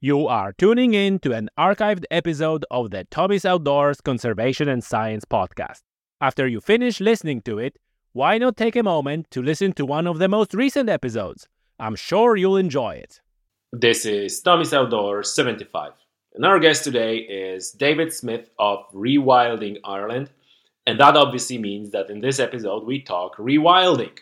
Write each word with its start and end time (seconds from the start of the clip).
You 0.00 0.28
are 0.28 0.52
tuning 0.52 0.94
in 0.94 1.18
to 1.20 1.32
an 1.32 1.50
archived 1.58 2.04
episode 2.08 2.64
of 2.70 2.92
the 2.92 3.02
Tommy's 3.10 3.44
Outdoors 3.44 4.00
Conservation 4.00 4.68
and 4.68 4.84
Science 4.84 5.24
podcast. 5.24 5.80
After 6.20 6.46
you 6.46 6.60
finish 6.60 7.00
listening 7.00 7.42
to 7.42 7.58
it, 7.58 7.80
why 8.12 8.38
not 8.38 8.56
take 8.56 8.76
a 8.76 8.84
moment 8.84 9.28
to 9.32 9.42
listen 9.42 9.72
to 9.72 9.84
one 9.84 10.06
of 10.06 10.20
the 10.20 10.28
most 10.28 10.54
recent 10.54 10.88
episodes? 10.88 11.48
I'm 11.80 11.96
sure 11.96 12.36
you'll 12.36 12.58
enjoy 12.58 12.94
it. 12.94 13.20
This 13.72 14.06
is 14.06 14.40
Tommy's 14.40 14.72
Outdoors 14.72 15.34
75, 15.34 15.94
and 16.36 16.44
our 16.46 16.60
guest 16.60 16.84
today 16.84 17.16
is 17.16 17.72
David 17.72 18.12
Smith 18.12 18.50
of 18.56 18.88
Rewilding 18.94 19.78
Ireland, 19.82 20.30
and 20.86 21.00
that 21.00 21.16
obviously 21.16 21.58
means 21.58 21.90
that 21.90 22.08
in 22.08 22.20
this 22.20 22.38
episode 22.38 22.86
we 22.86 23.02
talk 23.02 23.34
rewilding. 23.36 24.16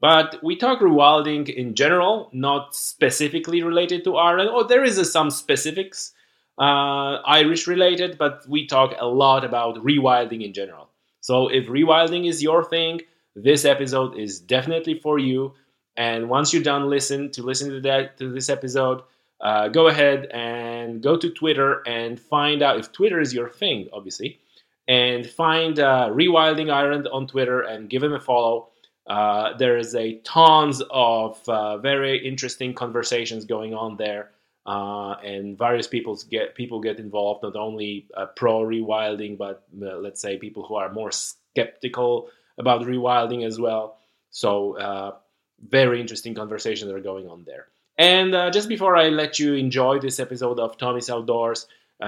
But 0.00 0.38
we 0.42 0.56
talk 0.56 0.80
rewilding 0.80 1.48
in 1.48 1.74
general, 1.74 2.28
not 2.32 2.74
specifically 2.74 3.62
related 3.62 4.04
to 4.04 4.16
Ireland. 4.16 4.50
Or 4.50 4.64
there 4.64 4.84
is 4.84 5.10
some 5.10 5.30
specifics 5.30 6.12
uh, 6.58 7.22
Irish 7.24 7.66
related, 7.66 8.18
but 8.18 8.46
we 8.48 8.66
talk 8.66 8.94
a 8.98 9.06
lot 9.06 9.44
about 9.44 9.76
rewilding 9.76 10.44
in 10.44 10.52
general. 10.52 10.90
So 11.20 11.48
if 11.48 11.66
rewilding 11.66 12.28
is 12.28 12.42
your 12.42 12.64
thing, 12.64 13.00
this 13.34 13.64
episode 13.64 14.18
is 14.18 14.40
definitely 14.40 14.98
for 14.98 15.18
you. 15.18 15.54
And 15.96 16.28
once 16.28 16.52
you're 16.52 16.62
done 16.62 16.90
listen 16.90 17.30
to 17.32 17.42
listen 17.42 17.70
to 17.70 17.80
that 17.82 18.18
to 18.18 18.30
this 18.32 18.48
episode, 18.48 19.02
uh, 19.40 19.68
go 19.68 19.88
ahead 19.88 20.26
and 20.26 21.02
go 21.02 21.16
to 21.16 21.30
Twitter 21.30 21.82
and 21.86 22.18
find 22.18 22.62
out 22.62 22.78
if 22.78 22.92
Twitter 22.92 23.20
is 23.20 23.34
your 23.34 23.50
thing, 23.50 23.88
obviously, 23.92 24.38
and 24.88 25.26
find 25.26 25.78
uh, 25.78 26.08
Rewilding 26.10 26.72
Ireland 26.72 27.08
on 27.10 27.26
Twitter 27.26 27.60
and 27.60 27.90
give 27.90 28.02
him 28.02 28.14
a 28.14 28.20
follow 28.20 28.68
uh, 29.06 29.56
there 29.56 29.78
is 29.78 29.94
a 29.94 30.14
tons 30.24 30.82
of 30.90 31.40
uh, 31.48 31.78
very 31.78 32.26
interesting 32.26 32.74
conversations 32.74 33.44
going 33.44 33.72
on 33.72 33.96
there, 33.96 34.30
uh, 34.66 35.12
and 35.24 35.56
various 35.56 35.86
people 35.86 36.18
get 36.28 36.56
people 36.56 36.80
get 36.80 36.98
involved. 36.98 37.44
Not 37.44 37.54
only 37.54 38.06
uh, 38.16 38.26
pro 38.26 38.62
rewilding, 38.62 39.38
but 39.38 39.62
uh, 39.80 39.96
let's 39.98 40.20
say 40.20 40.38
people 40.38 40.64
who 40.64 40.74
are 40.74 40.92
more 40.92 41.12
skeptical 41.12 42.30
about 42.58 42.82
rewilding 42.82 43.46
as 43.46 43.60
well. 43.60 43.98
So 44.30 45.14
very 45.70 46.00
interesting 46.00 46.34
conversations 46.34 46.90
are 46.90 47.00
going 47.00 47.28
on 47.28 47.44
there. 47.44 47.66
And 47.96 48.52
just 48.52 48.68
before 48.68 48.94
I 48.94 49.08
let 49.08 49.38
you 49.38 49.54
enjoy 49.54 50.00
this 50.00 50.20
episode 50.20 50.58
of 50.58 50.76
Tommy's 50.76 51.08
Outdoors, 51.08 51.66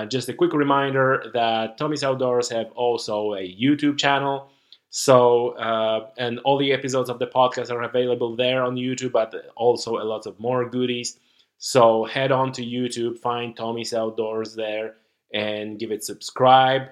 just 0.08 0.28
a 0.28 0.34
quick 0.34 0.52
reminder 0.52 1.30
that 1.32 1.78
Tommy's 1.78 2.04
Outdoors 2.04 2.50
have 2.50 2.70
also 2.72 3.32
a 3.32 3.40
YouTube 3.40 3.96
channel. 3.96 4.50
So, 4.90 5.50
uh, 5.50 6.08
and 6.16 6.38
all 6.40 6.58
the 6.58 6.72
episodes 6.72 7.10
of 7.10 7.18
the 7.18 7.26
podcast 7.26 7.70
are 7.70 7.82
available 7.82 8.36
there 8.36 8.62
on 8.62 8.76
YouTube, 8.76 9.12
but 9.12 9.34
also 9.54 9.98
a 9.98 10.04
lot 10.04 10.26
of 10.26 10.38
more 10.40 10.68
goodies. 10.68 11.18
So, 11.58 12.04
head 12.04 12.32
on 12.32 12.52
to 12.52 12.64
YouTube, 12.64 13.18
find 13.18 13.56
Tommy's 13.56 13.92
Outdoors 13.92 14.54
there, 14.54 14.94
and 15.32 15.78
give 15.78 15.92
it 15.92 16.04
subscribe. 16.04 16.88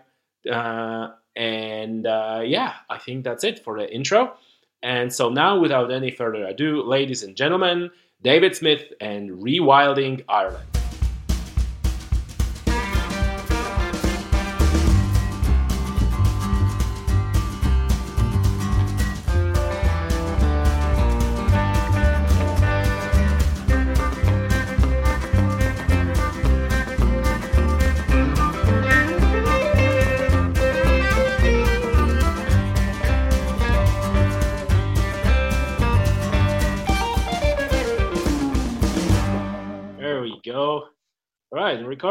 Uh, 0.51 1.13
and 1.37 2.07
uh, 2.07 2.43
yeah, 2.45 2.75
I 2.91 2.99
think 2.99 3.25
that's 3.25 3.45
it 3.45 3.65
for 3.65 3.79
the 3.79 3.93
intro. 3.93 4.35
And 4.83 5.13
so, 5.13 5.31
now 5.31 5.59
without 5.59 5.91
any 5.91 6.11
further 6.11 6.45
ado, 6.45 6.83
ladies 6.83 7.23
and 7.23 7.35
gentlemen, 7.35 7.91
David 8.23 8.55
Smith 8.57 8.93
and 9.01 9.31
Rewilding 9.31 10.25
Ireland. 10.29 10.76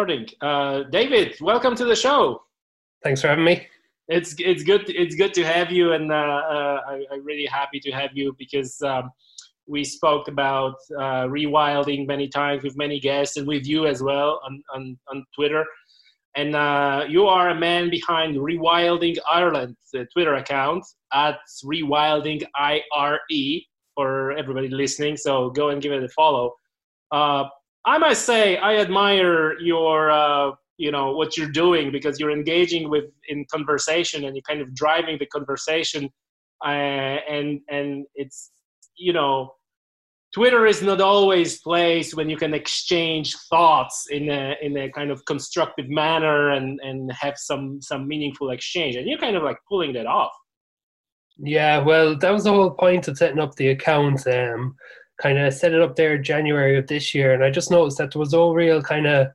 Recording. 0.05 0.27
Uh, 0.39 0.83
David, 0.91 1.35
welcome 1.41 1.75
to 1.75 1.83
the 1.83 1.95
show. 1.95 2.43
Thanks 3.03 3.21
for 3.21 3.27
having 3.27 3.43
me. 3.43 3.67
It's 4.07 4.35
it's 4.37 4.63
good. 4.63 4.83
It's 4.87 5.15
good 5.15 5.33
to 5.33 5.43
have 5.43 5.71
you, 5.71 5.93
and 5.93 6.11
uh, 6.11 6.15
uh, 6.15 6.81
I, 6.87 7.05
am 7.11 7.23
really 7.23 7.47
happy 7.47 7.79
to 7.79 7.91
have 7.91 8.11
you 8.13 8.35
because 8.37 8.79
um, 8.83 9.09
we 9.65 9.83
spoke 9.83 10.27
about 10.27 10.75
uh, 10.99 11.25
rewilding 11.25 12.05
many 12.05 12.27
times 12.27 12.63
with 12.63 12.77
many 12.77 12.99
guests 12.99 13.37
and 13.37 13.47
with 13.47 13.65
you 13.65 13.87
as 13.87 14.03
well 14.03 14.41
on 14.45 14.61
on, 14.75 14.95
on 15.07 15.25
Twitter. 15.33 15.65
And 16.35 16.55
uh, 16.55 17.05
you 17.09 17.25
are 17.25 17.49
a 17.49 17.55
man 17.55 17.89
behind 17.89 18.35
Rewilding 18.35 19.17
Ireland, 19.27 19.75
the 19.91 20.05
Twitter 20.13 20.35
account 20.35 20.85
at 21.13 21.39
Rewilding 21.63 22.43
IRE 22.55 23.61
for 23.95 24.33
everybody 24.33 24.67
listening. 24.67 25.17
So 25.17 25.49
go 25.49 25.69
and 25.69 25.81
give 25.81 25.93
it 25.93 26.03
a 26.03 26.09
follow. 26.09 26.53
Uh, 27.11 27.45
I 27.85 27.97
must 27.97 28.25
say 28.25 28.57
I 28.57 28.77
admire 28.77 29.59
your 29.59 30.11
uh, 30.11 30.51
you 30.77 30.91
know 30.91 31.11
what 31.11 31.37
you're 31.37 31.49
doing 31.49 31.91
because 31.91 32.19
you're 32.19 32.31
engaging 32.31 32.89
with 32.89 33.05
in 33.29 33.45
conversation 33.51 34.25
and 34.25 34.35
you're 34.35 34.43
kind 34.43 34.61
of 34.61 34.73
driving 34.75 35.17
the 35.19 35.25
conversation 35.27 36.09
uh, 36.65 36.67
and 36.67 37.61
and 37.69 38.05
it's 38.15 38.51
you 38.97 39.13
know 39.13 39.51
Twitter 40.33 40.65
is 40.65 40.81
not 40.81 40.99
always 40.99 41.61
place 41.61 42.13
when 42.13 42.29
you 42.29 42.35
can 42.35 42.53
exchange 42.53 43.37
thoughts 43.49 44.07
in 44.09 44.29
a 44.29 44.55
in 44.61 44.75
a 44.77 44.91
kind 44.91 45.11
of 45.11 45.23
constructive 45.25 45.87
manner 45.87 46.51
and 46.51 46.79
and 46.83 47.11
have 47.13 47.37
some 47.37 47.81
some 47.81 48.07
meaningful 48.07 48.49
exchange 48.49 48.95
and 48.95 49.07
you're 49.07 49.19
kind 49.19 49.37
of 49.37 49.43
like 49.43 49.57
pulling 49.69 49.93
that 49.93 50.07
off. 50.07 50.33
Yeah, 51.37 51.79
well, 51.79 52.17
that 52.17 52.31
was 52.31 52.45
the 52.45 52.51
whole 52.51 52.71
point 52.71 53.07
of 53.07 53.17
setting 53.17 53.39
up 53.39 53.55
the 53.55 53.69
account. 53.69 54.25
Um, 54.25 54.75
kind 55.21 55.37
of 55.37 55.53
set 55.53 55.73
it 55.73 55.81
up 55.81 55.95
there 55.95 56.17
January 56.17 56.77
of 56.77 56.87
this 56.87 57.13
year, 57.15 57.33
and 57.33 57.43
I 57.43 57.49
just 57.49 57.71
noticed 57.71 57.97
that 57.97 58.11
there 58.11 58.19
was 58.19 58.33
no 58.33 58.53
real 58.53 58.81
kind 58.81 59.07
of 59.07 59.27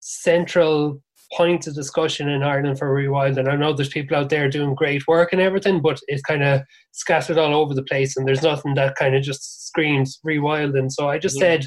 central 0.00 1.02
point 1.36 1.66
of 1.66 1.74
discussion 1.74 2.28
in 2.28 2.42
Ireland 2.42 2.78
for 2.78 2.88
rewild. 2.94 3.36
And 3.36 3.48
I 3.48 3.56
know 3.56 3.72
there's 3.72 3.90
people 3.90 4.16
out 4.16 4.30
there 4.30 4.48
doing 4.48 4.74
great 4.74 5.06
work 5.06 5.32
and 5.32 5.42
everything, 5.42 5.82
but 5.82 6.00
it's 6.06 6.22
kind 6.22 6.42
of 6.42 6.62
scattered 6.92 7.36
all 7.36 7.54
over 7.54 7.74
the 7.74 7.82
place, 7.82 8.16
and 8.16 8.26
there's 8.26 8.42
nothing 8.42 8.74
that 8.74 8.96
kind 8.96 9.14
of 9.14 9.22
just 9.22 9.66
screams 9.66 10.18
rewild. 10.26 10.78
And 10.78 10.92
so 10.92 11.08
I 11.08 11.18
just 11.18 11.36
yeah. 11.36 11.58
said 11.58 11.66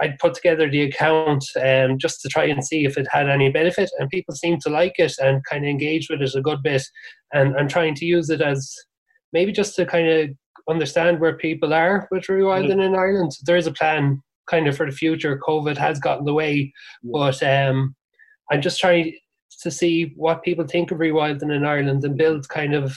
I'd 0.00 0.18
put 0.18 0.34
together 0.34 0.68
the 0.68 0.82
account 0.82 1.44
um, 1.62 1.98
just 1.98 2.20
to 2.22 2.28
try 2.28 2.44
and 2.46 2.64
see 2.64 2.84
if 2.84 2.96
it 2.96 3.06
had 3.10 3.28
any 3.28 3.50
benefit, 3.50 3.90
and 3.98 4.08
people 4.08 4.34
seem 4.34 4.58
to 4.60 4.70
like 4.70 4.98
it 4.98 5.12
and 5.18 5.44
kind 5.44 5.64
of 5.64 5.68
engage 5.68 6.08
with 6.10 6.22
it 6.22 6.34
a 6.34 6.40
good 6.40 6.62
bit. 6.62 6.82
And 7.32 7.56
I'm 7.56 7.68
trying 7.68 7.94
to 7.96 8.04
use 8.04 8.30
it 8.30 8.40
as 8.40 8.74
maybe 9.32 9.52
just 9.52 9.76
to 9.76 9.86
kind 9.86 10.08
of 10.08 10.30
understand 10.68 11.20
where 11.20 11.36
people 11.36 11.72
are 11.72 12.08
with 12.10 12.24
rewilding 12.24 12.76
mm. 12.76 12.86
in 12.86 12.94
Ireland. 12.94 13.32
There 13.44 13.56
is 13.56 13.66
a 13.66 13.72
plan 13.72 14.22
kind 14.48 14.66
of 14.66 14.76
for 14.76 14.86
the 14.86 14.96
future. 14.96 15.38
COVID 15.38 15.76
has 15.76 15.98
gotten 15.98 16.24
the 16.24 16.34
way, 16.34 16.72
but 17.04 17.42
um, 17.42 17.94
I'm 18.50 18.60
just 18.60 18.80
trying 18.80 19.14
to 19.62 19.70
see 19.70 20.12
what 20.16 20.42
people 20.42 20.66
think 20.66 20.90
of 20.90 20.98
rewilding 20.98 21.54
in 21.54 21.64
Ireland 21.64 22.04
and 22.04 22.16
build 22.16 22.48
kind 22.48 22.74
of 22.74 22.96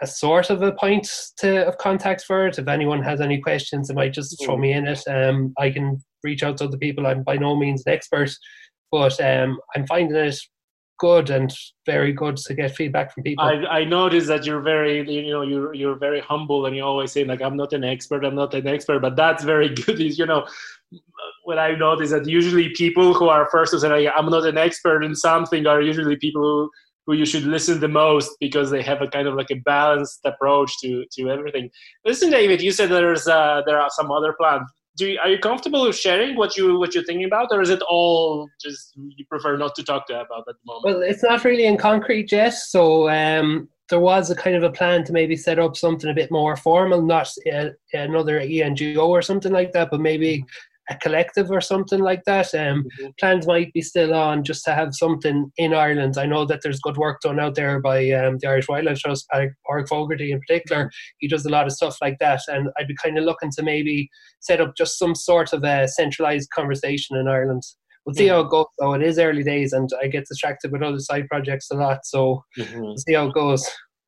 a 0.00 0.06
sort 0.06 0.50
of 0.50 0.62
a 0.62 0.72
point 0.72 1.08
to, 1.38 1.66
of 1.66 1.78
contact 1.78 2.24
for 2.24 2.46
it. 2.46 2.58
If 2.58 2.68
anyone 2.68 3.02
has 3.02 3.20
any 3.20 3.40
questions, 3.40 3.88
they 3.88 3.94
might 3.94 4.14
just 4.14 4.42
throw 4.44 4.56
mm. 4.56 4.60
me 4.60 4.72
in 4.72 4.86
it. 4.86 5.02
Um, 5.08 5.52
I 5.58 5.70
can 5.70 6.02
reach 6.22 6.42
out 6.42 6.58
to 6.58 6.64
other 6.64 6.78
people. 6.78 7.06
I'm 7.06 7.22
by 7.22 7.36
no 7.36 7.56
means 7.56 7.82
an 7.86 7.92
expert, 7.92 8.30
but 8.90 9.20
um, 9.20 9.58
I'm 9.74 9.86
finding 9.86 10.16
it 10.16 10.38
good 11.02 11.30
and 11.30 11.52
very 11.84 12.12
good 12.12 12.36
to 12.36 12.54
get 12.54 12.76
feedback 12.76 13.12
from 13.12 13.24
people. 13.24 13.44
I, 13.44 13.80
I 13.80 13.84
noticed 13.84 14.28
that 14.28 14.46
you're 14.46 14.60
very, 14.60 14.94
you 15.10 15.32
know, 15.32 15.42
you're 15.42 15.74
you're 15.74 15.98
very 16.08 16.20
humble 16.20 16.66
and 16.66 16.76
you 16.76 16.84
always 16.84 17.10
say 17.10 17.24
like, 17.24 17.42
I'm 17.42 17.56
not 17.56 17.72
an 17.72 17.82
expert, 17.82 18.24
I'm 18.24 18.36
not 18.36 18.54
an 18.54 18.68
expert, 18.68 19.00
but 19.00 19.16
that's 19.16 19.42
very 19.42 19.68
good. 19.80 20.00
Is 20.00 20.16
you 20.16 20.26
know, 20.26 20.46
what 21.42 21.58
I 21.58 21.74
noticed 21.74 22.12
that 22.12 22.28
usually 22.28 22.68
people 22.84 23.14
who 23.14 23.28
are 23.28 23.48
first 23.50 23.72
to 23.72 23.80
say 23.80 23.88
like, 23.88 24.14
I'm 24.16 24.30
not 24.30 24.46
an 24.46 24.58
expert 24.68 25.02
in 25.02 25.16
something 25.16 25.66
are 25.66 25.82
usually 25.82 26.16
people 26.16 26.42
who 26.42 26.70
who 27.04 27.14
you 27.14 27.26
should 27.26 27.46
listen 27.56 27.80
the 27.80 27.94
most 28.04 28.30
because 28.38 28.70
they 28.70 28.82
have 28.90 29.02
a 29.02 29.08
kind 29.08 29.26
of 29.26 29.34
like 29.34 29.50
a 29.50 29.60
balanced 29.72 30.20
approach 30.24 30.70
to 30.82 31.04
to 31.14 31.30
everything. 31.36 31.68
Listen, 32.04 32.30
David, 32.30 32.62
you 32.62 32.70
said 32.70 32.90
there's 32.90 33.26
uh, 33.26 33.62
there 33.66 33.80
are 33.80 33.90
some 33.98 34.12
other 34.12 34.32
plans 34.40 34.70
do 34.96 35.06
you, 35.06 35.18
are 35.22 35.28
you 35.28 35.38
comfortable 35.38 35.86
with 35.86 35.96
sharing 35.96 36.36
what 36.36 36.56
you 36.56 36.78
what 36.78 36.94
you're 36.94 37.04
thinking 37.04 37.24
about, 37.24 37.48
or 37.50 37.62
is 37.62 37.70
it 37.70 37.80
all 37.88 38.48
just 38.60 38.92
you 38.96 39.24
prefer 39.26 39.56
not 39.56 39.74
to 39.76 39.82
talk 39.82 40.06
to 40.08 40.14
about 40.14 40.44
at 40.48 40.54
the 40.54 40.66
moment? 40.66 40.84
Well, 40.84 41.02
it's 41.02 41.22
not 41.22 41.44
really 41.44 41.64
in 41.64 41.78
concrete 41.78 42.30
yet. 42.30 42.54
So 42.54 43.08
um, 43.08 43.68
there 43.88 44.00
was 44.00 44.30
a 44.30 44.36
kind 44.36 44.56
of 44.56 44.62
a 44.62 44.70
plan 44.70 45.04
to 45.04 45.12
maybe 45.12 45.36
set 45.36 45.58
up 45.58 45.76
something 45.76 46.10
a 46.10 46.14
bit 46.14 46.30
more 46.30 46.56
formal, 46.56 47.02
not 47.02 47.28
uh, 47.52 47.68
another 47.92 48.40
ENGO 48.40 49.06
or 49.06 49.22
something 49.22 49.52
like 49.52 49.72
that, 49.72 49.90
but 49.90 50.00
maybe 50.00 50.44
a 50.90 50.96
collective 50.96 51.50
or 51.50 51.60
something 51.60 52.00
like 52.00 52.22
that. 52.26 52.52
Um, 52.54 52.84
mm-hmm. 52.84 53.10
Plans 53.18 53.46
might 53.46 53.72
be 53.72 53.82
still 53.82 54.14
on 54.14 54.42
just 54.42 54.64
to 54.64 54.74
have 54.74 54.94
something 54.94 55.50
in 55.56 55.74
Ireland. 55.74 56.14
I 56.18 56.26
know 56.26 56.44
that 56.46 56.60
there's 56.62 56.80
good 56.80 56.96
work 56.96 57.20
done 57.20 57.38
out 57.38 57.54
there 57.54 57.80
by 57.80 58.10
um, 58.10 58.38
the 58.40 58.48
Irish 58.48 58.68
Wildlife 58.68 58.98
Trust, 58.98 59.26
Padraic 59.32 59.88
Fogarty 59.88 60.32
in 60.32 60.40
particular. 60.40 60.90
He 61.18 61.28
does 61.28 61.46
a 61.46 61.50
lot 61.50 61.66
of 61.66 61.72
stuff 61.72 61.96
like 62.00 62.18
that, 62.20 62.40
and 62.48 62.68
I'd 62.78 62.88
be 62.88 62.96
kind 63.02 63.18
of 63.18 63.24
looking 63.24 63.50
to 63.52 63.62
maybe 63.62 64.08
set 64.40 64.60
up 64.60 64.74
just 64.76 64.98
some 64.98 65.14
sort 65.14 65.52
of 65.52 65.62
a 65.64 65.86
centralized 65.88 66.50
conversation 66.50 67.16
in 67.16 67.28
Ireland. 67.28 67.62
We'll 68.04 68.14
see 68.14 68.24
mm-hmm. 68.24 68.34
how 68.34 68.40
it 68.40 68.50
goes. 68.50 68.66
Though 68.78 68.94
it 68.94 69.02
is 69.02 69.18
early 69.18 69.44
days, 69.44 69.72
and 69.72 69.88
I 70.02 70.08
get 70.08 70.26
distracted 70.26 70.72
with 70.72 70.82
other 70.82 70.98
side 70.98 71.28
projects 71.28 71.70
a 71.70 71.76
lot, 71.76 72.04
so 72.04 72.42
mm-hmm. 72.58 72.80
we'll 72.80 72.96
see 72.96 73.14
how 73.14 73.28
it 73.28 73.34
goes. 73.34 73.64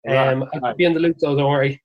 Um, 0.09 0.45
I'll 0.63 0.75
be 0.75 0.85
in 0.85 0.93
the 0.93 1.01
loop 1.01 1.17
though. 1.21 1.37
Don't 1.37 1.51
worry 1.51 1.81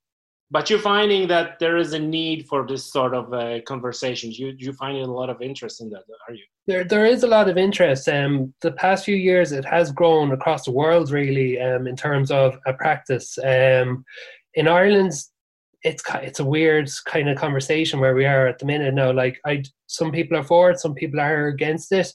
but 0.50 0.68
you're 0.68 0.80
finding 0.80 1.28
that 1.28 1.58
there 1.60 1.76
is 1.76 1.92
a 1.92 1.98
need 1.98 2.48
for 2.48 2.66
this 2.66 2.90
sort 2.90 3.14
of 3.14 3.32
uh, 3.32 3.60
conversations. 3.62 4.38
You 4.38 4.54
you 4.58 4.72
finding 4.72 5.04
a 5.04 5.12
lot 5.12 5.30
of 5.30 5.40
interest 5.40 5.80
in 5.80 5.90
that, 5.90 6.02
are 6.28 6.34
you? 6.34 6.44
There 6.66 6.84
there 6.84 7.06
is 7.06 7.22
a 7.22 7.28
lot 7.28 7.48
of 7.48 7.56
interest. 7.56 8.08
Um, 8.08 8.52
the 8.60 8.72
past 8.72 9.04
few 9.04 9.16
years, 9.16 9.52
it 9.52 9.64
has 9.64 9.92
grown 9.92 10.32
across 10.32 10.64
the 10.64 10.72
world, 10.72 11.10
really, 11.10 11.60
um, 11.60 11.86
in 11.86 11.96
terms 11.96 12.30
of 12.30 12.58
a 12.66 12.72
practice. 12.72 13.38
Um, 13.38 14.04
in 14.54 14.66
Ireland, 14.66 15.12
it's 15.82 16.02
it's 16.14 16.40
a 16.40 16.44
weird 16.44 16.90
kind 17.06 17.28
of 17.28 17.38
conversation 17.38 18.00
where 18.00 18.14
we 18.14 18.26
are 18.26 18.48
at 18.48 18.58
the 18.58 18.66
minute 18.66 18.94
now. 18.94 19.12
Like, 19.12 19.40
I 19.46 19.62
some 19.86 20.10
people 20.10 20.36
are 20.36 20.44
for 20.44 20.70
it, 20.70 20.80
some 20.80 20.94
people 20.94 21.20
are 21.20 21.46
against 21.46 21.92
it, 21.92 22.12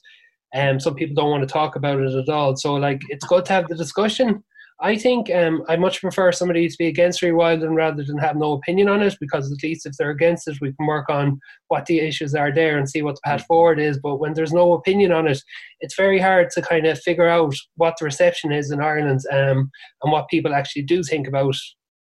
and 0.52 0.72
um, 0.72 0.80
some 0.80 0.94
people 0.94 1.14
don't 1.14 1.30
want 1.30 1.42
to 1.42 1.52
talk 1.52 1.76
about 1.76 2.00
it 2.00 2.14
at 2.14 2.28
all. 2.28 2.54
So, 2.56 2.74
like, 2.74 3.00
it's 3.08 3.26
good 3.26 3.46
to 3.46 3.52
have 3.54 3.68
the 3.68 3.74
discussion 3.74 4.44
I 4.80 4.96
think 4.96 5.30
um, 5.30 5.62
I 5.68 5.76
much 5.76 6.02
prefer 6.02 6.32
somebody 6.32 6.68
to 6.68 6.76
be 6.78 6.86
against 6.86 7.22
rewilding 7.22 7.74
rather 7.74 8.04
than 8.04 8.18
have 8.18 8.36
no 8.36 8.52
opinion 8.52 8.88
on 8.88 9.02
it 9.02 9.16
because 9.18 9.50
at 9.50 9.62
least 9.62 9.86
if 9.86 9.94
they're 9.98 10.10
against 10.10 10.46
it, 10.48 10.58
we 10.60 10.74
can 10.74 10.86
work 10.86 11.08
on 11.08 11.40
what 11.68 11.86
the 11.86 12.00
issues 12.00 12.34
are 12.34 12.52
there 12.52 12.76
and 12.76 12.88
see 12.88 13.00
what 13.00 13.14
the 13.14 13.22
path 13.24 13.42
mm. 13.42 13.46
forward 13.46 13.80
is. 13.80 13.98
But 13.98 14.16
when 14.16 14.34
there's 14.34 14.52
no 14.52 14.74
opinion 14.74 15.12
on 15.12 15.28
it, 15.28 15.42
it's 15.80 15.96
very 15.96 16.18
hard 16.18 16.50
to 16.50 16.62
kind 16.62 16.86
of 16.86 17.00
figure 17.00 17.28
out 17.28 17.54
what 17.76 17.94
the 17.98 18.04
reception 18.04 18.52
is 18.52 18.70
in 18.70 18.82
Ireland 18.82 19.20
um, 19.32 19.70
and 20.02 20.12
what 20.12 20.28
people 20.28 20.54
actually 20.54 20.82
do 20.82 21.02
think 21.02 21.26
about 21.26 21.56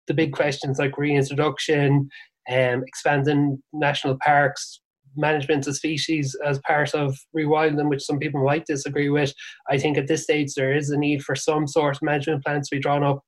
the 0.08 0.16
big 0.16 0.34
questions 0.34 0.80
like 0.80 0.98
reintroduction, 0.98 2.10
um, 2.50 2.84
expanding 2.88 3.62
national 3.72 4.18
parks, 4.24 4.82
management 5.18 5.68
of 5.68 5.76
species 5.76 6.36
as 6.46 6.60
part 6.60 6.94
of 6.94 7.18
rewilding, 7.36 7.90
which 7.90 8.04
some 8.04 8.20
people 8.20 8.44
might 8.44 8.66
disagree 8.66 9.10
with. 9.10 9.34
I 9.70 9.78
think 9.78 9.98
at 9.98 10.08
this 10.08 10.24
stage 10.24 10.54
there 10.56 10.76
is 10.76 10.90
a 10.90 10.98
need 10.98 11.24
for 11.24 11.36
some 11.36 11.68
sort 11.68 11.96
of 11.96 12.02
management 12.02 12.44
plan 12.44 12.62
to 12.62 12.68
be 12.72 12.80
drawn 12.80 13.04
up 13.04 13.22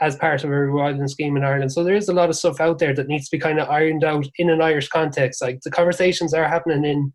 as 0.00 0.16
part 0.16 0.44
of 0.44 0.50
a 0.50 0.52
rewilding 0.52 1.08
scheme 1.08 1.36
in 1.36 1.44
Ireland. 1.44 1.72
So 1.72 1.82
there 1.82 1.96
is 1.96 2.08
a 2.08 2.14
lot 2.14 2.28
of 2.28 2.36
stuff 2.36 2.60
out 2.60 2.78
there 2.78 2.94
that 2.94 3.08
needs 3.08 3.28
to 3.28 3.36
be 3.36 3.40
kind 3.40 3.58
of 3.58 3.68
ironed 3.68 4.04
out 4.04 4.26
in 4.38 4.50
an 4.50 4.60
Irish 4.60 4.88
context. 4.88 5.40
Like 5.40 5.60
the 5.64 5.70
conversations 5.70 6.34
are 6.34 6.46
happening 6.46 6.84
in 6.84 7.12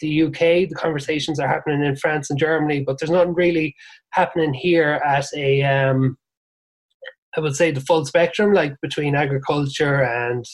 the 0.00 0.24
UK, 0.24 0.68
the 0.68 0.76
conversations 0.76 1.40
are 1.40 1.48
happening 1.48 1.82
in 1.82 1.96
France 1.96 2.30
and 2.30 2.38
Germany, 2.38 2.84
but 2.86 2.98
there's 2.98 3.10
nothing 3.10 3.34
really 3.34 3.74
happening 4.10 4.52
here 4.52 5.00
at 5.04 5.26
a 5.34 5.62
um, 5.62 6.16
I 7.36 7.40
would 7.40 7.56
say 7.56 7.70
the 7.70 7.80
full 7.80 8.04
spectrum, 8.04 8.52
like 8.52 8.74
between 8.80 9.14
agriculture 9.14 10.02
and 10.02 10.44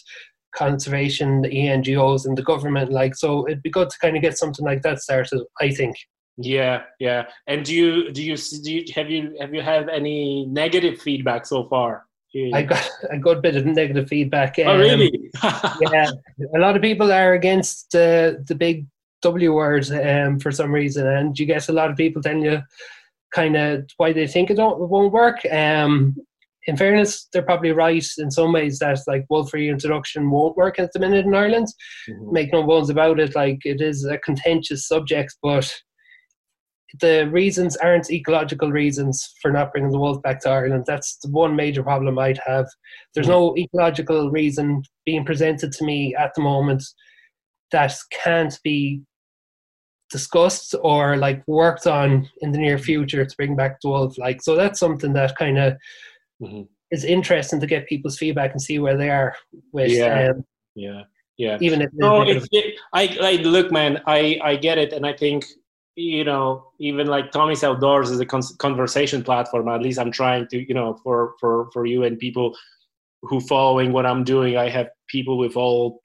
conservation, 0.55 1.43
the 1.43 1.49
NGOs, 1.49 2.27
and 2.27 2.37
the 2.37 2.43
government. 2.43 2.91
Like, 2.91 3.15
so 3.15 3.47
it'd 3.47 3.63
be 3.63 3.71
good 3.71 3.91
to 3.91 3.99
kind 3.99 4.17
of 4.17 4.23
get 4.23 4.39
something 4.39 4.65
like 4.65 4.83
that 4.83 5.01
started. 5.01 5.43
I 5.61 5.71
think. 5.71 5.97
Yeah, 6.37 6.83
yeah. 6.99 7.27
And 7.47 7.65
do 7.65 7.75
you 7.75 8.11
do 8.13 8.23
you, 8.23 8.37
do 8.37 8.73
you 8.73 8.85
have 8.95 9.11
you 9.11 9.37
have 9.41 9.55
you 9.55 9.63
had 9.63 9.89
any 9.89 10.47
negative 10.47 11.01
feedback 11.01 11.47
so 11.47 11.69
far? 11.69 12.07
I 12.53 12.63
got 12.63 12.91
a 13.11 13.19
good 13.19 13.43
bit 13.43 13.57
of 13.57 13.65
negative 13.65 14.09
feedback. 14.09 14.57
Oh, 14.59 14.63
um, 14.63 14.69
oh, 14.69 14.79
really? 14.79 15.31
yeah, 15.93 16.11
a 16.55 16.59
lot 16.59 16.77
of 16.77 16.83
people 16.83 17.13
are 17.13 17.35
against 17.35 17.95
uh, 17.95 18.35
the 18.47 18.57
big 18.59 18.87
W 19.23 19.55
word 19.55 19.91
um, 19.91 20.39
for 20.39 20.51
some 20.51 20.73
reason, 20.73 21.07
and 21.07 21.39
you 21.39 21.47
get 21.47 21.69
a 21.69 21.73
lot 21.73 21.91
of 21.91 21.97
people 21.97 22.23
telling 22.23 22.43
you 22.43 22.63
kind 23.33 23.57
of 23.57 23.89
why 23.97 24.13
they 24.13 24.27
think 24.27 24.51
it, 24.51 24.55
don't, 24.55 24.81
it 24.81 24.87
won't 24.87 25.13
work. 25.13 25.45
Um, 25.51 26.17
in 26.67 26.77
fairness, 26.77 27.29
they're 27.33 27.43
probably 27.43 27.73
right 27.73 28.05
in 28.19 28.31
some 28.31 28.53
ways 28.53 28.79
that 28.79 28.99
like 29.07 29.27
wolf 29.29 29.53
reintroduction 29.53 30.31
won't 30.31 30.57
work 30.57 30.79
at 30.79 30.93
the 30.93 30.99
minute 30.99 31.27
in 31.27 31.35
Ireland. 31.35 31.69
Mm-hmm. 32.09 32.33
Make 32.33 32.53
no 32.53 32.63
bones 32.63 32.91
about 32.91 33.21
it. 33.21 33.35
Like 33.35 33.61
it 33.65 33.81
is 33.81 34.05
a 34.05 34.19
contentious 34.19 34.89
subject, 34.89 35.35
but 35.43 35.71
the 37.01 37.29
reasons 37.31 37.77
aren't 37.77 38.11
ecological 38.11 38.71
reasons 38.71 39.35
for 39.43 39.51
not 39.51 39.73
bringing 39.73 39.91
the 39.91 39.99
wolf 39.99 40.23
back 40.23 40.41
to 40.41 40.51
Ireland. 40.51 40.85
That's 40.87 41.19
the 41.19 41.31
one 41.31 41.57
major 41.57 41.83
problem 41.83 42.19
I'd 42.19 42.41
have. 42.47 42.67
There's 43.15 43.27
mm-hmm. 43.27 43.33
no 43.33 43.57
ecological 43.59 44.31
reason 44.31 44.83
being 45.05 45.25
presented 45.25 45.73
to 45.73 45.85
me 45.85 46.15
at 46.15 46.33
the 46.35 46.43
moment 46.43 46.85
that 47.73 47.95
can't 48.11 48.59
be 48.63 49.03
discussed 50.11 50.75
or 50.83 51.17
like 51.17 51.43
worked 51.49 51.87
on 51.89 52.29
in 52.41 52.53
the 52.53 52.59
near 52.59 52.79
future 52.79 53.25
to 53.25 53.37
bring 53.37 53.57
back 53.57 53.81
the 53.81 53.89
wolf. 53.89 54.17
Like 54.17 54.41
so, 54.43 54.55
that's 54.55 54.79
something 54.79 55.13
that 55.15 55.37
kind 55.37 55.59
of 55.59 55.77
mm-hmm. 56.45 56.63
it's 56.91 57.05
interesting 57.05 57.61
to 57.61 57.67
get 57.67 57.89
people's 57.89 58.19
feedback 58.19 58.53
and 58.53 58.63
see 58.63 58.79
where 58.79 58.97
they 58.97 59.11
are 59.11 59.35
with 59.73 59.91
yeah. 59.91 60.31
um, 60.31 60.45
yeah. 60.75 61.03
Yeah. 61.37 61.59
even 61.61 61.83
if 61.83 61.91
no, 61.95 62.23
it, 62.23 62.47
it, 62.53 62.79
I, 62.93 63.19
I 63.21 63.33
look 63.43 63.73
man 63.73 64.01
i 64.07 64.39
i 64.43 64.55
get 64.55 64.79
it 64.79 64.93
and 64.93 65.05
i 65.05 65.13
think 65.13 65.45
you 65.97 66.23
know 66.23 66.71
even 66.79 67.09
like 67.09 67.33
tommy's 67.33 67.65
outdoors 67.65 68.11
is 68.11 68.21
a 68.21 68.27
con- 68.27 68.57
conversation 68.59 69.23
platform 69.23 69.69
at 69.69 69.83
least 69.83 69.99
i'm 69.99 70.13
trying 70.13 70.47
to 70.49 70.65
you 70.67 70.75
know 70.75 70.99
for 71.03 71.35
for 71.41 71.71
for 71.73 71.87
you 71.87 72.05
and 72.05 72.21
people 72.21 72.57
who 73.23 73.41
following 73.41 73.93
what 73.93 74.07
i'm 74.07 74.23
doing 74.23 74.57
i 74.57 74.69
have 74.69 74.89
people 75.09 75.37
with 75.37 75.57
all 75.57 76.01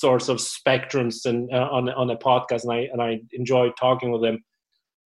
sorts 0.00 0.28
of 0.28 0.38
spectrums 0.38 1.26
and 1.26 1.52
uh, 1.52 1.68
on 1.70 1.88
on 1.90 2.10
a 2.10 2.16
podcast 2.16 2.62
and 2.64 2.72
i 2.72 2.88
and 2.92 3.02
i 3.02 3.20
enjoy 3.32 3.70
talking 3.78 4.10
with 4.10 4.22
them. 4.22 4.42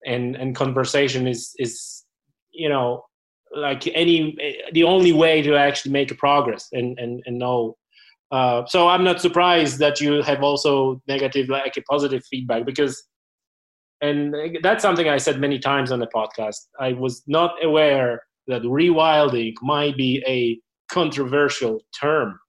And 0.05 0.35
and 0.35 0.55
conversation 0.55 1.27
is 1.27 1.51
is 1.57 2.03
you 2.51 2.69
know 2.69 3.03
like 3.55 3.87
any 3.87 4.37
the 4.73 4.83
only 4.83 5.11
way 5.11 5.41
to 5.41 5.55
actually 5.55 5.91
make 5.91 6.11
a 6.11 6.15
progress 6.15 6.67
and 6.71 6.97
and 6.99 7.23
and 7.25 7.37
know. 7.37 7.75
Uh, 8.31 8.65
so 8.65 8.87
i'm 8.87 9.03
not 9.03 9.21
surprised 9.21 9.77
that 9.77 10.01
you 10.01 10.21
have 10.23 10.41
also 10.41 10.99
negative 11.07 11.47
like 11.47 11.77
a 11.77 11.81
positive 11.83 12.23
feedback 12.25 12.65
because 12.65 13.07
and 14.01 14.35
that's 14.63 14.81
something 14.81 15.07
i 15.07 15.17
said 15.17 15.39
many 15.39 15.59
times 15.59 15.91
on 15.91 15.99
the 15.99 16.07
podcast. 16.07 16.57
I 16.79 16.93
was 16.93 17.21
not 17.27 17.51
aware 17.63 18.23
that 18.47 18.63
rewilding 18.63 19.53
might 19.61 19.95
be 19.95 20.23
a 20.27 20.59
controversial 20.91 21.81
term. 21.99 22.39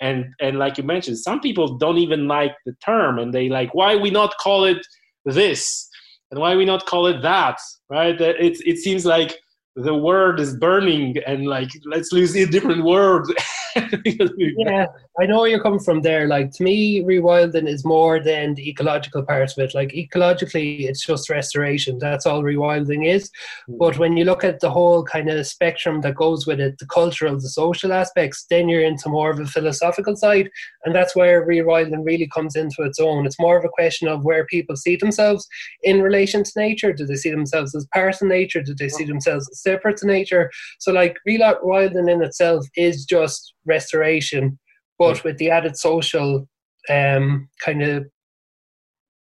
And 0.00 0.26
and 0.40 0.58
like 0.58 0.76
you 0.76 0.84
mentioned 0.84 1.18
some 1.18 1.40
people 1.40 1.78
don't 1.78 1.98
even 1.98 2.28
like 2.28 2.54
the 2.66 2.74
term 2.84 3.18
and 3.18 3.32
they 3.32 3.48
like 3.48 3.74
why 3.74 3.96
we 3.96 4.10
not 4.10 4.34
call 4.38 4.64
it 4.64 4.86
this? 5.24 5.88
And 6.30 6.40
why 6.40 6.56
we 6.56 6.64
not 6.64 6.86
call 6.86 7.06
it 7.06 7.22
that? 7.22 7.58
Right? 7.88 8.20
It, 8.20 8.60
it 8.66 8.78
seems 8.78 9.06
like 9.06 9.38
the 9.76 9.94
world 9.94 10.40
is 10.40 10.56
burning 10.56 11.16
and 11.26 11.46
like 11.46 11.70
let's 11.84 12.10
use 12.10 12.34
a 12.34 12.46
different 12.46 12.82
word 12.82 13.26
yeah 14.58 14.86
i 15.20 15.26
know 15.26 15.40
where 15.40 15.48
you're 15.48 15.62
coming 15.62 15.80
from 15.80 16.02
there. 16.02 16.26
Like 16.26 16.50
to 16.52 16.62
me 16.62 17.02
rewilding 17.02 17.68
is 17.68 17.84
more 17.84 18.20
than 18.20 18.54
the 18.54 18.68
ecological 18.68 19.22
part 19.22 19.50
of 19.50 19.58
it. 19.58 19.74
Like 19.74 19.90
ecologically 19.90 20.88
it's 20.88 21.04
just 21.04 21.30
restoration. 21.30 21.98
That's 21.98 22.26
all 22.26 22.42
rewilding 22.42 23.06
is. 23.06 23.30
Mm. 23.68 23.78
but 23.78 23.98
when 23.98 24.16
you 24.16 24.24
look 24.24 24.44
at 24.44 24.60
the 24.60 24.70
whole 24.70 25.04
kind 25.04 25.28
of 25.30 25.46
spectrum 25.46 26.00
that 26.02 26.14
goes 26.14 26.46
with 26.46 26.60
it 26.60 26.78
the 26.78 26.86
cultural 26.86 27.34
the 27.34 27.48
social 27.48 27.92
aspects 27.92 28.46
then 28.50 28.68
you're 28.68 28.82
into 28.82 29.08
more 29.08 29.30
of 29.30 29.40
a 29.40 29.46
philosophical 29.46 30.16
side. 30.16 30.50
And 30.84 30.94
that's 30.94 31.16
where 31.16 31.46
rewilding 31.46 32.04
really 32.04 32.28
comes 32.28 32.56
into 32.56 32.82
its 32.82 33.00
own. 33.00 33.26
It's 33.26 33.40
more 33.40 33.58
of 33.58 33.64
a 33.64 33.68
question 33.68 34.08
of 34.08 34.24
where 34.24 34.46
people 34.46 34.76
see 34.76 34.96
themselves 34.96 35.46
in 35.82 36.02
relation 36.02 36.44
to 36.44 36.52
nature. 36.56 36.92
Do 36.92 37.06
they 37.06 37.16
see 37.16 37.30
themselves 37.30 37.74
as 37.74 37.86
part 37.92 38.20
of 38.20 38.28
nature? 38.28 38.62
Do 38.62 38.74
they 38.74 38.88
see 38.88 39.04
themselves 39.04 39.48
as 39.50 39.62
separate 39.62 39.96
to 39.98 40.06
nature. 40.06 40.50
So 40.78 40.92
like 40.92 41.16
rewilding 41.28 42.10
in 42.10 42.22
itself 42.22 42.66
is 42.76 43.04
just 43.04 43.54
restoration, 43.66 44.58
but 44.98 45.22
with 45.24 45.38
the 45.38 45.50
added 45.50 45.76
social 45.76 46.48
um, 46.88 47.48
kind 47.64 47.82
of 47.82 48.06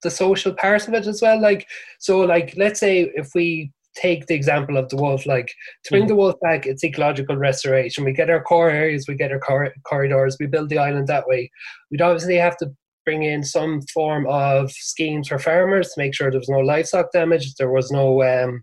the 0.03 0.11
social 0.11 0.55
part 0.55 0.87
of 0.87 0.95
it 0.95 1.07
as 1.07 1.23
well. 1.23 1.41
Like 1.41 1.67
so, 1.99 2.21
like 2.21 2.55
let's 2.57 2.79
say 2.79 3.11
if 3.15 3.31
we 3.35 3.73
take 3.97 4.27
the 4.27 4.35
example 4.35 4.77
of 4.77 4.89
the 4.89 4.97
wolf, 4.97 5.27
like 5.27 5.49
to 5.85 5.91
bring 5.91 6.05
mm 6.05 6.09
the 6.09 6.15
wolf 6.15 6.35
back, 6.41 6.67
it's 6.67 6.85
ecological 6.85 7.37
restoration. 7.37 8.05
We 8.05 8.13
get 8.13 8.31
our 8.31 8.43
core 8.43 8.71
areas, 8.71 9.07
we 9.09 9.15
get 9.15 9.33
our 9.33 9.39
cor- 9.39 9.73
corridors, 9.85 10.37
we 10.39 10.47
build 10.47 10.69
the 10.69 10.79
island 10.79 11.07
that 11.09 11.27
way. 11.27 11.51
We'd 11.91 12.03
obviously 12.03 12.37
have 12.37 12.57
to 12.59 12.71
bring 13.05 13.23
in 13.23 13.43
some 13.43 13.81
form 13.93 14.27
of 14.27 14.71
schemes 14.73 15.29
for 15.29 15.39
farmers 15.39 15.89
to 15.89 16.01
make 16.01 16.15
sure 16.15 16.31
there 16.31 16.41
was 16.41 16.49
no 16.49 16.59
livestock 16.59 17.13
damage, 17.13 17.55
there 17.55 17.71
was 17.71 17.91
no 17.91 18.23
um, 18.23 18.63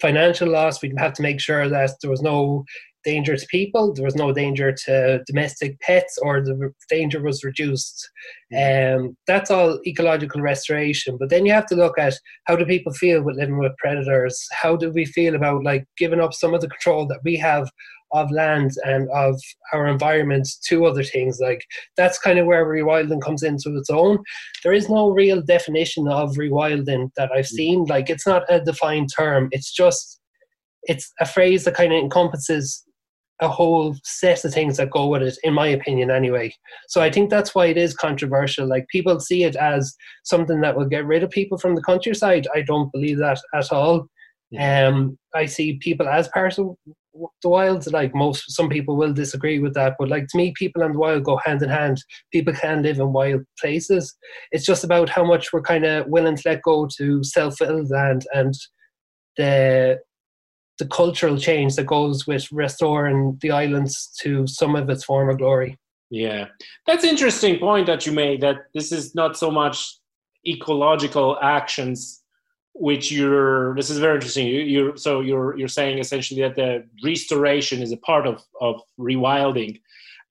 financial 0.00 0.50
loss. 0.50 0.82
We'd 0.82 0.98
have 0.98 1.12
to 1.14 1.22
make 1.22 1.40
sure 1.40 1.68
that 1.68 1.90
there 2.00 2.10
was 2.10 2.22
no 2.22 2.64
danger 3.06 3.36
to 3.36 3.46
people, 3.46 3.94
there 3.94 4.04
was 4.04 4.16
no 4.16 4.32
danger 4.32 4.74
to 4.84 5.22
domestic 5.26 5.80
pets, 5.80 6.18
or 6.20 6.42
the 6.42 6.72
danger 6.90 7.22
was 7.22 7.44
reduced. 7.44 8.10
Um, 8.56 9.16
that's 9.26 9.50
all 9.50 9.80
ecological 9.86 10.42
restoration. 10.42 11.16
But 11.18 11.30
then 11.30 11.46
you 11.46 11.52
have 11.52 11.66
to 11.66 11.76
look 11.76 11.98
at 11.98 12.14
how 12.44 12.56
do 12.56 12.66
people 12.66 12.92
feel 12.92 13.22
with 13.22 13.36
living 13.36 13.58
with 13.58 13.76
predators? 13.78 14.36
How 14.52 14.76
do 14.76 14.90
we 14.90 15.04
feel 15.06 15.34
about 15.34 15.64
like 15.64 15.84
giving 15.96 16.20
up 16.20 16.34
some 16.34 16.52
of 16.52 16.60
the 16.60 16.68
control 16.68 17.06
that 17.06 17.20
we 17.24 17.36
have 17.36 17.70
of 18.12 18.30
land 18.30 18.72
and 18.84 19.08
of 19.10 19.40
our 19.72 19.86
environment 19.86 20.48
to 20.64 20.86
other 20.86 21.02
things. 21.02 21.38
Like 21.40 21.62
that's 21.96 22.18
kind 22.18 22.38
of 22.38 22.46
where 22.46 22.64
rewilding 22.64 23.20
comes 23.20 23.42
into 23.42 23.76
its 23.76 23.90
own. 23.90 24.18
There 24.62 24.72
is 24.72 24.88
no 24.88 25.10
real 25.10 25.42
definition 25.42 26.08
of 26.08 26.36
rewilding 26.36 27.10
that 27.16 27.30
I've 27.32 27.46
mm. 27.46 27.58
seen. 27.58 27.84
Like 27.84 28.08
it's 28.08 28.26
not 28.26 28.44
a 28.48 28.60
defined 28.60 29.10
term. 29.16 29.48
It's 29.50 29.72
just 29.72 30.20
it's 30.84 31.12
a 31.20 31.26
phrase 31.26 31.64
that 31.64 31.74
kind 31.74 31.92
of 31.92 31.98
encompasses 31.98 32.85
a 33.40 33.48
whole 33.48 33.94
set 34.02 34.44
of 34.44 34.52
things 34.52 34.78
that 34.78 34.90
go 34.90 35.06
with 35.06 35.22
it, 35.22 35.38
in 35.42 35.52
my 35.52 35.66
opinion, 35.66 36.10
anyway. 36.10 36.54
So 36.88 37.02
I 37.02 37.10
think 37.10 37.28
that's 37.28 37.54
why 37.54 37.66
it 37.66 37.76
is 37.76 37.94
controversial. 37.94 38.66
Like 38.66 38.86
people 38.88 39.20
see 39.20 39.44
it 39.44 39.56
as 39.56 39.94
something 40.24 40.60
that 40.62 40.76
will 40.76 40.86
get 40.86 41.04
rid 41.06 41.22
of 41.22 41.30
people 41.30 41.58
from 41.58 41.74
the 41.74 41.82
countryside. 41.82 42.46
I 42.54 42.62
don't 42.62 42.90
believe 42.92 43.18
that 43.18 43.40
at 43.54 43.72
all. 43.72 44.08
Yeah. 44.50 44.88
Um, 44.88 45.18
I 45.34 45.46
see 45.46 45.78
people 45.82 46.08
as 46.08 46.28
part 46.28 46.58
of 46.58 46.76
the 47.42 47.48
wild. 47.48 47.90
Like 47.92 48.14
most, 48.14 48.54
some 48.54 48.68
people 48.68 48.96
will 48.96 49.12
disagree 49.12 49.58
with 49.58 49.74
that, 49.74 49.96
but 49.98 50.08
like 50.08 50.26
to 50.28 50.36
me, 50.36 50.54
people 50.56 50.82
and 50.82 50.94
the 50.94 50.98
wild 50.98 51.24
go 51.24 51.38
hand 51.44 51.62
in 51.62 51.68
hand. 51.68 52.02
People 52.32 52.54
can 52.54 52.82
live 52.82 52.98
in 52.98 53.12
wild 53.12 53.42
places. 53.60 54.16
It's 54.52 54.64
just 54.64 54.84
about 54.84 55.08
how 55.10 55.24
much 55.24 55.52
we're 55.52 55.62
kind 55.62 55.84
of 55.84 56.06
willing 56.06 56.36
to 56.36 56.42
let 56.46 56.62
go 56.62 56.88
to 56.96 57.22
self-willed 57.24 57.90
land 57.90 58.24
and 58.32 58.54
the 59.36 59.98
the 60.78 60.86
cultural 60.86 61.38
change 61.38 61.76
that 61.76 61.86
goes 61.86 62.26
with 62.26 62.50
restoring 62.52 63.38
the 63.40 63.50
islands 63.50 64.08
to 64.20 64.46
some 64.46 64.76
of 64.76 64.88
its 64.90 65.04
former 65.04 65.34
glory. 65.34 65.78
Yeah, 66.10 66.46
that's 66.86 67.04
interesting 67.04 67.58
point 67.58 67.86
that 67.86 68.06
you 68.06 68.12
made. 68.12 68.40
That 68.40 68.66
this 68.74 68.92
is 68.92 69.14
not 69.14 69.36
so 69.36 69.50
much 69.50 69.98
ecological 70.46 71.38
actions 71.42 72.22
which 72.78 73.10
you're 73.10 73.74
this 73.74 73.88
is 73.88 73.98
very 73.98 74.16
interesting 74.16 74.46
you, 74.46 74.60
you're 74.60 74.96
so 74.96 75.20
you're 75.20 75.56
you're 75.56 75.66
saying 75.66 75.98
essentially 75.98 76.42
that 76.42 76.54
the 76.54 76.84
restoration 77.02 77.80
is 77.80 77.90
a 77.90 77.96
part 77.96 78.26
of 78.26 78.42
of 78.60 78.80
rewilding 79.00 79.80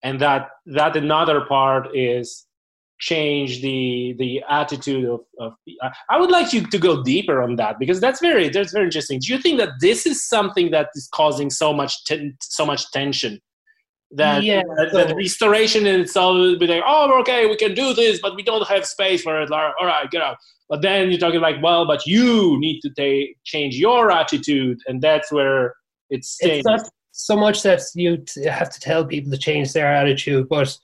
and 0.04 0.20
that 0.20 0.50
that 0.64 0.96
another 0.96 1.40
part 1.40 1.88
is 1.94 2.45
change 2.98 3.60
the 3.60 4.14
the 4.18 4.42
attitude 4.48 5.04
of, 5.04 5.20
of 5.38 5.52
i 6.08 6.18
would 6.18 6.30
like 6.30 6.54
you 6.54 6.66
to 6.66 6.78
go 6.78 7.02
deeper 7.02 7.42
on 7.42 7.56
that 7.56 7.78
because 7.78 8.00
that's 8.00 8.20
very 8.20 8.48
that's 8.48 8.72
very 8.72 8.86
interesting. 8.86 9.18
Do 9.20 9.32
you 9.32 9.38
think 9.38 9.58
that 9.58 9.70
this 9.80 10.06
is 10.06 10.26
something 10.26 10.70
that 10.70 10.88
is 10.94 11.08
causing 11.12 11.50
so 11.50 11.72
much 11.72 12.04
ten, 12.04 12.36
so 12.40 12.64
much 12.64 12.90
tension? 12.92 13.40
That, 14.12 14.44
yeah, 14.44 14.62
that, 14.76 14.92
so, 14.92 14.98
that 14.98 15.16
restoration 15.16 15.84
in 15.84 16.00
itself 16.02 16.36
will 16.36 16.58
be 16.58 16.68
like 16.68 16.82
oh 16.86 17.20
okay 17.20 17.46
we 17.46 17.56
can 17.56 17.74
do 17.74 17.92
this 17.92 18.20
but 18.20 18.36
we 18.36 18.42
don't 18.42 18.66
have 18.68 18.86
space 18.86 19.22
for 19.22 19.40
it. 19.42 19.50
All 19.50 19.72
right 19.82 20.10
get 20.10 20.22
out. 20.22 20.36
But 20.68 20.82
then 20.82 21.10
you're 21.10 21.20
talking 21.20 21.40
like, 21.40 21.62
well, 21.62 21.86
but 21.86 22.06
you 22.06 22.58
need 22.58 22.80
to 22.80 22.90
take, 22.90 23.36
change 23.44 23.76
your 23.76 24.10
attitude, 24.10 24.78
and 24.86 25.00
that's 25.00 25.30
where 25.30 25.74
it's. 26.10 26.36
It's 26.40 26.66
not 26.66 26.80
so 27.12 27.36
much 27.36 27.62
that 27.62 27.80
you 27.94 28.22
have 28.50 28.70
to 28.70 28.80
tell 28.80 29.04
people 29.04 29.30
to 29.30 29.38
change 29.38 29.72
their 29.72 29.92
attitude, 29.92 30.48
but 30.48 30.76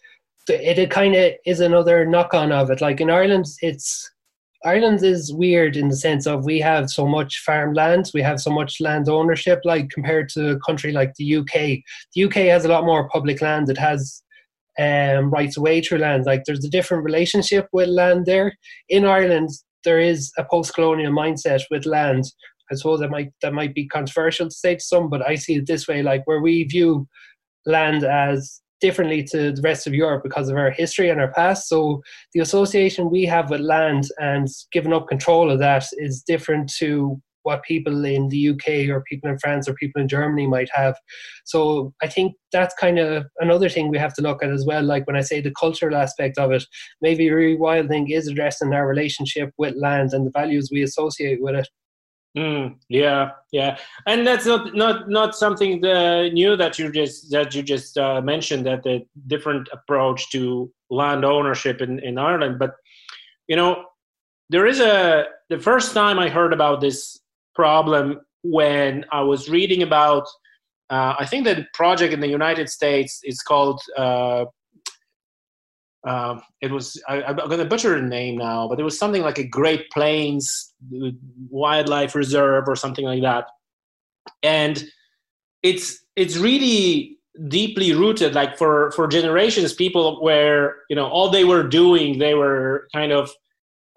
it, 0.48 0.78
it 0.78 0.90
kind 0.90 1.14
of 1.14 1.32
is 1.46 1.60
another 1.60 2.04
knock 2.04 2.34
on 2.34 2.52
of 2.52 2.70
it. 2.70 2.80
Like 2.80 3.00
in 3.00 3.10
Ireland, 3.10 3.46
it's 3.60 4.10
Ireland 4.64 5.02
is 5.02 5.32
weird 5.32 5.76
in 5.76 5.88
the 5.88 5.96
sense 5.96 6.26
of 6.26 6.44
we 6.44 6.60
have 6.60 6.88
so 6.88 7.06
much 7.06 7.42
farmland, 7.44 8.10
we 8.14 8.22
have 8.22 8.40
so 8.40 8.50
much 8.50 8.80
land 8.80 9.08
ownership, 9.08 9.60
like 9.64 9.90
compared 9.90 10.28
to 10.30 10.50
a 10.50 10.60
country 10.60 10.92
like 10.92 11.14
the 11.14 11.36
UK. 11.36 11.82
The 12.14 12.24
UK 12.24 12.34
has 12.50 12.64
a 12.64 12.68
lot 12.68 12.84
more 12.84 13.08
public 13.08 13.42
land. 13.42 13.68
It 13.68 13.78
has 13.78 14.22
um, 14.78 15.30
rights 15.30 15.56
away 15.56 15.80
through 15.80 15.98
land. 15.98 16.26
Like 16.26 16.44
there's 16.44 16.64
a 16.64 16.70
different 16.70 17.04
relationship 17.04 17.66
with 17.72 17.88
land 17.88 18.26
there. 18.26 18.56
In 18.88 19.04
Ireland, 19.04 19.50
there 19.84 19.98
is 19.98 20.32
a 20.38 20.44
post-colonial 20.44 21.12
mindset 21.12 21.62
with 21.70 21.84
land. 21.84 22.24
I 22.70 22.76
suppose 22.76 23.00
that 23.00 23.10
might 23.10 23.30
that 23.42 23.52
might 23.52 23.74
be 23.74 23.88
controversial 23.88 24.46
to 24.46 24.54
say 24.54 24.76
to 24.76 24.80
some, 24.80 25.10
but 25.10 25.26
I 25.26 25.34
see 25.34 25.56
it 25.56 25.66
this 25.66 25.88
way: 25.88 26.02
like 26.02 26.22
where 26.26 26.40
we 26.40 26.64
view 26.64 27.06
land 27.66 28.04
as 28.04 28.61
differently 28.82 29.22
to 29.22 29.52
the 29.52 29.62
rest 29.62 29.86
of 29.86 29.94
Europe 29.94 30.22
because 30.22 30.50
of 30.50 30.56
our 30.58 30.70
history 30.70 31.08
and 31.08 31.20
our 31.20 31.32
past. 31.32 31.68
So 31.68 32.02
the 32.34 32.40
association 32.40 33.10
we 33.10 33.24
have 33.24 33.48
with 33.48 33.60
land 33.60 34.08
and 34.18 34.48
giving 34.72 34.92
up 34.92 35.08
control 35.08 35.50
of 35.50 35.60
that 35.60 35.86
is 35.92 36.22
different 36.26 36.70
to 36.78 37.22
what 37.44 37.62
people 37.64 38.04
in 38.04 38.28
the 38.28 38.50
UK 38.50 38.88
or 38.88 39.02
people 39.02 39.30
in 39.30 39.38
France 39.38 39.68
or 39.68 39.74
people 39.74 40.00
in 40.00 40.08
Germany 40.08 40.46
might 40.46 40.68
have. 40.72 40.96
So 41.44 41.92
I 42.02 42.06
think 42.06 42.34
that's 42.52 42.74
kind 42.74 42.98
of 42.98 43.24
another 43.38 43.68
thing 43.68 43.88
we 43.88 43.98
have 43.98 44.14
to 44.14 44.22
look 44.22 44.42
at 44.42 44.50
as 44.50 44.64
well. 44.64 44.82
Like 44.82 45.06
when 45.06 45.16
I 45.16 45.22
say 45.22 45.40
the 45.40 45.52
cultural 45.58 45.96
aspect 45.96 46.38
of 46.38 46.52
it, 46.52 46.64
maybe 47.00 47.26
rewilding 47.26 48.12
is 48.12 48.28
addressing 48.28 48.72
our 48.72 48.86
relationship 48.86 49.50
with 49.58 49.74
land 49.76 50.12
and 50.12 50.26
the 50.26 50.30
values 50.30 50.70
we 50.70 50.82
associate 50.82 51.42
with 51.42 51.54
it. 51.56 51.68
Mm, 52.36 52.76
yeah, 52.88 53.32
yeah, 53.50 53.76
and 54.06 54.26
that's 54.26 54.46
not 54.46 54.74
not 54.74 55.10
not 55.10 55.34
something 55.34 55.82
the, 55.82 56.30
new 56.32 56.56
that 56.56 56.78
you 56.78 56.90
just 56.90 57.30
that 57.30 57.54
you 57.54 57.62
just 57.62 57.98
uh, 57.98 58.22
mentioned 58.22 58.64
that 58.64 58.82
the 58.82 59.06
different 59.26 59.68
approach 59.70 60.30
to 60.30 60.72
land 60.88 61.26
ownership 61.26 61.82
in 61.82 61.98
in 61.98 62.16
Ireland. 62.16 62.58
But 62.58 62.72
you 63.48 63.56
know, 63.56 63.84
there 64.48 64.66
is 64.66 64.80
a 64.80 65.26
the 65.50 65.58
first 65.58 65.92
time 65.92 66.18
I 66.18 66.30
heard 66.30 66.54
about 66.54 66.80
this 66.80 67.20
problem 67.54 68.22
when 68.42 69.04
I 69.12 69.20
was 69.20 69.50
reading 69.50 69.82
about. 69.82 70.26
Uh, 70.88 71.14
I 71.18 71.26
think 71.26 71.44
the 71.44 71.66
project 71.74 72.14
in 72.14 72.20
the 72.20 72.28
United 72.28 72.70
States 72.70 73.20
is 73.24 73.42
called. 73.42 73.80
Uh, 73.96 74.46
uh, 76.04 76.40
it 76.60 76.72
was 76.72 77.00
I, 77.08 77.22
am 77.22 77.36
to 77.36 77.64
butcher 77.64 78.00
the 78.00 78.06
name 78.06 78.38
now, 78.38 78.68
but 78.68 78.80
it 78.80 78.82
was 78.82 78.98
something 78.98 79.22
like 79.22 79.38
a 79.38 79.46
Great 79.46 79.88
Plains 79.90 80.72
Wildlife 81.48 82.14
Reserve 82.14 82.64
or 82.66 82.74
something 82.74 83.04
like 83.04 83.22
that, 83.22 83.46
and 84.42 84.84
it's 85.62 86.04
it's 86.16 86.36
really 86.36 87.18
deeply 87.48 87.92
rooted. 87.92 88.34
Like 88.34 88.58
for 88.58 88.90
for 88.92 89.06
generations, 89.06 89.72
people 89.72 90.20
were 90.22 90.74
you 90.90 90.96
know 90.96 91.06
all 91.06 91.30
they 91.30 91.44
were 91.44 91.62
doing, 91.62 92.18
they 92.18 92.34
were 92.34 92.88
kind 92.92 93.12
of 93.12 93.30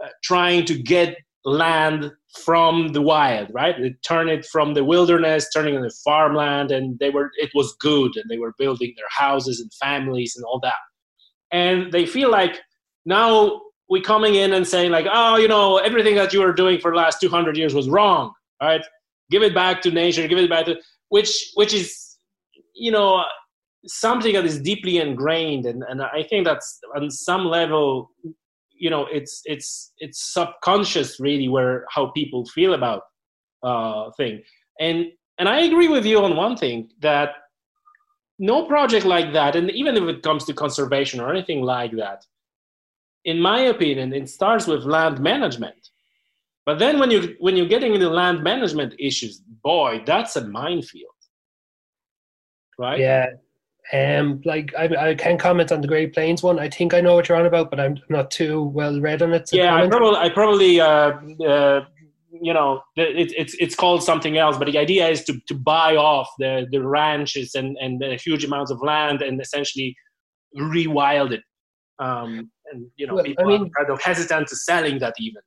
uh, 0.04 0.10
trying 0.24 0.66
to 0.66 0.76
get 0.76 1.18
land 1.44 2.12
from 2.44 2.90
the 2.90 3.02
wild, 3.02 3.50
right? 3.52 3.76
They 3.80 3.96
turn 4.06 4.30
it 4.30 4.46
from 4.46 4.74
the 4.74 4.84
wilderness, 4.84 5.48
turning 5.52 5.74
it 5.74 5.78
into 5.78 5.90
farmland, 6.04 6.72
and 6.72 7.00
they 7.00 7.10
were 7.10 7.32
it 7.38 7.50
was 7.56 7.76
good, 7.80 8.16
and 8.16 8.30
they 8.30 8.38
were 8.38 8.54
building 8.60 8.94
their 8.96 9.10
houses 9.10 9.60
and 9.60 9.74
families 9.74 10.36
and 10.36 10.46
all 10.46 10.60
that. 10.62 10.76
And 11.56 11.92
they 11.94 12.06
feel 12.06 12.30
like 12.30 12.56
now 13.06 13.62
we're 13.90 14.02
coming 14.02 14.36
in 14.36 14.52
and 14.54 14.68
saying 14.68 14.92
like, 14.92 15.08
oh, 15.10 15.38
you 15.38 15.48
know, 15.48 15.78
everything 15.78 16.16
that 16.16 16.34
you 16.34 16.42
were 16.42 16.52
doing 16.54 16.80
for 16.80 16.92
the 16.92 16.98
last 16.98 17.22
200 17.22 17.56
years 17.56 17.74
was 17.74 17.88
wrong, 17.88 18.34
right? 18.62 18.82
Give 19.32 19.42
it 19.42 19.56
back 19.56 19.82
to 19.84 19.92
nature, 19.92 20.28
give 20.28 20.38
it 20.38 20.50
back 20.50 20.66
to 20.66 20.76
which 21.10 21.52
which 21.54 21.74
is, 21.74 22.18
you 22.74 22.92
know, 22.92 23.24
something 23.88 24.34
that 24.34 24.46
is 24.46 24.60
deeply 24.60 24.98
ingrained, 24.98 25.66
and 25.66 25.84
and 25.90 26.02
I 26.02 26.24
think 26.30 26.46
that's 26.46 26.80
on 26.96 27.10
some 27.10 27.46
level 27.46 28.12
you 28.78 28.90
know 28.90 29.08
it's 29.12 29.42
it's 29.46 29.94
it's 30.00 30.34
subconscious 30.34 31.20
really 31.20 31.48
where 31.48 31.86
how 31.90 32.08
people 32.08 32.46
feel 32.58 32.74
about 32.74 33.04
uh 33.64 34.12
thing 34.18 34.42
and 34.80 35.06
and 35.40 35.48
i 35.48 35.62
agree 35.62 35.88
with 35.88 36.06
you 36.06 36.18
on 36.24 36.36
one 36.36 36.56
thing 36.58 36.90
that 37.02 37.30
no 38.40 38.66
project 38.66 39.06
like 39.06 39.34
that 39.34 39.56
and 39.56 39.72
even 39.72 39.96
if 39.96 40.04
it 40.04 40.24
comes 40.24 40.44
to 40.46 40.54
conservation 40.54 41.20
or 41.20 41.30
anything 41.30 41.62
like 41.62 41.92
that 41.92 42.26
in 43.24 43.40
my 43.40 43.60
opinion 43.62 44.14
it 44.14 44.30
starts 44.30 44.68
with 44.68 44.84
land 44.84 45.20
management 45.20 45.90
but 46.66 46.80
then 46.80 47.00
when 47.00 47.12
you 47.12 47.36
when 47.40 47.56
you're 47.56 47.68
getting 47.68 47.94
into 47.94 48.10
land 48.10 48.44
management 48.44 48.94
issues 49.00 49.42
boy 49.64 50.02
that's 50.06 50.36
a 50.36 50.46
minefield 50.48 51.12
right 52.78 53.00
yeah 53.00 53.28
um, 53.94 54.42
like 54.46 54.74
I, 54.76 55.10
I 55.12 55.16
can 55.16 55.38
comment 55.38 55.72
on 55.72 55.82
the 55.82 55.88
Great 55.88 56.14
Plains 56.14 56.42
one. 56.42 56.60
I 56.60 56.70
think 56.70 56.94
I 56.94 57.02
know 57.02 57.14
what 57.14 57.30
you're 57.30 57.38
on 57.38 57.46
about, 57.46 57.70
but 57.70 57.80
I'm 57.80 58.00
not 58.10 58.32
too 58.32 58.64
well 58.64 59.00
read 59.00 59.22
on 59.22 59.34
it. 59.34 59.50
Yeah, 59.54 59.76
I 59.76 59.88
probably, 59.88 60.18
I 60.18 60.30
probably, 60.30 60.82
uh, 60.82 61.12
uh, 61.48 61.86
you 62.42 62.54
know, 62.54 62.82
it, 62.96 63.34
it's 63.38 63.56
it's 63.60 63.76
called 63.76 64.04
something 64.04 64.38
else. 64.38 64.58
But 64.58 64.72
the 64.72 64.78
idea 64.78 65.08
is 65.08 65.24
to, 65.26 65.40
to 65.48 65.56
buy 65.56 65.96
off 65.96 66.30
the, 66.40 66.68
the 66.72 66.86
ranches 66.86 67.56
and 67.56 67.78
and 67.80 68.02
the 68.02 68.16
huge 68.16 68.44
amounts 68.44 68.72
of 68.72 68.82
land 68.82 69.22
and 69.22 69.40
essentially 69.42 69.96
rewild 70.58 71.32
it. 71.32 71.42
Um, 72.00 72.52
and 72.72 72.88
you 72.98 73.08
know, 73.08 73.16
well, 73.16 73.24
people 73.24 73.46
I 73.46 73.48
mean, 73.48 73.62
are 73.68 73.84
kind 73.84 73.90
of 73.90 74.02
hesitant 74.02 74.48
to 74.50 74.56
selling 74.56 75.00
that 75.00 75.14
even. 75.20 75.42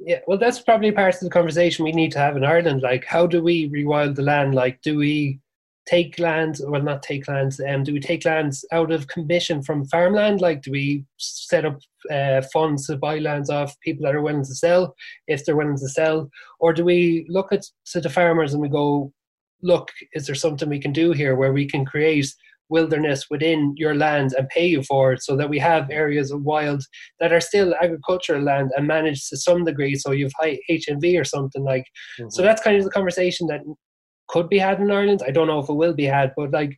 Yeah, 0.00 0.20
well, 0.26 0.38
that's 0.38 0.60
probably 0.60 0.92
part 0.92 1.14
of 1.14 1.20
the 1.20 1.30
conversation 1.30 1.84
we 1.84 1.92
need 1.92 2.12
to 2.12 2.18
have 2.18 2.36
in 2.36 2.44
Ireland. 2.44 2.82
Like, 2.82 3.04
how 3.04 3.26
do 3.26 3.42
we 3.42 3.68
rewild 3.70 4.14
the 4.14 4.22
land? 4.22 4.54
Like, 4.54 4.80
do 4.82 4.96
we 4.96 5.40
take 5.88 6.18
land, 6.18 6.60
well, 6.66 6.82
not 6.82 7.02
take 7.02 7.26
lands, 7.28 7.60
um, 7.66 7.82
do 7.82 7.92
we 7.92 8.00
take 8.00 8.24
lands 8.24 8.64
out 8.72 8.90
of 8.90 9.08
commission 9.08 9.62
from 9.62 9.86
farmland? 9.86 10.40
Like, 10.40 10.62
do 10.62 10.70
we 10.70 11.04
set 11.16 11.64
up 11.64 11.78
uh, 12.10 12.42
funds 12.52 12.86
to 12.86 12.96
buy 12.96 13.18
lands 13.18 13.48
off 13.48 13.78
people 13.80 14.04
that 14.04 14.14
are 14.14 14.20
willing 14.20 14.44
to 14.44 14.54
sell, 14.54 14.94
if 15.28 15.44
they're 15.44 15.56
willing 15.56 15.78
to 15.78 15.88
sell? 15.88 16.28
Or 16.60 16.72
do 16.74 16.84
we 16.84 17.26
look 17.28 17.52
at 17.52 17.64
to 17.92 18.00
the 18.00 18.10
farmers 18.10 18.52
and 18.52 18.60
we 18.60 18.68
go, 18.68 19.12
look, 19.62 19.90
is 20.12 20.26
there 20.26 20.34
something 20.34 20.68
we 20.68 20.78
can 20.78 20.92
do 20.92 21.12
here 21.12 21.36
where 21.36 21.52
we 21.52 21.66
can 21.66 21.86
create 21.86 22.26
wilderness 22.70 23.24
within 23.30 23.72
your 23.78 23.94
land 23.94 24.34
and 24.36 24.46
pay 24.50 24.66
you 24.66 24.82
for 24.82 25.14
it 25.14 25.22
so 25.22 25.34
that 25.36 25.48
we 25.48 25.58
have 25.58 25.90
areas 25.90 26.30
of 26.30 26.42
wild 26.42 26.84
that 27.18 27.32
are 27.32 27.40
still 27.40 27.74
agricultural 27.80 28.42
land 28.42 28.70
and 28.76 28.86
managed 28.86 29.26
to 29.26 29.38
some 29.38 29.64
degree 29.64 29.94
so 29.94 30.12
you've 30.12 30.32
high 30.38 30.58
HNV 30.70 31.18
or 31.18 31.24
something 31.24 31.64
like 31.64 31.86
mm-hmm. 32.20 32.28
so 32.28 32.42
that's 32.42 32.62
kind 32.62 32.76
of 32.76 32.84
the 32.84 32.90
conversation 32.90 33.46
that 33.46 33.62
could 34.28 34.48
be 34.48 34.58
had 34.58 34.80
in 34.80 34.90
Ireland 34.90 35.22
I 35.26 35.30
don't 35.30 35.46
know 35.46 35.58
if 35.58 35.68
it 35.68 35.74
will 35.74 35.94
be 35.94 36.04
had 36.04 36.32
but 36.36 36.50
like 36.52 36.76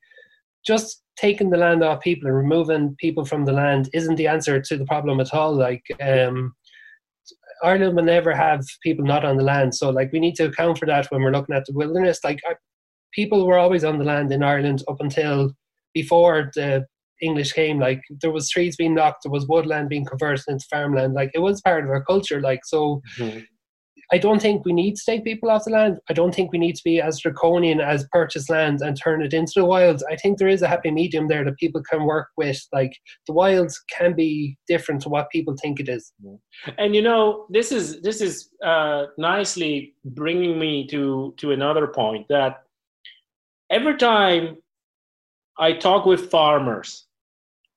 just 0.66 1.02
taking 1.16 1.50
the 1.50 1.56
land 1.56 1.82
off 1.82 2.02
people 2.02 2.28
and 2.28 2.36
removing 2.36 2.96
people 2.98 3.24
from 3.24 3.44
the 3.44 3.52
land 3.52 3.88
isn't 3.92 4.16
the 4.16 4.26
answer 4.26 4.60
to 4.60 4.76
the 4.76 4.86
problem 4.86 5.20
at 5.20 5.34
all 5.34 5.54
like 5.54 5.82
um 6.02 6.54
Ireland 7.62 7.96
will 7.96 8.04
never 8.04 8.34
have 8.34 8.64
people 8.82 9.04
not 9.04 9.24
on 9.24 9.36
the 9.36 9.44
land 9.44 9.74
so 9.74 9.90
like 9.90 10.10
we 10.12 10.20
need 10.20 10.34
to 10.36 10.46
account 10.46 10.78
for 10.78 10.86
that 10.86 11.10
when 11.10 11.22
we're 11.22 11.32
looking 11.32 11.54
at 11.54 11.64
the 11.66 11.74
wilderness 11.74 12.20
like 12.24 12.40
people 13.12 13.46
were 13.46 13.58
always 13.58 13.84
on 13.84 13.98
the 13.98 14.04
land 14.04 14.32
in 14.32 14.42
Ireland 14.42 14.82
up 14.88 15.00
until 15.00 15.52
before 15.94 16.50
the 16.54 16.86
English 17.22 17.52
came, 17.52 17.78
like 17.78 18.00
there 18.22 18.30
was 18.30 18.48
trees 18.48 18.76
being 18.76 18.94
knocked, 18.94 19.24
there 19.24 19.32
was 19.32 19.46
woodland 19.46 19.88
being 19.88 20.04
converted 20.04 20.44
into 20.48 20.64
farmland. 20.70 21.14
Like 21.14 21.30
it 21.34 21.40
was 21.40 21.60
part 21.60 21.84
of 21.84 21.90
our 21.90 22.04
culture. 22.04 22.40
Like 22.40 22.60
so, 22.64 23.02
mm-hmm. 23.18 23.40
I 24.12 24.18
don't 24.18 24.42
think 24.42 24.64
we 24.64 24.72
need 24.72 24.96
to 24.96 25.02
take 25.04 25.24
people 25.24 25.50
off 25.50 25.64
the 25.64 25.70
land. 25.70 25.98
I 26.08 26.12
don't 26.12 26.34
think 26.34 26.52
we 26.52 26.58
need 26.58 26.74
to 26.76 26.82
be 26.84 27.00
as 27.00 27.20
draconian 27.20 27.80
as 27.80 28.06
purchase 28.12 28.50
land 28.50 28.80
and 28.80 29.00
turn 29.00 29.22
it 29.22 29.32
into 29.32 29.52
the 29.56 29.64
wilds. 29.64 30.04
I 30.10 30.16
think 30.16 30.38
there 30.38 30.48
is 30.48 30.62
a 30.62 30.68
happy 30.68 30.90
medium 30.90 31.28
there 31.28 31.44
that 31.44 31.58
people 31.58 31.82
can 31.88 32.04
work 32.04 32.28
with. 32.36 32.60
Like 32.72 32.92
the 33.26 33.32
wilds 33.32 33.80
can 33.96 34.14
be 34.14 34.58
different 34.66 35.02
to 35.02 35.08
what 35.08 35.30
people 35.30 35.54
think 35.60 35.78
it 35.78 35.88
is. 35.88 36.12
And 36.78 36.94
you 36.94 37.02
know, 37.02 37.46
this 37.50 37.70
is 37.70 38.00
this 38.02 38.20
is 38.20 38.50
uh, 38.64 39.06
nicely 39.16 39.94
bringing 40.04 40.58
me 40.58 40.86
to 40.88 41.34
to 41.38 41.52
another 41.52 41.86
point 41.86 42.26
that 42.28 42.64
every 43.70 43.96
time 43.96 44.56
I 45.60 45.74
talk 45.74 46.06
with 46.06 46.30
farmers. 46.30 47.06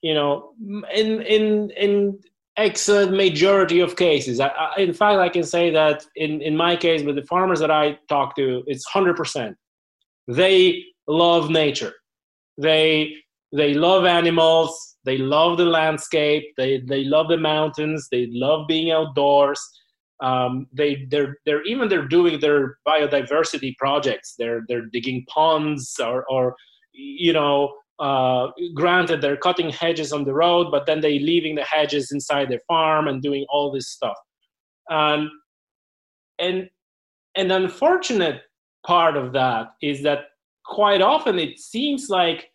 You 0.01 0.15
know, 0.15 0.53
in 0.93 1.21
in 1.21 1.69
in 1.77 2.19
excellent 2.57 3.15
majority 3.15 3.79
of 3.79 3.95
cases. 3.95 4.39
I, 4.39 4.47
I, 4.47 4.81
in 4.81 4.93
fact, 4.93 5.19
I 5.19 5.29
can 5.29 5.43
say 5.43 5.69
that 5.71 6.05
in 6.15 6.41
in 6.41 6.55
my 6.55 6.75
case, 6.75 7.03
with 7.03 7.15
the 7.15 7.23
farmers 7.23 7.59
that 7.59 7.71
I 7.71 7.97
talk 8.09 8.35
to, 8.35 8.63
it's 8.67 8.85
hundred 8.85 9.15
percent. 9.15 9.57
They 10.27 10.83
love 11.07 11.49
nature. 11.49 11.93
They 12.57 13.15
they 13.51 13.73
love 13.73 14.05
animals. 14.05 14.97
They 15.05 15.17
love 15.17 15.57
the 15.57 15.65
landscape. 15.65 16.45
They 16.57 16.79
they 16.79 17.03
love 17.03 17.27
the 17.27 17.37
mountains. 17.37 18.07
They 18.11 18.27
love 18.31 18.67
being 18.67 18.91
outdoors. 18.91 19.61
Um, 20.21 20.67
they 20.71 21.05
they're 21.09 21.37
they're 21.45 21.63
even 21.63 21.89
they're 21.89 22.07
doing 22.07 22.39
their 22.39 22.77
biodiversity 22.87 23.75
projects. 23.77 24.35
They're 24.37 24.61
they're 24.67 24.85
digging 24.85 25.25
ponds 25.27 25.99
or 25.99 26.25
or 26.29 26.55
you 26.93 27.33
know, 27.33 27.73
uh, 27.99 28.47
granted 28.73 29.21
they're 29.21 29.37
cutting 29.37 29.69
hedges 29.69 30.11
on 30.11 30.23
the 30.23 30.33
road, 30.33 30.71
but 30.71 30.85
then 30.85 31.01
they 31.01 31.19
leaving 31.19 31.55
the 31.55 31.63
hedges 31.63 32.11
inside 32.11 32.49
their 32.49 32.61
farm 32.67 33.07
and 33.07 33.21
doing 33.21 33.45
all 33.49 33.71
this 33.71 33.89
stuff. 33.89 34.17
Um, 34.89 35.29
and 36.39 36.69
an 37.35 37.51
unfortunate 37.51 38.41
part 38.85 39.15
of 39.15 39.33
that 39.33 39.67
is 39.81 40.03
that 40.03 40.25
quite 40.65 41.01
often 41.01 41.39
it 41.39 41.59
seems 41.59 42.09
like 42.09 42.49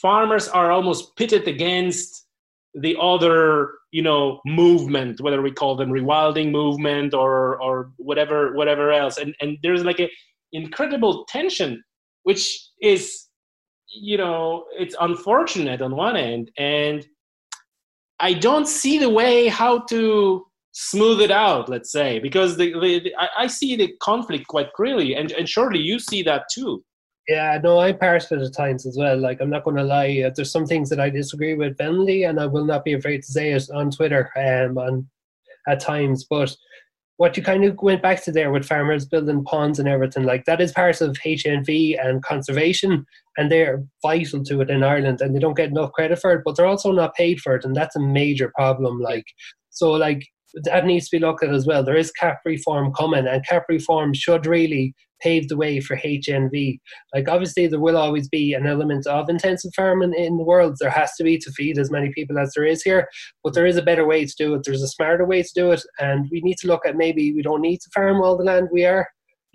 farmers 0.00 0.48
are 0.48 0.70
almost 0.70 1.16
pitted 1.16 1.46
against 1.48 2.26
the 2.74 2.96
other 3.00 3.72
you 3.90 4.02
know 4.02 4.40
movement 4.46 5.20
whether 5.20 5.42
we 5.42 5.50
call 5.50 5.74
them 5.74 5.90
rewilding 5.90 6.50
movement 6.50 7.12
or 7.12 7.60
or 7.60 7.90
whatever 7.96 8.54
whatever 8.54 8.92
else 8.92 9.18
and 9.18 9.34
and 9.40 9.58
there's 9.62 9.84
like 9.84 9.98
a 9.98 10.08
incredible 10.52 11.24
tension 11.28 11.82
which 12.22 12.68
is 12.80 13.26
you 13.92 14.16
know 14.16 14.64
it's 14.72 14.94
unfortunate 15.00 15.82
on 15.82 15.96
one 15.96 16.16
end 16.16 16.50
and 16.58 17.06
i 18.20 18.32
don't 18.32 18.68
see 18.68 18.98
the 18.98 19.08
way 19.08 19.48
how 19.48 19.80
to 19.80 20.46
smooth 20.72 21.20
it 21.20 21.32
out 21.32 21.68
let's 21.68 21.90
say 21.90 22.20
because 22.20 22.56
the, 22.56 22.72
the, 22.74 23.00
the 23.00 23.14
I, 23.18 23.28
I, 23.38 23.46
see 23.48 23.74
the 23.74 23.92
conflict 24.00 24.46
quite 24.46 24.72
clearly 24.72 25.16
and, 25.16 25.32
and 25.32 25.48
surely 25.48 25.80
you 25.80 25.98
see 25.98 26.22
that 26.22 26.44
too. 26.52 26.84
Yeah 27.26 27.58
no 27.60 27.80
i'm 27.80 27.98
passionate 27.98 28.46
at 28.46 28.54
times 28.54 28.86
as 28.86 28.96
well. 28.96 29.18
Like 29.18 29.40
i'm 29.40 29.50
not 29.50 29.64
going 29.64 29.76
to 29.76 29.82
lie 29.82 30.22
uh, 30.24 30.30
there's 30.34 30.52
some 30.52 30.66
things 30.66 30.88
that 30.90 31.00
i 31.00 31.10
disagree 31.10 31.54
with 31.54 31.76
vehemently 31.76 32.22
and 32.24 32.38
i 32.38 32.46
will 32.46 32.64
not 32.64 32.84
be 32.84 32.92
afraid 32.92 33.22
to 33.22 33.32
say 33.32 33.50
it 33.50 33.68
on 33.74 33.90
twitter 33.90 34.30
um 34.36 34.78
on 34.78 35.08
at 35.66 35.80
times 35.80 36.24
but 36.30 36.56
what 37.20 37.36
you 37.36 37.42
kind 37.42 37.62
of 37.66 37.76
went 37.82 38.00
back 38.00 38.24
to 38.24 38.32
there 38.32 38.50
with 38.50 38.64
farmers 38.64 39.04
building 39.04 39.44
ponds 39.44 39.78
and 39.78 39.86
everything, 39.86 40.24
like 40.24 40.46
that 40.46 40.58
is 40.58 40.72
part 40.72 41.02
of 41.02 41.18
HNV 41.18 42.02
and 42.02 42.22
conservation, 42.22 43.04
and 43.36 43.52
they're 43.52 43.84
vital 44.00 44.42
to 44.42 44.62
it 44.62 44.70
in 44.70 44.82
Ireland, 44.82 45.20
and 45.20 45.36
they 45.36 45.38
don't 45.38 45.54
get 45.54 45.68
enough 45.68 45.92
credit 45.92 46.18
for 46.18 46.32
it, 46.32 46.40
but 46.46 46.56
they're 46.56 46.64
also 46.64 46.92
not 46.92 47.14
paid 47.14 47.38
for 47.38 47.54
it, 47.54 47.66
and 47.66 47.76
that's 47.76 47.94
a 47.94 48.00
major 48.00 48.50
problem. 48.56 49.00
Like, 49.00 49.26
so 49.68 49.90
like 49.90 50.26
that 50.64 50.86
needs 50.86 51.08
to 51.08 51.16
be 51.16 51.24
looked 51.24 51.42
at 51.42 51.54
as 51.54 51.66
well. 51.66 51.82
There 51.82 51.96
is 51.96 52.12
CAP 52.12 52.40
reform 52.44 52.92
coming, 52.92 53.26
and 53.26 53.46
CAP 53.46 53.64
reform 53.68 54.14
should 54.14 54.46
really 54.46 54.94
pave 55.20 55.48
the 55.48 55.56
way 55.56 55.80
for 55.80 55.96
HNV. 55.96 56.78
Like, 57.14 57.28
obviously, 57.28 57.66
there 57.66 57.80
will 57.80 57.96
always 57.96 58.28
be 58.28 58.54
an 58.54 58.66
element 58.66 59.06
of 59.06 59.28
intensive 59.28 59.72
farming 59.76 60.14
in 60.14 60.36
the 60.36 60.44
world. 60.44 60.76
There 60.80 60.90
has 60.90 61.12
to 61.16 61.24
be 61.24 61.38
to 61.38 61.52
feed 61.52 61.78
as 61.78 61.90
many 61.90 62.10
people 62.14 62.38
as 62.38 62.52
there 62.54 62.64
is 62.64 62.82
here, 62.82 63.08
but 63.44 63.54
there 63.54 63.66
is 63.66 63.76
a 63.76 63.82
better 63.82 64.06
way 64.06 64.24
to 64.24 64.34
do 64.38 64.54
it. 64.54 64.62
There's 64.64 64.82
a 64.82 64.88
smarter 64.88 65.26
way 65.26 65.42
to 65.42 65.50
do 65.54 65.72
it, 65.72 65.82
and 65.98 66.28
we 66.30 66.40
need 66.40 66.56
to 66.58 66.68
look 66.68 66.86
at 66.86 66.96
maybe 66.96 67.32
we 67.32 67.42
don't 67.42 67.60
need 67.60 67.80
to 67.82 67.90
farm 67.94 68.20
all 68.20 68.36
the 68.36 68.44
land 68.44 68.68
we 68.72 68.84
are 68.84 69.06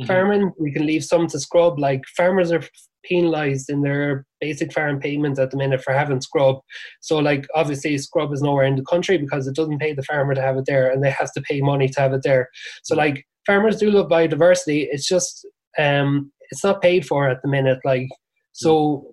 mm-hmm. 0.01 0.08
farming. 0.08 0.51
We 0.60 0.71
can 0.71 0.86
leave 0.86 1.03
some 1.03 1.27
to 1.27 1.39
scrub. 1.39 1.79
Like, 1.79 2.03
farmers 2.15 2.51
are 2.51 2.63
penalized 3.03 3.69
in 3.69 3.81
their 3.81 4.25
basic 4.45 4.71
farm 4.71 4.99
payments 4.99 5.39
at 5.39 5.49
the 5.51 5.58
minute 5.58 5.81
for 5.84 5.93
having 5.93 6.21
scrub. 6.21 6.58
So, 7.01 7.17
like, 7.29 7.43
obviously, 7.55 7.97
scrub 7.97 8.31
is 8.34 8.41
nowhere 8.41 8.67
in 8.71 8.75
the 8.75 8.89
country 8.93 9.17
because 9.17 9.47
it 9.47 9.55
doesn't 9.55 9.79
pay 9.79 9.93
the 9.93 10.03
farmer 10.10 10.36
to 10.36 10.45
have 10.47 10.58
it 10.58 10.65
there, 10.67 10.88
and 10.91 11.03
they 11.03 11.13
have 11.21 11.31
to 11.34 11.41
pay 11.49 11.62
money 11.62 11.88
to 11.89 11.99
have 12.01 12.13
it 12.13 12.23
there. 12.23 12.49
So, 12.84 12.95
like, 12.95 13.17
farmers 13.45 13.77
do 13.77 13.89
love 13.89 14.10
biodiversity. 14.10 14.88
It's 14.91 15.08
just 15.08 15.47
um, 15.77 16.31
it's 16.51 16.63
not 16.63 16.81
paid 16.81 17.05
for 17.05 17.27
at 17.29 17.41
the 17.41 17.49
minute. 17.58 17.79
Like, 17.84 18.10
so 18.51 18.67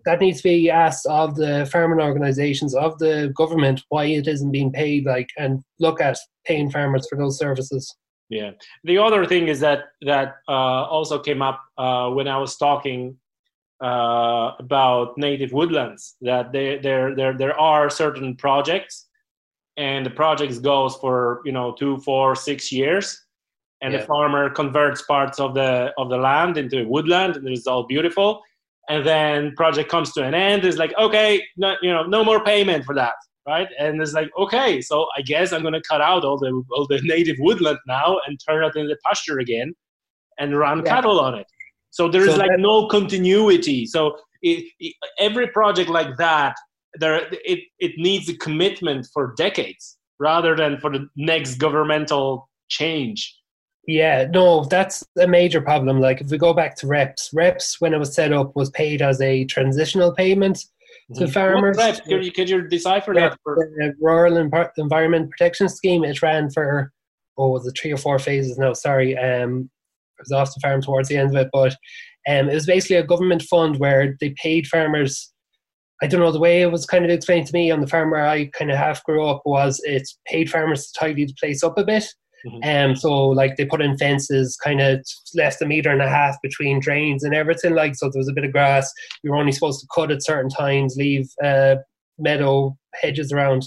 that 0.04 0.20
needs 0.20 0.38
to 0.42 0.48
be 0.48 0.70
asked 0.70 1.06
of 1.06 1.34
the 1.34 1.68
farming 1.72 2.04
organisations, 2.04 2.74
of 2.74 2.98
the 2.98 3.32
government, 3.36 3.82
why 3.88 4.04
it 4.04 4.28
isn't 4.28 4.52
being 4.52 4.72
paid. 4.72 5.04
Like, 5.06 5.30
and 5.36 5.62
look 5.80 6.00
at 6.00 6.16
paying 6.46 6.70
farmers 6.70 7.06
for 7.08 7.16
those 7.18 7.38
services. 7.38 7.84
Yeah. 8.28 8.52
The 8.84 8.98
other 8.98 9.26
thing 9.26 9.48
is 9.48 9.60
that 9.60 9.80
that 10.02 10.36
uh, 10.48 10.84
also 10.96 11.18
came 11.18 11.42
up 11.42 11.60
uh, 11.76 12.08
when 12.10 12.28
I 12.28 12.38
was 12.38 12.56
talking 12.56 13.18
uh, 13.82 14.54
about 14.60 15.18
native 15.18 15.52
woodlands 15.52 16.14
that 16.20 16.52
there 16.52 16.80
there 16.80 17.16
there 17.16 17.36
there 17.36 17.58
are 17.58 17.90
certain 17.90 18.36
projects, 18.36 19.08
and 19.76 20.06
the 20.06 20.10
projects 20.10 20.58
goes 20.58 20.94
for 20.96 21.42
you 21.44 21.52
know 21.52 21.72
two, 21.72 21.98
four, 21.98 22.36
six 22.36 22.70
years, 22.70 23.20
and 23.80 23.92
yeah. 23.92 24.00
the 24.00 24.06
farmer 24.06 24.48
converts 24.50 25.02
parts 25.02 25.40
of 25.40 25.54
the 25.54 25.92
of 25.98 26.10
the 26.10 26.16
land 26.16 26.56
into 26.56 26.86
woodland, 26.86 27.36
and 27.36 27.48
it's 27.48 27.66
all 27.66 27.84
beautiful. 27.86 28.40
And 28.88 29.06
then 29.06 29.54
project 29.56 29.88
comes 29.88 30.12
to 30.12 30.24
an 30.24 30.34
end. 30.34 30.64
It's 30.64 30.78
like 30.78 30.94
okay, 30.96 31.42
no, 31.56 31.74
you 31.82 31.90
know, 31.90 32.04
no 32.04 32.24
more 32.24 32.42
payment 32.44 32.84
for 32.84 32.94
that, 32.94 33.14
right? 33.48 33.68
And 33.80 34.00
it's 34.00 34.12
like 34.12 34.30
okay, 34.38 34.80
so 34.80 35.06
I 35.16 35.22
guess 35.22 35.52
I'm 35.52 35.64
gonna 35.64 35.82
cut 35.82 36.00
out 36.00 36.24
all 36.24 36.38
the 36.38 36.62
all 36.70 36.86
the 36.86 37.00
native 37.02 37.36
woodland 37.40 37.78
now 37.88 38.20
and 38.28 38.38
turn 38.48 38.62
it 38.62 38.76
into 38.76 38.96
pasture 39.04 39.40
again, 39.40 39.74
and 40.38 40.56
run 40.56 40.78
yeah. 40.78 40.94
cattle 40.94 41.18
on 41.18 41.34
it 41.34 41.46
so 41.92 42.08
there 42.08 42.22
is 42.22 42.34
so 42.34 42.38
like 42.38 42.58
no 42.58 42.88
continuity. 42.88 43.84
So 43.86 44.16
it, 44.40 44.64
it, 44.80 44.94
every 45.18 45.46
project 45.46 45.88
like 45.88 46.16
that 46.16 46.56
there 46.94 47.28
it, 47.30 47.60
it 47.78 47.92
needs 47.96 48.28
a 48.28 48.36
commitment 48.36 49.06
for 49.12 49.34
decades 49.36 49.98
rather 50.18 50.56
than 50.56 50.78
for 50.80 50.90
the 50.90 51.06
next 51.16 51.56
governmental 51.56 52.48
change. 52.68 53.38
Yeah 53.86 54.26
no 54.30 54.64
that's 54.64 55.04
a 55.20 55.26
major 55.26 55.60
problem. 55.60 56.00
Like 56.00 56.20
if 56.22 56.30
we 56.30 56.38
go 56.38 56.54
back 56.54 56.76
to 56.76 56.86
REPS 56.86 57.30
REPS 57.34 57.76
when 57.80 57.92
it 57.92 57.98
was 57.98 58.14
set 58.14 58.32
up 58.32 58.56
was 58.56 58.70
paid 58.70 59.02
as 59.02 59.20
a 59.20 59.44
transitional 59.44 60.12
payment 60.14 60.64
to 61.14 61.24
mm-hmm. 61.24 61.32
farmers. 61.32 61.76
REPS? 61.76 62.00
Can, 62.04 62.22
you, 62.22 62.32
can 62.32 62.48
you 62.48 62.68
decipher 62.68 63.12
that 63.14 63.38
for 63.42 63.56
the 63.56 63.92
rural 64.00 64.38
environment 64.38 65.30
protection 65.30 65.68
scheme 65.68 66.04
it 66.04 66.22
ran 66.22 66.48
for 66.50 66.90
oh 67.36 67.48
was 67.48 67.66
it 67.66 67.76
three 67.78 67.92
or 67.92 67.98
four 67.98 68.18
phases 68.18 68.56
No, 68.56 68.72
sorry 68.72 69.16
um 69.18 69.68
was 70.22 70.32
off 70.32 70.54
the 70.54 70.60
farm 70.60 70.80
towards 70.80 71.08
the 71.08 71.16
end 71.16 71.30
of 71.30 71.36
it. 71.36 71.48
But 71.52 71.76
um, 72.28 72.48
it 72.48 72.54
was 72.54 72.66
basically 72.66 72.96
a 72.96 73.06
government 73.06 73.42
fund 73.42 73.78
where 73.78 74.16
they 74.20 74.34
paid 74.42 74.66
farmers. 74.66 75.32
I 76.02 76.06
don't 76.06 76.20
know 76.20 76.32
the 76.32 76.40
way 76.40 76.62
it 76.62 76.72
was 76.72 76.86
kind 76.86 77.04
of 77.04 77.10
explained 77.10 77.46
to 77.46 77.52
me 77.52 77.70
on 77.70 77.80
the 77.80 77.86
farm 77.86 78.10
where 78.10 78.26
I 78.26 78.46
kind 78.46 78.70
of 78.70 78.76
half 78.76 79.04
grew 79.04 79.24
up 79.26 79.42
was 79.44 79.80
it's 79.84 80.18
paid 80.26 80.50
farmers 80.50 80.86
to 80.86 80.98
tidy 80.98 81.24
the 81.24 81.34
place 81.40 81.62
up 81.62 81.78
a 81.78 81.84
bit. 81.84 82.04
And 82.44 82.62
mm-hmm. 82.62 82.90
um, 82.90 82.96
so 82.96 83.28
like 83.28 83.56
they 83.56 83.64
put 83.64 83.82
in 83.82 83.96
fences 83.96 84.56
kind 84.56 84.80
of 84.80 85.04
less 85.34 85.58
than 85.58 85.66
a 85.66 85.68
meter 85.68 85.90
and 85.90 86.02
a 86.02 86.08
half 86.08 86.36
between 86.42 86.80
drains 86.80 87.22
and 87.22 87.34
everything 87.34 87.74
like 87.74 87.94
so 87.94 88.10
there 88.10 88.18
was 88.18 88.28
a 88.28 88.32
bit 88.32 88.44
of 88.44 88.52
grass 88.52 88.90
you 89.22 89.30
were 89.30 89.36
only 89.36 89.52
supposed 89.52 89.80
to 89.80 89.86
cut 89.94 90.10
at 90.10 90.24
certain 90.24 90.50
times 90.50 90.96
leave 90.96 91.28
uh, 91.44 91.76
meadow 92.18 92.76
hedges 93.00 93.32
around 93.32 93.64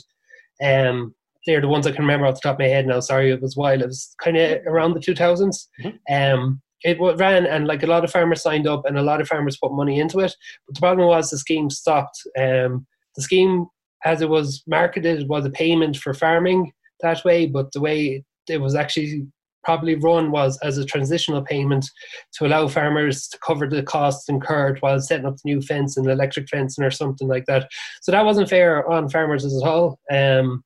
um 0.62 1.14
they're 1.46 1.62
the 1.62 1.68
ones 1.68 1.86
I 1.86 1.92
can 1.92 2.02
remember 2.02 2.26
off 2.26 2.36
the 2.36 2.42
top 2.42 2.56
of 2.56 2.60
my 2.60 2.68
head 2.68 2.88
now. 2.88 3.00
Sorry, 3.00 3.32
it 3.32 3.42
was 3.42 3.56
while 3.56 3.82
it 3.82 3.86
was 3.86 4.16
kind 4.22 4.38
of 4.38 4.62
around 4.66 4.94
the 4.94 5.00
2000s. 5.00 5.68
Mm-hmm. 5.84 6.14
Um, 6.14 6.62
it 6.84 7.00
ran 7.00 7.48
and 7.48 7.66
like 7.68 7.82
a 7.84 7.88
lot 7.88 8.04
of 8.04 8.12
farmers 8.12 8.44
signed 8.44 8.68
up 8.68 8.86
and 8.86 8.98
a 8.98 9.02
lot 9.02 9.20
of 9.20 9.28
farmers 9.28 9.58
put 9.58 9.74
money 9.74 10.00
into 10.00 10.20
it. 10.20 10.36
But 10.68 10.76
the 10.76 10.82
problem 10.82 11.08
was 11.08 11.30
the 11.30 11.38
scheme 11.38 11.70
stopped. 11.70 12.20
Um, 12.38 12.86
the 13.16 13.24
scheme, 13.24 13.66
as 14.04 14.22
it 14.22 14.30
was 14.30 14.64
marketed, 14.68 15.28
was 15.28 15.46
a 15.46 15.50
payment 15.50 15.98
for 15.98 16.14
farming 16.14 16.72
that 17.02 17.26
way, 17.26 17.48
but 17.48 17.72
the 17.72 17.82
way 17.82 18.24
it 18.48 18.62
was 18.62 18.76
actually 18.76 19.26
probably 19.64 19.96
run 19.96 20.32
was 20.32 20.60
as 20.62 20.78
a 20.78 20.86
transitional 20.86 21.42
payment 21.42 21.90
to 22.34 22.46
allow 22.46 22.68
farmers 22.68 23.28
to 23.28 23.40
cover 23.40 23.68
the 23.68 23.82
costs 23.82 24.30
incurred 24.30 24.80
while 24.82 25.00
setting 25.00 25.26
up 25.26 25.36
the 25.38 25.42
new 25.52 25.60
fence 25.60 25.98
and 25.98 26.08
electric 26.08 26.48
fencing 26.50 26.84
or 26.84 26.92
something 26.92 27.28
like 27.28 27.46
that. 27.48 27.68
So 28.04 28.12
that 28.12 28.26
wasn't 28.26 28.50
fair 28.50 28.88
on 28.88 29.10
farmers 29.10 29.44
at 29.44 29.68
all. 29.68 30.00
Um, 30.12 30.64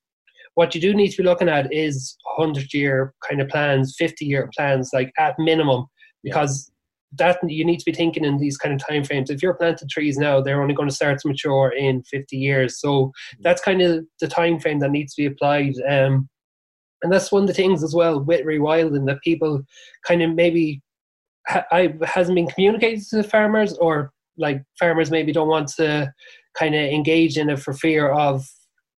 what 0.55 0.75
you 0.75 0.81
do 0.81 0.93
need 0.93 1.09
to 1.09 1.17
be 1.17 1.23
looking 1.23 1.49
at 1.49 1.71
is 1.73 2.15
100 2.35 2.73
year 2.73 3.13
kind 3.27 3.41
of 3.41 3.47
plans, 3.49 3.95
50 3.97 4.25
year 4.25 4.49
plans, 4.55 4.89
like 4.93 5.12
at 5.17 5.35
minimum, 5.39 5.85
because 6.23 6.71
that 7.13 7.39
you 7.47 7.65
need 7.65 7.79
to 7.79 7.85
be 7.85 7.91
thinking 7.91 8.23
in 8.23 8.38
these 8.38 8.57
kind 8.57 8.73
of 8.73 8.85
time 8.85 9.03
frames. 9.03 9.29
If 9.29 9.41
you're 9.41 9.55
planting 9.55 9.89
trees 9.89 10.17
now, 10.17 10.41
they're 10.41 10.62
only 10.62 10.75
going 10.75 10.89
to 10.89 10.95
start 10.95 11.19
to 11.19 11.27
mature 11.27 11.73
in 11.75 12.03
50 12.03 12.38
years. 12.38 12.79
So 12.79 13.05
mm-hmm. 13.05 13.41
that's 13.41 13.62
kind 13.62 13.81
of 13.81 14.05
the 14.19 14.27
time 14.27 14.59
frame 14.59 14.79
that 14.79 14.91
needs 14.91 15.15
to 15.15 15.23
be 15.23 15.25
applied. 15.25 15.73
Um, 15.88 16.29
and 17.01 17.12
that's 17.12 17.31
one 17.31 17.43
of 17.43 17.47
the 17.47 17.53
things 17.53 17.83
as 17.83 17.95
well 17.95 18.19
with 18.19 18.45
rewilding 18.45 19.07
that 19.07 19.21
people 19.23 19.62
kind 20.05 20.21
of 20.21 20.35
maybe 20.35 20.81
ha- 21.47 21.65
I 21.71 21.95
hasn't 22.03 22.35
been 22.35 22.47
communicated 22.47 23.03
to 23.09 23.17
the 23.17 23.23
farmers 23.23 23.73
or 23.77 24.12
like 24.38 24.62
farmers 24.77 25.09
maybe 25.09 25.31
don't 25.31 25.47
want 25.47 25.69
to 25.69 26.12
kind 26.57 26.75
of 26.75 26.81
engage 26.81 27.38
in 27.38 27.49
it 27.49 27.59
for 27.59 27.73
fear 27.73 28.09
of 28.09 28.45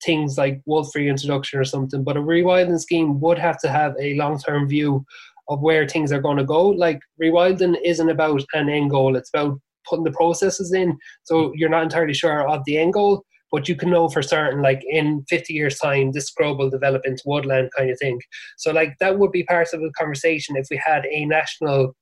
things 0.04 0.38
like 0.38 0.60
wolf 0.66 0.94
reintroduction 0.94 1.58
or 1.58 1.64
something 1.64 2.02
but 2.02 2.16
a 2.16 2.20
rewilding 2.20 2.80
scheme 2.80 3.20
would 3.20 3.38
have 3.38 3.58
to 3.58 3.68
have 3.68 3.94
a 4.00 4.14
long-term 4.14 4.68
view 4.68 5.04
of 5.50 5.60
where 5.60 5.86
things 5.86 6.12
are 6.12 6.20
going 6.20 6.36
to 6.36 6.44
go. 6.44 6.68
Like 6.68 7.00
rewilding 7.20 7.76
isn't 7.84 8.08
about 8.08 8.42
an 8.54 8.68
end 8.68 8.90
goal 8.90 9.16
it's 9.16 9.30
about 9.34 9.60
putting 9.88 10.04
the 10.04 10.12
processes 10.12 10.72
in. 10.72 10.96
So 11.24 11.52
you're 11.54 11.68
not 11.68 11.82
entirely 11.82 12.14
sure 12.14 12.48
of 12.48 12.62
the 12.64 12.78
end 12.78 12.94
goal 12.94 13.24
but 13.52 13.68
you 13.68 13.74
can 13.74 13.90
know 13.90 14.08
for 14.08 14.22
certain 14.22 14.62
like 14.62 14.80
in 14.88 15.24
50 15.28 15.52
years 15.52 15.76
time 15.78 16.12
this 16.12 16.26
scrub 16.26 16.58
will 16.58 16.70
develop 16.70 17.02
into 17.04 17.22
woodland 17.26 17.70
kind 17.76 17.90
of 17.90 17.98
thing. 17.98 18.20
So 18.56 18.70
like 18.70 18.94
that 19.00 19.18
would 19.18 19.32
be 19.32 19.42
part 19.42 19.72
of 19.72 19.80
the 19.80 19.92
conversation 19.98 20.56
if 20.56 20.66
we 20.70 20.80
had 20.84 21.04
a 21.06 21.26
national 21.26 21.96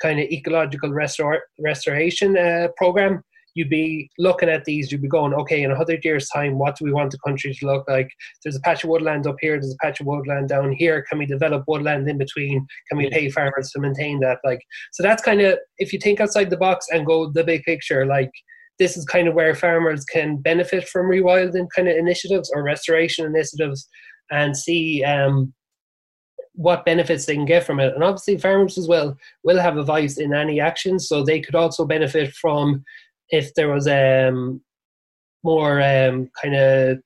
kind 0.00 0.18
of 0.18 0.26
ecological 0.26 0.90
restor- 0.90 1.40
restoration 1.58 2.36
uh, 2.36 2.68
program 2.76 3.22
you'd 3.54 3.70
be 3.70 4.10
looking 4.18 4.48
at 4.48 4.64
these 4.64 4.90
you'd 4.90 5.02
be 5.02 5.08
going 5.08 5.34
okay 5.34 5.62
in 5.62 5.70
a 5.70 5.74
100 5.74 6.04
years 6.04 6.28
time 6.28 6.58
what 6.58 6.76
do 6.76 6.84
we 6.84 6.92
want 6.92 7.10
the 7.10 7.18
country 7.26 7.54
to 7.54 7.66
look 7.66 7.88
like? 7.88 8.08
There's 8.42 8.56
a 8.56 8.60
patch 8.60 8.84
of 8.84 8.90
woodland 8.90 9.26
up 9.26 9.36
here 9.40 9.54
there's 9.54 9.72
a 9.72 9.84
patch 9.84 10.00
of 10.00 10.06
woodland 10.06 10.48
down 10.48 10.72
here. 10.72 11.04
Can 11.08 11.18
we 11.18 11.26
develop 11.26 11.64
woodland 11.66 12.08
in 12.08 12.18
between? 12.18 12.66
Can 12.88 12.98
we 12.98 13.10
pay 13.10 13.30
farmers 13.30 13.70
to 13.70 13.80
maintain 13.80 14.20
that? 14.20 14.38
Like 14.44 14.60
so 14.92 15.02
that's 15.02 15.22
kind 15.22 15.40
of 15.40 15.58
if 15.78 15.92
you 15.92 15.98
think 15.98 16.20
outside 16.20 16.50
the 16.50 16.56
box 16.56 16.86
and 16.90 17.06
go 17.06 17.30
the 17.30 17.44
big 17.44 17.62
picture 17.62 18.06
like 18.06 18.30
this 18.78 18.96
is 18.96 19.04
kind 19.04 19.28
of 19.28 19.34
where 19.34 19.54
farmers 19.54 20.04
can 20.04 20.36
benefit 20.36 20.88
from 20.88 21.06
rewilding 21.06 21.68
kind 21.74 21.88
of 21.88 21.96
initiatives 21.96 22.50
or 22.52 22.62
restoration 22.62 23.24
initiatives 23.24 23.88
and 24.30 24.56
see 24.56 25.04
um, 25.04 25.52
what 26.54 26.84
benefits 26.84 27.26
they 27.26 27.34
can 27.34 27.44
get 27.44 27.64
from 27.64 27.80
it. 27.80 27.94
And 27.94 28.02
obviously, 28.02 28.38
farmers 28.38 28.78
as 28.78 28.88
well 28.88 29.16
will 29.42 29.60
have 29.60 29.76
a 29.76 29.84
voice 29.84 30.18
in 30.18 30.34
any 30.34 30.60
action, 30.60 30.98
so 30.98 31.22
they 31.22 31.40
could 31.40 31.54
also 31.54 31.84
benefit 31.84 32.32
from 32.34 32.84
if 33.30 33.54
there 33.54 33.68
was 33.68 33.86
um, 33.88 34.60
more 35.42 35.80
um, 35.80 36.30
kind 36.40 36.54
of 36.54 36.98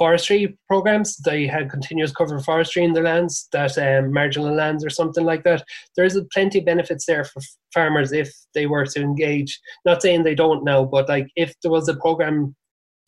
forestry 0.00 0.56
programs. 0.66 1.18
They 1.18 1.46
had 1.46 1.70
continuous 1.70 2.10
cover 2.10 2.38
forestry 2.40 2.84
in 2.84 2.94
the 2.94 3.02
lands, 3.02 3.48
that 3.52 3.76
um, 3.76 4.14
marginal 4.14 4.54
lands 4.54 4.82
or 4.82 4.88
something 4.88 5.26
like 5.26 5.44
that. 5.44 5.62
There's 5.94 6.18
plenty 6.32 6.60
of 6.60 6.64
benefits 6.64 7.04
there 7.04 7.24
for 7.24 7.42
farmers 7.74 8.10
if 8.10 8.32
they 8.54 8.64
were 8.64 8.86
to 8.86 9.00
engage. 9.02 9.60
Not 9.84 10.00
saying 10.00 10.22
they 10.22 10.34
don't 10.34 10.64
now, 10.64 10.86
but 10.86 11.06
like 11.10 11.28
if 11.36 11.54
there 11.62 11.70
was 11.70 11.86
a 11.88 11.96
program 11.96 12.56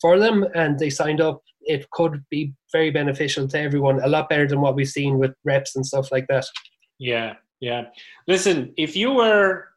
for 0.01 0.19
them 0.19 0.45
and 0.53 0.77
they 0.77 0.91
signed 0.91 1.19
up, 1.19 1.41
it 1.61 1.89
could 1.91 2.23
be 2.29 2.53
very 2.71 2.91
beneficial 2.91 3.47
to 3.47 3.59
everyone. 3.59 3.99
A 4.03 4.07
lot 4.07 4.29
better 4.29 4.47
than 4.47 4.61
what 4.61 4.75
we've 4.75 4.87
seen 4.87 5.17
with 5.17 5.31
REPS 5.47 5.75
and 5.75 5.85
stuff 5.85 6.11
like 6.11 6.27
that. 6.27 6.45
Yeah, 6.99 7.33
yeah. 7.59 7.85
Listen, 8.27 8.71
if 8.77 8.95
you 8.95 9.11
were, 9.13 9.69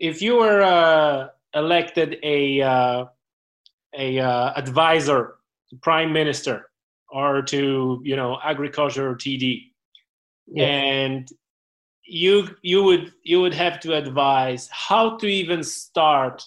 if 0.00 0.20
you 0.20 0.36
were 0.36 0.62
uh, 0.62 1.28
elected 1.54 2.18
a 2.22 2.60
uh, 2.60 3.04
a 3.96 4.18
uh, 4.18 4.52
advisor 4.56 5.36
prime 5.82 6.12
minister 6.12 6.70
or 7.10 7.42
to 7.42 8.00
you 8.04 8.16
know 8.16 8.38
agriculture 8.42 9.10
or 9.10 9.14
TD, 9.14 9.70
yeah. 10.46 10.64
and 10.64 11.28
you 12.04 12.48
you 12.62 12.82
would 12.82 13.12
you 13.22 13.40
would 13.40 13.54
have 13.54 13.80
to 13.80 13.94
advise 13.94 14.68
how 14.70 15.16
to 15.18 15.26
even 15.26 15.62
start 15.62 16.42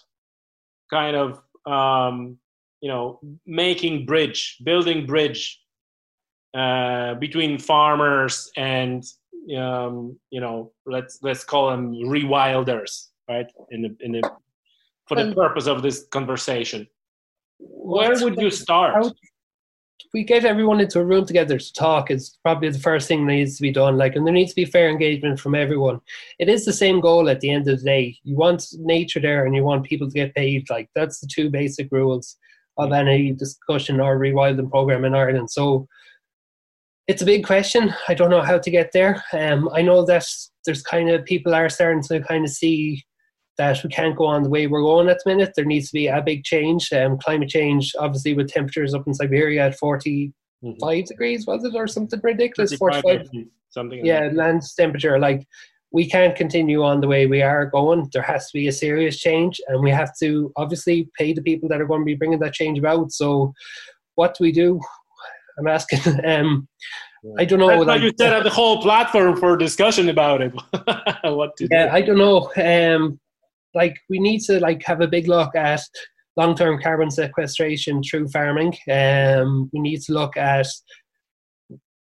kind 0.90 1.16
of 1.16 1.42
um, 1.66 2.38
you 2.82 2.90
know 2.90 3.20
making 3.46 4.06
bridge 4.06 4.58
building 4.64 5.06
bridge 5.06 5.60
uh, 6.54 7.16
between 7.16 7.58
farmers 7.58 8.52
and 8.58 9.04
um, 9.58 10.18
you 10.30 10.42
know 10.42 10.72
let's 10.86 11.20
let's 11.22 11.44
call 11.44 11.70
them 11.70 11.94
rewilders 11.94 13.08
right 13.30 13.48
in 13.72 13.82
the 13.82 13.96
in 14.02 14.12
the 14.12 14.32
for 15.08 15.16
the 15.16 15.34
purpose 15.34 15.68
of 15.68 15.82
this 15.82 16.06
conversation 16.12 16.88
where 17.60 18.14
would 18.24 18.38
you 18.38 18.52
start? 18.52 19.14
we 20.14 20.24
get 20.24 20.46
everyone 20.46 20.80
into 20.80 21.00
a 21.00 21.06
room 21.06 21.26
together 21.26 21.58
to 21.58 21.74
talk 21.74 22.10
is 22.12 22.38
probably 22.44 22.70
the 22.70 22.80
first 22.80 23.08
thing 23.08 23.26
that 23.26 23.34
needs 23.34 23.58
to 23.58 23.62
be 23.62 23.72
done. 23.72 23.98
Like, 23.98 24.16
and 24.16 24.26
there 24.26 24.34
needs 24.34 24.52
to 24.52 24.56
be 24.56 24.66
fair 24.66 24.90
engagement 24.90 25.40
from 25.40 25.56
everyone. 25.56 26.00
It 26.40 26.50
is 26.50 26.66
the 26.66 26.74
same 26.74 27.02
goal 27.02 27.30
at 27.30 27.42
the 27.42 27.50
end 27.50 27.68
of 27.68 27.80
the 27.80 27.86
day. 27.86 28.18
You 28.24 28.36
want 28.36 28.66
nature 28.78 29.20
there, 29.20 29.46
and 29.46 29.56
you 29.56 29.64
want 29.64 29.86
people 29.86 30.08
to 30.08 30.14
get 30.14 30.36
paid. 30.36 30.70
Like, 30.70 30.90
that's 30.96 31.20
the 31.20 31.28
two 31.28 31.50
basic 31.50 31.92
rules 31.92 32.38
of 32.78 32.94
any 32.94 33.34
discussion 33.34 34.00
or 34.00 34.20
rewilding 34.20 34.70
program 34.70 35.04
in 35.04 35.16
Ireland. 35.16 35.50
So, 35.50 35.88
it's 37.08 37.22
a 37.22 37.26
big 37.26 37.46
question. 37.46 37.94
I 38.08 38.14
don't 38.14 38.30
know 38.30 38.42
how 38.42 38.60
to 38.60 38.72
get 38.72 38.92
there. 38.92 39.24
Um, 39.34 39.70
I 39.74 39.82
know 39.82 40.06
that 40.06 40.26
there's 40.66 40.84
kind 40.84 41.10
of 41.10 41.26
people 41.26 41.56
are 41.56 41.70
starting 41.70 42.04
to 42.04 42.22
kind 42.22 42.44
of 42.44 42.52
see 42.52 43.04
that 43.58 43.84
we 43.84 43.90
can't 43.90 44.16
go 44.16 44.26
on 44.26 44.44
the 44.44 44.50
way 44.50 44.68
we're 44.68 44.82
going 44.82 45.10
at 45.10 45.20
the 45.24 45.32
minute. 45.32 45.54
There 45.56 45.66
needs 45.66 45.88
to 45.88 45.94
be 45.94 46.08
a 46.08 46.22
big 46.22 46.44
change. 46.44 46.92
Um, 46.94 47.18
climate 47.18 47.50
change, 47.50 47.94
obviously, 48.00 48.34
with 48.34 48.52
temperatures 48.52 48.94
up 48.94 49.08
in 49.08 49.14
Siberia 49.14 49.68
at 49.68 49.78
45 49.78 50.34
mm-hmm. 50.64 51.06
degrees, 51.06 51.46
was 51.48 51.64
it, 51.64 51.76
or 51.76 51.88
something 51.88 52.20
ridiculous? 52.24 52.74
45, 52.76 53.28
something. 53.70 54.06
Yeah, 54.06 54.26
like 54.26 54.34
land 54.34 54.62
temperature. 54.78 55.20
Like, 55.20 55.46
we 55.92 56.10
can't 56.10 56.36
continue 56.36 56.84
on 56.84 57.02
the 57.02 57.08
way 57.08 57.26
we 57.26 57.42
are 57.42 57.66
going. 57.66 58.10
There 58.14 58.22
has 58.22 58.48
to 58.48 58.54
be 58.54 58.68
a 58.68 58.72
serious 58.72 59.20
change, 59.20 59.60
and 59.68 59.82
we 59.82 59.90
have 59.92 60.12
to 60.22 60.52
obviously 60.56 61.10
pay 61.18 61.34
the 61.34 61.42
people 61.42 61.70
that 61.70 61.82
are 61.82 61.88
going 61.88 62.02
to 62.02 62.06
be 62.06 62.16
bringing 62.16 62.40
that 62.40 62.54
change 62.54 62.78
about. 62.78 63.12
So, 63.12 63.54
what 64.16 64.36
do 64.36 64.44
we 64.44 64.52
do? 64.52 64.80
I'm 65.58 65.68
asking. 65.68 66.00
Um, 66.26 66.68
I 67.38 67.46
don't 67.46 67.60
know. 67.60 67.68
That's 67.68 67.88
like, 67.88 68.02
you 68.02 68.14
set 68.18 68.32
up 68.32 68.44
the 68.44 68.50
whole 68.50 68.82
platform 68.82 69.36
for 69.38 69.58
discussion 69.58 70.08
about 70.08 70.42
it. 70.42 70.54
what 71.24 71.52
yeah, 71.60 71.88
do. 71.88 71.92
I 71.92 72.02
don't 72.02 72.18
know. 72.18 72.52
Um, 72.56 73.20
like 73.74 73.98
we 74.10 74.20
need 74.20 74.40
to 74.42 74.60
like 74.60 74.84
have 74.84 75.02
a 75.02 75.08
big 75.08 75.28
look 75.28 75.56
at 75.56 75.82
long-term 76.38 76.80
carbon 76.82 77.10
sequestration 77.10 78.02
through 78.04 78.30
farming. 78.30 78.74
Um, 78.90 79.70
we 79.74 79.80
need 79.80 80.02
to 80.04 80.14
look 80.14 80.38
at 80.38 80.68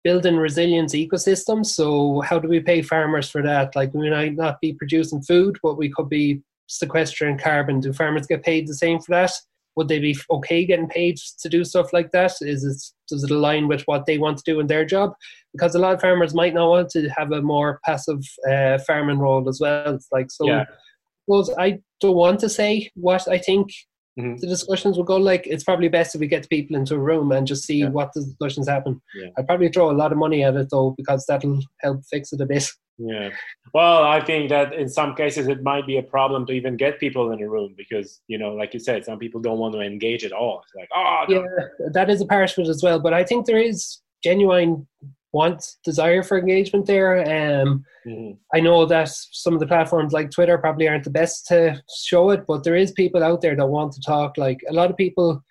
building 0.03 0.37
resilient 0.37 0.91
ecosystems. 0.91 1.67
So 1.67 2.21
how 2.21 2.39
do 2.39 2.47
we 2.47 2.59
pay 2.59 2.81
farmers 2.81 3.29
for 3.29 3.43
that? 3.43 3.75
Like 3.75 3.93
we 3.93 4.09
might 4.09 4.35
not 4.35 4.59
be 4.61 4.73
producing 4.73 5.21
food, 5.21 5.59
but 5.61 5.77
we 5.77 5.91
could 5.91 6.09
be 6.09 6.41
sequestering 6.67 7.37
carbon. 7.37 7.81
Do 7.81 7.93
farmers 7.93 8.25
get 8.25 8.43
paid 8.43 8.67
the 8.67 8.73
same 8.73 8.99
for 8.99 9.11
that? 9.11 9.31
Would 9.75 9.87
they 9.87 9.99
be 9.99 10.17
okay 10.29 10.65
getting 10.65 10.89
paid 10.89 11.17
to 11.39 11.49
do 11.49 11.63
stuff 11.63 11.93
like 11.93 12.11
that? 12.11 12.33
Is 12.41 12.63
it 12.63 12.81
does 13.07 13.23
it 13.23 13.31
align 13.31 13.67
with 13.67 13.83
what 13.83 14.05
they 14.05 14.17
want 14.17 14.37
to 14.37 14.43
do 14.45 14.59
in 14.59 14.67
their 14.67 14.83
job? 14.83 15.13
Because 15.53 15.75
a 15.75 15.79
lot 15.79 15.93
of 15.93 16.01
farmers 16.01 16.33
might 16.33 16.53
not 16.53 16.69
want 16.69 16.89
to 16.91 17.07
have 17.09 17.31
a 17.31 17.41
more 17.41 17.79
passive 17.85 18.21
uh, 18.49 18.79
farming 18.79 19.19
role 19.19 19.47
as 19.47 19.59
well. 19.61 19.95
It's 19.95 20.07
like 20.11 20.31
so. 20.31 20.47
Yeah 20.47 20.65
suppose 21.25 21.49
I 21.57 21.79
don't 21.99 22.15
want 22.15 22.39
to 22.41 22.49
say 22.49 22.89
what 22.95 23.27
I 23.27 23.37
think 23.37 23.71
mm-hmm. 24.19 24.37
the 24.37 24.47
discussions 24.47 24.97
will 24.97 25.03
go 25.03 25.17
like. 25.17 25.47
It's 25.47 25.63
probably 25.63 25.87
best 25.87 26.15
if 26.15 26.21
we 26.21 26.27
get 26.27 26.49
people 26.49 26.75
into 26.75 26.95
a 26.95 26.99
room 26.99 27.31
and 27.31 27.47
just 27.47 27.65
see 27.65 27.79
yeah. 27.79 27.89
what 27.89 28.11
the 28.13 28.21
discussions 28.21 28.67
happen. 28.67 29.01
Yeah. 29.15 29.29
I'd 29.37 29.47
probably 29.47 29.69
throw 29.69 29.91
a 29.91 29.93
lot 29.93 30.11
of 30.11 30.17
money 30.17 30.43
at 30.43 30.55
it 30.55 30.69
though 30.71 30.93
because 30.97 31.25
that'll 31.27 31.59
help 31.81 32.01
fix 32.09 32.33
it 32.33 32.41
a 32.41 32.45
bit. 32.45 32.67
Yeah. 32.97 33.29
Well, 33.73 34.03
I 34.03 34.23
think 34.23 34.49
that 34.49 34.73
in 34.73 34.87
some 34.87 35.15
cases 35.15 35.47
it 35.47 35.63
might 35.63 35.87
be 35.87 35.97
a 35.97 36.03
problem 36.03 36.45
to 36.45 36.53
even 36.53 36.77
get 36.77 36.99
people 36.99 37.31
in 37.31 37.41
a 37.41 37.49
room 37.49 37.73
because, 37.75 38.21
you 38.27 38.37
know, 38.37 38.53
like 38.53 38.73
you 38.73 38.79
said, 38.79 39.05
some 39.05 39.17
people 39.17 39.41
don't 39.41 39.57
want 39.57 39.73
to 39.73 39.81
engage 39.81 40.23
at 40.23 40.31
all. 40.31 40.61
It's 40.63 40.75
like, 40.75 40.89
oh, 40.95 41.25
no. 41.27 41.41
yeah, 41.41 41.87
that 41.93 42.09
is 42.09 42.21
a 42.21 42.25
part 42.25 42.51
of 42.51 42.59
it 42.59 42.69
as 42.69 42.83
well. 42.83 42.99
But 42.99 43.13
I 43.13 43.23
think 43.23 43.45
there 43.45 43.57
is 43.57 43.99
genuine 44.23 44.87
want 45.33 45.63
desire 45.83 46.23
for 46.23 46.37
engagement 46.37 46.85
there. 46.85 47.19
Um, 47.21 47.85
mm-hmm. 48.05 48.31
I 48.53 48.59
know 48.59 48.85
that 48.85 49.09
some 49.09 49.53
of 49.53 49.59
the 49.59 49.67
platforms 49.67 50.13
like 50.13 50.31
Twitter 50.31 50.57
probably 50.57 50.87
aren't 50.87 51.03
the 51.05 51.09
best 51.09 51.47
to 51.47 51.81
show 52.03 52.31
it, 52.31 52.41
but 52.47 52.63
there 52.63 52.75
is 52.75 52.91
people 52.91 53.23
out 53.23 53.41
there 53.41 53.55
that 53.55 53.65
want 53.65 53.93
to 53.93 54.01
talk. 54.01 54.37
Like 54.37 54.59
a 54.69 54.73
lot 54.73 54.89
of 54.89 54.97
people, 54.97 55.43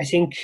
I 0.00 0.04
think 0.04 0.34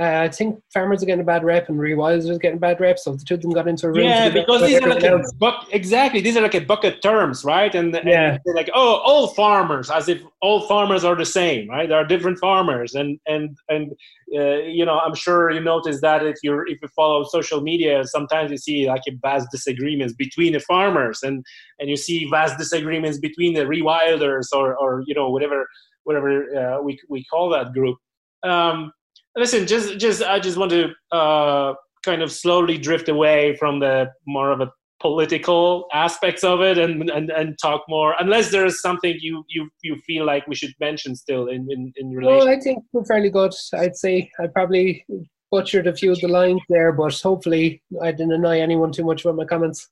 uh, 0.00 0.20
I 0.20 0.28
think 0.28 0.58
farmers 0.72 1.02
are 1.02 1.06
getting 1.06 1.20
a 1.20 1.24
bad 1.24 1.44
rep 1.44 1.68
and 1.68 1.78
rewilders 1.78 2.28
are 2.30 2.38
getting 2.38 2.56
a 2.56 2.60
bad 2.60 2.80
rep. 2.80 2.98
So 2.98 3.14
the 3.14 3.24
two 3.24 3.34
of 3.34 3.42
them 3.42 3.52
got 3.52 3.68
into 3.68 3.86
a 3.86 3.90
room, 3.90 4.08
Yeah, 4.08 4.30
because 4.30 4.62
these 4.62 4.80
are 4.80 4.88
like 4.88 5.02
a 5.04 5.22
buck, 5.38 5.68
exactly 5.70 6.20
these 6.20 6.36
are 6.36 6.40
like 6.40 6.54
a 6.54 6.60
bucket 6.60 7.02
terms, 7.02 7.44
right? 7.44 7.74
And, 7.74 7.94
and 7.94 8.08
Yeah. 8.08 8.38
they're 8.44 8.54
like, 8.54 8.70
oh, 8.74 8.96
all 9.04 9.28
farmers, 9.28 9.90
as 9.90 10.08
if 10.08 10.22
all 10.40 10.66
farmers 10.66 11.04
are 11.04 11.14
the 11.14 11.26
same, 11.26 11.68
right? 11.68 11.88
There 11.88 11.98
are 11.98 12.06
different 12.06 12.38
farmers, 12.38 12.94
and 12.94 13.18
and 13.26 13.56
and 13.68 13.92
uh, 14.34 14.62
you 14.64 14.84
know, 14.86 14.98
I'm 14.98 15.14
sure 15.14 15.50
you 15.50 15.60
notice 15.60 16.00
that 16.00 16.24
if 16.24 16.36
you're 16.42 16.66
if 16.66 16.78
you 16.80 16.88
follow 16.96 17.24
social 17.24 17.60
media, 17.60 18.04
sometimes 18.06 18.50
you 18.50 18.56
see 18.58 18.86
like 18.88 19.02
a 19.08 19.12
vast 19.20 19.48
disagreements 19.50 20.14
between 20.14 20.54
the 20.54 20.60
farmers, 20.60 21.22
and 21.22 21.44
and 21.78 21.90
you 21.90 21.96
see 21.96 22.28
vast 22.30 22.56
disagreements 22.56 23.18
between 23.18 23.52
the 23.52 23.66
rewilders 23.66 24.46
or 24.54 24.74
or 24.74 25.02
you 25.06 25.14
know 25.14 25.28
whatever 25.28 25.66
whatever 26.04 26.30
uh, 26.56 26.82
we 26.82 26.98
we 27.10 27.24
call 27.24 27.50
that 27.50 27.74
group. 27.74 27.98
Um, 28.42 28.90
listen, 29.36 29.66
just 29.66 29.98
just 29.98 30.22
I 30.22 30.38
just 30.38 30.56
want 30.56 30.70
to 30.72 30.90
uh, 31.10 31.74
kind 32.04 32.22
of 32.22 32.32
slowly 32.32 32.78
drift 32.78 33.08
away 33.08 33.56
from 33.56 33.80
the 33.80 34.10
more 34.26 34.50
of 34.50 34.60
a 34.60 34.70
political 35.00 35.86
aspects 35.92 36.44
of 36.44 36.60
it 36.60 36.78
and 36.78 37.10
and, 37.10 37.30
and 37.30 37.58
talk 37.60 37.82
more 37.88 38.14
unless 38.20 38.52
there 38.52 38.64
is 38.64 38.80
something 38.80 39.16
you 39.20 39.44
you 39.48 39.68
you 39.82 39.96
feel 40.06 40.24
like 40.24 40.46
we 40.46 40.54
should 40.54 40.72
mention 40.78 41.16
still 41.16 41.48
in 41.48 41.66
in, 41.70 41.92
in 41.96 42.10
relation 42.10 42.38
Well, 42.38 42.48
I 42.48 42.60
think 42.60 42.84
we're 42.92 43.04
fairly 43.04 43.30
good. 43.30 43.52
I'd 43.74 43.96
say 43.96 44.30
I 44.38 44.46
probably 44.46 45.04
butchered 45.50 45.88
a 45.88 45.94
few 45.94 46.12
of 46.12 46.20
the 46.20 46.28
lines 46.28 46.62
there, 46.68 46.92
but 46.92 47.14
hopefully 47.20 47.82
I 48.00 48.12
didn't 48.12 48.32
annoy 48.32 48.60
anyone 48.60 48.92
too 48.92 49.04
much 49.04 49.24
with 49.24 49.34
my 49.34 49.44
comments. 49.44 49.88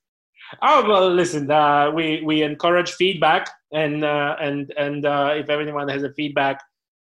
Oh 0.61 0.87
well, 0.87 1.09
listen. 1.09 1.49
Uh, 1.51 1.91
we 1.91 2.21
we 2.25 2.41
encourage 2.41 2.91
feedback, 2.93 3.49
and 3.73 4.03
uh, 4.03 4.35
and 4.41 4.73
and 4.77 5.05
uh, 5.05 5.33
if 5.35 5.49
everyone 5.49 5.87
has 5.89 6.03
a 6.03 6.13
feedback, 6.13 6.61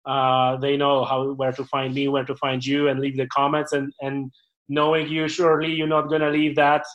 uh, 0.05 0.57
they 0.57 0.75
know 0.77 1.05
how 1.05 1.33
where 1.33 1.51
to 1.51 1.63
find 1.65 1.93
me, 1.93 2.07
where 2.07 2.25
to 2.25 2.35
find 2.35 2.65
you, 2.65 2.87
and 2.87 2.99
leave 2.99 3.17
the 3.17 3.27
comments. 3.27 3.71
And 3.71 3.93
and 4.01 4.31
knowing 4.69 5.07
you, 5.07 5.27
surely 5.27 5.71
you're 5.71 5.87
not 5.87 6.09
gonna 6.09 6.29
leave 6.29 6.55
that 6.55 6.85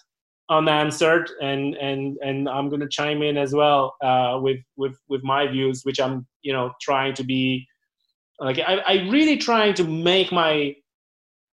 unanswered. 0.51 1.31
And 1.41 1.75
and 1.77 2.17
and 2.23 2.49
I'm 2.49 2.69
gonna 2.69 2.89
chime 2.89 3.23
in 3.23 3.37
as 3.37 3.55
well 3.55 3.97
uh, 4.03 4.39
with 4.41 4.59
with 4.77 4.97
with 5.09 5.23
my 5.25 5.47
views, 5.47 5.83
which 5.85 6.01
I'm 6.01 6.27
you 6.43 6.53
know 6.53 6.73
trying 6.81 7.15
to 7.15 7.25
be 7.25 7.67
like 8.41 8.59
I 8.59 8.77
I 8.87 8.95
really 9.09 9.37
trying 9.37 9.75
to 9.75 9.85
make 9.85 10.31
my 10.33 10.75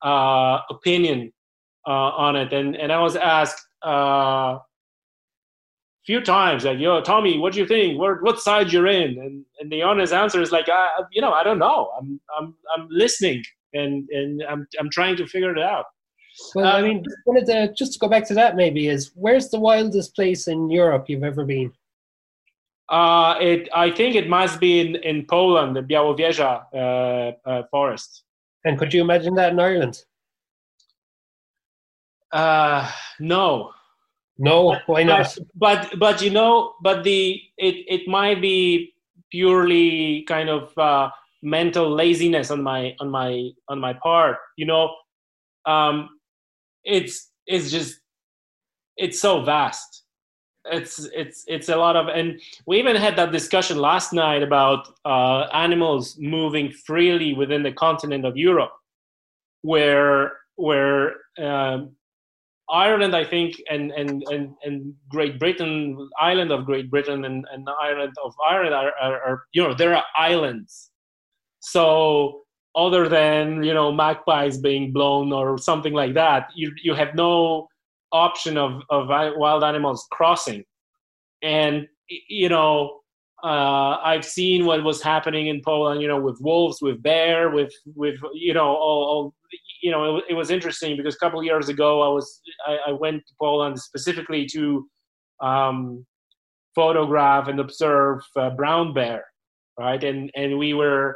uh, 0.02 0.60
opinion 0.70 1.32
uh, 1.86 1.90
on 1.90 2.36
it. 2.36 2.52
And 2.52 2.76
and 2.76 2.92
I 2.92 3.00
was 3.00 3.16
asked. 3.16 3.60
Few 6.06 6.20
times 6.20 6.64
like 6.66 6.78
yo 6.78 7.00
tommy 7.00 7.38
what 7.38 7.54
do 7.54 7.60
you 7.60 7.66
think 7.66 7.98
what, 7.98 8.22
what 8.22 8.38
side 8.38 8.70
you're 8.72 8.86
in 8.88 9.10
and, 9.18 9.44
and 9.58 9.72
the 9.72 9.82
honest 9.82 10.12
answer 10.12 10.42
is 10.42 10.52
like 10.52 10.68
I, 10.68 10.90
you 11.12 11.22
know 11.22 11.32
i 11.32 11.42
don't 11.42 11.58
know 11.58 11.90
i'm 11.98 12.20
i'm 12.36 12.54
i'm 12.76 12.86
listening 12.90 13.42
and 13.72 14.06
and 14.10 14.42
i'm 14.50 14.66
i'm 14.78 14.90
trying 14.90 15.16
to 15.16 15.26
figure 15.26 15.52
it 15.56 15.62
out 15.62 15.86
Well, 16.54 16.66
I 16.66 16.78
Um, 16.80 16.84
mean, 16.84 16.98
just 17.08 17.16
wanted 17.26 17.46
to 17.52 17.58
just 17.80 17.92
to 17.94 17.98
go 17.98 18.08
back 18.08 18.24
to 18.28 18.34
that. 18.34 18.54
Maybe 18.56 18.82
is 18.94 19.12
where's 19.24 19.48
the 19.50 19.60
wildest 19.68 20.14
place 20.18 20.42
in 20.54 20.68
Europe 20.70 21.04
you've 21.08 21.24
ever 21.32 21.44
been? 21.46 21.72
uh 22.90 23.32
it 23.50 23.62
i 23.84 23.90
think 23.98 24.14
it 24.14 24.28
must 24.28 24.60
be 24.60 24.72
in 24.82 24.96
in 25.10 25.24
poland 25.26 25.70
the 25.76 25.82
białowieża 25.90 26.50
uh, 26.82 27.28
uh 27.50 27.62
forest 27.70 28.10
And 28.66 28.78
could 28.78 28.92
you 28.94 29.00
imagine 29.08 29.34
that 29.36 29.52
in 29.52 29.58
Ireland? 29.60 29.96
uh 32.32 32.90
no 33.18 33.70
No, 34.38 34.76
why 34.86 35.04
not? 35.04 35.36
but 35.54 35.96
but 35.98 36.20
you 36.20 36.30
know 36.30 36.74
but 36.82 37.04
the 37.04 37.40
it 37.56 37.76
it 37.88 38.08
might 38.08 38.40
be 38.40 38.92
purely 39.30 40.24
kind 40.26 40.48
of 40.48 40.76
uh 40.78 41.10
mental 41.42 41.90
laziness 41.90 42.50
on 42.50 42.62
my 42.62 42.94
on 43.00 43.10
my 43.10 43.50
on 43.68 43.78
my 43.78 43.92
part 43.92 44.38
you 44.56 44.66
know 44.66 44.94
um 45.66 46.08
it's 46.84 47.30
it's 47.46 47.70
just 47.70 48.00
it's 48.96 49.20
so 49.20 49.42
vast 49.42 50.04
it's 50.66 51.06
it's 51.14 51.44
it's 51.46 51.68
a 51.68 51.76
lot 51.76 51.96
of 51.96 52.08
and 52.08 52.40
we 52.66 52.78
even 52.78 52.96
had 52.96 53.16
that 53.16 53.32
discussion 53.32 53.76
last 53.76 54.12
night 54.12 54.42
about 54.42 54.88
uh 55.04 55.40
animals 55.52 56.16
moving 56.18 56.70
freely 56.70 57.34
within 57.34 57.62
the 57.62 57.72
continent 57.72 58.24
of 58.24 58.36
europe 58.36 58.72
where 59.62 60.32
where 60.56 61.16
um 61.38 61.90
Ireland, 62.70 63.14
I 63.14 63.24
think, 63.24 63.60
and 63.70 63.92
and 63.92 64.24
and, 64.30 64.54
and 64.64 64.94
Great 65.10 65.38
Britain, 65.38 66.08
island 66.18 66.50
of 66.50 66.64
Great 66.64 66.90
Britain, 66.90 67.24
and, 67.24 67.44
and 67.52 67.68
Ireland 67.80 68.14
of 68.24 68.34
Ireland 68.48 68.74
are, 68.74 68.92
are, 69.00 69.20
are 69.22 69.42
you 69.52 69.62
know 69.62 69.74
there 69.74 69.94
are 69.94 70.04
islands. 70.16 70.90
So 71.60 72.42
other 72.74 73.08
than 73.08 73.62
you 73.62 73.74
know 73.74 73.92
magpies 73.92 74.58
being 74.58 74.92
blown 74.92 75.32
or 75.32 75.58
something 75.58 75.92
like 75.92 76.14
that, 76.14 76.48
you 76.54 76.72
you 76.82 76.94
have 76.94 77.14
no 77.14 77.68
option 78.12 78.56
of 78.56 78.82
of 78.90 79.08
wild 79.36 79.62
animals 79.64 80.06
crossing, 80.10 80.64
and 81.42 81.86
you 82.08 82.48
know. 82.48 83.00
Uh, 83.44 83.98
I've 84.02 84.24
seen 84.24 84.64
what 84.64 84.82
was 84.82 85.02
happening 85.02 85.48
in 85.48 85.60
Poland, 85.62 86.00
you 86.00 86.08
know, 86.08 86.18
with 86.18 86.40
wolves, 86.40 86.80
with 86.80 87.02
bear, 87.02 87.50
with 87.50 87.70
with 87.94 88.18
you 88.32 88.54
know, 88.54 88.68
all, 88.68 89.04
all 89.04 89.34
you 89.82 89.90
know, 89.90 90.16
it, 90.16 90.24
it 90.30 90.34
was 90.34 90.50
interesting 90.50 90.96
because 90.96 91.14
a 91.14 91.18
couple 91.18 91.38
of 91.38 91.44
years 91.44 91.68
ago, 91.68 92.00
I 92.00 92.08
was 92.08 92.40
I, 92.66 92.78
I 92.88 92.92
went 92.92 93.18
to 93.26 93.34
Poland 93.38 93.78
specifically 93.78 94.46
to 94.46 94.88
um, 95.42 96.06
photograph 96.74 97.48
and 97.48 97.60
observe 97.60 98.20
uh, 98.34 98.48
brown 98.48 98.94
bear, 98.94 99.26
right? 99.78 100.02
And 100.02 100.30
and 100.34 100.58
we 100.58 100.72
were 100.72 101.14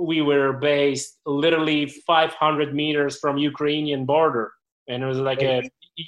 we 0.00 0.20
were 0.20 0.54
based 0.54 1.18
literally 1.26 1.86
500 1.86 2.74
meters 2.74 3.20
from 3.20 3.38
Ukrainian 3.38 4.04
border, 4.04 4.50
and 4.88 5.04
it 5.04 5.06
was 5.06 5.18
like 5.18 5.42
a 5.42 5.62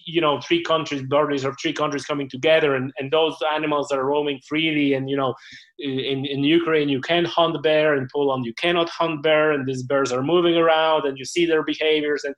you 0.07 0.21
know 0.21 0.41
three 0.41 0.63
countries 0.63 1.03
borders 1.03 1.45
of 1.45 1.55
three 1.61 1.73
countries 1.73 2.05
coming 2.05 2.29
together 2.29 2.75
and, 2.75 2.93
and 2.99 3.11
those 3.11 3.37
animals 3.53 3.91
are 3.91 4.05
roaming 4.05 4.41
freely 4.49 4.95
and 4.95 5.11
you 5.11 5.17
know 5.17 5.35
in, 5.79 6.25
in 6.25 6.45
ukraine 6.45 6.89
you 6.89 7.01
can 7.01 7.25
hunt 7.25 7.61
bear 7.63 7.97
in 7.97 8.07
poland 8.13 8.45
you 8.45 8.55
cannot 8.55 8.89
hunt 8.89 9.23
bear 9.23 9.51
and 9.53 9.67
these 9.67 9.83
bears 9.83 10.13
are 10.13 10.23
moving 10.23 10.57
around 10.57 11.07
and 11.07 11.19
you 11.19 11.25
see 11.25 11.45
their 11.45 11.65
behaviors 11.65 12.23
and 12.25 12.35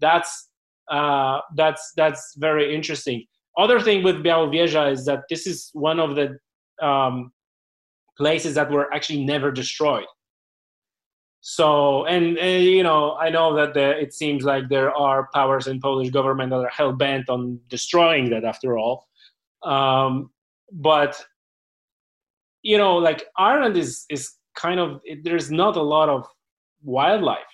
that's 0.00 0.48
uh, 0.90 1.40
that's 1.56 1.92
that's 1.96 2.34
very 2.36 2.74
interesting. 2.74 3.24
Other 3.58 3.80
thing 3.80 4.04
with 4.04 4.16
białowieża 4.16 4.92
is 4.92 5.04
that 5.06 5.22
this 5.28 5.46
is 5.46 5.70
one 5.72 5.98
of 5.98 6.16
the 6.16 6.38
um, 6.86 7.32
places 8.16 8.54
that 8.54 8.70
were 8.70 8.92
actually 8.92 9.24
never 9.24 9.50
destroyed 9.50 10.06
so 11.48 12.04
and, 12.06 12.36
and 12.38 12.64
you 12.64 12.82
know 12.82 13.14
i 13.18 13.30
know 13.30 13.54
that 13.54 13.72
the, 13.72 13.96
it 14.04 14.12
seems 14.12 14.42
like 14.42 14.68
there 14.68 14.92
are 14.92 15.28
powers 15.32 15.68
in 15.68 15.80
polish 15.80 16.10
government 16.10 16.50
that 16.50 16.56
are 16.56 16.68
hell-bent 16.70 17.28
on 17.28 17.60
destroying 17.68 18.28
that 18.30 18.44
after 18.44 18.76
all. 18.76 19.06
Um, 19.62 20.30
but 20.72 21.24
you 22.64 22.76
know 22.76 22.96
like 22.96 23.26
ireland 23.38 23.76
is 23.76 24.06
is 24.10 24.32
kind 24.56 24.80
of 24.80 25.00
it, 25.04 25.22
there's 25.22 25.48
not 25.52 25.76
a 25.76 25.82
lot 25.82 26.08
of 26.08 26.26
wildlife. 26.82 27.52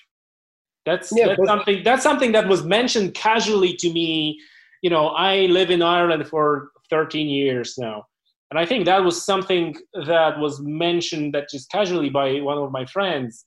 That's, 0.86 1.12
Yeah, 1.14 1.26
that's 1.26 1.40
but- 1.40 1.46
something 1.48 1.82
that's 1.84 2.02
something 2.02 2.32
that 2.32 2.48
was 2.48 2.64
mentioned 2.64 3.12
casually 3.12 3.74
to 3.82 3.92
me. 3.92 4.40
You 4.80 4.88
know 4.88 5.08
i 5.08 5.32
live 5.58 5.70
in 5.70 5.82
ireland 5.82 6.26
for 6.28 6.70
13 6.88 7.28
years 7.28 7.76
now. 7.76 8.06
And 8.50 8.58
i 8.58 8.64
think 8.64 8.86
that 8.86 9.04
was 9.04 9.22
something 9.22 9.76
that 10.06 10.38
was 10.38 10.62
mentioned 10.62 11.34
that 11.34 11.50
just 11.50 11.70
casually 11.70 12.08
by 12.08 12.40
one 12.40 12.56
of 12.56 12.72
my 12.72 12.86
friends 12.86 13.44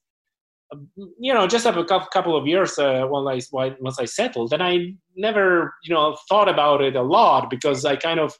you 1.19 1.33
know, 1.33 1.47
just 1.47 1.65
have 1.65 1.77
a 1.77 1.85
couple 1.85 2.35
of 2.35 2.47
years 2.47 2.77
uh, 2.77 3.07
I 3.07 3.75
once 3.79 3.99
I 3.99 4.05
settled, 4.05 4.53
and 4.53 4.63
I 4.63 4.93
never, 5.15 5.73
you 5.83 5.93
know, 5.93 6.17
thought 6.27 6.49
about 6.49 6.81
it 6.81 6.95
a 6.95 7.01
lot 7.01 7.49
because 7.49 7.85
I 7.85 7.95
kind 7.95 8.19
of 8.19 8.33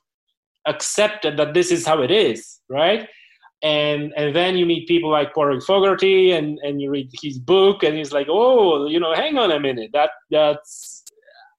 accepted 0.68 1.38
that 1.38 1.54
this 1.54 1.72
is 1.72 1.86
how 1.86 2.02
it 2.02 2.12
is, 2.12 2.60
right? 2.70 3.08
And 3.64 4.14
and 4.18 4.36
then 4.36 4.58
you 4.58 4.66
meet 4.66 4.88
people 4.88 5.10
like 5.10 5.34
Padraic 5.34 5.64
Fogarty, 5.64 6.32
and 6.32 6.60
and 6.64 6.82
you 6.82 6.90
read 6.90 7.10
his 7.22 7.40
book, 7.40 7.84
and 7.84 7.96
he's 7.96 8.12
like, 8.12 8.28
oh, 8.30 8.88
you 8.88 9.00
know, 9.00 9.14
hang 9.14 9.38
on 9.38 9.52
a 9.52 9.60
minute, 9.60 9.92
that 9.94 10.12
that's 10.30 11.04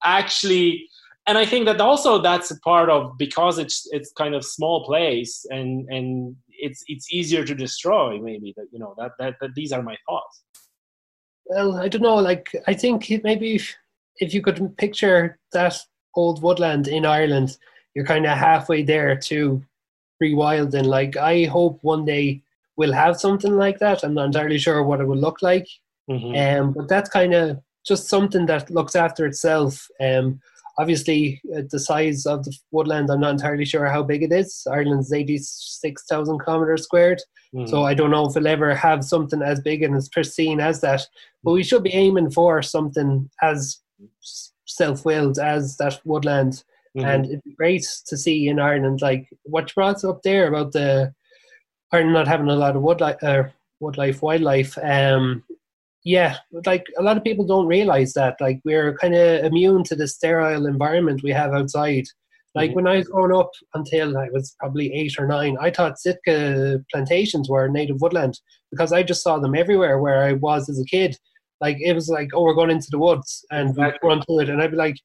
actually, 0.03 0.87
and 1.27 1.37
I 1.37 1.45
think 1.45 1.65
that 1.65 1.81
also 1.81 2.21
that's 2.21 2.51
a 2.51 2.59
part 2.59 2.89
of 2.89 3.17
because 3.17 3.57
it's 3.57 3.87
it's 3.91 4.11
kind 4.13 4.35
of 4.35 4.45
small 4.45 4.85
place, 4.85 5.45
and 5.49 5.87
and 5.89 6.35
it's 6.57 6.83
it's 6.87 7.13
easier 7.13 7.45
to 7.45 7.55
destroy 7.55 8.19
maybe 8.19 8.53
that 8.57 8.67
you 8.71 8.79
know 8.79 8.93
that 8.97 9.11
that, 9.19 9.35
that 9.41 9.53
these 9.55 9.71
are 9.71 9.83
my 9.83 9.95
thoughts. 10.07 10.43
Well, 11.49 11.77
I 11.77 11.87
don't 11.87 12.01
know. 12.01 12.15
Like, 12.15 12.49
I 12.67 12.73
think 12.73 13.09
maybe 13.23 13.55
if, 13.55 13.73
if 14.17 14.33
you 14.33 14.41
could 14.41 14.75
picture 14.77 15.39
that 15.53 15.77
old 16.15 16.41
woodland 16.41 16.87
in 16.87 17.05
Ireland, 17.05 17.57
you're 17.95 18.05
kind 18.05 18.25
of 18.25 18.37
halfway 18.37 18.83
there 18.83 19.15
to 19.15 19.63
rewilding. 20.21 20.85
Like, 20.85 21.15
I 21.15 21.45
hope 21.45 21.79
one 21.83 22.05
day 22.05 22.41
we'll 22.75 22.93
have 22.93 23.17
something 23.19 23.55
like 23.55 23.79
that. 23.79 24.03
I'm 24.03 24.13
not 24.13 24.25
entirely 24.25 24.57
sure 24.57 24.83
what 24.83 24.99
it 24.99 25.05
will 25.05 25.17
look 25.17 25.41
like. 25.41 25.67
Mhm. 26.09 26.59
Um, 26.59 26.73
but 26.73 26.87
that's 26.87 27.09
kind 27.09 27.33
of 27.33 27.61
just 27.85 28.07
something 28.07 28.45
that 28.47 28.69
looks 28.69 28.95
after 28.95 29.25
itself. 29.25 29.87
Um, 30.01 30.41
obviously 30.77 31.41
uh, 31.55 31.61
the 31.71 31.79
size 31.79 32.25
of 32.25 32.43
the 32.43 32.55
woodland 32.71 33.09
i'm 33.09 33.19
not 33.19 33.31
entirely 33.31 33.65
sure 33.65 33.87
how 33.87 34.03
big 34.03 34.23
it 34.23 34.31
is 34.31 34.65
ireland's 34.71 35.11
86000 35.11 36.39
kilometers 36.39 36.83
squared 36.83 37.21
mm. 37.53 37.67
so 37.67 37.83
i 37.83 37.93
don't 37.93 38.11
know 38.11 38.25
if 38.25 38.35
it'll 38.35 38.47
ever 38.47 38.73
have 38.75 39.03
something 39.03 39.41
as 39.41 39.59
big 39.61 39.83
and 39.83 39.95
as 39.95 40.09
pristine 40.09 40.59
as 40.59 40.81
that 40.81 41.01
but 41.43 41.53
we 41.53 41.63
should 41.63 41.83
be 41.83 41.93
aiming 41.93 42.31
for 42.31 42.61
something 42.61 43.29
as 43.41 43.79
self-willed 44.65 45.39
as 45.39 45.77
that 45.77 45.99
woodland 46.05 46.63
mm-hmm. 46.97 47.07
and 47.07 47.25
it'd 47.25 47.43
be 47.43 47.55
great 47.55 47.85
to 48.05 48.17
see 48.17 48.47
in 48.47 48.59
ireland 48.59 49.01
like 49.01 49.27
what 49.43 49.69
you 49.69 49.73
brought 49.75 50.03
up 50.03 50.21
there 50.23 50.47
about 50.47 50.71
the 50.73 51.13
ireland 51.91 52.13
not 52.13 52.27
having 52.27 52.49
a 52.49 52.55
lot 52.55 52.75
of 52.75 52.83
woodlife 52.83 53.21
uh, 53.23 53.49
woodlife 53.81 54.21
wildlife 54.21 54.77
um 54.83 55.43
yeah, 56.07 56.37
like 56.65 56.85
a 56.97 57.03
lot 57.03 57.17
of 57.17 57.23
people 57.25 57.45
don't 57.45 57.67
realize 57.67 58.13
that. 58.13 58.37
Like 58.39 58.61
we're 58.63 58.95
kind 58.97 59.13
of 59.13 59.43
immune 59.43 59.83
to 59.83 59.95
the 59.95 60.07
sterile 60.07 60.65
environment 60.65 61.21
we 61.21 61.31
have 61.31 61.53
outside. 61.53 62.05
Like 62.55 62.69
mm-hmm. 62.69 62.75
when 62.75 62.87
I 62.87 62.95
was 62.95 63.09
growing 63.09 63.35
up 63.35 63.51
until 63.73 64.17
I 64.17 64.29
was 64.31 64.55
probably 64.57 64.93
eight 64.93 65.15
or 65.19 65.27
nine, 65.27 65.57
I 65.59 65.69
thought 65.69 65.99
Sitka 65.99 66.81
plantations 66.93 67.49
were 67.49 67.67
native 67.67 67.99
woodland 67.99 68.39
because 68.71 68.93
I 68.93 69.03
just 69.03 69.21
saw 69.21 69.37
them 69.37 69.53
everywhere 69.53 69.99
where 69.99 70.23
I 70.23 70.31
was 70.31 70.69
as 70.69 70.79
a 70.79 70.85
kid. 70.85 71.17
Like 71.59 71.75
it 71.81 71.91
was 71.91 72.07
like, 72.07 72.29
oh, 72.33 72.43
we're 72.43 72.55
going 72.55 72.71
into 72.71 72.87
the 72.89 72.99
woods 72.99 73.43
and 73.51 73.71
exactly. 73.71 73.99
we 74.01 74.07
run 74.07 74.21
through 74.21 74.39
it, 74.41 74.49
and 74.49 74.61
I'd 74.61 74.71
be 74.71 74.77
like, 74.77 74.95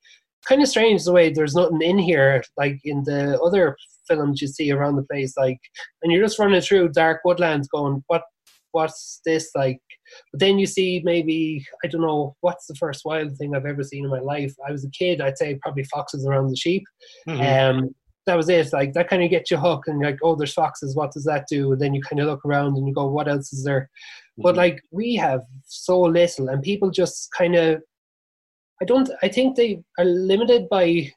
kind 0.47 0.63
of 0.63 0.69
strange 0.69 1.03
the 1.03 1.13
way 1.13 1.33
there's 1.33 1.55
nothing 1.55 1.83
in 1.83 1.99
here 1.99 2.43
like 2.57 2.79
in 2.85 3.03
the 3.05 3.41
other 3.41 3.77
films 4.07 4.41
you 4.41 4.47
see 4.47 4.71
around 4.71 4.95
the 4.95 5.03
place. 5.03 5.37
Like, 5.37 5.59
and 6.03 6.13
you're 6.13 6.23
just 6.23 6.39
running 6.39 6.61
through 6.61 6.91
dark 6.91 7.23
woodlands, 7.25 7.67
going, 7.67 8.05
what 8.07 8.23
what's 8.73 9.21
this 9.25 9.51
like? 9.55 9.81
But 10.33 10.41
then 10.41 10.59
you 10.59 10.67
see 10.67 11.01
maybe 11.05 11.65
I 11.85 11.89
don't 11.89 12.03
know 12.03 12.37
what's 12.41 12.67
the 12.67 12.75
first 12.75 13.03
wild 13.05 13.37
thing 13.37 13.55
I've 13.55 13.67
ever 13.67 13.83
seen 13.83 14.05
in 14.05 14.11
my 14.11 14.21
life. 14.21 14.55
I 14.67 14.73
was 14.73 14.85
a 14.85 14.91
kid, 14.91 15.21
I'd 15.21 15.39
say 15.39 15.59
probably 15.63 15.85
foxes 15.85 16.27
around 16.27 16.49
the 16.49 16.57
sheep. 16.57 16.83
Mm-hmm. 17.29 17.79
Um, 17.81 17.95
that 18.27 18.37
was 18.37 18.49
it. 18.49 18.73
Like 18.73 18.93
that 18.93 19.09
kind 19.09 19.23
of 19.23 19.31
gets 19.31 19.51
you 19.51 19.57
hooked, 19.57 19.89
and 19.89 20.01
like, 20.01 20.19
oh, 20.23 20.37
there's 20.37 20.53
foxes. 20.53 20.95
What 20.95 21.13
does 21.13 21.25
that 21.25 21.47
do? 21.49 21.73
And 21.73 21.81
then 21.81 21.95
you 21.95 22.03
kind 22.03 22.21
of 22.21 22.27
look 22.27 22.45
around 22.45 22.77
and 22.77 22.87
you 22.87 22.95
go, 22.95 23.07
what 23.07 23.29
else 23.29 23.53
is 23.53 23.65
there? 23.65 23.83
Mm-hmm. 24.39 24.43
But 24.43 24.57
like 24.57 24.81
we 24.91 25.15
have 25.17 25.43
so 25.67 26.01
little, 26.01 26.49
and 26.49 26.63
people 26.63 26.91
just 26.91 27.29
kind 27.37 27.55
of. 27.55 27.83
I 28.81 28.85
don't. 28.85 29.11
I 29.23 29.29
think 29.29 29.57
they 29.57 29.83
are 29.99 30.05
limited 30.05 30.69
by 30.69 31.13